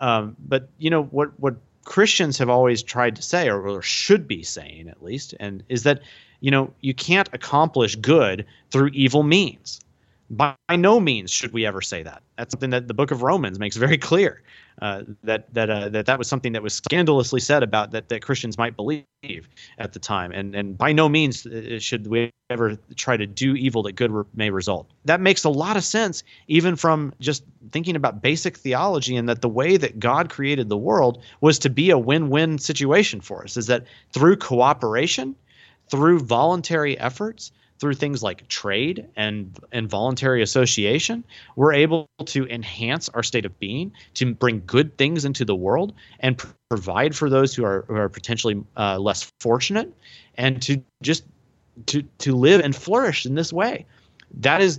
um, 0.00 0.36
but 0.46 0.68
you 0.78 0.90
know 0.90 1.04
what 1.04 1.28
what 1.40 1.56
christians 1.84 2.38
have 2.38 2.50
always 2.50 2.82
tried 2.82 3.16
to 3.16 3.22
say 3.22 3.48
or, 3.48 3.66
or 3.66 3.82
should 3.82 4.28
be 4.28 4.42
saying 4.42 4.88
at 4.88 5.02
least 5.02 5.34
and 5.40 5.64
is 5.68 5.82
that 5.82 6.00
you 6.40 6.50
know 6.50 6.72
you 6.82 6.94
can't 6.94 7.30
accomplish 7.32 7.96
good 7.96 8.44
through 8.70 8.90
evil 8.92 9.22
means 9.22 9.80
by 10.30 10.54
no 10.70 11.00
means 11.00 11.30
should 11.30 11.52
we 11.52 11.66
ever 11.66 11.82
say 11.82 12.04
that. 12.04 12.22
That's 12.38 12.52
something 12.52 12.70
that 12.70 12.86
the 12.86 12.94
book 12.94 13.10
of 13.10 13.22
Romans 13.22 13.58
makes 13.58 13.76
very 13.76 13.98
clear. 13.98 14.42
Uh, 14.80 15.02
that 15.22 15.52
that 15.52 15.68
uh, 15.68 15.88
that 15.90 16.06
that 16.06 16.18
was 16.18 16.26
something 16.26 16.52
that 16.52 16.62
was 16.62 16.72
scandalously 16.72 17.40
said 17.40 17.62
about 17.62 17.90
that 17.90 18.08
that 18.08 18.22
Christians 18.22 18.56
might 18.56 18.76
believe 18.76 19.04
at 19.78 19.92
the 19.92 19.98
time, 19.98 20.32
and 20.32 20.54
and 20.54 20.78
by 20.78 20.90
no 20.92 21.08
means 21.08 21.44
uh, 21.44 21.78
should 21.78 22.06
we 22.06 22.30
ever 22.48 22.76
try 22.96 23.16
to 23.16 23.26
do 23.26 23.54
evil 23.54 23.82
that 23.82 23.92
good 23.92 24.10
re- 24.10 24.24
may 24.34 24.50
result. 24.50 24.90
That 25.04 25.20
makes 25.20 25.44
a 25.44 25.50
lot 25.50 25.76
of 25.76 25.84
sense, 25.84 26.22
even 26.48 26.76
from 26.76 27.12
just 27.20 27.44
thinking 27.70 27.94
about 27.94 28.22
basic 28.22 28.56
theology, 28.56 29.16
and 29.16 29.28
that 29.28 29.42
the 29.42 29.48
way 29.48 29.76
that 29.76 30.00
God 30.00 30.30
created 30.30 30.68
the 30.68 30.76
world 30.76 31.22
was 31.40 31.58
to 31.60 31.70
be 31.70 31.90
a 31.90 31.98
win-win 31.98 32.58
situation 32.58 33.20
for 33.20 33.44
us. 33.44 33.56
Is 33.56 33.66
that 33.66 33.84
through 34.12 34.36
cooperation, 34.36 35.36
through 35.90 36.20
voluntary 36.20 36.98
efforts, 36.98 37.52
through 37.80 37.94
things 37.94 38.22
like 38.22 38.46
trade 38.48 39.06
and 39.16 39.58
and 39.72 39.88
voluntary 39.88 40.42
association, 40.42 41.24
we're 41.56 41.72
able 41.72 42.08
to 42.26 42.46
enhance 42.48 43.08
our 43.10 43.22
state 43.22 43.46
of 43.46 43.58
being, 43.58 43.90
to 44.14 44.34
bring 44.34 44.62
good 44.66 44.96
things 44.98 45.24
into 45.24 45.44
the 45.44 45.56
world, 45.56 45.94
and 46.20 46.36
pr- 46.38 46.48
provide 46.68 47.16
for 47.16 47.30
those 47.30 47.54
who 47.54 47.64
are 47.64 47.84
who 47.88 47.96
are 47.96 48.08
potentially 48.08 48.62
uh, 48.76 48.98
less 48.98 49.32
fortunate, 49.40 49.92
and 50.36 50.60
to 50.62 50.82
just 51.02 51.24
to 51.86 52.02
to 52.18 52.36
live 52.36 52.60
and 52.60 52.76
flourish 52.76 53.24
in 53.24 53.34
this 53.34 53.52
way. 53.52 53.86
That 54.34 54.60
is 54.60 54.78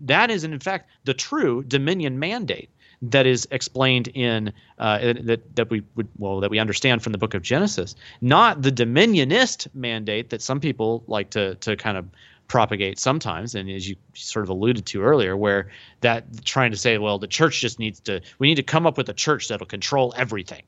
that 0.00 0.30
is 0.30 0.42
in 0.42 0.58
fact 0.58 0.90
the 1.04 1.14
true 1.14 1.62
dominion 1.64 2.18
mandate 2.18 2.70
that 3.02 3.26
is 3.26 3.46
explained 3.50 4.08
in 4.08 4.52
uh, 4.78 5.12
that 5.20 5.54
that 5.54 5.70
we 5.70 5.82
would 5.94 6.08
well 6.18 6.40
that 6.40 6.50
we 6.50 6.58
understand 6.58 7.02
from 7.02 7.12
the 7.12 7.18
book 7.18 7.34
of 7.34 7.42
Genesis, 7.42 7.94
not 8.20 8.62
the 8.62 8.72
dominionist 8.72 9.68
mandate 9.74 10.30
that 10.30 10.42
some 10.42 10.60
people 10.60 11.04
like 11.06 11.30
to 11.30 11.54
to 11.56 11.76
kind 11.76 11.96
of 11.96 12.06
propagate 12.48 12.98
sometimes 12.98 13.54
and 13.54 13.70
as 13.70 13.88
you 13.88 13.94
sort 14.14 14.42
of 14.42 14.48
alluded 14.48 14.86
to 14.86 15.02
earlier 15.02 15.36
where 15.36 15.70
that 16.00 16.24
trying 16.44 16.70
to 16.70 16.76
say 16.76 16.98
well 16.98 17.18
the 17.18 17.26
church 17.26 17.60
just 17.60 17.78
needs 17.78 18.00
to 18.00 18.20
we 18.38 18.48
need 18.48 18.54
to 18.54 18.62
come 18.62 18.86
up 18.86 18.96
with 18.96 19.08
a 19.08 19.14
church 19.14 19.48
that'll 19.48 19.66
control 19.66 20.14
everything 20.16 20.62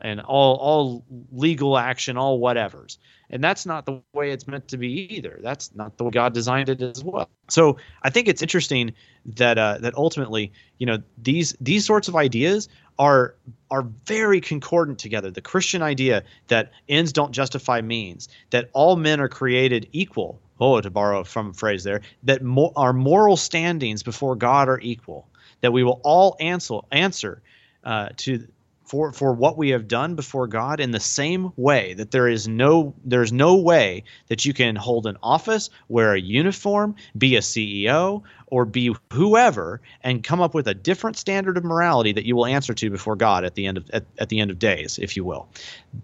and 0.00 0.20
all 0.20 0.56
all 0.56 1.04
legal 1.32 1.76
action, 1.76 2.16
all 2.16 2.40
whatevers. 2.40 2.98
And 3.30 3.44
that's 3.44 3.66
not 3.66 3.84
the 3.84 4.00
way 4.14 4.30
it's 4.30 4.46
meant 4.46 4.68
to 4.68 4.78
be 4.78 5.14
either. 5.14 5.38
That's 5.42 5.74
not 5.74 5.98
the 5.98 6.04
way 6.04 6.10
God 6.10 6.32
designed 6.32 6.68
it 6.68 6.80
as 6.80 7.04
well. 7.04 7.28
So 7.48 7.76
I 8.02 8.10
think 8.10 8.28
it's 8.28 8.40
interesting 8.40 8.94
that 9.36 9.58
uh, 9.58 9.78
that 9.80 9.94
ultimately, 9.96 10.52
you 10.78 10.86
know, 10.86 11.02
these 11.18 11.56
these 11.60 11.84
sorts 11.84 12.08
of 12.08 12.16
ideas 12.16 12.68
are 12.98 13.34
are 13.70 13.82
very 14.06 14.40
concordant 14.40 14.98
together. 14.98 15.30
The 15.30 15.40
Christian 15.40 15.82
idea 15.82 16.24
that 16.48 16.72
ends 16.88 17.12
don't 17.12 17.32
justify 17.32 17.80
means, 17.80 18.28
that 18.50 18.70
all 18.72 18.96
men 18.96 19.20
are 19.20 19.28
created 19.28 19.88
equal. 19.92 20.40
Oh, 20.60 20.80
to 20.80 20.90
borrow 20.90 21.24
from 21.24 21.50
a 21.50 21.54
phrase 21.54 21.84
there, 21.84 22.00
that 22.24 22.42
mo- 22.42 22.72
our 22.76 22.92
moral 22.92 23.36
standings 23.36 24.02
before 24.02 24.36
God 24.36 24.68
are 24.68 24.80
equal. 24.80 25.28
That 25.60 25.72
we 25.72 25.82
will 25.82 26.00
all 26.04 26.36
answer 26.40 26.78
answer 26.90 27.42
uh, 27.84 28.10
to 28.18 28.46
for 28.88 29.12
for 29.12 29.32
what 29.34 29.58
we 29.58 29.68
have 29.68 29.86
done 29.86 30.14
before 30.14 30.46
God 30.46 30.80
in 30.80 30.92
the 30.92 31.00
same 31.00 31.52
way 31.56 31.92
that 31.94 32.10
there 32.10 32.26
is 32.26 32.48
no 32.48 32.94
there's 33.04 33.32
no 33.32 33.54
way 33.54 34.02
that 34.28 34.46
you 34.46 34.54
can 34.54 34.76
hold 34.76 35.06
an 35.06 35.18
office, 35.22 35.68
wear 35.88 36.14
a 36.14 36.20
uniform, 36.20 36.96
be 37.18 37.36
a 37.36 37.40
CEO 37.40 38.22
or 38.46 38.64
be 38.64 38.94
whoever 39.12 39.82
and 40.02 40.24
come 40.24 40.40
up 40.40 40.54
with 40.54 40.66
a 40.66 40.74
different 40.74 41.18
standard 41.18 41.58
of 41.58 41.64
morality 41.64 42.12
that 42.12 42.24
you 42.24 42.34
will 42.34 42.46
answer 42.46 42.72
to 42.72 42.90
before 42.90 43.14
God 43.14 43.44
at 43.44 43.54
the 43.54 43.66
end 43.66 43.76
of 43.76 43.90
at, 43.90 44.04
at 44.18 44.30
the 44.30 44.40
end 44.40 44.50
of 44.50 44.58
days, 44.58 44.98
if 44.98 45.16
you 45.16 45.24
will. 45.24 45.48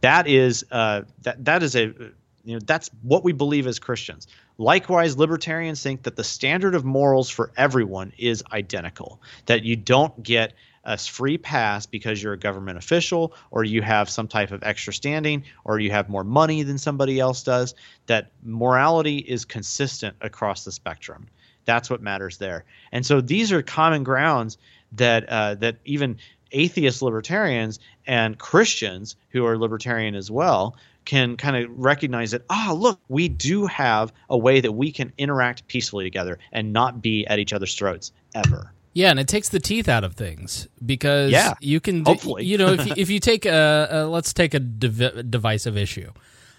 That 0.02 0.26
is 0.26 0.64
uh, 0.70 1.02
that 1.22 1.42
that 1.44 1.62
is 1.62 1.74
a 1.74 1.86
you 2.44 2.52
know 2.52 2.60
that's 2.64 2.90
what 3.02 3.24
we 3.24 3.32
believe 3.32 3.66
as 3.66 3.78
Christians. 3.78 4.26
Likewise, 4.58 5.16
libertarians 5.18 5.82
think 5.82 6.04
that 6.04 6.16
the 6.16 6.24
standard 6.24 6.74
of 6.74 6.84
morals 6.84 7.28
for 7.28 7.50
everyone 7.56 8.12
is 8.18 8.44
identical. 8.52 9.20
That 9.46 9.64
you 9.64 9.76
don't 9.76 10.22
get 10.22 10.52
a 10.84 10.98
free 10.98 11.38
pass 11.38 11.86
because 11.86 12.22
you're 12.22 12.34
a 12.34 12.38
government 12.38 12.78
official 12.78 13.32
or 13.50 13.64
you 13.64 13.82
have 13.82 14.10
some 14.10 14.28
type 14.28 14.50
of 14.50 14.62
extra 14.62 14.92
standing 14.92 15.44
or 15.64 15.78
you 15.78 15.90
have 15.90 16.08
more 16.08 16.24
money 16.24 16.62
than 16.62 16.78
somebody 16.78 17.18
else 17.18 17.42
does 17.42 17.74
that 18.06 18.30
morality 18.42 19.18
is 19.18 19.44
consistent 19.44 20.14
across 20.20 20.64
the 20.64 20.72
spectrum 20.72 21.26
that's 21.64 21.88
what 21.88 22.02
matters 22.02 22.36
there 22.36 22.64
and 22.92 23.04
so 23.06 23.20
these 23.20 23.50
are 23.50 23.62
common 23.62 24.04
grounds 24.04 24.58
that 24.92 25.28
uh, 25.28 25.54
that 25.54 25.76
even 25.84 26.18
atheist 26.52 27.00
libertarians 27.00 27.80
and 28.06 28.38
christians 28.38 29.16
who 29.30 29.46
are 29.46 29.56
libertarian 29.56 30.14
as 30.14 30.30
well 30.30 30.76
can 31.04 31.36
kind 31.36 31.56
of 31.56 31.70
recognize 31.76 32.30
that 32.30 32.42
ah 32.50 32.68
oh, 32.70 32.74
look 32.74 33.00
we 33.08 33.28
do 33.28 33.66
have 33.66 34.12
a 34.30 34.38
way 34.38 34.60
that 34.60 34.72
we 34.72 34.90
can 34.90 35.12
interact 35.18 35.66
peacefully 35.66 36.04
together 36.04 36.38
and 36.52 36.72
not 36.72 37.02
be 37.02 37.26
at 37.26 37.38
each 37.38 37.52
other's 37.52 37.74
throats 37.74 38.12
ever 38.34 38.72
yeah, 38.94 39.10
and 39.10 39.18
it 39.18 39.26
takes 39.26 39.48
the 39.48 39.58
teeth 39.58 39.88
out 39.88 40.04
of 40.04 40.14
things 40.14 40.68
because 40.86 41.32
yeah, 41.32 41.54
you 41.60 41.80
can, 41.80 42.04
hopefully. 42.04 42.44
you 42.44 42.56
know, 42.56 42.74
if 42.74 42.86
you, 42.86 42.94
if 42.96 43.10
you 43.10 43.18
take 43.18 43.44
a, 43.44 43.88
a 43.90 44.06
let's 44.06 44.32
take 44.32 44.54
a 44.54 44.60
div- 44.60 45.28
divisive 45.30 45.76
issue, 45.76 46.12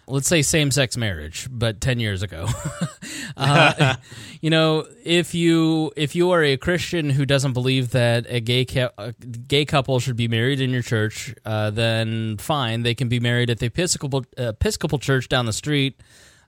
let's 0.07 0.27
say 0.27 0.41
same-sex 0.41 0.97
marriage, 0.97 1.47
but 1.51 1.81
ten 1.81 1.99
years 1.99 2.21
ago, 2.21 2.47
uh, 3.37 3.95
you 4.41 4.49
know, 4.49 4.85
if 5.03 5.33
you 5.33 5.91
if 5.95 6.15
you 6.15 6.31
are 6.31 6.43
a 6.43 6.57
Christian 6.57 7.09
who 7.09 7.25
doesn't 7.25 7.53
believe 7.53 7.91
that 7.91 8.25
a 8.29 8.39
gay 8.39 8.65
ca- 8.65 8.91
a 8.97 9.11
gay 9.13 9.65
couple 9.65 9.99
should 9.99 10.15
be 10.15 10.27
married 10.27 10.61
in 10.61 10.69
your 10.69 10.81
church, 10.81 11.33
uh, 11.45 11.69
then 11.69 12.37
fine, 12.37 12.83
they 12.83 12.95
can 12.95 13.09
be 13.09 13.19
married 13.19 13.49
at 13.49 13.59
the 13.59 13.67
Episcopal 13.67 14.25
Episcopal 14.37 14.99
church 14.99 15.29
down 15.29 15.45
the 15.45 15.53
street. 15.53 15.99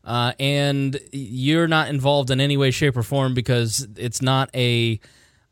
Uh, 0.04 0.32
and 0.40 1.02
you're 1.12 1.68
not 1.68 1.90
involved 1.90 2.32
in 2.32 2.40
any 2.40 2.56
way, 2.56 2.72
shape, 2.72 2.96
or 2.96 3.04
form 3.04 3.34
because 3.34 3.86
it's 3.98 4.22
not 4.22 4.50
a 4.56 5.02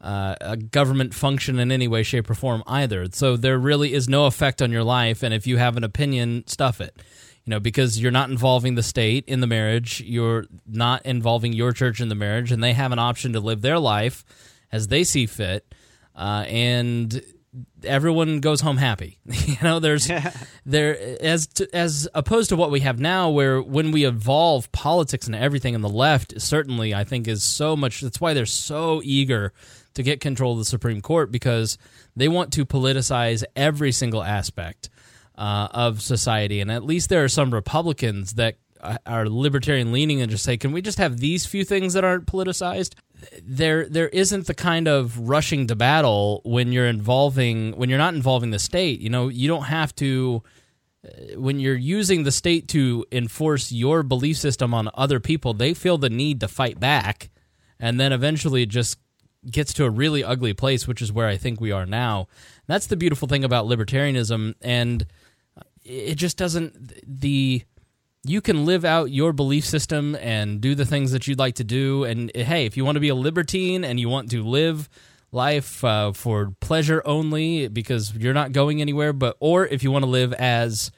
uh, 0.06 0.36
a 0.40 0.56
government 0.56 1.14
function 1.14 1.58
in 1.60 1.72
any 1.72 1.88
way, 1.88 2.04
shape, 2.04 2.30
or 2.30 2.36
form 2.36 2.64
either. 2.68 3.08
So 3.12 3.38
there 3.38 3.58
really 3.58 3.94
is 3.94 4.08
no 4.08 4.28
effect 4.28 4.62
on 4.62 4.72
your 4.72 4.84
life. 4.84 5.24
And 5.24 5.34
if 5.34 5.48
you 5.48 5.58
have 5.58 5.78
an 5.78 5.84
opinion, 5.84 6.46
stuff 6.48 6.80
it. 6.80 7.02
You 7.46 7.52
know, 7.52 7.60
because 7.60 8.02
you're 8.02 8.12
not 8.12 8.30
involving 8.30 8.74
the 8.74 8.84
state 8.84 9.26
in 9.28 9.40
the 9.40 9.48
marriage, 9.48 10.02
you're 10.02 10.46
not 10.68 11.06
involving 11.06 11.54
your 11.54 11.74
church 11.74 12.02
in 12.02 12.10
the 12.10 12.16
marriage, 12.16 12.52
and 12.52 12.64
they 12.64 12.74
have 12.74 12.92
an 12.92 13.00
option 13.00 13.34
to 13.34 13.40
live 13.40 13.62
their 13.62 13.78
life 13.78 14.26
as 14.72 14.88
they 14.88 15.04
see 15.04 15.28
fit. 15.28 15.74
Uh, 16.16 16.46
and 16.48 17.22
everyone 17.84 18.40
goes 18.40 18.62
home 18.62 18.78
happy. 18.78 19.20
you 19.26 19.58
know, 19.62 19.80
there's 19.80 20.10
there 20.66 20.98
as 21.22 21.48
to, 21.48 21.76
as 21.76 22.08
opposed 22.14 22.50
to 22.50 22.56
what 22.56 22.72
we 22.72 22.82
have 22.82 23.00
now, 23.00 23.30
where 23.30 23.62
when 23.62 23.92
we 23.92 24.06
evolve 24.06 24.72
politics 24.72 25.28
and 25.28 25.36
everything, 25.36 25.76
and 25.76 25.84
the 25.84 25.90
left 25.90 26.40
certainly 26.42 26.94
I 26.94 27.04
think 27.04 27.28
is 27.28 27.44
so 27.44 27.76
much. 27.76 28.02
That's 28.02 28.22
why 28.22 28.34
they're 28.34 28.46
so 28.46 29.02
eager 29.04 29.54
to 29.94 30.04
get 30.04 30.20
control 30.20 30.54
of 30.54 30.60
the 30.60 30.66
Supreme 30.66 31.02
Court 31.02 31.32
because 31.32 31.78
they 32.16 32.28
want 32.28 32.52
to 32.54 32.66
politicize 32.66 33.44
every 33.56 33.92
single 33.92 34.24
aspect 34.24 34.90
uh, 35.38 35.68
of 35.72 36.02
society. 36.02 36.62
And 36.62 36.72
at 36.72 36.84
least 36.84 37.10
there 37.10 37.24
are 37.24 37.30
some 37.30 37.54
Republicans 37.54 38.34
that 38.34 38.58
are 39.06 39.28
libertarian 39.28 39.92
leaning 39.92 40.22
and 40.22 40.30
just 40.30 40.44
say, 40.44 40.58
can 40.58 40.72
we 40.72 40.82
just 40.82 40.98
have 40.98 41.18
these 41.18 41.46
few 41.46 41.64
things 41.64 41.94
that 41.94 42.04
aren't 42.04 42.28
politicized? 42.28 42.94
There, 43.42 43.88
there 43.88 44.10
isn't 44.10 44.48
the 44.48 44.54
kind 44.54 44.88
of 44.88 45.18
rushing 45.18 45.68
to 45.68 45.76
battle 45.76 46.42
when 46.46 46.72
you're 46.72 46.88
involving 46.88 47.76
when 47.78 47.90
you're 47.90 47.98
not 47.98 48.14
involving 48.14 48.52
the 48.52 48.60
state. 48.60 49.00
You 49.00 49.10
know, 49.10 49.30
you 49.30 49.48
don't 49.48 49.64
have 49.64 49.96
to 49.96 50.44
uh, 51.06 51.40
when 51.40 51.60
you're 51.60 51.76
using 51.76 52.24
the 52.24 52.32
state 52.32 52.68
to 52.70 53.06
enforce 53.12 53.72
your 53.72 54.04
belief 54.04 54.38
system 54.38 54.74
on 54.74 54.90
other 54.94 55.20
people. 55.20 55.54
They 55.54 55.74
feel 55.74 55.98
the 55.98 56.10
need 56.10 56.40
to 56.42 56.48
fight 56.48 56.80
back, 56.80 57.30
and 57.80 58.00
then 58.00 58.12
eventually 58.12 58.64
it 58.64 58.70
just 58.70 59.00
gets 59.50 59.74
to 59.74 59.86
a 59.86 59.90
really 59.90 60.24
ugly 60.24 60.54
place, 60.54 60.88
which 60.88 61.02
is 61.02 61.12
where 61.12 61.28
I 61.28 61.38
think 61.38 61.62
we 61.62 61.72
are 61.72 61.86
now. 61.86 62.28
That's 62.68 62.88
the 62.88 62.98
beautiful 62.98 63.28
thing 63.28 63.44
about 63.44 63.66
libertarianism, 63.66 64.56
and 64.62 65.06
it 65.86 66.16
just 66.16 66.38
doesn't 66.38 66.94
the 67.08 67.64
you 68.24 68.42
can 68.42 68.66
live 68.66 68.84
out 68.84 69.12
your 69.12 69.32
belief 69.32 69.66
system 69.66 70.16
and 70.16 70.60
do 70.60 70.74
the 70.74 70.86
things 70.86 71.12
that 71.12 71.28
you'd 71.28 71.38
like 71.38 71.56
to 71.56 71.64
do. 71.64 72.04
And 72.06 72.32
hey, 72.34 72.66
if 72.66 72.76
you 72.76 72.84
want 72.84 72.96
to 72.96 73.00
be 73.00 73.10
a 73.10 73.16
libertine 73.16 73.84
and 73.84 74.00
you 74.00 74.10
want 74.10 74.32
to 74.32 74.44
live 74.44 74.90
life 75.32 75.84
uh, 75.84 76.12
for 76.12 76.54
pleasure 76.60 77.04
only 77.06 77.68
because 77.68 78.16
you're 78.16 78.34
not 78.34 78.52
going 78.52 78.82
anywhere, 78.82 79.14
but 79.14 79.38
or 79.40 79.68
if 79.68 79.84
you 79.84 79.92
want 79.92 80.04
to 80.04 80.10
live 80.10 80.34
as 80.34 80.92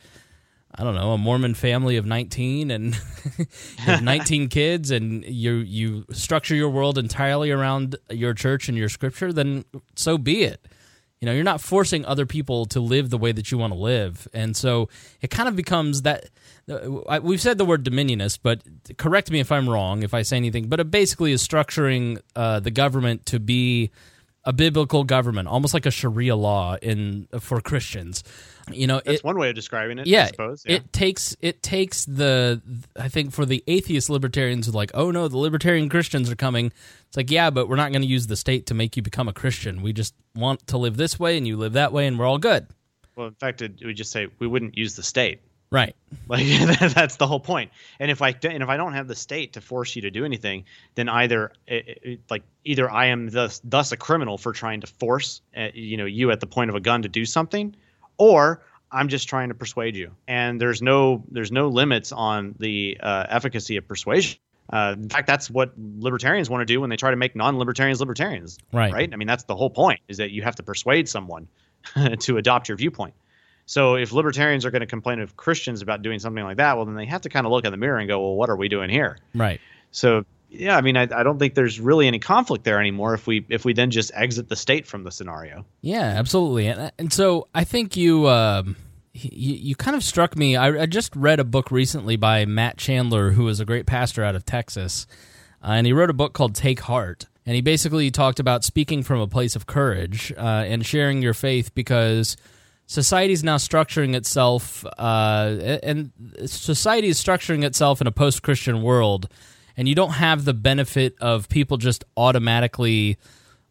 I 0.74 0.84
don't 0.84 0.96
know, 0.96 1.14
a 1.14 1.18
Mormon 1.18 1.56
family 1.56 1.98
of 1.98 2.06
19 2.06 2.72
and 2.72 2.96
have 3.80 4.04
19 4.04 4.48
kids 4.50 4.92
and 4.92 5.26
you 5.26 5.56
you 5.56 6.06
structure 6.12 6.56
your 6.56 6.70
world 6.70 6.98
entirely 6.98 7.52
around 7.52 7.98
your 8.10 8.34
church 8.34 8.70
and 8.70 8.78
your 8.78 8.90
scripture, 8.90 9.34
then 9.34 9.66
so 9.96 10.18
be 10.18 10.44
it. 10.44 10.66
You 11.22 11.26
know, 11.26 11.34
you're 11.34 11.44
not 11.44 11.62
forcing 11.62 12.06
other 12.06 12.26
people 12.26 12.66
to 12.68 12.80
live 12.80 13.10
the 13.10 13.18
way 13.18 13.32
that 13.32 13.52
you 13.52 13.58
want 13.58 13.74
to 13.74 13.80
live. 13.80 14.28
And 14.34 14.56
so 14.56 14.90
it 15.20 15.32
kind 15.32 15.50
of 15.50 15.56
becomes 15.56 16.04
that 16.04 16.30
uh, 16.70 17.20
we've 17.24 17.42
said 17.42 17.58
the 17.58 17.66
word 17.66 17.84
dominionist, 17.84 18.40
but 18.44 18.62
correct 18.98 19.32
me 19.32 19.40
if 19.40 19.52
I'm 19.52 19.68
wrong 19.68 20.04
if 20.04 20.14
I 20.14 20.22
say 20.22 20.38
anything, 20.38 20.68
but 20.68 20.80
it 20.80 20.92
basically 20.92 21.32
is 21.32 21.46
structuring 21.46 22.20
uh, 22.36 22.60
the 22.60 22.72
government 22.72 23.26
to 23.28 23.40
be 23.40 23.90
a 24.44 24.54
biblical 24.54 25.04
government, 25.04 25.48
almost 25.48 25.74
like 25.74 25.86
a 25.86 25.92
Sharia 25.92 26.36
law 26.36 26.78
in 26.82 27.28
for 27.40 27.60
Christians. 27.62 28.24
You 28.72 28.88
know, 28.88 29.02
that's 29.04 29.20
it, 29.20 29.24
one 29.24 29.38
way 29.38 29.50
of 29.50 29.56
describing 29.56 30.00
it. 30.00 30.08
Yeah, 30.08 30.24
I 30.24 30.28
suppose 30.28 30.64
yeah. 30.66 30.76
it 30.78 30.94
takes 30.94 31.36
it 31.42 31.64
takes 31.64 32.06
the 32.06 32.62
I 33.00 33.08
think 33.08 33.32
for 33.32 33.46
the 33.46 33.64
atheist 33.68 34.10
libertarians 34.10 34.74
like, 34.74 34.92
oh 34.94 35.12
no, 35.12 35.28
the 35.28 35.38
libertarian 35.38 35.90
Christians 35.90 36.30
are 36.30 36.36
coming. 36.36 36.72
It's 37.08 37.18
like, 37.18 37.32
yeah, 37.32 37.50
but 37.50 37.70
we're 37.70 37.78
not 37.78 37.92
going 37.92 38.02
to 38.02 38.08
use 38.08 38.28
the 38.28 38.36
state 38.36 38.66
to 38.68 38.74
make 38.74 38.98
you 38.98 39.02
become 39.02 39.28
a 39.28 39.34
Christian. 39.34 39.82
We 39.82 39.94
just 39.94 40.14
want 40.36 40.68
to 40.68 40.78
live 40.78 40.98
this 40.98 41.20
way, 41.20 41.38
and 41.38 41.48
you 41.48 41.56
live 41.56 41.74
that 41.74 41.94
way, 41.94 42.08
and 42.08 42.20
we're 42.20 42.26
all 42.26 42.38
good. 42.38 42.68
Well, 43.16 43.28
in 43.28 43.36
fact, 43.36 43.62
it, 43.62 43.82
we 43.84 43.94
just 43.94 44.12
say 44.12 44.28
we 44.40 44.48
wouldn't 44.48 44.78
use 44.78 44.96
the 44.96 45.04
state. 45.04 45.40
Right. 45.70 45.96
Like 46.30 46.46
that's 46.94 47.18
the 47.18 47.28
whole 47.28 47.40
point. 47.40 47.72
And 48.00 48.10
if 48.10 48.22
I 48.22 48.30
and 48.44 48.64
if 48.64 48.70
I 48.70 48.78
don't 48.78 48.94
have 48.94 49.08
the 49.08 49.16
state 49.16 49.54
to 49.54 49.62
force 49.62 49.96
you 49.96 50.04
to 50.04 50.12
do 50.12 50.24
anything, 50.24 50.64
then 50.96 51.10
either 51.10 51.52
it, 51.68 52.00
it, 52.04 52.20
like 52.30 52.44
either 52.64 52.90
I 52.90 53.08
am 53.08 53.30
thus 53.30 53.60
thus 53.64 53.92
a 53.92 53.98
criminal 53.98 54.38
for 54.38 54.54
trying 54.54 54.82
to 54.82 54.88
force 54.88 55.42
uh, 55.56 55.68
you 55.74 55.98
know 55.98 56.06
you 56.06 56.32
at 56.32 56.40
the 56.40 56.48
point 56.48 56.70
of 56.70 56.76
a 56.76 56.80
gun 56.80 57.02
to 57.02 57.10
do 57.10 57.26
something, 57.26 57.76
or 58.18 58.64
I'm 58.92 59.10
just 59.10 59.28
trying 59.28 59.50
to 59.50 59.56
persuade 59.56 59.96
you. 59.96 60.12
And 60.28 60.60
there's 60.60 60.82
no 60.82 61.24
there's 61.30 61.52
no 61.52 61.68
limits 61.68 62.12
on 62.12 62.56
the 62.60 62.98
uh, 63.02 63.26
efficacy 63.30 63.78
of 63.78 63.88
persuasion. 63.88 64.40
Uh, 64.72 64.96
in 64.98 65.08
fact, 65.08 65.28
that's 65.28 65.50
what 65.50 65.72
libertarians 65.78 66.50
want 66.50 66.62
to 66.62 66.66
do 66.66 66.82
when 66.82 66.90
they 66.90 66.98
try 66.98 67.10
to 67.10 67.16
make 67.16 67.36
non-libertarians 67.36 68.00
libertarians. 68.02 68.58
Right. 68.74 68.92
Right. 68.92 69.10
I 69.14 69.16
mean, 69.16 69.28
that's 69.28 69.44
the 69.46 69.56
whole 69.56 69.70
point 69.70 70.02
is 70.10 70.18
that 70.18 70.32
you 70.32 70.42
have 70.42 70.56
to 70.56 70.64
persuade 70.64 71.08
someone 71.08 71.48
to 72.20 72.38
adopt 72.38 72.68
your 72.68 72.78
viewpoint. 72.78 73.14
So 73.66 73.96
if 73.96 74.14
libertarians 74.14 74.66
are 74.66 74.72
going 74.72 74.82
to 74.82 74.88
complain 74.88 75.20
of 75.20 75.36
Christians 75.36 75.82
about 75.82 76.02
doing 76.02 76.20
something 76.20 76.44
like 76.44 76.58
that, 76.58 76.78
well, 76.78 76.86
then 76.86 76.96
they 76.96 77.06
have 77.06 77.22
to 77.22 77.30
kind 77.30 77.46
of 77.46 77.52
look 77.52 77.66
in 77.66 77.72
the 77.72 77.78
mirror 77.78 77.98
and 77.98 78.08
go, 78.08 78.20
well, 78.22 78.36
what 78.36 78.50
are 78.50 78.56
we 78.56 78.70
doing 78.70 78.90
here? 78.90 79.18
Right. 79.36 79.60
So 79.92 80.26
yeah, 80.50 80.78
I 80.78 80.82
mean, 80.82 80.96
I, 80.96 81.04
I 81.04 81.24
don't 81.24 81.40
think 81.40 81.56
there's 81.56 81.80
really 81.80 82.08
any 82.08 82.20
conflict 82.20 82.64
there 82.64 82.80
anymore 82.80 83.14
if 83.14 83.28
we 83.28 83.46
if 83.50 83.66
we 83.66 83.74
then 83.74 83.92
just 83.92 84.12
exit 84.14 84.50
the 84.50 84.56
state 84.56 84.88
from 84.88 85.04
the 85.04 85.12
scenario. 85.12 85.66
Yeah, 85.82 86.02
absolutely. 86.02 86.68
And, 86.68 86.92
and 86.98 87.12
so 87.12 87.48
I 87.54 87.64
think 87.64 87.98
you, 87.98 88.30
um, 88.30 88.76
you 89.14 89.54
you 89.54 89.76
kind 89.76 89.96
of 89.96 90.04
struck 90.04 90.38
me. 90.38 90.56
I, 90.56 90.84
I, 90.84 90.86
just 90.86 91.16
read 91.16 91.40
a 91.40 91.44
book 91.44 91.70
recently 91.70 92.16
by 92.16 92.46
Matt 92.46 92.78
Chandler, 92.78 93.32
who 93.32 93.48
is 93.50 93.60
a 93.60 93.66
great 93.66 93.86
pastor 93.86 94.24
out 94.24 94.36
of 94.36 94.46
Texas, 94.46 95.06
uh, 95.64 95.72
and 95.72 95.86
he 95.86 95.94
wrote 95.94 96.10
a 96.10 96.14
book 96.14 96.34
called 96.34 96.56
Take 96.56 96.82
Heart. 96.82 97.26
And 97.46 97.56
he 97.56 97.62
basically 97.62 98.12
talked 98.12 98.42
about 98.42 98.66
speaking 98.66 99.04
from 99.04 99.22
a 99.22 99.28
place 99.28 99.56
of 99.56 99.66
courage 99.66 100.34
uh, 100.38 100.66
and 100.68 100.86
sharing 100.86 101.22
your 101.22 101.34
faith 101.34 101.74
because 101.74 102.36
society 102.88 103.32
is 103.32 103.42
now 103.42 103.56
structuring 103.56 104.16
itself, 104.16 104.86
uh, 104.98 105.78
and 105.82 106.12
society 106.46 107.08
is 107.08 107.24
structuring 107.24 107.64
itself 107.64 108.02
in 108.02 108.08
a 108.08 108.12
post-Christian 108.12 108.82
world, 108.82 109.30
and 109.78 109.88
you 109.88 109.96
don't 109.96 110.14
have 110.14 110.44
the 110.44 110.54
benefit 110.54 111.16
of 111.22 111.48
people 111.48 111.78
just 111.78 112.04
automatically 112.18 113.18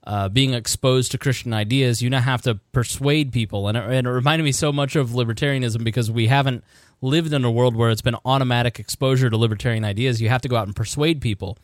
uh, 0.06 0.28
being 0.28 0.54
exposed 0.54 1.10
to 1.10 1.18
Christian 1.18 1.52
ideas. 1.52 2.00
You 2.00 2.08
now 2.08 2.20
have 2.20 2.42
to 2.42 2.54
persuade 2.72 3.32
people, 3.32 3.66
and 3.66 3.76
it, 3.76 3.84
and 3.84 4.06
it 4.06 4.10
reminded 4.10 4.44
me 4.44 4.52
so 4.52 4.72
much 4.72 4.94
of 4.94 5.10
libertarianism 5.10 5.82
because 5.82 6.10
we 6.10 6.28
haven't 6.28 6.64
lived 7.02 7.32
in 7.32 7.44
a 7.44 7.50
world 7.50 7.76
where 7.76 7.90
it's 7.90 8.02
been 8.02 8.16
automatic 8.24 8.78
exposure 8.78 9.28
to 9.28 9.36
libertarian 9.36 9.84
ideas. 9.84 10.22
You 10.22 10.28
have 10.28 10.42
to 10.42 10.48
go 10.48 10.56
out 10.56 10.66
and 10.66 10.76
persuade 10.76 11.20
people. 11.20 11.58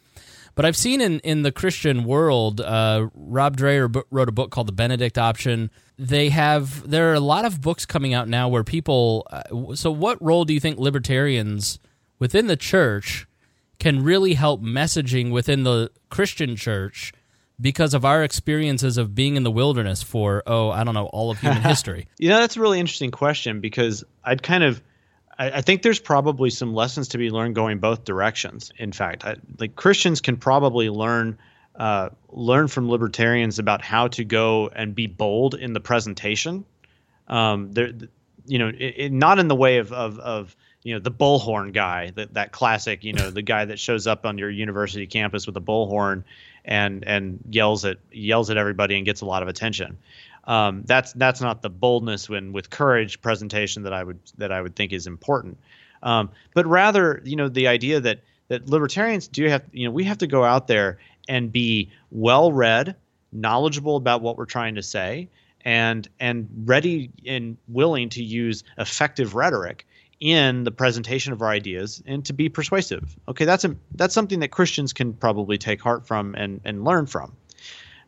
But 0.55 0.67
I've 0.67 0.77
seen 0.77 1.01
in, 1.01 1.21
in 1.21 1.43
the 1.43 1.53
Christian 1.53 2.05
world, 2.05 2.61
uh, 2.61 3.09
Rod 3.15 3.57
Dreher 3.57 4.03
wrote 4.11 4.29
a 4.29 4.33
book 4.33 4.51
called 4.51 4.69
The 4.69 4.73
Benedict 4.73 5.17
Option. 5.17 5.71
They 5.99 6.29
have 6.29 6.89
there 6.89 7.11
are 7.11 7.15
a 7.15 7.21
lot 7.21 7.45
of 7.45 7.61
books 7.63 7.87
coming 7.87 8.13
out 8.13 8.29
now 8.29 8.49
where 8.49 8.65
people. 8.65 9.27
Uh, 9.31 9.75
so, 9.75 9.91
what 9.91 10.21
role 10.21 10.45
do 10.45 10.53
you 10.53 10.61
think 10.61 10.79
libertarians 10.79 11.79
within 12.19 12.49
the 12.49 12.57
church 12.57 13.27
can 13.83 14.05
really 14.05 14.35
help 14.35 14.63
messaging 14.63 15.33
within 15.33 15.65
the 15.65 15.91
Christian 16.09 16.55
church? 16.55 17.13
Because 17.61 17.95
of 17.95 18.05
our 18.05 18.23
experiences 18.23 18.97
of 18.97 19.13
being 19.13 19.35
in 19.35 19.43
the 19.43 19.51
wilderness 19.51 20.03
for 20.03 20.43
oh 20.47 20.71
I 20.71 20.85
don't 20.85 20.95
know 20.95 21.07
all 21.07 21.31
of 21.33 21.41
human 21.41 21.63
history. 21.73 22.07
you 22.19 22.29
know 22.29 22.39
that's 22.39 22.57
a 22.57 22.61
really 22.61 22.79
interesting 22.81 23.11
question 23.11 23.61
because 23.61 24.05
I'd 24.25 24.43
kind 24.43 24.63
of 24.65 24.81
I, 25.37 25.51
I, 25.51 25.61
think 25.63 25.83
there's 25.83 26.01
probably 26.01 26.51
some 26.51 26.75
lessons 26.75 27.09
to 27.09 27.19
be 27.19 27.31
learned 27.31 27.55
going 27.55 27.79
both 27.79 28.05
directions. 28.05 28.73
In 28.79 28.93
fact, 28.93 29.25
I, 29.25 29.37
like 29.59 29.77
Christians 29.77 30.21
can 30.21 30.37
probably 30.37 30.89
learn 30.89 31.39
uh, 31.75 32.11
learn 32.31 32.69
from 32.69 32.89
libertarians 32.89 33.59
about 33.59 33.83
how 33.83 34.09
to 34.09 34.25
go 34.25 34.69
and 34.69 34.95
be 34.95 35.07
bold 35.07 35.55
in 35.55 35.73
the 35.73 35.81
presentation. 35.81 36.65
Um, 37.29 37.73
there, 37.73 37.93
you 38.47 38.59
know, 38.59 38.69
it, 38.69 38.95
it, 38.97 39.13
not 39.13 39.39
in 39.39 39.49
the 39.49 39.57
way 39.57 39.79
of, 39.79 39.93
of, 39.93 40.19
of 40.19 40.57
you 40.83 40.95
know 40.95 41.01
the 41.01 41.11
bullhorn 41.11 41.73
guy, 41.73 42.11
that 42.17 42.35
that 42.35 42.53
classic, 42.53 43.05
you 43.05 43.13
know, 43.13 43.31
the 43.31 43.43
guy 43.43 43.65
that 43.65 43.79
shows 43.79 44.07
up 44.07 44.27
on 44.27 44.39
your 44.39 44.51
university 44.51 45.07
campus 45.07 45.47
with 45.47 45.57
a 45.57 45.61
bullhorn 45.61 46.25
and 46.65 47.05
and 47.07 47.41
yells 47.51 47.85
at 47.85 47.99
yells 48.11 48.51
at 48.51 48.57
everybody 48.57 48.97
and 48.97 49.05
gets 49.05 49.21
a 49.21 49.27
lot 49.27 49.43
of 49.43 49.49
attention 49.49 49.99
um, 50.45 50.83
that's 50.87 51.13
that's 51.13 51.41
not 51.41 51.63
the 51.63 51.71
boldness 51.71 52.29
when 52.29 52.53
with 52.53 52.71
courage 52.71 53.21
presentation 53.21 53.85
that 53.85 53.93
I 53.93 54.03
would 54.03 54.19
that 54.39 54.51
I 54.51 54.61
would 54.61 54.75
think 54.75 54.93
is 54.93 55.07
important. 55.07 55.59
Um, 56.03 56.31
but 56.53 56.67
rather, 56.67 57.23
you 57.25 57.37
know, 57.37 57.49
the 57.49 57.69
idea 57.69 58.01
that 58.01 58.21
that 58.49 58.69
libertarians 58.69 59.29
do 59.29 59.47
have, 59.49 59.63
you 59.73 59.87
know, 59.87 59.93
we 59.93 60.05
have 60.05 60.19
to 60.19 60.27
go 60.27 60.45
out 60.45 60.67
there 60.67 60.99
and 61.29 61.53
be 61.53 61.91
well 62.11 62.53
read, 62.53 62.97
knowledgeable 63.31 63.97
about 63.97 64.21
what 64.21 64.37
we're 64.37 64.47
trying 64.47 64.75
to 64.75 64.83
say, 64.83 65.29
and 65.65 66.09
and 66.19 66.49
ready 66.65 67.11
and 67.25 67.57
willing 67.69 68.09
to 68.11 68.23
use 68.23 68.65
effective 68.79 69.35
rhetoric 69.37 69.87
in 70.23 70.63
the 70.63 70.71
presentation 70.71 71.33
of 71.33 71.43
our 71.43 71.49
ideas 71.49 72.01
and 72.07 72.25
to 72.25 72.33
be 72.33 72.49
persuasive. 72.49 73.17
Okay, 73.27 73.45
that's 73.45 73.65
a 73.65 73.75
that's 73.97 74.15
something 74.15 74.39
that 74.39 74.53
Christians 74.53 74.93
can 74.93 75.15
probably 75.15 75.59
take 75.59 75.83
heart 75.83 76.07
from 76.07 76.37
and 76.37 76.61
and 76.65 76.85
learn 76.85 77.07
from. 77.07 77.33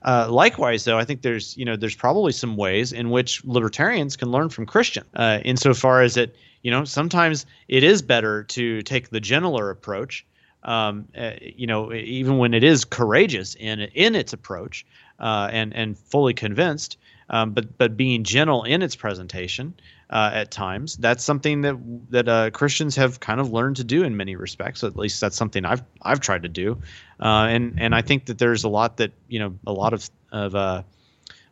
Uh, 0.01 0.29
likewise, 0.31 0.85
though, 0.85 0.97
I 0.97 1.05
think 1.05 1.23
there's 1.23 1.57
you 1.57 1.65
know 1.65 1.75
there's 1.75 1.97
probably 1.97 2.31
some 2.31 2.57
ways 2.57 2.93
in 2.93 3.11
which 3.11 3.45
libertarians 3.45 4.17
can 4.17 4.31
learn 4.31 4.49
from 4.49 4.65
Christian, 4.65 5.05
uh, 5.17 5.41
insofar 5.45 6.03
as 6.03 6.15
that 6.15 6.37
you 6.63 6.71
know 6.71 6.85
sometimes 6.85 7.47
it 7.67 7.83
is 7.83 8.01
better 8.01 8.45
to 8.45 8.83
take 8.83 9.11
the 9.11 9.19
gentler 9.19 9.71
approach, 9.71 10.25
um, 10.63 11.09
uh, 11.19 11.33
you 11.41 11.67
know 11.67 11.93
even 11.93 12.39
when 12.39 12.55
it 12.55 12.63
is 12.63 12.85
courageous 12.85 13.57
in 13.57 13.81
in 13.81 14.15
its 14.15 14.33
approach 14.33 14.87
uh, 15.19 15.49
and 15.51 15.75
and 15.75 15.99
fully 15.99 16.33
convinced, 16.33 16.97
um, 17.29 17.51
but 17.51 17.77
but 17.77 17.97
being 17.97 18.23
gentle 18.23 18.63
in 18.63 18.83
its 18.83 18.95
presentation 18.95 19.75
uh, 20.11 20.31
at 20.33 20.51
times. 20.51 20.97
That's 20.97 21.25
something 21.25 21.63
that 21.63 21.77
that 22.11 22.29
uh, 22.29 22.51
Christians 22.51 22.97
have 22.97 23.21
kind 23.21 23.41
of 23.41 23.53
learned 23.53 23.77
to 23.77 23.85
do 23.85 24.05
in 24.05 24.17
many 24.17 24.37
respects. 24.37 24.85
At 24.85 24.97
least 24.97 25.21
that's 25.21 25.37
something 25.37 25.65
I've 25.65 25.83
I've 26.03 26.21
tried 26.21 26.43
to 26.43 26.49
do, 26.49 26.79
uh, 27.21 27.47
and 27.49 27.81
and 27.81 27.95
I 27.95 28.03
think 28.03 28.27
that 28.27 28.39
there's 28.39 28.65
a 28.65 28.69
lot 28.69 28.99
that 28.99 29.13
you 29.29 29.39
know 29.39 29.55
a 29.67 29.73
lot 29.73 29.93
of 29.93 30.09
of 30.33 30.55
uh, 30.55 30.83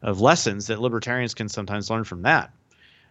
of 0.03 0.21
lessons 0.21 0.67
that 0.67 0.81
libertarians 0.81 1.35
can 1.35 1.49
sometimes 1.49 1.91
learn 1.91 2.05
from 2.05 2.23
that. 2.23 2.53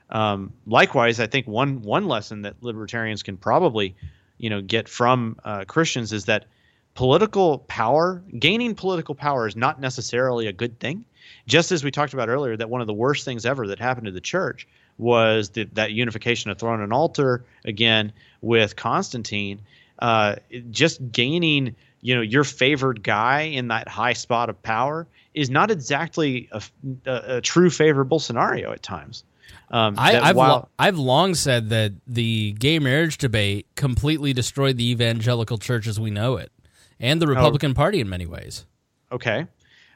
Um, 0.10 0.54
likewise, 0.66 1.20
I 1.20 1.28
think 1.28 1.48
one 1.48 1.82
one 1.82 2.08
lesson 2.08 2.44
that 2.44 2.62
libertarians 2.62 3.24
can 3.24 3.38
probably 3.38 3.96
you 4.38 4.50
know 4.50 4.62
get 4.62 4.88
from 4.88 5.40
uh, 5.44 5.66
Christians 5.66 6.14
is 6.14 6.26
that 6.26 6.46
political 6.94 7.60
power, 7.60 8.22
gaining 8.38 8.76
political 8.76 9.16
power, 9.16 9.48
is 9.48 9.56
not 9.56 9.80
necessarily 9.80 10.48
a 10.48 10.54
good 10.54 10.80
thing. 10.80 11.06
Just 11.48 11.72
as 11.72 11.84
we 11.84 11.92
talked 11.92 12.14
about 12.14 12.30
earlier, 12.30 12.58
that 12.58 12.70
one 12.70 12.82
of 12.82 12.88
the 12.88 12.94
worst 12.94 13.26
things 13.26 13.46
ever 13.46 13.68
that 13.68 13.80
happened 13.80 14.06
to 14.06 14.12
the 14.12 14.22
church 14.22 14.68
was 14.98 15.50
the, 15.50 15.66
that 15.74 15.92
unification 15.92 16.52
of 16.52 16.58
throne 16.58 16.82
and 16.82 16.94
altar 16.94 17.44
again 17.66 18.12
with 18.42 18.76
Constantine. 18.76 19.60
Uh, 20.00 20.36
just 20.72 21.12
gaining, 21.12 21.76
you 22.02 22.16
know, 22.16 22.22
your 22.22 22.44
favored 22.44 23.04
guy 23.04 23.42
in 23.42 23.68
that 23.68 23.88
high 23.88 24.14
spot 24.14 24.50
of 24.50 24.62
power 24.64 25.08
is 25.34 25.50
not 25.50 25.72
exactly 25.72 26.50
a, 26.52 26.62
a, 27.06 27.38
a 27.38 27.42
true 27.42 27.70
favorable 27.70 28.20
scenario 28.20 28.72
at 28.72 28.82
times. 28.82 29.24
Um, 29.70 29.96
I, 29.98 30.14
have 30.14 30.36
while, 30.36 30.50
lo- 30.50 30.70
I've 30.78 30.98
long 30.98 31.34
said 31.34 31.70
that 31.70 31.94
the 32.06 32.52
gay 32.54 32.80
marriage 32.80 33.18
debate 33.18 33.68
completely 33.76 34.34
destroyed 34.34 34.78
the 34.78 34.90
evangelical 34.92 35.58
church 35.58 35.88
as 35.88 36.00
we 36.00 36.12
know 36.12 36.36
it, 36.36 36.52
and 37.00 37.22
the 37.22 37.28
oh. 37.28 37.30
Republican 37.30 37.72
oh, 37.72 37.76
Party 37.76 38.02
in 38.02 38.10
many 38.10 38.26
ways. 38.26 38.66
Okay, 39.12 39.48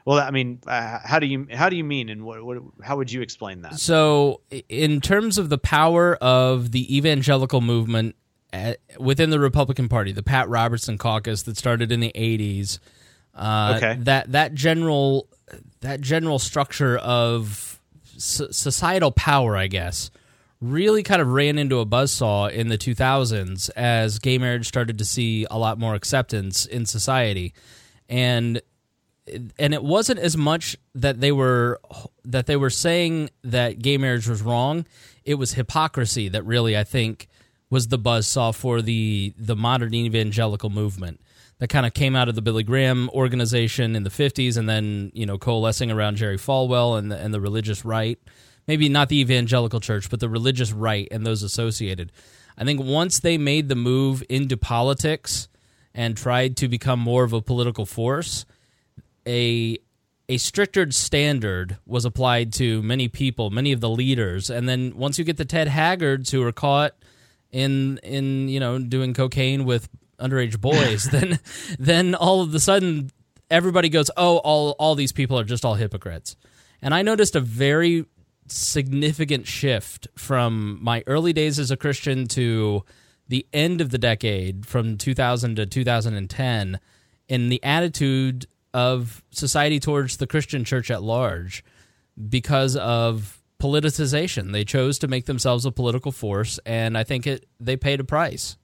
well, 0.06 0.20
I 0.20 0.30
mean, 0.30 0.60
uh, 0.68 1.00
how 1.02 1.18
do 1.18 1.26
you 1.26 1.48
how 1.52 1.68
do 1.68 1.74
you 1.74 1.82
mean, 1.82 2.08
and 2.08 2.24
what, 2.24 2.40
what 2.44 2.58
how 2.80 2.96
would 2.96 3.10
you 3.10 3.22
explain 3.22 3.62
that? 3.62 3.80
So, 3.80 4.40
in 4.68 5.00
terms 5.00 5.36
of 5.36 5.48
the 5.48 5.58
power 5.58 6.14
of 6.14 6.70
the 6.70 6.96
evangelical 6.96 7.60
movement 7.60 8.14
at, 8.52 8.76
uh, 8.76 9.02
within 9.02 9.30
the 9.30 9.40
Republican 9.40 9.88
Party, 9.88 10.12
the 10.12 10.22
Pat 10.22 10.48
Robertson 10.48 10.96
caucus 10.96 11.42
that 11.42 11.56
started 11.56 11.90
in 11.90 11.98
the 11.98 12.12
'80s, 12.14 12.78
uh, 13.34 13.74
okay. 13.78 13.96
that 14.02 14.30
that 14.30 14.54
general 14.54 15.26
that 15.80 16.00
general 16.02 16.38
structure 16.38 16.98
of 16.98 17.80
societal 18.16 19.10
power, 19.10 19.56
I 19.56 19.66
guess, 19.66 20.12
really 20.60 21.02
kind 21.02 21.20
of 21.20 21.32
ran 21.32 21.58
into 21.58 21.80
a 21.80 21.86
buzzsaw 21.86 22.52
in 22.52 22.68
the 22.68 22.78
2000s 22.78 23.70
as 23.74 24.20
gay 24.20 24.38
marriage 24.38 24.68
started 24.68 24.98
to 24.98 25.04
see 25.04 25.48
a 25.50 25.58
lot 25.58 25.80
more 25.80 25.96
acceptance 25.96 26.64
in 26.64 26.86
society, 26.86 27.54
and 28.08 28.62
and 29.58 29.74
it 29.74 29.82
wasn't 29.82 30.20
as 30.20 30.36
much 30.36 30.76
that 30.94 31.20
they 31.20 31.32
were 31.32 31.80
that 32.24 32.46
they 32.46 32.56
were 32.56 32.70
saying 32.70 33.30
that 33.42 33.80
gay 33.80 33.98
marriage 33.98 34.28
was 34.28 34.42
wrong. 34.42 34.86
It 35.24 35.34
was 35.34 35.54
hypocrisy 35.54 36.28
that 36.28 36.44
really 36.44 36.76
I 36.76 36.84
think 36.84 37.28
was 37.68 37.88
the 37.88 37.98
buzz 37.98 38.26
saw 38.26 38.52
for 38.52 38.82
the 38.82 39.34
the 39.36 39.56
modern 39.56 39.94
evangelical 39.94 40.70
movement 40.70 41.20
that 41.58 41.68
kind 41.68 41.86
of 41.86 41.94
came 41.94 42.14
out 42.14 42.28
of 42.28 42.34
the 42.34 42.42
Billy 42.42 42.62
Graham 42.62 43.08
organization 43.10 43.96
in 43.96 44.02
the 44.02 44.10
50s 44.10 44.56
and 44.56 44.68
then, 44.68 45.10
you 45.14 45.24
know, 45.24 45.38
coalescing 45.38 45.90
around 45.90 46.16
Jerry 46.16 46.36
Falwell 46.36 46.98
and 46.98 47.10
the, 47.10 47.16
and 47.16 47.32
the 47.32 47.40
religious 47.40 47.84
right. 47.84 48.18
Maybe 48.68 48.88
not 48.88 49.08
the 49.08 49.20
evangelical 49.20 49.80
church, 49.80 50.10
but 50.10 50.20
the 50.20 50.28
religious 50.28 50.72
right 50.72 51.08
and 51.10 51.24
those 51.24 51.42
associated. 51.42 52.12
I 52.58 52.64
think 52.64 52.82
once 52.82 53.20
they 53.20 53.38
made 53.38 53.68
the 53.68 53.74
move 53.74 54.22
into 54.28 54.56
politics 54.56 55.48
and 55.94 56.16
tried 56.16 56.56
to 56.58 56.68
become 56.68 56.98
more 56.98 57.24
of 57.24 57.32
a 57.32 57.40
political 57.40 57.86
force, 57.86 58.44
a 59.26 59.78
a 60.28 60.38
stricter 60.38 60.90
standard 60.90 61.78
was 61.86 62.04
applied 62.04 62.52
to 62.54 62.82
many 62.82 63.06
people, 63.08 63.50
many 63.50 63.72
of 63.72 63.80
the 63.80 63.88
leaders, 63.88 64.50
and 64.50 64.68
then 64.68 64.96
once 64.96 65.18
you 65.18 65.24
get 65.24 65.36
the 65.36 65.44
Ted 65.44 65.68
Haggards 65.68 66.30
who 66.30 66.42
are 66.42 66.52
caught 66.52 66.94
in 67.50 67.98
in 68.02 68.48
you 68.48 68.60
know 68.60 68.78
doing 68.78 69.14
cocaine 69.14 69.64
with 69.64 69.88
underage 70.18 70.60
boys, 70.60 71.04
then 71.10 71.38
then 71.78 72.14
all 72.14 72.40
of 72.40 72.54
a 72.54 72.60
sudden 72.60 73.10
everybody 73.50 73.88
goes, 73.88 74.10
oh, 74.16 74.38
all 74.38 74.70
all 74.78 74.94
these 74.94 75.12
people 75.12 75.38
are 75.38 75.44
just 75.44 75.64
all 75.64 75.74
hypocrites, 75.74 76.36
and 76.82 76.94
I 76.94 77.02
noticed 77.02 77.36
a 77.36 77.40
very 77.40 78.06
significant 78.48 79.46
shift 79.46 80.06
from 80.16 80.78
my 80.82 81.02
early 81.06 81.32
days 81.32 81.58
as 81.58 81.70
a 81.70 81.76
Christian 81.76 82.26
to 82.28 82.84
the 83.28 83.46
end 83.52 83.80
of 83.80 83.90
the 83.90 83.98
decade, 83.98 84.66
from 84.66 84.96
2000 84.96 85.56
to 85.56 85.66
2010, 85.66 86.78
in 87.28 87.48
the 87.48 87.62
attitude 87.64 88.46
of 88.76 89.22
society 89.30 89.80
towards 89.80 90.18
the 90.18 90.26
Christian 90.26 90.62
church 90.62 90.90
at 90.90 91.02
large 91.02 91.64
because 92.28 92.76
of 92.76 93.42
politicization. 93.58 94.52
They 94.52 94.66
chose 94.66 94.98
to 94.98 95.08
make 95.08 95.24
themselves 95.24 95.64
a 95.64 95.72
political 95.72 96.12
force, 96.12 96.60
and 96.66 96.98
I 96.98 97.02
think 97.02 97.26
it 97.26 97.46
they 97.58 97.78
paid 97.78 98.00
a 98.00 98.04
price. 98.04 98.58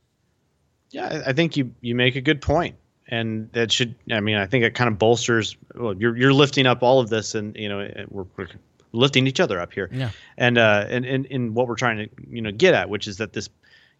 Yeah, 0.90 1.22
I 1.26 1.32
think 1.32 1.56
you 1.56 1.74
you 1.80 1.94
make 1.94 2.14
a 2.14 2.20
good 2.20 2.42
point, 2.42 2.76
and 3.08 3.50
that 3.52 3.72
should. 3.72 3.94
I 4.10 4.20
mean, 4.20 4.36
I 4.36 4.44
think 4.44 4.64
it 4.64 4.74
kind 4.74 4.88
of 4.88 4.98
bolsters. 4.98 5.56
Well, 5.74 5.94
you're 5.94 6.14
you're 6.14 6.34
lifting 6.34 6.66
up 6.66 6.82
all 6.82 7.00
of 7.00 7.08
this, 7.08 7.34
and 7.34 7.56
you 7.56 7.70
know 7.70 7.88
we're, 8.10 8.26
we're 8.36 8.48
lifting 8.92 9.26
each 9.26 9.40
other 9.40 9.58
up 9.58 9.72
here. 9.72 9.88
Yeah. 9.90 10.10
And 10.36 10.58
uh, 10.58 10.84
and 10.90 11.06
and 11.06 11.24
in 11.24 11.54
what 11.54 11.68
we're 11.68 11.76
trying 11.76 11.96
to 11.96 12.08
you 12.28 12.42
know 12.42 12.52
get 12.52 12.74
at, 12.74 12.90
which 12.90 13.08
is 13.08 13.16
that 13.16 13.32
this, 13.32 13.48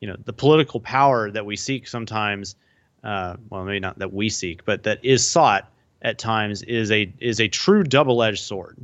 you 0.01 0.09
know, 0.09 0.17
the 0.27 0.35
political 0.35 0.79
power 0.79 1.31
that 1.31 1.47
we 1.47 1.57
seek 1.57 1.89
sometimes. 1.89 2.55
Uh, 3.03 3.37
well, 3.49 3.65
maybe 3.65 3.81
not 3.81 3.99
that 3.99 4.13
we 4.13 4.29
seek, 4.29 4.65
but 4.65 4.83
that 4.83 5.03
is 5.03 5.27
sought 5.27 5.73
at 6.03 6.19
times 6.19 6.63
is 6.63 6.91
a 6.91 7.13
is 7.19 7.41
a 7.41 7.49
true 7.49 7.85
double 7.85 8.23
edged 8.23 8.43
sword. 8.43 8.77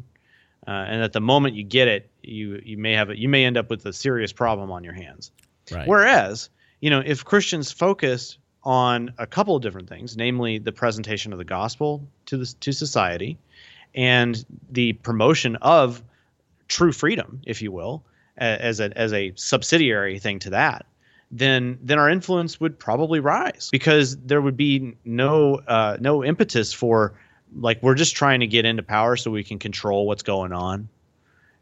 uh, 0.69 0.71
and 0.71 1.03
at 1.03 1.15
the 1.15 1.21
moment 1.21 1.55
you 1.55 1.65
get 1.65 1.89
it, 1.89 2.11
you 2.23 2.61
you 2.63 2.77
may 2.77 2.93
have 2.93 3.09
a, 3.09 3.19
you 3.19 3.29
may 3.29 3.45
end 3.47 3.57
up 3.57 3.71
with 3.71 3.85
a 3.87 3.93
serious 3.93 4.33
problem 4.33 4.71
on 4.71 4.85
your 4.85 4.93
hands. 4.93 5.33
Right. 5.73 5.89
Whereas, 5.89 6.51
you 6.81 6.91
know, 6.91 7.03
if 7.05 7.25
Christians 7.25 7.73
focus 7.73 8.37
on 8.65 9.15
a 9.17 9.27
couple 9.27 9.57
of 9.57 9.63
different 9.63 9.89
things, 9.89 10.17
namely 10.17 10.59
the 10.59 10.73
presentation 10.73 11.33
of 11.33 11.39
the 11.39 11.45
gospel 11.45 12.07
to 12.27 12.37
the 12.37 12.55
to 12.61 12.73
society, 12.73 13.39
and 13.95 14.45
the 14.71 14.93
promotion 14.93 15.57
of 15.57 16.03
true 16.69 16.93
freedom, 16.93 17.41
if 17.47 17.63
you 17.63 17.73
will, 17.73 18.05
as 18.37 18.79
a 18.79 18.97
as 18.97 19.15
a 19.15 19.33
subsidiary 19.37 20.19
thing 20.19 20.39
to 20.41 20.51
that, 20.51 20.85
then 21.31 21.79
then 21.83 21.99
our 21.99 22.09
influence 22.09 22.59
would 22.61 22.79
probably 22.79 23.21
rise 23.21 23.69
because 23.71 24.17
there 24.19 24.41
would 24.41 24.57
be 24.57 24.97
no 25.05 25.57
uh, 25.67 25.97
no 26.01 26.25
impetus 26.25 26.73
for 26.73 27.15
like 27.55 27.83
we're 27.83 27.95
just 27.95 28.17
trying 28.17 28.41
to 28.41 28.47
get 28.47 28.65
into 28.65 28.83
power 28.83 29.17
so 29.17 29.31
we 29.31 29.45
can 29.45 29.59
control 29.59 30.07
what's 30.07 30.23
going 30.23 30.53
on. 30.53 30.89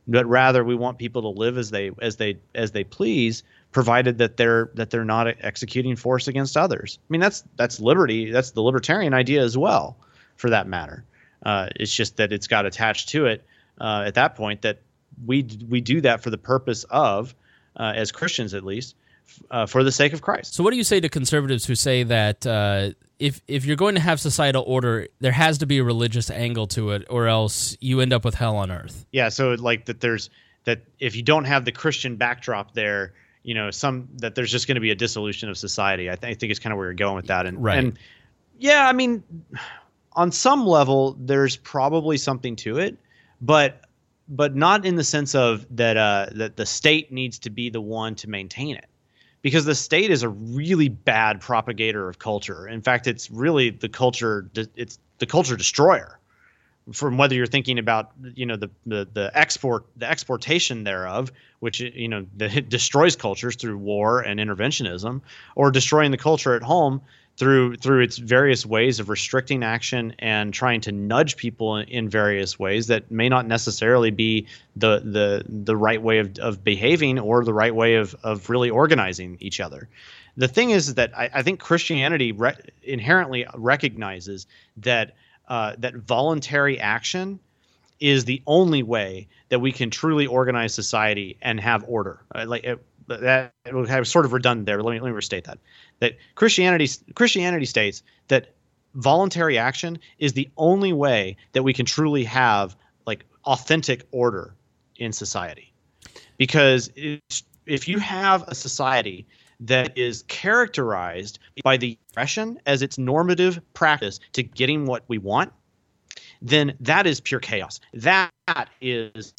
But 0.09 0.27
rather 0.27 0.63
we 0.63 0.77
want 0.77 0.99
people 0.99 1.23
to 1.23 1.29
live 1.29 1.59
as 1.59 1.71
they 1.71 1.91
as 2.01 2.17
they 2.17 2.39
as 2.55 2.71
they 2.71 2.85
please 2.85 3.43
provided 3.73 4.19
that 4.19 4.37
they're 4.37 4.71
that 4.75 4.91
they're 4.91 5.05
not 5.05 5.27
executing 5.41 5.97
force 5.97 6.29
against 6.29 6.57
others. 6.57 6.99
I 7.03 7.09
mean 7.11 7.21
that's 7.21 7.43
that's 7.57 7.81
liberty. 7.81 8.31
That's 8.31 8.53
the 8.53 8.63
libertarian 8.63 9.15
idea 9.15 9.43
as 9.43 9.59
well 9.59 9.97
for 10.37 10.51
that 10.51 10.69
matter. 10.69 11.05
Uh, 11.45 11.69
it's 11.77 11.95
just 11.95 12.17
that 12.19 12.33
it's 12.33 12.47
got 12.47 12.67
attached 12.67 13.09
to 13.11 13.27
it 13.27 13.45
uh, 13.81 14.05
at 14.07 14.15
that 14.15 14.37
point 14.37 14.63
that 14.63 14.81
we 15.25 15.47
we 15.69 15.81
do 15.81 16.01
that 16.03 16.23
for 16.23 16.31
the 16.31 16.39
purpose 16.39 16.85
of 16.85 17.35
uh, 17.77 17.93
as 17.95 18.13
christians 18.13 18.55
at 18.55 18.65
least 18.65 18.95
uh, 19.51 19.67
for 19.67 19.85
the 19.85 19.93
sake 19.93 20.13
of 20.13 20.23
christ 20.23 20.55
so 20.55 20.63
what 20.63 20.71
do 20.71 20.77
you 20.77 20.85
say 20.85 21.01
to 21.01 21.09
conservatives 21.09 21.67
who 21.67 21.75
say 21.75 22.03
that 22.03 22.47
uh, 22.47 22.91
if 23.19 23.41
if 23.49 23.65
you're 23.65 23.77
going 23.77 23.95
to 23.95 24.01
have 24.01 24.21
societal 24.21 24.63
order, 24.67 25.09
there 25.21 25.33
has 25.33 25.59
to 25.59 25.67
be 25.67 25.79
a 25.79 25.85
religious 25.85 26.31
angle 26.31 26.67
to 26.69 26.91
it, 26.91 27.07
or 27.09 27.27
else 27.27 27.77
you 27.81 28.01
end 28.01 28.13
up 28.13 28.25
with 28.25 28.35
hell 28.35 28.57
on 28.57 28.71
earth. 28.71 29.07
Yeah, 29.13 29.29
so 29.31 29.55
like 29.55 29.87
that 29.87 30.01
there's 30.01 30.31
that 30.65 30.83
if 30.99 31.17
you 31.17 31.23
don't 31.23 31.45
have 31.45 31.65
the 31.65 31.73
Christian 31.73 32.17
backdrop 32.17 32.75
there, 32.75 33.15
you 33.43 33.55
know, 33.55 33.71
some 33.71 34.09
that 34.17 34.35
there's 34.35 34.51
just 34.51 34.67
going 34.67 34.75
to 34.75 34.81
be 34.81 34.91
a 34.91 34.95
dissolution 34.95 35.49
of 35.49 35.57
society. 35.57 36.11
I, 36.11 36.17
th- 36.17 36.31
I 36.31 36.39
think 36.39 36.51
it's 36.51 36.61
kind 36.61 36.73
of 36.73 36.79
where 36.79 36.89
you're 36.89 36.95
going 36.95 37.17
with 37.17 37.29
that, 37.29 37.47
and 37.47 37.63
right. 37.63 37.79
and 37.79 37.99
yeah, 38.59 38.87
I 38.87 38.93
mean, 38.93 39.23
on 40.13 40.31
some 40.31 40.67
level, 40.67 41.17
there's 41.19 41.57
probably 41.57 42.19
something 42.19 42.57
to 42.57 42.79
it, 42.79 42.99
but 43.41 43.83
but 44.29 44.55
not 44.57 44.85
in 44.85 44.97
the 44.97 45.05
sense 45.05 45.35
of 45.35 45.65
that 45.71 45.97
uh, 45.97 46.27
that 46.33 46.57
the 46.57 46.67
state 46.67 47.11
needs 47.13 47.39
to 47.41 47.51
be 47.51 47.71
the 47.71 47.81
one 47.81 48.15
to 48.17 48.29
maintain 48.29 48.77
it 48.77 48.87
because 49.47 49.65
the 49.65 49.77
state 49.77 50.11
is 50.11 50.25
a 50.25 50.29
really 50.29 50.89
bad 50.89 51.41
propagator 51.41 52.09
of 52.09 52.19
culture. 52.19 52.67
In 52.67 52.83
fact, 52.83 53.07
it's 53.07 53.31
really 53.31 53.71
the 53.71 53.89
culture 53.89 54.51
it's 54.75 54.99
the 55.19 55.27
culture 55.27 55.55
destroyer. 55.55 56.19
From 56.93 57.17
whether 57.17 57.37
you're 57.37 57.47
thinking 57.47 57.79
about 57.79 58.11
you 58.35 58.45
know 58.45 58.57
the 58.57 58.71
the, 58.87 59.07
the 59.13 59.31
export 59.35 59.85
the 59.97 60.11
exportation 60.11 60.83
thereof, 60.83 61.31
which 61.61 61.79
you 61.79 62.09
know 62.09 62.27
that 62.39 62.69
destroys 62.69 63.15
cultures 63.15 63.55
through 63.55 63.79
war 63.79 64.21
and 64.21 64.41
interventionism, 64.41 65.21
or 65.55 65.71
destroying 65.71 66.11
the 66.11 66.19
culture 66.19 66.57
at 66.57 66.65
home 66.65 67.01
through 67.37 67.77
through 67.77 68.03
its 68.03 68.17
various 68.17 68.65
ways 68.65 68.99
of 68.99 69.09
restricting 69.09 69.63
action 69.63 70.15
and 70.19 70.55
trying 70.55 70.81
to 70.81 70.93
nudge 70.93 71.37
people 71.37 71.77
in, 71.77 71.89
in, 71.89 72.09
various 72.09 72.59
ways 72.59 72.87
that 72.87 73.11
may 73.11 73.29
not 73.29 73.47
necessarily 73.47 74.11
be 74.11 74.47
the 74.75 75.01
the 75.01 75.45
the 75.49 75.77
right 75.77 76.01
way 76.01 76.19
of, 76.19 76.39
of 76.39 76.65
behaving 76.65 77.19
or 77.19 77.45
the 77.45 77.53
right 77.53 77.75
way 77.75 77.97
of 77.97 78.17
of 78.23 78.49
really 78.49 78.71
organizing 78.71 79.37
each 79.41 79.61
other. 79.61 79.89
The 80.39 80.49
thing 80.49 80.71
is 80.71 80.95
that 80.95 81.17
I, 81.17 81.31
I 81.35 81.43
think 81.43 81.61
Christianity 81.61 82.33
re- 82.33 82.57
inherently 82.83 83.47
recognizes 83.55 84.47
that 84.79 85.15
uh, 85.49 85.75
that 85.79 85.95
voluntary 85.95 86.81
action 86.81 87.39
is 88.01 88.25
the 88.25 88.43
only 88.47 88.83
way 88.83 89.29
that 89.49 89.61
we 89.61 89.73
can 89.73 89.91
truly 89.91 90.27
organize 90.27 90.75
society 90.75 91.37
and 91.41 91.61
have 91.61 91.85
order. 91.87 92.21
Uh, 92.35 92.45
like 92.47 92.65
it, 92.65 92.83
that 93.09 93.53
was 93.73 94.11
sort 94.11 94.25
of 94.25 94.33
redundant 94.33 94.67
there. 94.67 94.83
Let 94.83 94.93
me 94.93 95.01
let 95.01 95.09
me 95.09 95.15
restate 95.15 95.45
that 95.45 95.59
that 96.01 96.17
Christianity 96.35 96.89
Christianity 97.15 97.67
states 97.67 98.03
that 98.29 98.55
voluntary 98.95 99.59
action 99.59 99.99
is 100.19 100.33
the 100.33 100.49
only 100.57 100.93
way 100.93 101.37
that 101.53 101.63
we 101.63 101.73
can 101.73 101.87
truly 101.87 102.25
have 102.25 102.77
like 103.07 103.25
authentic 103.45 104.05
order 104.11 104.55
in 104.97 105.13
society. 105.13 105.73
Because 106.39 106.91
if 107.67 107.89
you 107.89 107.99
have 107.99 108.47
a 108.49 108.55
society 108.55 109.27
that 109.61 109.97
is 109.97 110.25
characterized 110.29 111.39
by 111.63 111.77
the 111.77 111.99
aggression 112.11 112.61
as 112.67 112.83
its 112.83 112.99
normative 112.99 113.61
practice 113.75 114.21
to 114.33 114.43
getting 114.43 114.87
what 114.87 115.05
we 115.09 115.19
want, 115.19 115.53
then 116.43 116.75
that 116.81 117.07
is 117.07 117.21
pure 117.21 117.41
chaos. 117.41 117.81
That 117.95 118.31
is 118.81 119.33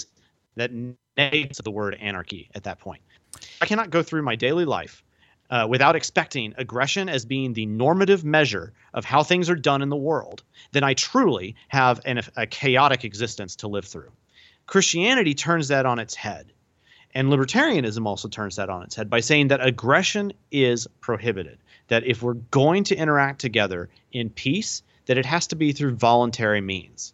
that 0.56 0.72
negates 1.18 1.62
the 1.62 1.72
word 1.72 1.96
anarchy 1.96 2.50
at 2.56 2.64
that 2.64 2.80
point. 2.80 3.02
I 3.62 3.66
cannot 3.66 3.92
go 3.92 4.02
through 4.02 4.24
my 4.24 4.36
daily 4.36 4.66
life 4.66 5.04
uh, 5.50 5.66
without 5.70 5.96
expecting 5.96 6.54
aggression 6.58 7.10
as 7.10 7.26
being 7.26 7.54
the 7.54 7.66
normative 7.66 8.24
measure 8.24 8.74
of 8.94 9.06
how 9.06 9.24
things 9.24 9.50
are 9.50 9.56
done 9.56 9.82
in 9.82 9.90
the 9.90 9.96
world, 9.96 10.44
then 10.72 10.84
I 10.84 10.94
truly 10.94 11.56
have 11.70 12.02
an, 12.06 12.22
a 12.36 12.46
chaotic 12.46 13.06
existence 13.06 13.56
to 13.58 13.68
live 13.68 13.86
through. 13.86 14.12
Christianity 14.66 15.34
turns 15.34 15.70
that 15.70 15.86
on 15.86 16.00
its 16.00 16.16
head. 16.16 16.52
And 17.14 17.30
libertarianism 17.30 18.06
also 18.06 18.28
turns 18.28 18.58
that 18.58 18.70
on 18.70 18.84
its 18.84 18.96
head 18.96 19.10
by 19.10 19.22
saying 19.22 19.48
that 19.48 19.66
aggression 19.66 20.34
is 20.52 20.88
prohibited. 21.00 21.58
That 21.88 22.06
if 22.06 22.22
we're 22.22 22.34
going 22.34 22.84
to 22.86 22.96
interact 22.96 23.40
together 23.40 23.90
in 24.12 24.30
peace, 24.30 24.84
that 25.06 25.18
it 25.18 25.26
has 25.26 25.48
to 25.48 25.56
be 25.56 25.72
through 25.72 25.96
voluntary 25.96 26.60
means. 26.60 27.14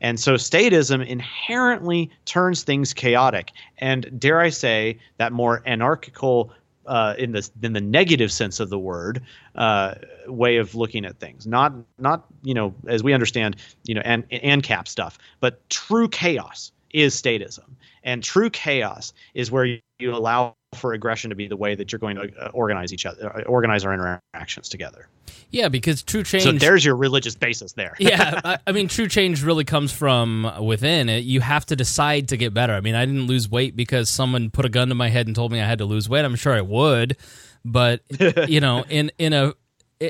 And 0.00 0.18
so 0.18 0.34
statism 0.34 1.04
inherently 1.06 2.10
turns 2.24 2.62
things 2.62 2.94
chaotic. 2.94 3.52
And 3.78 4.18
dare 4.18 4.40
I 4.40 4.50
say, 4.50 4.98
that 5.18 5.32
more 5.32 5.62
anarchical 5.66 6.52
uh, 6.86 7.14
in 7.18 7.32
the 7.32 7.48
in 7.62 7.72
the 7.72 7.80
negative 7.80 8.32
sense 8.32 8.60
of 8.60 8.70
the 8.70 8.78
word 8.78 9.22
uh, 9.54 9.94
way 10.26 10.56
of 10.56 10.74
looking 10.74 11.04
at 11.04 11.18
things. 11.18 11.46
Not 11.46 11.72
not 11.98 12.26
you 12.42 12.54
know 12.54 12.74
as 12.86 13.02
we 13.02 13.12
understand 13.12 13.56
you 13.84 13.94
know 13.94 14.02
and 14.04 14.24
and 14.30 14.62
cap 14.62 14.88
stuff, 14.88 15.18
but 15.40 15.68
true 15.70 16.08
chaos 16.08 16.72
is 16.90 17.14
statism, 17.20 17.70
and 18.04 18.22
true 18.22 18.50
chaos 18.50 19.12
is 19.34 19.50
where 19.50 19.64
you, 19.64 19.80
you 19.98 20.14
allow 20.14 20.54
for 20.74 20.92
aggression 20.94 21.30
to 21.30 21.36
be 21.36 21.46
the 21.46 21.56
way 21.56 21.74
that 21.74 21.92
you're 21.92 21.98
going 21.98 22.16
to 22.16 22.32
uh, 22.40 22.50
organize 22.52 22.92
each 22.92 23.06
other, 23.06 23.34
uh, 23.36 23.42
organize 23.42 23.84
our 23.84 23.92
interactions 23.92 24.68
together. 24.68 25.08
Yeah, 25.50 25.68
because 25.68 26.02
true 26.02 26.22
change. 26.22 26.44
So 26.44 26.52
there's 26.52 26.84
your 26.84 26.96
religious 26.96 27.34
basis 27.34 27.72
there. 27.72 27.94
yeah, 27.98 28.40
I, 28.44 28.58
I, 28.66 28.72
mean, 28.72 28.88
true 28.88 29.08
change 29.08 29.42
really 29.42 29.64
comes 29.64 29.92
from 29.92 30.50
within. 30.64 31.08
It, 31.08 31.24
you 31.24 31.40
have 31.40 31.66
to 31.66 31.76
decide 31.76 32.28
to 32.28 32.36
get 32.36 32.54
better. 32.54 32.72
I 32.72 32.80
mean, 32.80 32.94
I 32.94 33.04
didn't 33.04 33.26
lose 33.26 33.50
weight 33.50 33.76
because 33.76 34.08
someone 34.08 34.50
put 34.50 34.64
a 34.64 34.70
gun 34.70 34.88
to 34.88 34.94
my 34.94 35.08
head 35.08 35.26
and 35.26 35.36
told 35.36 35.52
me 35.52 35.60
I 35.60 35.66
had 35.66 35.78
to 35.78 35.84
lose 35.84 36.08
weight. 36.08 36.24
I'm 36.24 36.36
sure 36.36 36.54
I 36.54 36.62
would, 36.62 37.16
but 37.64 38.02
you 38.48 38.60
know, 38.60 38.84
in 38.88 39.12
in 39.18 39.32
a 39.32 39.54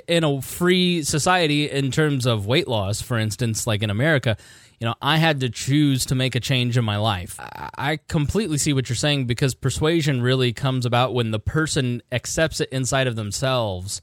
in 0.09 0.25
a 0.25 0.41
free 0.43 1.03
society, 1.03 1.71
in 1.71 1.91
terms 1.91 2.27
of 2.27 2.47
weight 2.47 2.69
loss, 2.69 3.03
for 3.03 3.19
instance, 3.19 3.67
like 3.67 3.83
in 3.83 3.91
America, 3.91 4.37
you 4.81 4.87
know, 4.87 4.95
I 5.01 5.19
had 5.19 5.41
to 5.41 5.49
choose 5.49 6.07
to 6.07 6.15
make 6.15 6.35
a 6.35 6.41
change 6.41 6.77
in 6.77 6.85
my 6.85 6.97
life. 6.97 7.39
I 7.41 7.99
completely 8.09 8.59
see 8.59 8.73
what 8.73 8.89
you're 8.89 8.97
saying 8.97 9.27
because 9.27 9.55
persuasion 9.55 10.23
really 10.23 10.53
comes 10.53 10.87
about 10.87 11.15
when 11.15 11.31
the 11.31 11.39
person 11.39 12.03
accepts 12.11 12.61
it 12.61 12.69
inside 12.71 13.07
of 13.07 13.15
themselves 13.15 14.03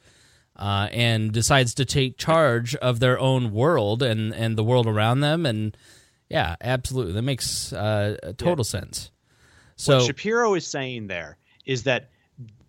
uh, 0.55 0.87
and 0.91 1.31
decides 1.31 1.73
to 1.75 1.85
take 1.85 2.17
charge 2.17 2.75
of 2.75 2.99
their 2.99 3.19
own 3.19 3.51
world 3.51 4.01
and, 4.01 4.33
and 4.33 4.57
the 4.57 4.63
world 4.63 4.87
around 4.87 5.19
them. 5.19 5.45
And 5.45 5.75
yeah, 6.29 6.55
absolutely. 6.61 7.13
That 7.13 7.23
makes 7.23 7.73
uh, 7.73 8.17
total 8.37 8.65
yeah. 8.65 8.79
sense. 8.79 9.11
So 9.75 9.97
what 9.97 10.05
Shapiro 10.05 10.53
is 10.53 10.67
saying 10.67 11.07
there 11.07 11.37
is 11.65 11.83
that 11.83 12.09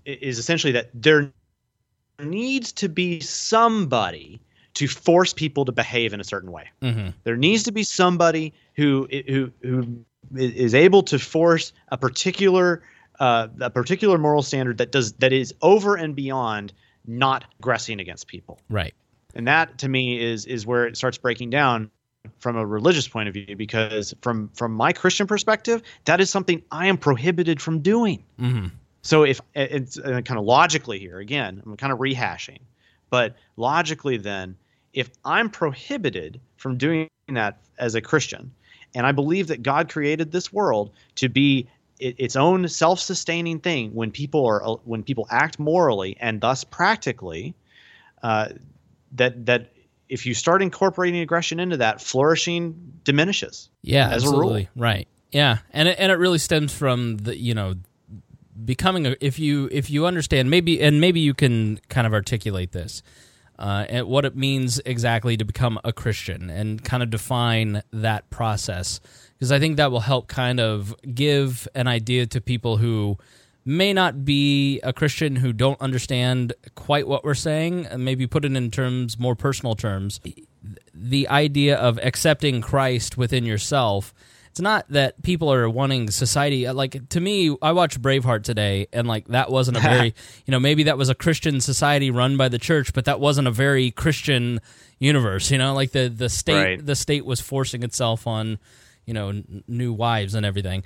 is 0.04 0.38
essentially 0.38 0.72
that 0.72 0.90
there 0.94 1.32
needs 2.24 2.72
to 2.72 2.88
be 2.88 3.20
somebody 3.20 4.40
to 4.74 4.86
force 4.86 5.32
people 5.32 5.64
to 5.64 5.72
behave 5.72 6.12
in 6.12 6.20
a 6.20 6.24
certain 6.24 6.52
way. 6.52 6.70
Mm-hmm. 6.82 7.08
There 7.24 7.36
needs 7.36 7.64
to 7.64 7.72
be 7.72 7.82
somebody 7.82 8.52
who 8.74 9.08
who 9.10 9.52
who 9.62 10.04
is 10.34 10.74
able 10.74 11.02
to 11.04 11.18
force 11.18 11.72
a 11.88 11.98
particular 11.98 12.82
uh, 13.18 13.48
a 13.60 13.70
particular 13.70 14.18
moral 14.18 14.42
standard 14.42 14.78
that 14.78 14.92
does 14.92 15.12
that 15.14 15.32
is 15.32 15.54
over 15.60 15.96
and 15.96 16.14
beyond 16.14 16.72
not 17.06 17.44
aggressing 17.58 18.00
against 18.00 18.26
people. 18.26 18.58
Right. 18.68 18.94
And 19.34 19.46
that 19.48 19.78
to 19.78 19.88
me 19.88 20.20
is 20.20 20.46
is 20.46 20.66
where 20.66 20.86
it 20.86 20.96
starts 20.96 21.18
breaking 21.18 21.50
down 21.50 21.90
from 22.38 22.56
a 22.56 22.64
religious 22.66 23.08
point 23.08 23.28
of 23.28 23.34
view 23.34 23.56
because 23.56 24.14
from 24.22 24.48
from 24.54 24.72
my 24.72 24.92
Christian 24.92 25.26
perspective, 25.26 25.82
that 26.04 26.20
is 26.20 26.30
something 26.30 26.62
I 26.70 26.86
am 26.86 26.96
prohibited 26.96 27.60
from 27.60 27.80
doing. 27.80 28.24
Mm-hmm. 28.40 28.68
So 29.02 29.24
if 29.24 29.40
it's 29.54 29.98
uh, 29.98 30.20
kind 30.22 30.38
of 30.38 30.44
logically 30.44 30.98
here 30.98 31.18
again, 31.18 31.62
I'm 31.64 31.76
kind 31.76 31.92
of 31.92 31.98
rehashing, 31.98 32.58
but 33.08 33.36
logically 33.56 34.18
then, 34.18 34.56
if 34.92 35.10
I'm 35.24 35.48
prohibited 35.48 36.40
from 36.56 36.76
doing 36.76 37.08
that 37.28 37.60
as 37.78 37.94
a 37.94 38.00
Christian, 38.00 38.52
and 38.94 39.06
I 39.06 39.12
believe 39.12 39.46
that 39.46 39.62
God 39.62 39.88
created 39.88 40.32
this 40.32 40.52
world 40.52 40.90
to 41.16 41.28
be 41.28 41.68
its 41.98 42.34
own 42.34 42.66
self-sustaining 42.66 43.60
thing 43.60 43.94
when 43.94 44.10
people 44.10 44.46
are 44.46 44.66
uh, 44.66 44.74
when 44.84 45.02
people 45.02 45.26
act 45.30 45.58
morally 45.58 46.16
and 46.18 46.40
thus 46.40 46.64
practically 46.64 47.54
uh, 48.22 48.48
that 49.12 49.46
that 49.46 49.72
if 50.08 50.26
you 50.26 50.34
start 50.34 50.62
incorporating 50.62 51.20
aggression 51.20 51.60
into 51.60 51.76
that, 51.76 52.00
flourishing 52.00 52.92
diminishes. 53.04 53.68
Yeah, 53.82 54.08
as 54.08 54.24
absolutely. 54.24 54.62
a 54.62 54.64
rule. 54.64 54.68
Right. 54.76 55.08
Yeah, 55.30 55.58
and 55.72 55.88
it, 55.88 55.96
and 56.00 56.10
it 56.10 56.16
really 56.16 56.38
stems 56.38 56.74
from 56.74 57.18
the 57.18 57.36
you 57.36 57.54
know 57.54 57.74
becoming 58.64 59.06
a 59.06 59.16
if 59.20 59.38
you 59.38 59.68
if 59.72 59.90
you 59.90 60.06
understand 60.06 60.50
maybe 60.50 60.80
and 60.80 61.00
maybe 61.00 61.20
you 61.20 61.34
can 61.34 61.80
kind 61.88 62.06
of 62.06 62.12
articulate 62.12 62.72
this 62.72 63.02
uh, 63.60 63.84
and 63.88 64.06
what 64.08 64.24
it 64.24 64.34
means 64.34 64.80
exactly 64.86 65.36
to 65.36 65.44
become 65.44 65.78
a 65.84 65.92
Christian 65.92 66.48
and 66.48 66.82
kind 66.82 67.02
of 67.02 67.10
define 67.10 67.82
that 67.92 68.28
process. 68.30 69.00
Because 69.34 69.52
I 69.52 69.58
think 69.58 69.76
that 69.76 69.92
will 69.92 70.00
help 70.00 70.28
kind 70.28 70.58
of 70.58 70.94
give 71.14 71.68
an 71.74 71.86
idea 71.86 72.26
to 72.26 72.40
people 72.40 72.78
who 72.78 73.18
may 73.64 73.92
not 73.92 74.24
be 74.24 74.80
a 74.80 74.94
Christian 74.94 75.36
who 75.36 75.52
don't 75.52 75.80
understand 75.80 76.54
quite 76.74 77.06
what 77.06 77.22
we're 77.22 77.34
saying 77.34 77.86
and 77.86 78.02
maybe 78.02 78.26
put 78.26 78.46
it 78.46 78.56
in 78.56 78.70
terms 78.70 79.18
more 79.18 79.34
personal 79.34 79.74
terms. 79.74 80.20
The 80.94 81.28
idea 81.28 81.76
of 81.76 81.98
accepting 82.02 82.62
Christ 82.62 83.18
within 83.18 83.44
yourself 83.44 84.14
it's 84.60 84.62
not 84.62 84.86
that 84.90 85.22
people 85.22 85.50
are 85.50 85.70
wanting 85.70 86.10
society 86.10 86.68
like 86.70 87.08
to 87.08 87.18
me 87.20 87.56
i 87.62 87.72
watched 87.72 88.00
braveheart 88.02 88.42
today 88.44 88.86
and 88.92 89.08
like 89.08 89.26
that 89.28 89.50
wasn't 89.50 89.74
a 89.74 89.80
very 89.92 90.14
you 90.44 90.52
know 90.52 90.60
maybe 90.60 90.82
that 90.82 90.98
was 90.98 91.08
a 91.08 91.14
christian 91.14 91.60
society 91.62 92.10
run 92.10 92.36
by 92.36 92.46
the 92.48 92.58
church 92.58 92.92
but 92.92 93.06
that 93.06 93.18
wasn't 93.20 93.48
a 93.48 93.50
very 93.50 93.90
christian 93.90 94.60
universe 94.98 95.50
you 95.50 95.56
know 95.56 95.72
like 95.72 95.92
the 95.92 96.08
the 96.08 96.28
state 96.28 96.62
Right. 96.62 96.84
the 96.86 96.94
state 96.94 97.24
was 97.24 97.40
forcing 97.40 97.82
itself 97.82 98.26
on 98.26 98.58
you 99.06 99.14
know 99.14 99.30
n- 99.30 99.64
new 99.66 99.94
wives 99.94 100.34
and 100.34 100.44
everything 100.44 100.82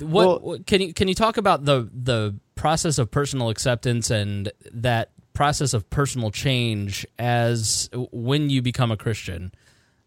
what, 0.00 0.10
Well- 0.26 0.38
what 0.40 0.66
can 0.66 0.80
you 0.80 0.92
can 0.92 1.06
you 1.06 1.14
talk 1.14 1.36
about 1.36 1.64
the 1.64 1.88
the 1.94 2.34
process 2.56 2.98
of 2.98 3.10
personal 3.12 3.48
acceptance 3.48 4.10
and 4.10 4.50
that 4.72 5.10
process 5.34 5.72
of 5.72 5.88
personal 5.88 6.32
change 6.32 7.06
as 7.16 7.88
when 8.10 8.50
you 8.50 8.60
become 8.60 8.90
a 8.90 8.96
christian 8.96 9.52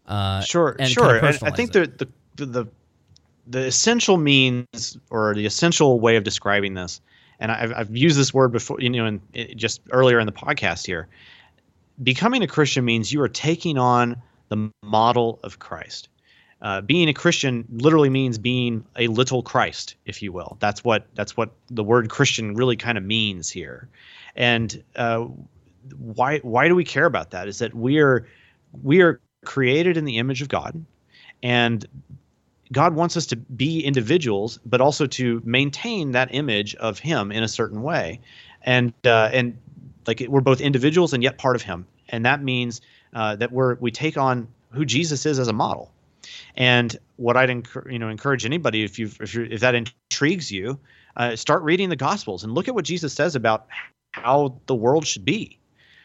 uh 0.06 0.42
Sure, 0.42 0.76
sure. 0.84 1.20
kind 1.20 1.34
of 1.34 1.42
And 1.42 1.52
I 1.52 1.56
think 1.56 1.72
the, 1.72 1.86
the 2.36 2.46
the 2.46 2.66
the 3.46 3.66
essential 3.66 4.16
means 4.16 4.96
or 5.10 5.34
the 5.34 5.46
essential 5.46 6.00
way 6.00 6.16
of 6.16 6.24
describing 6.24 6.74
this, 6.74 7.00
and 7.40 7.50
I've, 7.50 7.72
I've 7.72 7.96
used 7.96 8.18
this 8.18 8.32
word 8.32 8.52
before, 8.52 8.80
you 8.80 8.90
know, 8.90 9.06
in, 9.06 9.20
just 9.56 9.80
earlier 9.90 10.20
in 10.20 10.26
the 10.26 10.32
podcast 10.32 10.86
here. 10.86 11.08
Becoming 12.02 12.42
a 12.42 12.46
Christian 12.46 12.84
means 12.84 13.12
you 13.12 13.20
are 13.22 13.28
taking 13.28 13.78
on 13.78 14.16
the 14.48 14.70
model 14.82 15.40
of 15.42 15.58
Christ. 15.58 16.08
Uh, 16.60 16.80
being 16.80 17.08
a 17.08 17.12
Christian 17.12 17.64
literally 17.72 18.08
means 18.08 18.38
being 18.38 18.84
a 18.96 19.08
little 19.08 19.42
Christ, 19.42 19.96
if 20.06 20.22
you 20.22 20.30
will. 20.30 20.56
That's 20.60 20.84
what 20.84 21.06
that's 21.14 21.36
what 21.36 21.50
the 21.70 21.82
word 21.82 22.08
Christian 22.08 22.54
really 22.54 22.76
kind 22.76 22.96
of 22.96 23.02
means 23.02 23.50
here. 23.50 23.88
And 24.36 24.82
uh, 24.94 25.26
why 25.98 26.38
why 26.38 26.68
do 26.68 26.76
we 26.76 26.84
care 26.84 27.06
about 27.06 27.32
that? 27.32 27.48
Is 27.48 27.58
that 27.58 27.74
we 27.74 27.98
are 27.98 28.28
we 28.82 29.02
are 29.02 29.20
created 29.44 29.96
in 29.96 30.04
the 30.04 30.18
image 30.18 30.40
of 30.40 30.48
God, 30.48 30.84
and 31.42 31.84
God 32.72 32.94
wants 32.94 33.16
us 33.16 33.26
to 33.26 33.36
be 33.36 33.80
individuals, 33.80 34.58
but 34.64 34.80
also 34.80 35.06
to 35.06 35.42
maintain 35.44 36.12
that 36.12 36.34
image 36.34 36.74
of 36.76 36.98
Him 36.98 37.30
in 37.30 37.42
a 37.42 37.48
certain 37.48 37.82
way, 37.82 38.20
and 38.62 38.92
uh, 39.04 39.30
and 39.32 39.58
like 40.06 40.24
we're 40.28 40.40
both 40.40 40.60
individuals 40.60 41.12
and 41.12 41.22
yet 41.22 41.38
part 41.38 41.54
of 41.54 41.62
Him, 41.62 41.86
and 42.08 42.24
that 42.24 42.42
means 42.42 42.80
uh, 43.14 43.36
that 43.36 43.52
we're 43.52 43.74
we 43.76 43.90
take 43.90 44.16
on 44.16 44.48
who 44.72 44.84
Jesus 44.84 45.26
is 45.26 45.38
as 45.38 45.48
a 45.48 45.52
model. 45.52 45.92
And 46.56 46.96
what 47.16 47.36
I'd 47.36 47.50
encour- 47.50 47.90
you 47.92 47.98
know 47.98 48.08
encourage 48.08 48.44
anybody 48.44 48.84
if 48.84 48.98
you 48.98 49.10
if 49.20 49.36
if 49.36 49.60
that 49.60 49.74
intrigues 49.74 50.50
you, 50.50 50.78
uh, 51.16 51.36
start 51.36 51.62
reading 51.62 51.88
the 51.88 51.96
Gospels 51.96 52.42
and 52.44 52.54
look 52.54 52.68
at 52.68 52.74
what 52.74 52.84
Jesus 52.84 53.12
says 53.12 53.36
about 53.36 53.66
how 54.12 54.54
the 54.66 54.74
world 54.74 55.06
should 55.06 55.24
be. 55.24 55.58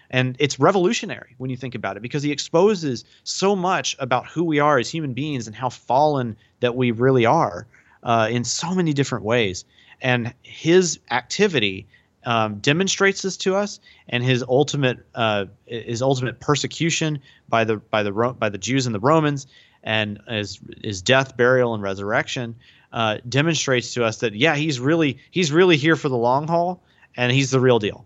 And 0.09 0.35
it's 0.39 0.59
revolutionary 0.59 1.35
when 1.37 1.49
you 1.49 1.57
think 1.57 1.75
about 1.75 1.97
it 1.97 2.01
because 2.01 2.23
he 2.23 2.31
exposes 2.31 3.03
so 3.23 3.55
much 3.55 3.95
about 3.99 4.25
who 4.27 4.43
we 4.43 4.59
are 4.59 4.79
as 4.79 4.89
human 4.89 5.13
beings 5.13 5.47
and 5.47 5.55
how 5.55 5.69
fallen 5.69 6.37
that 6.61 6.75
we 6.75 6.91
really 6.91 7.25
are 7.25 7.67
uh, 8.03 8.27
in 8.31 8.43
so 8.43 8.73
many 8.73 8.93
different 8.93 9.25
ways. 9.25 9.65
And 10.01 10.33
his 10.43 10.99
activity 11.11 11.87
um, 12.25 12.59
demonstrates 12.59 13.21
this 13.21 13.37
to 13.37 13.55
us, 13.55 13.79
and 14.09 14.23
his 14.23 14.43
ultimate 14.43 14.99
uh, 15.15 15.45
his 15.65 16.01
ultimate 16.01 16.39
persecution 16.39 17.19
by 17.47 17.63
the 17.63 17.77
by 17.77 18.03
the 18.03 18.11
Ro- 18.11 18.33
by 18.33 18.49
the 18.49 18.57
Jews 18.57 18.85
and 18.85 18.93
the 18.93 18.99
Romans, 18.99 19.47
and 19.83 20.19
his 20.27 20.59
his 20.83 21.01
death, 21.01 21.37
burial, 21.37 21.73
and 21.73 21.81
resurrection 21.81 22.55
uh, 22.91 23.17
demonstrates 23.29 23.93
to 23.93 24.03
us 24.03 24.17
that 24.17 24.35
yeah, 24.35 24.55
he's 24.55 24.79
really 24.79 25.19
he's 25.31 25.51
really 25.51 25.77
here 25.77 25.95
for 25.95 26.09
the 26.09 26.17
long 26.17 26.47
haul, 26.47 26.83
and 27.15 27.31
he's 27.31 27.51
the 27.51 27.59
real 27.59 27.79
deal. 27.79 28.05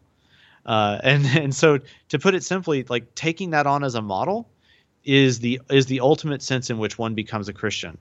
Uh, 0.66 1.00
and 1.04 1.26
and 1.26 1.56
so 1.56 1.80
to 2.10 2.20
put 2.20 2.36
it 2.36 2.44
simply, 2.44 2.84
like 2.84 3.16
taking 3.16 3.52
that 3.52 3.68
on 3.68 3.84
as 3.84 3.96
a 3.96 4.02
model 4.02 4.50
is 5.04 5.40
the 5.40 5.60
is 5.70 5.88
the 5.88 6.00
ultimate 6.00 6.42
sense 6.42 6.70
in 6.70 6.78
which 6.78 6.98
one 6.98 7.16
becomes 7.16 7.50
a 7.50 7.54
Christian. 7.54 7.98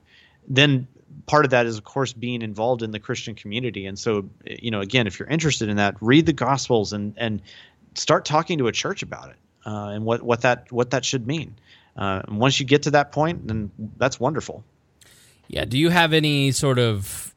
Then 0.47 0.87
part 1.25 1.45
of 1.45 1.51
that 1.51 1.65
is 1.65 1.77
of 1.77 1.83
course 1.83 2.13
being 2.13 2.41
involved 2.41 2.83
in 2.83 2.91
the 2.91 2.99
Christian 2.99 3.35
community. 3.35 3.85
And 3.85 3.97
so 3.97 4.29
you 4.45 4.71
know 4.71 4.81
again, 4.81 5.07
if 5.07 5.19
you're 5.19 5.29
interested 5.29 5.69
in 5.69 5.77
that, 5.77 5.95
read 6.01 6.25
the 6.25 6.33
Gospels 6.33 6.93
and 6.93 7.13
and 7.17 7.41
start 7.95 8.25
talking 8.25 8.57
to 8.59 8.67
a 8.67 8.71
church 8.71 9.03
about 9.03 9.29
it 9.29 9.37
uh, 9.65 9.89
and 9.89 10.05
what 10.05 10.21
what 10.21 10.41
that 10.41 10.71
what 10.71 10.91
that 10.91 11.05
should 11.05 11.27
mean. 11.27 11.55
Uh, 11.97 12.21
and 12.27 12.39
once 12.39 12.59
you 12.59 12.65
get 12.65 12.83
to 12.83 12.91
that 12.91 13.11
point, 13.11 13.47
then 13.47 13.69
that's 13.97 14.19
wonderful. 14.19 14.63
Yeah. 15.47 15.65
Do 15.65 15.77
you 15.77 15.89
have 15.89 16.13
any 16.13 16.51
sort 16.51 16.79
of 16.79 17.35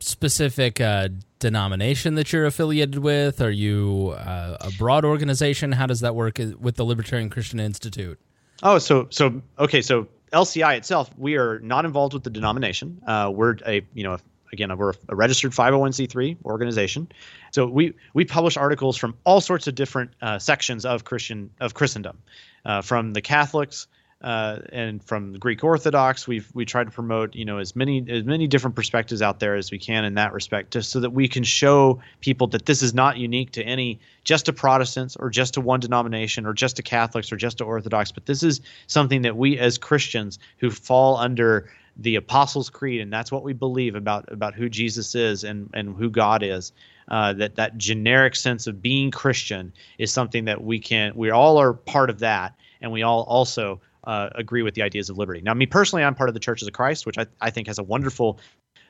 specific 0.00 0.80
uh, 0.80 1.08
denomination 1.38 2.14
that 2.16 2.32
you're 2.32 2.46
affiliated 2.46 2.98
with? 2.98 3.40
Are 3.40 3.50
you 3.50 4.14
uh, 4.16 4.56
a 4.60 4.70
broad 4.78 5.04
organization? 5.04 5.72
How 5.72 5.86
does 5.86 6.00
that 6.00 6.14
work 6.14 6.38
with 6.38 6.76
the 6.76 6.84
Libertarian 6.84 7.30
Christian 7.30 7.60
Institute? 7.60 8.18
Oh, 8.62 8.78
so 8.78 9.06
so 9.10 9.40
okay, 9.58 9.80
so 9.82 10.08
LCI 10.32 10.76
itself, 10.76 11.10
we 11.16 11.36
are 11.36 11.58
not 11.60 11.84
involved 11.84 12.14
with 12.14 12.24
the 12.24 12.30
denomination. 12.30 13.00
Uh, 13.06 13.30
we're 13.34 13.56
a 13.66 13.86
you 13.94 14.04
know 14.04 14.18
again 14.52 14.76
we're 14.76 14.94
a 15.08 15.16
registered 15.16 15.52
501c3 15.52 16.44
organization. 16.44 17.10
So 17.52 17.66
we 17.66 17.94
we 18.12 18.24
publish 18.24 18.56
articles 18.56 18.96
from 18.96 19.16
all 19.24 19.40
sorts 19.40 19.66
of 19.66 19.74
different 19.74 20.12
uh, 20.20 20.38
sections 20.38 20.84
of 20.84 21.04
Christian 21.04 21.50
of 21.60 21.74
Christendom, 21.74 22.18
uh, 22.64 22.82
from 22.82 23.12
the 23.12 23.20
Catholics. 23.20 23.86
Uh, 24.22 24.58
and 24.70 25.02
from 25.02 25.32
Greek 25.38 25.64
Orthodox, 25.64 26.28
we've 26.28 26.48
we 26.52 26.66
try 26.66 26.84
to 26.84 26.90
promote 26.90 27.34
you 27.34 27.46
know 27.46 27.56
as 27.56 27.74
many 27.74 28.04
as 28.10 28.24
many 28.24 28.46
different 28.46 28.76
perspectives 28.76 29.22
out 29.22 29.40
there 29.40 29.56
as 29.56 29.70
we 29.70 29.78
can 29.78 30.04
in 30.04 30.14
that 30.14 30.34
respect, 30.34 30.72
just 30.72 30.90
so 30.90 31.00
that 31.00 31.10
we 31.10 31.26
can 31.26 31.42
show 31.42 32.02
people 32.20 32.46
that 32.48 32.66
this 32.66 32.82
is 32.82 32.92
not 32.92 33.16
unique 33.16 33.52
to 33.52 33.62
any 33.62 33.98
just 34.24 34.44
to 34.46 34.52
Protestants 34.52 35.16
or 35.16 35.30
just 35.30 35.54
to 35.54 35.62
one 35.62 35.80
denomination 35.80 36.44
or 36.44 36.52
just 36.52 36.76
to 36.76 36.82
Catholics 36.82 37.32
or 37.32 37.36
just 37.36 37.58
to 37.58 37.64
Orthodox, 37.64 38.12
but 38.12 38.26
this 38.26 38.42
is 38.42 38.60
something 38.88 39.22
that 39.22 39.36
we 39.36 39.58
as 39.58 39.78
Christians 39.78 40.38
who 40.58 40.70
fall 40.70 41.16
under 41.16 41.70
the 41.96 42.16
Apostles' 42.16 42.70
Creed, 42.70 43.00
and 43.00 43.12
that's 43.12 43.32
what 43.32 43.42
we 43.42 43.54
believe 43.54 43.94
about 43.94 44.30
about 44.30 44.54
who 44.54 44.68
Jesus 44.68 45.14
is 45.14 45.44
and 45.44 45.70
and 45.72 45.96
who 45.96 46.10
God 46.10 46.42
is. 46.42 46.72
Uh, 47.08 47.32
that 47.32 47.56
that 47.56 47.76
generic 47.76 48.36
sense 48.36 48.66
of 48.66 48.82
being 48.82 49.10
Christian 49.10 49.72
is 49.98 50.12
something 50.12 50.44
that 50.44 50.62
we 50.62 50.78
can 50.78 51.12
we 51.14 51.30
all 51.30 51.56
are 51.56 51.72
part 51.72 52.10
of 52.10 52.18
that, 52.18 52.54
and 52.82 52.92
we 52.92 53.02
all 53.02 53.22
also 53.22 53.80
uh, 54.10 54.28
agree 54.34 54.62
with 54.62 54.74
the 54.74 54.82
ideas 54.82 55.08
of 55.08 55.18
liberty. 55.18 55.40
Now, 55.40 55.54
me 55.54 55.66
personally, 55.66 56.02
I'm 56.02 56.16
part 56.16 56.28
of 56.28 56.34
the 56.34 56.40
Churches 56.40 56.66
of 56.66 56.74
Christ, 56.74 57.06
which 57.06 57.16
I, 57.16 57.26
I 57.40 57.50
think 57.50 57.68
has 57.68 57.78
a 57.78 57.84
wonderful 57.84 58.40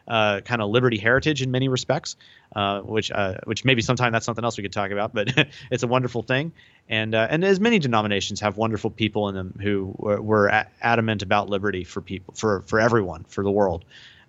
uh, 0.09 0.41
kind 0.41 0.63
of 0.63 0.71
liberty 0.71 0.97
heritage 0.97 1.43
in 1.43 1.51
many 1.51 1.69
respects, 1.69 2.17
uh, 2.57 2.81
which 2.81 3.11
uh, 3.11 3.35
which 3.45 3.63
maybe 3.63 3.83
sometime 3.83 4.13
that's 4.13 4.25
something 4.25 4.43
else 4.43 4.57
we 4.57 4.63
could 4.63 4.73
talk 4.73 4.93
about, 4.93 5.13
but 5.13 5.29
it's 5.71 5.83
a 5.83 5.87
wonderful 5.87 6.23
thing. 6.23 6.53
And 6.89 7.15
uh, 7.15 7.27
and 7.29 7.45
as 7.45 7.61
many 7.61 7.79
denominations 7.79 8.41
have 8.41 8.57
wonderful 8.57 8.91
people 8.91 9.29
in 9.29 9.35
them 9.35 9.59
who 9.63 9.95
were, 9.99 10.23
were 10.23 10.65
adamant 10.81 11.23
about 11.23 11.51
liberty 11.51 11.85
for 11.85 12.01
people, 12.01 12.33
for 12.33 12.63
for 12.63 12.81
everyone, 12.81 13.25
for 13.25 13.45
the 13.45 13.51
world. 13.51 13.85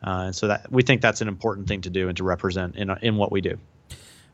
Uh, 0.05 0.25
and 0.25 0.35
so 0.35 0.49
that 0.49 0.69
we 0.69 0.83
think 0.83 1.01
that's 1.01 1.21
an 1.21 1.29
important 1.29 1.69
thing 1.69 1.81
to 1.81 1.89
do 1.89 2.09
and 2.09 2.17
to 2.17 2.25
represent 2.25 2.75
in 2.75 2.89
in 3.01 3.15
what 3.15 3.31
we 3.31 3.39
do. 3.39 3.57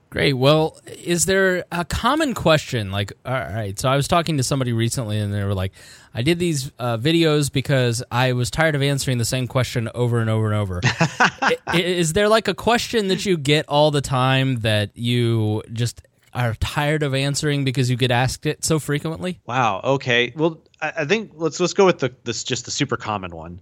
Great. 0.09 0.33
Well, 0.33 0.79
is 0.87 1.25
there 1.25 1.65
a 1.71 1.83
common 1.83 2.33
question? 2.33 2.91
Like, 2.91 3.11
all 3.25 3.33
right, 3.33 3.77
so 3.77 3.89
I 3.89 3.97
was 3.97 4.07
talking 4.07 4.37
to 4.37 4.43
somebody 4.43 4.71
recently, 4.71 5.19
and 5.19 5.33
they 5.33 5.43
were 5.43 5.53
like, 5.53 5.73
"I 6.13 6.21
did 6.21 6.39
these 6.39 6.71
uh, 6.79 6.97
videos 6.97 7.51
because 7.51 8.01
I 8.09 8.31
was 8.33 8.49
tired 8.49 8.75
of 8.75 8.81
answering 8.81 9.17
the 9.17 9.25
same 9.25 9.47
question 9.47 9.89
over 9.93 10.19
and 10.19 10.29
over 10.29 10.45
and 10.45 10.55
over." 10.55 10.81
Is 11.73 12.13
there 12.13 12.29
like 12.29 12.47
a 12.47 12.53
question 12.53 13.09
that 13.09 13.25
you 13.25 13.37
get 13.37 13.67
all 13.67 13.91
the 13.91 14.01
time 14.01 14.59
that 14.61 14.91
you 14.95 15.61
just 15.73 16.01
are 16.33 16.53
tired 16.55 17.03
of 17.03 17.13
answering 17.13 17.65
because 17.65 17.89
you 17.89 17.97
get 17.97 18.11
asked 18.11 18.45
it 18.45 18.63
so 18.63 18.79
frequently? 18.79 19.39
Wow. 19.45 19.81
Okay. 19.83 20.31
Well, 20.35 20.61
I, 20.81 20.93
I 20.99 21.05
think 21.05 21.31
let's 21.35 21.59
let's 21.59 21.73
go 21.73 21.85
with 21.85 21.99
the 21.99 22.13
this 22.23 22.45
just 22.45 22.63
the 22.65 22.71
super 22.71 22.95
common 22.95 23.35
one. 23.35 23.59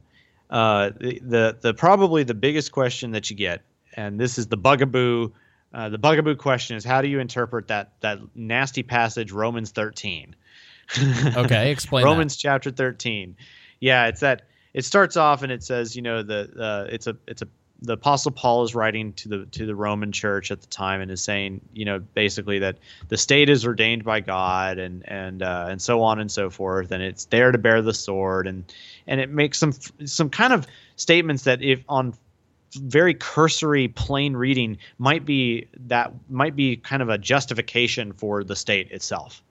Uh, 0.51 0.91
the, 0.99 1.19
the 1.23 1.57
the 1.59 1.73
probably 1.73 2.23
the 2.23 2.35
biggest 2.35 2.71
question 2.71 3.11
that 3.11 3.31
you 3.31 3.35
get, 3.35 3.61
and 3.95 4.19
this 4.19 4.37
is 4.37 4.47
the 4.47 4.57
bugaboo. 4.57 5.31
Uh, 5.75 5.89
the 5.89 5.97
bugaboo 5.97 6.37
question 6.37 6.77
is 6.77 6.85
how 6.85 7.01
do 7.01 7.09
you 7.09 7.19
interpret 7.19 7.67
that 7.67 7.91
that 7.99 8.19
nasty 8.33 8.81
passage 8.81 9.31
Romans 9.31 9.71
thirteen? 9.71 10.35
Okay, 11.35 11.71
explain 11.71 12.03
that. 12.03 12.09
Romans 12.09 12.37
chapter 12.37 12.71
thirteen. 12.71 13.35
Yeah, 13.81 14.07
it's 14.07 14.21
that. 14.21 14.43
It 14.73 14.85
starts 14.85 15.17
off 15.17 15.41
and 15.41 15.51
it 15.51 15.63
says, 15.63 15.95
you 15.95 16.01
know, 16.01 16.23
the 16.23 16.49
uh, 16.57 16.87
it's 16.89 17.07
a 17.07 17.17
it's 17.27 17.41
a 17.41 17.47
the 17.81 17.93
apostle 17.93 18.31
paul 18.31 18.63
is 18.63 18.73
writing 18.73 19.11
to 19.13 19.27
the 19.27 19.45
to 19.47 19.65
the 19.65 19.75
roman 19.75 20.11
church 20.13 20.49
at 20.49 20.61
the 20.61 20.67
time 20.67 21.01
and 21.01 21.11
is 21.11 21.21
saying 21.21 21.59
you 21.73 21.83
know 21.83 21.99
basically 21.99 22.59
that 22.59 22.77
the 23.09 23.17
state 23.17 23.49
is 23.49 23.65
ordained 23.65 24.03
by 24.03 24.21
god 24.21 24.79
and 24.79 25.03
and 25.09 25.43
uh, 25.43 25.67
and 25.69 25.81
so 25.81 26.01
on 26.01 26.19
and 26.19 26.31
so 26.31 26.49
forth 26.49 26.91
and 26.91 27.03
it's 27.03 27.25
there 27.25 27.51
to 27.51 27.57
bear 27.57 27.81
the 27.81 27.93
sword 27.93 28.47
and 28.47 28.73
and 29.07 29.19
it 29.19 29.29
makes 29.29 29.57
some 29.57 29.73
some 30.05 30.29
kind 30.29 30.53
of 30.53 30.65
statements 30.95 31.43
that 31.43 31.61
if 31.61 31.83
on 31.89 32.13
very 32.75 33.13
cursory 33.13 33.87
plain 33.87 34.35
reading 34.35 34.77
might 34.97 35.25
be 35.25 35.67
that 35.77 36.13
might 36.29 36.55
be 36.55 36.77
kind 36.77 37.01
of 37.01 37.09
a 37.09 37.17
justification 37.17 38.13
for 38.13 38.43
the 38.43 38.55
state 38.55 38.91
itself 38.91 39.43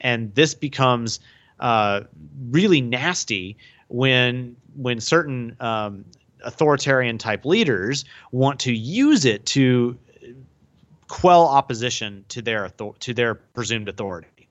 and 0.00 0.34
this 0.34 0.54
becomes 0.54 1.20
uh, 1.60 2.02
really 2.50 2.80
nasty 2.80 3.56
when 3.88 4.56
when 4.76 5.00
certain 5.00 5.56
um, 5.60 6.04
authoritarian 6.44 7.18
type 7.18 7.44
leaders 7.44 8.04
want 8.32 8.58
to 8.60 8.72
use 8.72 9.24
it 9.24 9.44
to 9.46 9.98
quell 11.08 11.46
opposition 11.46 12.24
to 12.28 12.40
their 12.40 12.66
author- 12.66 12.98
to 13.00 13.12
their 13.12 13.34
presumed 13.34 13.88
authority. 13.88 14.48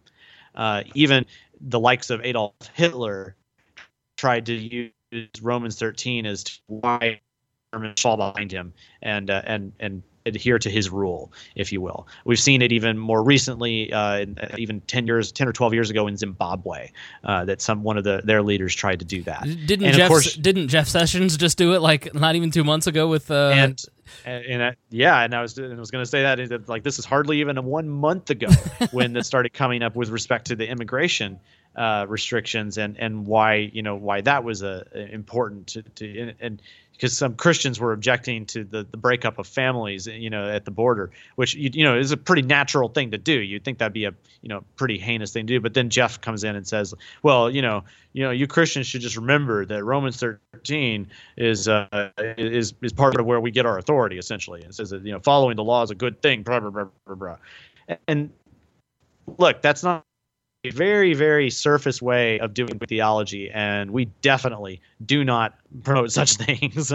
Uh, 0.56 0.84
even 0.94 1.26
the 1.62 1.80
likes 1.80 2.10
of 2.10 2.22
Adolf 2.24 2.54
Hitler 2.74 3.36
tried 4.18 4.46
to 4.46 4.54
use 4.54 4.92
Romans 5.42 5.78
13 5.80 6.26
as 6.26 6.44
to 6.44 6.60
why 6.68 7.22
fall 7.98 8.18
behind 8.18 8.52
him 8.52 8.74
and 9.02 9.30
uh, 9.30 9.42
and 9.46 9.72
and 9.80 10.04
adhere 10.26 10.60
to 10.60 10.70
his 10.70 10.90
rule, 10.90 11.32
if 11.56 11.72
you 11.72 11.82
will. 11.82 12.08
We've 12.26 12.40
seen 12.40 12.62
it 12.62 12.72
even 12.72 12.98
more 12.98 13.24
recently, 13.24 13.92
uh, 13.94 14.26
even 14.58 14.82
ten 14.82 15.06
years, 15.08 15.32
ten 15.32 15.48
or 15.48 15.54
twelve 15.54 15.74
years 15.74 15.90
ago 15.90 16.08
in 16.08 16.18
Zimbabwe, 16.18 16.92
uh, 17.24 17.46
that 17.46 17.62
some 17.62 17.84
one 17.84 17.98
of 17.98 18.04
the 18.04 18.22
their 18.24 18.42
leaders 18.42 18.74
tried 18.74 19.00
to 19.00 19.06
do 19.06 19.22
that. 19.24 19.44
Didn't 19.44 19.86
and 19.86 19.96
Jeff 19.96 20.08
course, 20.08 20.34
didn't 20.34 20.70
Jeff 20.70 20.88
Sessions 20.88 21.38
just 21.38 21.58
do 21.58 21.74
it 21.74 21.82
like 21.82 22.14
not 22.16 22.36
even 22.36 22.52
two 22.52 22.64
months 22.64 22.88
ago 22.88 23.08
with 23.08 23.30
uh, 23.30 23.52
and 23.54 23.82
and, 24.26 24.46
and 24.46 24.62
uh, 24.62 24.72
yeah, 24.90 25.22
and 25.22 25.36
I 25.36 25.42
was 25.42 25.58
and 25.58 25.74
I 25.74 25.80
was 25.80 25.92
going 25.92 26.04
to 26.04 26.10
say 26.10 26.24
that 26.24 26.68
like 26.68 26.84
this 26.84 26.98
is 26.98 27.06
hardly 27.06 27.40
even 27.40 27.58
a 27.58 27.62
one 27.62 27.88
month 27.88 28.30
ago 28.32 28.50
when 28.92 29.14
this 29.14 29.28
started 29.28 29.54
coming 29.54 29.84
up 29.84 29.96
with 29.96 30.10
respect 30.10 30.48
to 30.48 30.56
the 30.56 30.68
immigration 30.68 31.40
uh, 31.76 32.06
restrictions 32.10 32.78
and 32.78 32.98
and 32.98 33.26
why 33.26 33.56
you 33.56 33.82
know 33.82 33.96
why 33.96 34.22
that 34.22 34.44
was 34.44 34.64
a, 34.64 34.86
a 34.94 35.14
important 35.14 35.68
to, 35.68 35.82
to 35.84 36.34
and 36.40 36.62
because 37.00 37.16
some 37.16 37.34
Christians 37.36 37.80
were 37.80 37.94
objecting 37.94 38.46
to 38.48 38.66
the, 38.66 38.84
the 38.84 38.98
breakup 38.98 39.40
of 39.40 39.48
families, 39.48 40.06
you 40.06 40.30
know, 40.30 40.50
at 40.50 40.66
the 40.66 40.72
border, 40.72 41.10
which 41.38 41.56
you, 41.56 41.70
you 41.74 41.84
know 41.86 41.98
is 41.98 42.12
a 42.12 42.18
pretty 42.18 42.42
natural 42.42 42.90
thing 42.90 43.12
to 43.12 43.18
do. 43.18 43.40
You'd 43.40 43.64
think 43.64 43.78
that'd 43.78 43.94
be 43.94 44.04
a 44.04 44.14
you 44.42 44.50
know 44.50 44.66
pretty 44.76 44.98
heinous 44.98 45.32
thing 45.32 45.48
to 45.48 45.54
do, 45.54 45.62
but 45.62 45.74
then 45.74 45.90
Jeff 45.90 46.20
comes 46.20 46.44
in 46.44 46.58
and 46.58 46.68
says, 46.68 46.94
well, 47.24 47.50
you 47.50 47.62
know, 47.62 47.86
you 48.12 48.24
know, 48.24 48.32
you 48.32 48.48
Christians 48.48 48.86
should 48.86 49.00
just 49.00 49.16
remember 49.16 49.66
that 49.66 49.82
Romans 49.86 50.20
13 50.20 51.08
is 51.38 51.70
uh, 51.70 52.10
is 52.38 52.74
is 52.82 52.92
part 52.92 53.18
of 53.18 53.26
where 53.26 53.40
we 53.40 53.50
get 53.50 53.66
our 53.66 53.78
authority 53.78 54.18
essentially. 54.18 54.62
It 54.62 54.76
says 54.76 54.90
that 54.90 55.02
you 55.04 55.14
know 55.14 55.20
following 55.20 55.56
the 55.56 55.64
law 55.64 55.82
is 55.84 55.92
a 55.92 55.96
good 55.96 56.22
thing. 56.22 56.44
Blah 56.44 56.60
blah 56.60 56.70
blah 56.70 56.88
blah 57.08 57.16
blah. 57.16 57.98
And 58.10 58.30
look, 59.38 59.62
that's 59.62 59.84
not 59.84 60.04
very 60.66 61.14
very 61.14 61.50
surface 61.50 62.02
way 62.02 62.38
of 62.40 62.54
doing 62.54 62.78
theology 62.80 63.50
and 63.50 63.92
we 63.92 64.06
definitely 64.22 64.82
do 65.06 65.24
not 65.24 65.58
promote 65.84 66.12
such 66.12 66.34
things. 66.36 66.92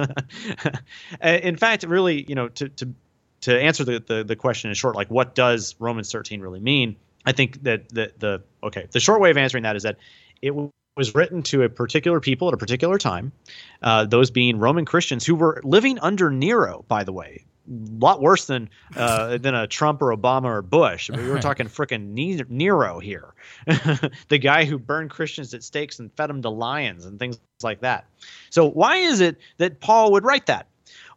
In 1.22 1.56
fact 1.56 1.84
really 1.84 2.24
you 2.28 2.34
know 2.34 2.48
to 2.48 2.68
to 2.68 2.94
to 3.40 3.60
answer 3.60 3.84
the, 3.84 4.02
the, 4.06 4.24
the 4.24 4.36
question 4.36 4.70
in 4.70 4.74
short 4.74 4.94
like 4.94 5.08
what 5.08 5.34
does 5.34 5.74
romans 5.78 6.12
13 6.12 6.40
really 6.40 6.60
mean? 6.60 6.96
I 7.24 7.32
think 7.32 7.62
that 7.62 7.88
the 7.88 8.12
the 8.18 8.42
okay 8.62 8.86
the 8.90 9.00
short 9.00 9.20
way 9.20 9.30
of 9.30 9.38
answering 9.38 9.62
that 9.62 9.76
is 9.76 9.82
that 9.84 9.96
it 10.42 10.54
was 10.96 11.14
written 11.14 11.42
to 11.42 11.62
a 11.62 11.68
particular 11.70 12.20
people 12.20 12.48
at 12.48 12.54
a 12.54 12.58
particular 12.58 12.98
time 12.98 13.32
uh, 13.82 14.04
those 14.04 14.30
being 14.30 14.58
roman 14.58 14.84
christians 14.84 15.24
who 15.24 15.34
were 15.34 15.60
living 15.64 15.98
under 16.00 16.30
nero 16.30 16.84
by 16.86 17.02
the 17.02 17.12
way 17.12 17.44
lot 17.68 18.20
worse 18.20 18.46
than 18.46 18.68
uh, 18.96 19.38
than 19.38 19.54
a 19.54 19.66
Trump 19.66 20.02
or 20.02 20.16
Obama 20.16 20.44
or 20.44 20.62
Bush. 20.62 21.10
I 21.10 21.16
mean, 21.16 21.26
we 21.26 21.30
were 21.30 21.40
talking 21.40 21.66
fricking 21.66 22.48
Nero 22.48 22.98
here, 22.98 23.34
the 24.28 24.38
guy 24.38 24.64
who 24.64 24.78
burned 24.78 25.10
Christians 25.10 25.54
at 25.54 25.62
stakes 25.62 25.98
and 25.98 26.12
fed 26.12 26.30
them 26.30 26.42
to 26.42 26.50
lions 26.50 27.04
and 27.04 27.18
things 27.18 27.38
like 27.62 27.80
that. 27.80 28.06
So 28.50 28.68
why 28.68 28.96
is 28.96 29.20
it 29.20 29.38
that 29.58 29.80
Paul 29.80 30.12
would 30.12 30.24
write 30.24 30.46
that? 30.46 30.66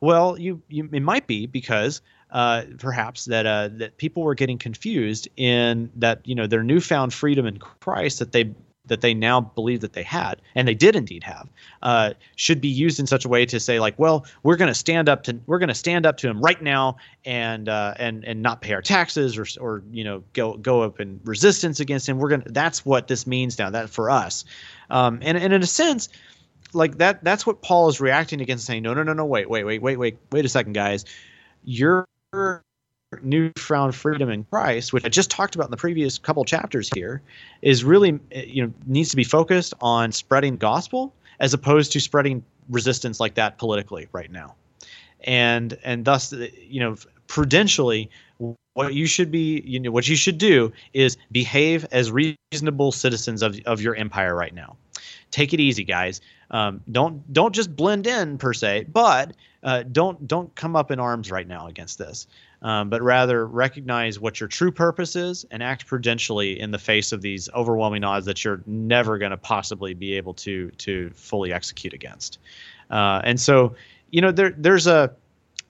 Well, 0.01 0.39
you, 0.39 0.61
you 0.69 0.89
it 0.91 1.01
might 1.01 1.27
be 1.27 1.47
because 1.47 2.01
uh, 2.31 2.63
perhaps 2.77 3.25
that 3.25 3.45
uh, 3.45 3.69
that 3.73 3.97
people 3.97 4.23
were 4.23 4.35
getting 4.35 4.57
confused 4.57 5.27
in 5.37 5.89
that 5.95 6.27
you 6.27 6.35
know 6.35 6.47
their 6.47 6.63
newfound 6.63 7.13
freedom 7.13 7.45
in 7.45 7.57
Christ 7.57 8.19
that 8.19 8.31
they 8.31 8.53
that 8.87 9.01
they 9.01 9.13
now 9.13 9.41
believe 9.41 9.81
that 9.81 9.93
they 9.93 10.03
had, 10.03 10.41
and 10.55 10.67
they 10.67 10.73
did 10.73 10.95
indeed 10.95 11.23
have, 11.23 11.49
uh, 11.81 12.13
should 12.35 12.61
be 12.61 12.67
used 12.67 12.99
in 12.99 13.07
such 13.07 13.25
a 13.25 13.29
way 13.29 13.45
to 13.45 13.59
say 13.59 13.79
like, 13.79 13.97
well, 13.97 14.25
we're 14.43 14.55
going 14.57 14.69
to 14.69 14.75
stand 14.75 15.09
up 15.09 15.23
to 15.23 15.39
we're 15.45 15.59
going 15.59 15.69
to 15.69 15.75
stand 15.75 16.05
up 16.05 16.17
to 16.17 16.27
him 16.27 16.41
right 16.41 16.61
now 16.61 16.97
and 17.25 17.69
uh, 17.69 17.93
and 17.97 18.23
and 18.25 18.41
not 18.41 18.61
pay 18.61 18.73
our 18.73 18.81
taxes 18.81 19.37
or 19.37 19.45
or 19.59 19.83
you 19.91 20.03
know 20.03 20.23
go 20.33 20.57
go 20.57 20.81
up 20.81 20.99
in 20.99 21.19
resistance 21.23 21.79
against 21.79 22.07
him. 22.07 22.17
We're 22.17 22.29
gonna 22.29 22.43
that's 22.47 22.85
what 22.85 23.07
this 23.07 23.27
means 23.27 23.57
now. 23.59 23.69
That 23.69 23.89
for 23.89 24.09
us, 24.09 24.45
um, 24.89 25.19
and 25.21 25.37
and 25.37 25.53
in 25.53 25.61
a 25.61 25.67
sense, 25.67 26.09
like 26.73 26.97
that 26.97 27.23
that's 27.23 27.45
what 27.45 27.61
Paul 27.61 27.89
is 27.89 27.99
reacting 27.99 28.41
against, 28.41 28.65
saying, 28.65 28.83
no, 28.83 28.93
no, 28.93 29.03
no, 29.03 29.13
no, 29.13 29.25
wait, 29.25 29.49
wait, 29.49 29.63
wait, 29.63 29.81
wait, 29.81 29.97
wait, 29.97 30.17
wait 30.31 30.45
a 30.45 30.49
second, 30.49 30.73
guys, 30.73 31.05
you're 31.63 32.07
newfound 33.21 33.95
freedom 33.95 34.29
in 34.29 34.43
Christ, 34.45 34.91
which 34.91 35.05
I 35.05 35.09
just 35.09 35.31
talked 35.31 35.55
about 35.55 35.65
in 35.65 35.71
the 35.71 35.77
previous 35.77 36.17
couple 36.17 36.43
chapters 36.43 36.89
here, 36.93 37.21
is 37.61 37.83
really 37.83 38.19
you 38.31 38.65
know 38.65 38.73
needs 38.85 39.09
to 39.11 39.15
be 39.15 39.23
focused 39.23 39.73
on 39.81 40.11
spreading 40.11 40.57
gospel 40.57 41.13
as 41.39 41.53
opposed 41.53 41.91
to 41.93 41.99
spreading 41.99 42.43
resistance 42.69 43.19
like 43.19 43.35
that 43.35 43.57
politically 43.57 44.07
right 44.11 44.31
now. 44.31 44.55
And 45.21 45.77
and 45.83 46.03
thus 46.05 46.33
you 46.33 46.79
know 46.79 46.97
prudentially 47.27 48.09
what 48.73 48.93
you 48.93 49.05
should 49.05 49.31
be 49.31 49.61
you 49.65 49.79
know 49.79 49.91
what 49.91 50.07
you 50.07 50.15
should 50.15 50.37
do 50.37 50.71
is 50.93 51.17
behave 51.31 51.85
as 51.91 52.11
reasonable 52.11 52.91
citizens 52.91 53.41
of, 53.41 53.59
of 53.65 53.81
your 53.81 53.95
empire 53.95 54.35
right 54.35 54.53
now. 54.53 54.75
Take 55.31 55.53
it 55.53 55.59
easy 55.59 55.83
guys. 55.83 56.19
Um, 56.51 56.81
don't 56.91 57.31
don't 57.31 57.53
just 57.55 57.73
blend 57.75 58.05
in 58.05 58.37
per 58.37 58.53
se 58.53 58.87
but 58.91 59.33
uh, 59.63 59.83
don't 59.83 60.27
don't 60.27 60.53
come 60.55 60.75
up 60.75 60.91
in 60.91 60.99
arms 60.99 61.31
right 61.31 61.47
now 61.47 61.67
against 61.67 61.97
this 61.97 62.27
um, 62.61 62.89
but 62.89 63.01
rather 63.01 63.45
recognize 63.45 64.19
what 64.19 64.39
your 64.39 64.49
true 64.49 64.71
purpose 64.71 65.15
is 65.15 65.45
and 65.51 65.61
act 65.61 65.85
prudentially 65.85 66.59
in 66.59 66.71
the 66.71 66.79
face 66.79 67.11
of 67.11 67.21
these 67.21 67.49
overwhelming 67.53 68.03
odds 68.03 68.25
that 68.25 68.43
you're 68.43 68.61
never 68.65 69.17
going 69.17 69.31
to 69.31 69.37
possibly 69.37 69.93
be 69.93 70.13
able 70.13 70.33
to 70.33 70.69
to 70.71 71.11
fully 71.11 71.53
execute 71.53 71.93
against. 71.93 72.39
Uh, 72.89 73.21
and 73.23 73.39
so, 73.39 73.75
you 74.11 74.21
know, 74.21 74.31
there 74.31 74.53
there's 74.57 74.87
a 74.87 75.13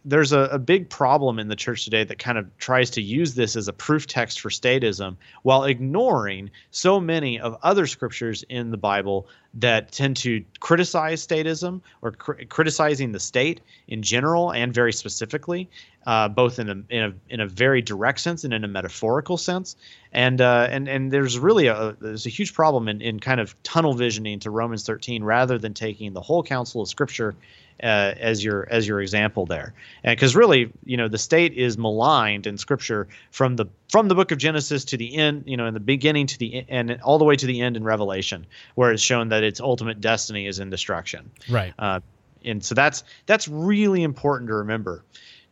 there's 0.06 0.32
a, 0.32 0.40
a, 0.40 0.60
big 0.60 0.90
problem 0.90 1.40
in 1.40 1.48
the 1.48 1.56
church 1.56 1.84
today 1.84 2.04
that 2.04 2.18
kind 2.18 2.38
of 2.38 2.58
tries 2.58 2.90
to 2.92 3.02
use 3.02 3.36
this 3.36 3.56
as 3.56 3.68
a 3.68 3.74
proof 3.74 4.08
text 4.08 4.40
for 4.40 4.50
statism 4.50 5.18
while 5.44 5.66
ignoring 5.66 6.50
so 6.72 7.00
many 7.00 7.40
of 7.40 7.58
other 7.64 7.86
scriptures 7.88 8.44
in 8.48 8.72
the 8.72 8.78
Bible 8.78 9.28
that 9.56 9.92
tend 9.92 10.16
to 10.18 10.44
criticize 10.60 11.26
statism 11.26 11.82
or 12.02 12.12
cr- 12.12 12.44
criticizing 12.48 13.12
the 13.12 13.20
state 13.20 13.60
in 13.88 14.02
general 14.02 14.52
and 14.54 14.74
very 14.74 14.94
specifically, 14.94 15.70
uh, 16.06 16.30
both 16.30 16.60
in 16.60 16.70
a, 16.70 16.94
in 16.94 17.04
a 17.04 17.14
in 17.30 17.40
a 17.40 17.48
very 17.48 17.82
direct 17.82 18.20
sense 18.20 18.44
and 18.44 18.54
in 18.54 18.64
a 18.64 18.68
metaphorical 18.68 19.36
sense. 19.36 19.76
And 20.14 20.40
uh, 20.40 20.68
and 20.70 20.88
and 20.88 21.12
there's 21.12 21.40
really 21.40 21.68
a 21.68 21.98
there's 22.00 22.26
a 22.26 22.30
huge 22.30 22.54
problem 22.54 22.88
in, 22.88 23.02
in 23.02 23.20
kind 23.20 23.42
of 23.42 23.62
tunnel 23.64 23.94
visioning 23.94 24.40
to 24.40 24.52
Romans 24.52 24.86
13 24.86 25.24
rather 25.24 25.58
than 25.58 25.74
taking 25.74 26.14
the 26.14 26.22
whole 26.22 26.44
counsel 26.44 26.82
of 26.82 26.88
Scripture 26.88 27.36
uh, 27.82 28.14
as 28.20 28.44
your 28.44 28.68
as 28.70 28.88
your 28.88 29.02
example 29.02 29.46
there, 29.46 29.74
and 30.04 30.16
because 30.16 30.36
really, 30.36 30.72
you 30.86 30.98
know, 30.98 31.08
the 31.08 31.18
state 31.18 31.54
is 31.54 31.78
maligned 31.78 32.48
in 32.48 32.58
Scripture 32.58 33.08
from 33.32 33.56
the 33.56 33.66
from 33.90 34.08
the 34.08 34.16
book 34.16 34.32
of 34.32 34.38
Genesis 34.38 34.86
to 34.86 34.98
the 34.98 35.16
end, 35.16 35.44
you 35.46 35.58
know, 35.58 35.68
in 35.68 35.74
the 35.74 35.80
beginning 35.80 36.28
to 36.28 36.40
the 36.40 36.66
end 36.70 36.92
and 36.92 37.02
all 37.02 37.18
the 37.18 37.26
way 37.26 37.36
to 37.36 37.46
the 37.46 37.62
end 37.62 37.78
in 37.78 37.84
Revelation, 37.84 38.46
where 38.76 38.92
it's 38.92 39.04
shown 39.04 39.30
that 39.30 39.44
its 39.44 39.60
ultimate 39.60 40.02
destiny 40.02 40.48
is 40.48 40.60
in 40.60 40.70
destruction. 40.70 41.30
Right. 41.50 41.74
Uh, 41.78 42.00
and 42.44 42.64
so 42.64 42.76
that's 42.76 43.04
that's 43.26 43.48
really 43.48 44.04
important 44.04 44.48
to 44.50 44.56
remember. 44.56 45.04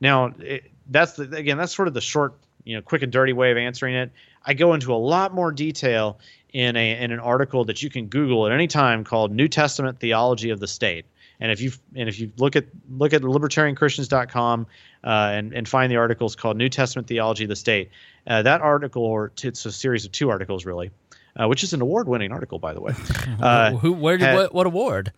Now, 0.02 0.34
it, 0.40 0.72
that's 0.90 1.14
the, 1.14 1.24
again, 1.36 1.58
that's 1.58 1.76
sort 1.76 1.88
of 1.88 1.94
the 1.94 2.02
short, 2.02 2.36
you 2.64 2.76
know, 2.76 2.82
quick 2.82 3.02
and 3.02 3.12
dirty 3.12 3.34
way 3.34 3.52
of 3.52 3.58
answering 3.58 3.96
it. 3.96 4.12
I 4.46 4.54
go 4.54 4.74
into 4.74 4.94
a 4.94 4.98
lot 4.98 5.34
more 5.34 5.52
detail 5.52 6.20
in 6.54 6.76
a 6.76 7.02
in 7.02 7.12
an 7.12 7.20
article 7.20 7.66
that 7.66 7.84
you 7.84 7.90
can 7.90 8.08
Google 8.08 8.46
at 8.46 8.52
any 8.52 8.68
time 8.68 9.04
called 9.04 9.32
New 9.32 9.48
Testament 9.48 10.00
Theology 10.00 10.52
of 10.52 10.60
the 10.60 10.68
State. 10.68 11.06
And 11.40 11.52
if 11.52 11.62
you 11.62 11.72
and 11.96 12.08
if 12.08 12.20
you 12.20 12.32
look 12.38 12.56
at 12.56 12.66
look 12.90 13.14
at 13.14 13.22
libertarianchristians.com 13.22 14.68
uh, 15.04 15.08
and 15.08 15.54
and 15.54 15.68
find 15.68 15.92
the 15.92 15.98
articles 15.98 16.36
called 16.36 16.58
New 16.58 16.70
Testament 16.70 17.08
Theology 17.08 17.44
of 17.44 17.50
the 17.50 17.56
State, 17.56 17.92
uh, 18.28 18.42
that 18.44 18.62
article 18.62 19.04
or 19.04 19.32
it's 19.42 19.66
a 19.66 19.72
series 19.72 20.06
of 20.06 20.12
two 20.12 20.30
articles 20.30 20.66
really, 20.66 20.92
uh, 21.36 21.48
which 21.48 21.64
is 21.64 21.74
an 21.74 21.82
award-winning 21.82 22.32
article 22.32 22.60
by 22.60 22.74
the 22.74 22.82
way. 22.82 22.94
Uh, 23.42 23.72
Who? 23.72 23.92
Where 23.92 24.18
did 24.18 24.28
had, 24.28 24.36
what, 24.36 24.54
what 24.54 24.66
award? 24.66 25.12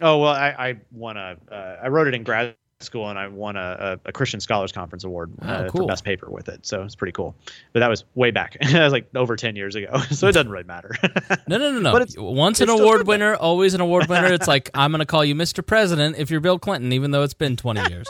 Oh 0.00 0.18
well, 0.18 0.32
I, 0.32 0.48
I 0.48 0.76
won 0.90 1.16
a 1.16 1.36
uh, 1.50 1.76
I 1.82 1.88
wrote 1.88 2.06
it 2.06 2.14
in 2.14 2.22
grad 2.22 2.54
school 2.84 3.08
and 3.08 3.18
I 3.18 3.28
won 3.28 3.56
a, 3.56 3.98
a, 4.04 4.08
a 4.08 4.12
Christian 4.12 4.40
Scholars 4.40 4.72
Conference 4.72 5.04
award 5.04 5.32
Oh, 5.42 5.46
uh, 5.48 5.68
cool. 5.70 5.82
for 5.82 5.88
best 5.88 6.04
paper 6.04 6.30
with 6.30 6.48
it. 6.48 6.64
So 6.66 6.82
it's 6.82 6.94
pretty 6.94 7.12
cool. 7.12 7.34
But 7.72 7.80
that 7.80 7.88
was 7.88 8.04
way 8.14 8.30
back. 8.30 8.56
that 8.60 8.84
was 8.84 8.92
like 8.92 9.08
over 9.14 9.36
10 9.36 9.56
years 9.56 9.74
ago. 9.74 9.98
so 10.10 10.28
it 10.28 10.32
doesn't 10.32 10.50
really 10.50 10.64
matter. 10.64 10.90
No, 11.48 11.58
no, 11.58 11.72
no, 11.72 11.80
no. 11.80 11.92
But 11.92 12.02
it's- 12.02 12.16
Once 12.16 12.60
an 12.60 12.70
it's 12.70 12.80
award 12.80 13.06
winner, 13.06 13.34
always 13.34 13.74
an 13.74 13.80
award 13.80 14.06
winner. 14.08 14.32
It's 14.32 14.46
like 14.48 14.70
I'm 14.74 14.90
going 14.92 15.00
to 15.00 15.06
call 15.06 15.24
you 15.24 15.34
Mr. 15.34 15.64
President 15.66 16.16
if 16.18 16.30
you're 16.30 16.40
Bill 16.40 16.58
Clinton, 16.58 16.92
even 16.92 17.10
though 17.10 17.22
it's 17.22 17.34
been 17.34 17.56
20 17.56 17.90
years. 17.90 18.08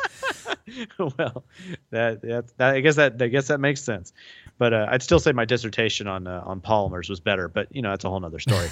well, 0.99 1.45
that, 1.91 2.21
that, 2.23 2.45
that 2.59 2.75
I 2.75 2.81
guess 2.81 2.97
that 2.97 3.21
I 3.21 3.29
guess 3.29 3.49
that 3.49 3.59
makes 3.59 3.81
sense. 3.83 4.13
But 4.59 4.73
uh, 4.73 4.87
I'd 4.91 5.03
still 5.03 5.19
say 5.19 5.33
my 5.33 5.45
dissertation 5.45 6.07
on 6.07 6.27
uh, 6.27 6.43
on 6.45 6.61
polymers 6.61 7.09
was 7.09 7.21
better. 7.21 7.49
But 7.49 7.69
you 7.75 7.83
know, 7.83 7.91
that's 7.91 8.05
a 8.05 8.11
whole 8.11 8.21
nother 8.21 8.39
story. 8.39 8.69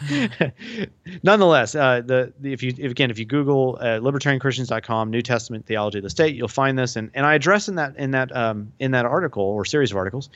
Nonetheless, 1.22 1.74
uh, 1.74 2.00
the, 2.04 2.32
the 2.40 2.52
if 2.52 2.62
you 2.62 2.72
if, 2.78 2.90
again 2.90 3.10
if 3.10 3.18
you 3.18 3.24
Google 3.24 3.78
uh, 3.80 4.00
libertarianchristians.com 4.00 5.10
New 5.10 5.22
Testament 5.22 5.66
theology 5.66 5.98
of 5.98 6.04
the 6.04 6.10
state, 6.10 6.34
you'll 6.34 6.48
find 6.48 6.78
this, 6.78 6.96
and, 6.96 7.10
and 7.14 7.26
I 7.26 7.34
address 7.34 7.68
in 7.68 7.74
that 7.74 7.96
in 7.96 8.12
that 8.12 8.34
um, 8.34 8.72
in 8.78 8.92
that 8.92 9.04
article 9.04 9.44
or 9.44 9.64
series 9.64 9.90
of 9.90 9.96
articles 9.96 10.30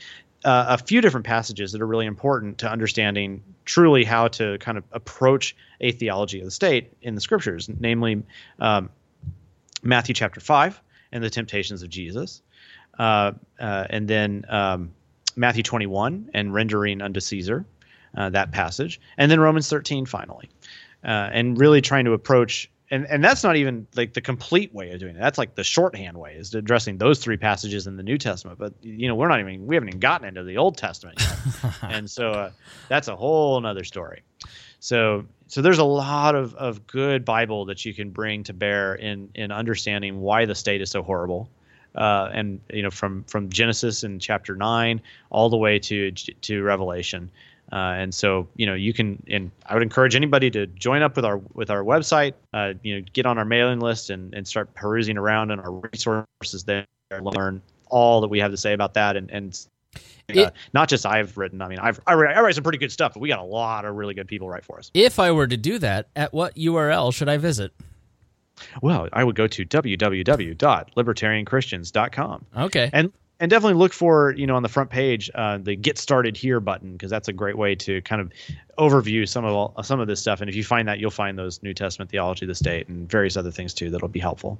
uh, 0.45 0.65
a 0.69 0.77
few 0.77 1.01
different 1.01 1.25
passages 1.25 1.71
that 1.71 1.81
are 1.81 1.87
really 1.87 2.05
important 2.05 2.59
to 2.59 2.71
understanding 2.71 3.43
truly 3.65 4.03
how 4.03 4.27
to 4.27 4.57
kind 4.59 4.77
of 4.77 4.83
approach 4.91 5.55
a 5.81 5.91
theology 5.91 6.39
of 6.39 6.45
the 6.45 6.51
state 6.51 6.93
in 7.01 7.15
the 7.15 7.21
scriptures, 7.21 7.67
namely 7.79 8.21
um, 8.59 8.89
Matthew 9.81 10.13
chapter 10.13 10.39
five 10.39 10.79
and 11.11 11.23
the 11.23 11.31
temptations 11.31 11.81
of 11.81 11.89
Jesus, 11.89 12.43
uh, 12.99 13.31
uh, 13.59 13.87
and 13.89 14.07
then 14.07 14.45
um, 14.47 14.91
Matthew 15.35 15.63
twenty 15.63 15.87
one 15.87 16.29
and 16.33 16.53
rendering 16.53 17.01
unto 17.01 17.19
Caesar 17.19 17.65
uh, 18.15 18.29
that 18.29 18.51
passage, 18.51 18.99
and 19.17 19.31
then 19.31 19.39
Romans 19.39 19.69
13 19.69 20.05
finally, 20.05 20.49
uh, 21.03 21.29
and 21.31 21.59
really 21.59 21.81
trying 21.81 22.05
to 22.05 22.13
approach. 22.13 22.69
And, 22.91 23.07
and 23.07 23.23
that's 23.23 23.43
not 23.43 23.55
even 23.55 23.87
like 23.95 24.13
the 24.13 24.21
complete 24.21 24.71
way 24.73 24.91
of 24.91 24.99
doing 24.99 25.15
it. 25.15 25.19
That's 25.19 25.39
like 25.39 25.55
the 25.55 25.63
shorthand 25.63 26.17
way 26.17 26.35
is 26.35 26.53
addressing 26.53 26.99
those 26.99 27.17
three 27.17 27.35
passages 27.35 27.87
in 27.87 27.97
the 27.97 28.03
New 28.03 28.19
Testament. 28.19 28.59
But 28.59 28.73
you 28.81 29.07
know, 29.07 29.15
we're 29.15 29.27
not 29.27 29.39
even 29.39 29.65
we 29.65 29.75
haven't 29.75 29.89
even 29.89 29.99
gotten 29.99 30.27
into 30.27 30.43
the 30.43 30.57
Old 30.57 30.77
Testament 30.77 31.19
yet, 31.19 31.73
and 31.81 32.09
so 32.09 32.31
uh, 32.31 32.51
that's 32.87 33.07
a 33.07 33.15
whole 33.15 33.59
nother 33.59 33.83
story. 33.83 34.21
So 34.79 35.25
so 35.47 35.61
there's 35.61 35.79
a 35.79 35.83
lot 35.83 36.35
of, 36.35 36.53
of 36.55 36.87
good 36.87 37.25
Bible 37.25 37.65
that 37.65 37.85
you 37.85 37.93
can 37.93 38.09
bring 38.09 38.43
to 38.43 38.53
bear 38.53 38.95
in 38.95 39.29
in 39.35 39.51
understanding 39.51 40.21
why 40.21 40.45
the 40.45 40.55
state 40.55 40.81
is 40.81 40.91
so 40.91 41.03
horrible, 41.03 41.49
uh, 41.95 42.29
and 42.33 42.61
you 42.71 42.81
know 42.81 42.89
from 42.89 43.23
from 43.23 43.49
Genesis 43.49 44.03
in 44.03 44.19
chapter 44.19 44.55
nine 44.55 45.01
all 45.29 45.49
the 45.49 45.57
way 45.57 45.79
to 45.79 46.11
to 46.11 46.63
Revelation. 46.63 47.31
Uh, 47.75 47.93
and 47.99 48.15
so 48.15 48.47
you 48.55 48.65
know 48.65 48.73
you 48.73 48.93
can 48.93 49.21
and 49.29 49.51
I 49.65 49.73
would 49.73 49.83
encourage 49.83 50.15
anybody 50.15 50.49
to 50.51 50.65
join 50.65 51.01
up 51.01 51.17
with 51.17 51.25
our 51.25 51.39
with 51.53 51.69
our 51.69 51.83
website. 51.83 52.33
Uh, 52.53 52.71
you 52.83 52.95
know, 52.95 53.01
get 53.11 53.25
on 53.25 53.37
our 53.37 53.43
mailing 53.43 53.81
list 53.81 54.09
and, 54.09 54.33
and 54.33 54.47
start 54.47 54.73
perusing 54.75 55.17
around 55.17 55.51
in 55.51 55.59
our 55.59 55.71
resources 55.71 56.63
there. 56.63 56.85
Learn 57.21 57.61
all 57.89 58.21
that 58.21 58.29
we 58.29 58.39
have 58.39 58.51
to 58.51 58.57
say 58.57 58.71
about 58.73 58.93
that 58.93 59.17
and 59.17 59.29
and. 59.29 59.67
Uh, 60.29 60.47
It- 60.47 60.53
not 60.73 60.87
just 60.89 61.05
I've 61.05 61.37
written. 61.37 61.61
I 61.61 61.67
mean, 61.67 61.77
I've 61.79 61.99
I 62.07 62.15
write, 62.15 62.35
I 62.35 62.41
write 62.41 62.55
some 62.55 62.63
pretty 62.63 62.79
good 62.79 62.91
stuff, 62.93 63.13
but 63.13 63.19
we 63.19 63.27
got 63.29 63.37
a 63.39 63.43
lot 63.43 63.83
of 63.85 63.93
really 63.95 64.13
good 64.15 64.27
people 64.27 64.49
write 64.49 64.65
for 64.65 64.79
us. 64.79 64.89
If 64.93 65.19
I 65.19 65.31
were 65.31 65.45
to 65.45 65.57
do 65.57 65.77
that, 65.79 66.07
at 66.15 66.33
what 66.33 66.55
URL 66.55 67.13
should 67.13 67.29
I 67.29 67.37
visit? 67.37 67.71
Well, 68.81 69.07
I 69.13 69.23
would 69.23 69.35
go 69.35 69.45
to 69.47 69.63
www.libertarianchristians.com 69.65 72.45
Okay. 72.57 72.89
and 72.93 73.11
and 73.39 73.49
definitely 73.49 73.77
look 73.77 73.93
for 73.93 74.33
you 74.37 74.47
know 74.47 74.55
on 74.55 74.63
the 74.63 74.69
front 74.69 74.89
page 74.89 75.29
uh, 75.35 75.57
the 75.57 75.75
get 75.75 75.97
started 75.97 76.37
here 76.37 76.59
button 76.59 76.93
because 76.93 77.11
that's 77.11 77.27
a 77.27 77.33
great 77.33 77.57
way 77.57 77.75
to 77.75 78.01
kind 78.01 78.21
of 78.21 78.31
overview 78.77 79.27
some 79.27 79.45
of 79.45 79.53
all, 79.53 79.73
some 79.83 79.99
of 79.99 80.07
this 80.07 80.19
stuff. 80.19 80.41
And 80.41 80.49
if 80.49 80.55
you 80.55 80.63
find 80.63 80.87
that, 80.87 80.99
you'll 80.99 81.11
find 81.11 81.37
those 81.37 81.61
New 81.63 81.73
Testament 81.73 82.11
theology 82.11 82.45
of 82.45 82.49
the 82.49 82.55
state 82.55 82.87
and 82.87 83.09
various 83.09 83.37
other 83.37 83.51
things 83.51 83.73
too 83.73 83.89
that'll 83.89 84.07
be 84.07 84.19
helpful. 84.19 84.57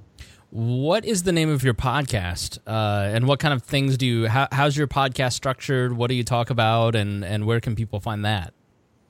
What 0.52 1.04
is 1.04 1.24
the 1.24 1.32
name 1.32 1.50
of 1.50 1.64
your 1.64 1.74
podcast? 1.74 2.60
Uh, 2.66 3.10
and 3.14 3.28
what 3.28 3.40
kind 3.40 3.54
of 3.54 3.64
things 3.64 3.98
do 3.98 4.06
you, 4.06 4.28
how, 4.28 4.48
how's 4.52 4.78
your 4.78 4.88
podcast 4.88 5.34
structured? 5.34 5.94
What 5.94 6.08
do 6.08 6.16
you 6.16 6.24
talk 6.24 6.50
about? 6.50 6.96
And, 6.96 7.26
and 7.26 7.46
where 7.46 7.60
can 7.60 7.76
people 7.76 8.00
find 8.00 8.24
that? 8.24 8.54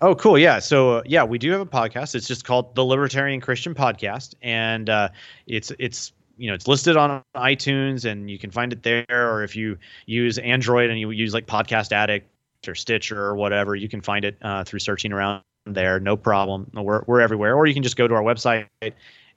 Oh, 0.02 0.16
cool. 0.16 0.38
Yeah. 0.38 0.60
So, 0.60 0.98
uh, 0.98 1.02
yeah, 1.06 1.24
we 1.24 1.38
do 1.38 1.52
have 1.52 1.62
a 1.62 1.66
podcast. 1.66 2.16
It's 2.16 2.28
just 2.28 2.46
called 2.46 2.76
the 2.76 2.84
Libertarian 2.84 3.40
Christian 3.40 3.74
Podcast, 3.74 4.36
and 4.42 4.90
uh, 4.90 5.10
it's 5.48 5.72
it's 5.80 6.12
you 6.38 6.48
know 6.48 6.54
it's 6.54 6.68
listed 6.68 6.98
on 6.98 7.24
iTunes, 7.36 8.06
and 8.06 8.30
you 8.30 8.38
can 8.38 8.52
find 8.52 8.74
it 8.74 8.84
there. 8.84 9.06
Or 9.10 9.44
if 9.44 9.56
you 9.56 9.78
use 10.06 10.38
Android 10.38 10.90
and 10.90 11.00
you 11.00 11.12
use 11.12 11.34
like 11.34 11.48
Podcast 11.48 11.92
Addict 11.92 12.28
or 12.68 12.76
Stitcher 12.76 13.22
or 13.22 13.36
whatever, 13.36 13.76
you 13.76 13.90
can 13.90 14.02
find 14.02 14.26
it 14.26 14.38
uh, 14.42 14.64
through 14.64 14.80
searching 14.80 15.12
around 15.12 15.44
there. 15.66 16.00
No 16.00 16.16
problem. 16.18 16.70
We're 16.74 17.04
we're 17.08 17.22
everywhere. 17.22 17.56
Or 17.56 17.66
you 17.66 17.74
can 17.74 17.84
just 17.84 17.98
go 17.98 18.08
to 18.08 18.14
our 18.14 18.24
website 18.24 18.68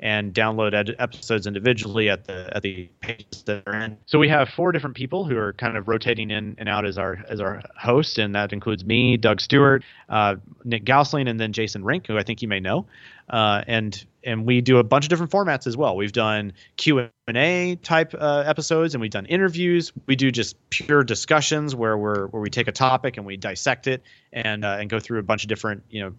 and 0.01 0.33
download 0.33 0.75
ed- 0.75 0.95
episodes 0.99 1.47
individually 1.47 2.09
at 2.09 2.25
the 2.25 2.55
at 2.55 2.63
the 2.63 2.89
pages 3.01 3.43
that 3.45 3.63
are 3.67 3.75
in. 3.75 3.97
So 4.07 4.19
we 4.19 4.29
have 4.29 4.49
four 4.49 4.71
different 4.73 4.97
people 4.97 5.25
who 5.25 5.37
are 5.37 5.53
kind 5.55 5.77
of 5.77 5.89
rotating 5.89 6.31
in 6.31 6.55
and 6.59 6.69
out 6.69 6.85
as 6.85 6.99
our 6.99 7.25
as 7.29 7.41
our 7.41 7.63
hosts, 7.77 8.19
and 8.19 8.35
that 8.35 8.53
includes 8.53 8.85
me, 8.85 9.17
Doug 9.17 9.41
Stewart, 9.41 9.83
uh, 10.09 10.37
Nick 10.65 10.85
Gausling, 10.85 11.29
and 11.29 11.41
then 11.41 11.53
Jason 11.53 11.85
Rink, 11.85 12.07
who 12.07 12.17
I 12.17 12.23
think 12.23 12.43
you 12.43 12.49
may 12.49 12.61
know. 12.61 12.87
Uh, 13.29 13.63
and 13.67 14.05
and 14.25 14.45
we 14.45 14.61
do 14.61 14.79
a 14.79 14.85
bunch 14.85 15.05
of 15.05 15.09
different 15.09 15.33
formats 15.33 15.67
as 15.67 15.77
well. 15.77 15.97
We've 15.97 16.13
done 16.13 16.53
Q 16.77 17.09
and 17.27 17.37
A 17.37 17.77
type 17.77 18.15
uh, 18.19 18.45
episodes, 18.47 18.95
and 18.95 19.01
we've 19.01 19.11
done 19.11 19.27
interviews. 19.27 19.93
We 20.07 20.17
do 20.17 20.31
just 20.31 20.57
pure 20.71 21.05
discussions 21.05 21.75
where 21.75 21.97
we're 21.97 22.27
where 22.29 22.43
we 22.43 22.51
take 22.51 22.69
a 22.69 22.73
topic 22.73 23.17
and 23.17 23.27
we 23.27 23.37
dissect 23.37 23.87
it 23.87 24.03
and 24.33 24.65
uh, 24.65 24.79
and 24.81 24.91
go 24.91 24.99
through 25.01 25.19
a 25.19 25.23
bunch 25.23 25.45
of 25.45 25.49
different 25.49 25.83
you 25.91 26.03
know 26.03 26.15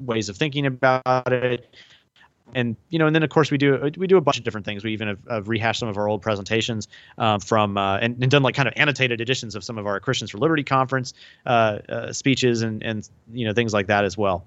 ways 0.00 0.28
of 0.28 0.36
thinking 0.36 0.66
about 0.66 1.32
it 1.32 1.74
and 2.54 2.76
you 2.88 2.98
know, 2.98 3.06
and 3.06 3.14
then 3.14 3.22
of 3.22 3.30
course 3.30 3.50
we 3.50 3.58
do 3.58 3.90
we 3.96 4.06
do 4.06 4.16
a 4.16 4.20
bunch 4.20 4.38
of 4.38 4.44
different 4.44 4.66
things. 4.66 4.84
We 4.84 4.92
even 4.92 5.08
have, 5.08 5.18
have 5.28 5.48
rehashed 5.48 5.80
some 5.80 5.88
of 5.88 5.96
our 5.96 6.08
old 6.08 6.22
presentations 6.22 6.88
uh, 7.18 7.38
from 7.38 7.76
uh, 7.76 7.98
and, 7.98 8.20
and 8.20 8.30
done 8.30 8.42
like 8.42 8.54
kind 8.54 8.68
of 8.68 8.74
annotated 8.76 9.20
editions 9.20 9.54
of 9.54 9.64
some 9.64 9.78
of 9.78 9.86
our 9.86 10.00
Christians 10.00 10.30
for 10.30 10.38
Liberty 10.38 10.64
conference 10.64 11.14
uh, 11.46 11.78
uh, 11.88 12.12
speeches 12.12 12.62
and 12.62 12.82
and 12.82 13.08
you 13.32 13.46
know 13.46 13.52
things 13.52 13.72
like 13.72 13.86
that 13.88 14.04
as 14.04 14.16
well. 14.16 14.46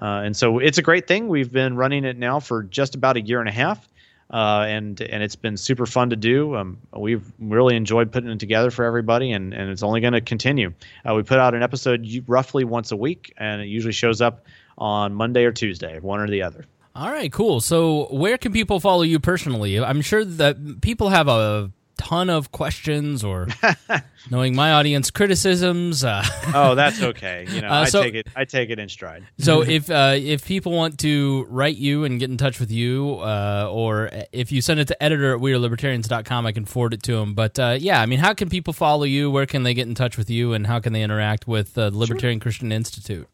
Uh, 0.00 0.22
and 0.24 0.36
so 0.36 0.58
it's 0.58 0.78
a 0.78 0.82
great 0.82 1.06
thing. 1.06 1.28
We've 1.28 1.50
been 1.50 1.76
running 1.76 2.04
it 2.04 2.16
now 2.16 2.40
for 2.40 2.62
just 2.62 2.94
about 2.94 3.16
a 3.16 3.20
year 3.20 3.40
and 3.40 3.48
a 3.48 3.52
half. 3.52 3.88
Uh, 4.30 4.64
and 4.66 5.00
and 5.02 5.22
it's 5.22 5.36
been 5.36 5.56
super 5.56 5.84
fun 5.86 6.10
to 6.10 6.16
do. 6.16 6.56
Um, 6.56 6.78
we've 6.96 7.30
really 7.38 7.76
enjoyed 7.76 8.10
putting 8.10 8.30
it 8.30 8.40
together 8.40 8.70
for 8.70 8.84
everybody, 8.84 9.32
and, 9.32 9.52
and 9.52 9.70
it's 9.70 9.82
only 9.82 10.00
going 10.00 10.14
to 10.14 10.22
continue. 10.22 10.72
Uh, 11.08 11.14
we 11.14 11.22
put 11.22 11.38
out 11.38 11.54
an 11.54 11.62
episode 11.62 12.08
roughly 12.26 12.64
once 12.64 12.90
a 12.90 12.96
week, 12.96 13.34
and 13.36 13.60
it 13.60 13.66
usually 13.66 13.92
shows 13.92 14.22
up 14.22 14.46
on 14.78 15.14
Monday 15.14 15.44
or 15.44 15.52
Tuesday, 15.52 16.00
one 16.00 16.20
or 16.20 16.26
the 16.26 16.42
other. 16.42 16.64
All 16.96 17.10
right, 17.10 17.30
cool. 17.30 17.60
So, 17.60 18.06
where 18.10 18.38
can 18.38 18.52
people 18.52 18.80
follow 18.80 19.02
you 19.02 19.20
personally? 19.20 19.78
I'm 19.78 20.00
sure 20.00 20.24
that 20.24 20.80
people 20.80 21.10
have 21.10 21.28
a 21.28 21.70
ton 21.98 22.30
of 22.30 22.52
questions 22.52 23.22
or 23.24 23.48
knowing 24.30 24.54
my 24.54 24.72
audience 24.72 25.10
criticisms. 25.10 26.04
Uh, 26.04 26.24
Oh, 26.54 26.74
that's 26.74 27.02
okay. 27.02 27.46
You 27.50 27.60
know, 27.62 27.68
Uh, 27.74 27.82
I 27.86 27.90
take 27.90 28.14
it. 28.14 28.26
I 28.36 28.44
take 28.44 28.70
it 28.70 28.78
in 28.78 28.88
stride. 28.88 29.24
so 29.38 29.62
if 29.62 29.90
uh, 29.90 30.14
if 30.16 30.44
people 30.46 30.72
want 30.72 30.98
to 31.00 31.46
write 31.48 31.76
you 31.76 32.04
and 32.04 32.20
get 32.20 32.30
in 32.30 32.36
touch 32.36 32.60
with 32.60 32.70
you, 32.70 33.16
uh, 33.20 33.68
or 33.70 34.10
if 34.32 34.52
you 34.52 34.60
send 34.60 34.80
it 34.80 34.88
to 34.88 35.02
editor 35.02 35.34
at 35.34 35.40
wearelibertarians.com, 35.40 36.46
I 36.46 36.52
can 36.52 36.64
forward 36.64 36.94
it 36.94 37.02
to 37.04 37.12
them. 37.12 37.34
But 37.34 37.58
uh, 37.58 37.76
yeah, 37.80 38.00
I 38.00 38.06
mean, 38.06 38.18
how 38.18 38.34
can 38.34 38.48
people 38.48 38.72
follow 38.72 39.04
you? 39.04 39.30
Where 39.30 39.46
can 39.46 39.62
they 39.64 39.74
get 39.74 39.88
in 39.88 39.94
touch 39.94 40.16
with 40.16 40.30
you? 40.30 40.52
And 40.52 40.66
how 40.66 40.80
can 40.80 40.92
they 40.92 41.02
interact 41.02 41.46
with 41.48 41.76
uh, 41.76 41.90
the 41.90 41.98
Libertarian 41.98 42.40
Christian 42.40 42.70
Institute? 42.72 43.28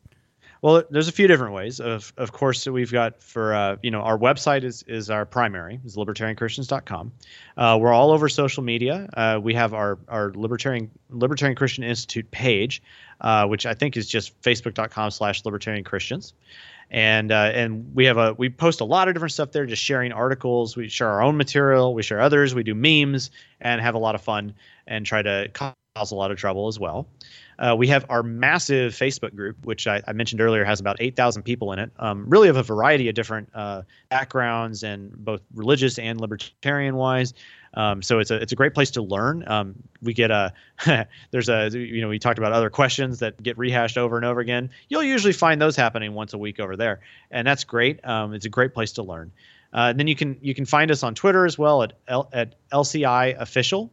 Well, 0.63 0.83
there's 0.91 1.09
a 1.09 1.13
few 1.13 1.27
different 1.27 1.55
ways. 1.55 1.81
Of 1.81 2.13
of 2.19 2.33
course, 2.33 2.67
we've 2.67 2.93
got 2.93 3.23
for 3.23 3.55
uh, 3.55 3.77
you 3.83 3.91
know 3.91 4.01
our 4.01 4.19
website 4.19 4.63
is 4.63 4.83
is 4.87 5.09
our 5.09 5.25
primary 5.25 5.81
is 5.87 5.97
libertarianchristians.com. 5.97 7.13
Uh, 7.57 7.79
we're 7.81 7.93
all 7.93 8.11
over 8.11 8.29
social 8.29 8.63
media. 8.63 9.09
Uh, 9.15 9.41
we 9.43 9.55
have 9.55 9.73
our 9.73 9.99
our 10.09 10.33
libertarian 10.35 10.91
Libertarian 11.09 11.57
Christian 11.57 11.83
Institute 11.83 12.31
page, 12.31 12.83
uh, 13.23 13.47
which 13.47 13.65
I 13.65 13.73
think 13.73 13.97
is 13.97 14.07
just 14.07 14.39
facebook.com/slash 14.43 15.47
libertarian 15.47 15.83
Christians. 15.83 16.35
And 16.91 17.33
uh, 17.33 17.53
and 17.55 17.95
we 17.95 18.05
have 18.05 18.19
a 18.19 18.35
we 18.35 18.51
post 18.51 18.83
a 18.83 18.85
lot 18.85 19.09
of 19.09 19.15
different 19.15 19.33
stuff 19.33 19.53
there, 19.53 19.65
just 19.65 19.83
sharing 19.83 20.13
articles. 20.13 20.77
We 20.77 20.89
share 20.89 21.09
our 21.09 21.23
own 21.23 21.39
material, 21.39 21.95
we 21.95 22.03
share 22.03 22.21
others, 22.21 22.55
we 22.55 22.65
do 22.65 22.75
memes, 22.75 23.31
and 23.63 23.81
have 23.81 23.95
a 23.95 23.99
lot 23.99 24.15
of 24.15 24.21
fun 24.21 24.55
and 24.87 25.07
try 25.07 25.23
to 25.23 25.49
a 25.97 26.15
lot 26.15 26.31
of 26.31 26.39
trouble 26.39 26.69
as 26.69 26.79
well. 26.79 27.09
Uh, 27.59 27.75
we 27.77 27.89
have 27.89 28.07
our 28.09 28.23
massive 28.23 28.93
Facebook 28.93 29.35
group, 29.35 29.57
which 29.67 29.87
I, 29.87 30.01
I 30.07 30.13
mentioned 30.13 30.41
earlier 30.41 30.65
has 30.65 30.79
about 30.79 30.97
8,000 31.01 31.43
people 31.43 31.73
in 31.73 31.81
it, 31.81 31.91
um, 31.99 32.27
really 32.29 32.49
of 32.49 32.57
a 32.57 32.63
variety 32.63 33.09
of 33.09 33.15
different 33.15 33.51
uh, 33.55 33.83
backgrounds 34.09 34.85
and 34.85 35.13
both 35.13 35.43
religious 35.55 35.99
and 35.99 36.21
libertarian 36.21 36.95
wise. 36.95 37.35
Um, 37.75 38.03
so 38.03 38.19
it's 38.19 38.31
a 38.31 38.37
it's 38.37 38.53
a 38.53 38.57
great 38.57 38.75
place 38.75 38.93
to 38.93 39.03
learn. 39.03 39.47
Um, 39.47 39.75
we 40.03 40.13
get 40.13 40.31
a 40.31 40.53
there's 41.31 41.49
a 41.49 41.69
you 41.71 42.01
know 42.01 42.09
we 42.09 42.19
talked 42.19 42.39
about 42.39 42.53
other 42.53 42.71
questions 42.71 43.21
that 43.21 43.41
get 43.41 43.59
rehashed 43.59 43.97
over 43.97 44.17
and 44.17 44.25
over 44.25 44.41
again. 44.41 44.71
You'll 44.89 45.05
usually 45.05 45.33
find 45.33 45.61
those 45.61 45.77
happening 45.77 46.15
once 46.15 46.33
a 46.33 46.39
week 46.39 46.59
over 46.59 46.77
there, 46.77 47.01
and 47.31 47.47
that's 47.47 47.63
great. 47.63 48.05
Um, 48.05 48.35
it's 48.35 48.47
a 48.47 48.49
great 48.49 48.75
place 48.75 48.93
to 48.93 49.05
learn. 49.05 49.31
Uh, 49.73 49.93
then 49.93 50.09
you 50.09 50.17
can 50.17 50.39
you 50.41 50.53
can 50.53 50.65
find 50.65 50.91
us 50.91 51.05
on 51.05 51.15
Twitter 51.15 51.47
as 51.47 51.57
well 51.57 51.85
at 51.85 51.93
L, 52.09 52.29
at 52.33 52.57
LCI 52.73 53.41
official. 53.41 53.93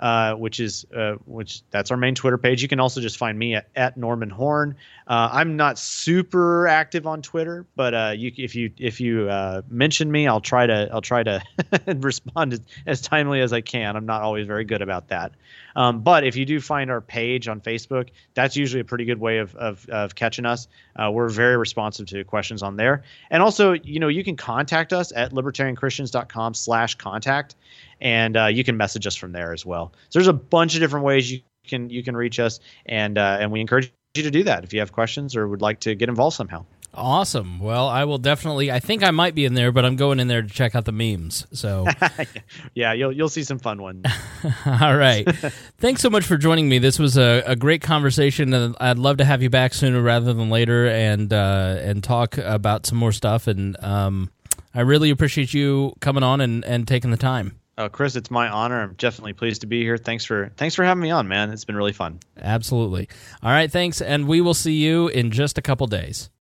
Uh, 0.00 0.34
which 0.34 0.60
is 0.60 0.86
uh, 0.96 1.16
which 1.26 1.62
that's 1.70 1.90
our 1.90 1.96
main 1.96 2.14
Twitter 2.14 2.38
page. 2.38 2.62
You 2.62 2.68
can 2.68 2.80
also 2.80 3.02
just 3.02 3.18
find 3.18 3.38
me 3.38 3.54
at, 3.54 3.68
at 3.76 3.98
Norman 3.98 4.30
Horn. 4.30 4.74
Uh, 5.06 5.28
I'm 5.30 5.56
not 5.56 5.78
super 5.78 6.66
active 6.66 7.06
on 7.06 7.20
Twitter, 7.20 7.66
but 7.76 7.92
uh, 7.92 8.14
you, 8.16 8.32
if 8.38 8.54
you 8.54 8.72
if 8.78 8.98
you 8.98 9.28
uh, 9.28 9.60
mention 9.68 10.10
me, 10.10 10.26
I'll 10.26 10.40
try 10.40 10.64
to 10.66 10.88
I'll 10.90 11.02
try 11.02 11.22
to 11.22 11.42
respond 11.96 12.54
as, 12.54 12.62
as, 12.86 13.02
timely 13.02 13.42
as 13.42 13.52
I 13.52 13.60
can. 13.60 13.94
I'm 13.94 14.06
not 14.06 14.22
always 14.22 14.46
very 14.46 14.64
good 14.64 14.80
about 14.80 15.08
that, 15.08 15.32
um, 15.76 16.00
but 16.00 16.24
if 16.24 16.34
you 16.34 16.46
do 16.46 16.60
find 16.60 16.90
our 16.90 17.02
page 17.02 17.46
on 17.46 17.60
Facebook, 17.60 18.08
that's 18.32 18.56
usually 18.56 18.80
a 18.80 18.84
pretty 18.84 19.04
good 19.04 19.20
way 19.20 19.36
of 19.38 19.54
of, 19.56 19.86
of 19.90 20.14
catching 20.14 20.46
us. 20.46 20.66
Uh, 20.96 21.10
we're 21.12 21.28
very 21.28 21.58
responsive 21.58 22.06
to 22.06 22.24
questions 22.24 22.62
on 22.62 22.76
there, 22.76 23.02
and 23.30 23.42
also 23.42 23.72
you 23.72 24.00
know 24.00 24.08
you 24.08 24.24
can 24.24 24.36
contact 24.36 24.94
us 24.94 25.12
at 25.14 25.32
libertarianchristians.com/contact 25.32 27.54
and 28.00 28.36
uh, 28.36 28.46
you 28.46 28.64
can 28.64 28.76
message 28.76 29.06
us 29.06 29.16
from 29.16 29.32
there 29.32 29.52
as 29.52 29.64
well. 29.64 29.92
So 30.08 30.18
there's 30.18 30.28
a 30.28 30.32
bunch 30.32 30.74
of 30.74 30.80
different 30.80 31.04
ways 31.04 31.30
you 31.30 31.40
can 31.66 31.90
you 31.90 32.02
can 32.02 32.16
reach 32.16 32.38
us, 32.38 32.60
and 32.86 33.18
uh, 33.18 33.38
and 33.40 33.52
we 33.52 33.60
encourage 33.60 33.92
you 34.14 34.22
to 34.22 34.30
do 34.30 34.42
that 34.44 34.64
if 34.64 34.72
you 34.72 34.80
have 34.80 34.92
questions 34.92 35.36
or 35.36 35.46
would 35.48 35.62
like 35.62 35.80
to 35.80 35.94
get 35.94 36.08
involved 36.08 36.36
somehow. 36.36 36.64
Awesome. 36.92 37.60
Well, 37.60 37.86
I 37.86 38.04
will 38.04 38.18
definitely. 38.18 38.72
I 38.72 38.80
think 38.80 39.04
I 39.04 39.12
might 39.12 39.36
be 39.36 39.44
in 39.44 39.54
there, 39.54 39.70
but 39.70 39.84
I'm 39.84 39.94
going 39.94 40.18
in 40.18 40.26
there 40.26 40.42
to 40.42 40.48
check 40.48 40.74
out 40.74 40.86
the 40.86 40.92
memes. 40.92 41.46
So, 41.52 41.86
yeah, 42.74 42.92
you'll 42.92 43.12
you'll 43.12 43.28
see 43.28 43.44
some 43.44 43.60
fun 43.60 43.80
ones. 43.80 44.04
All 44.66 44.96
right. 44.96 45.24
Thanks 45.78 46.00
so 46.02 46.10
much 46.10 46.24
for 46.24 46.36
joining 46.36 46.68
me. 46.68 46.80
This 46.80 46.98
was 46.98 47.16
a, 47.16 47.44
a 47.46 47.54
great 47.54 47.80
conversation, 47.80 48.52
and 48.52 48.76
I'd 48.80 48.98
love 48.98 49.18
to 49.18 49.24
have 49.24 49.40
you 49.40 49.50
back 49.50 49.72
sooner 49.72 50.02
rather 50.02 50.32
than 50.32 50.50
later, 50.50 50.88
and 50.88 51.32
uh, 51.32 51.76
and 51.78 52.02
talk 52.02 52.38
about 52.38 52.86
some 52.86 52.98
more 52.98 53.12
stuff. 53.12 53.46
And 53.46 53.76
um, 53.84 54.32
I 54.74 54.80
really 54.80 55.10
appreciate 55.10 55.54
you 55.54 55.94
coming 56.00 56.24
on 56.24 56.40
and, 56.40 56.64
and 56.64 56.88
taking 56.88 57.12
the 57.12 57.16
time. 57.16 57.59
Uh, 57.80 57.88
Chris, 57.88 58.14
it's 58.14 58.30
my 58.30 58.46
honor. 58.46 58.82
I'm 58.82 58.92
definitely 58.94 59.32
pleased 59.32 59.62
to 59.62 59.66
be 59.66 59.82
here. 59.82 59.96
Thanks 59.96 60.24
for 60.24 60.52
thanks 60.56 60.74
for 60.74 60.84
having 60.84 61.02
me 61.02 61.10
on, 61.10 61.28
man. 61.28 61.50
It's 61.50 61.64
been 61.64 61.76
really 61.76 61.94
fun. 61.94 62.20
Absolutely. 62.36 63.08
All 63.42 63.50
right, 63.50 63.72
thanks, 63.72 64.02
and 64.02 64.28
we 64.28 64.42
will 64.42 64.54
see 64.54 64.74
you 64.74 65.08
in 65.08 65.30
just 65.30 65.56
a 65.56 65.62
couple 65.62 65.86
days. 65.86 66.30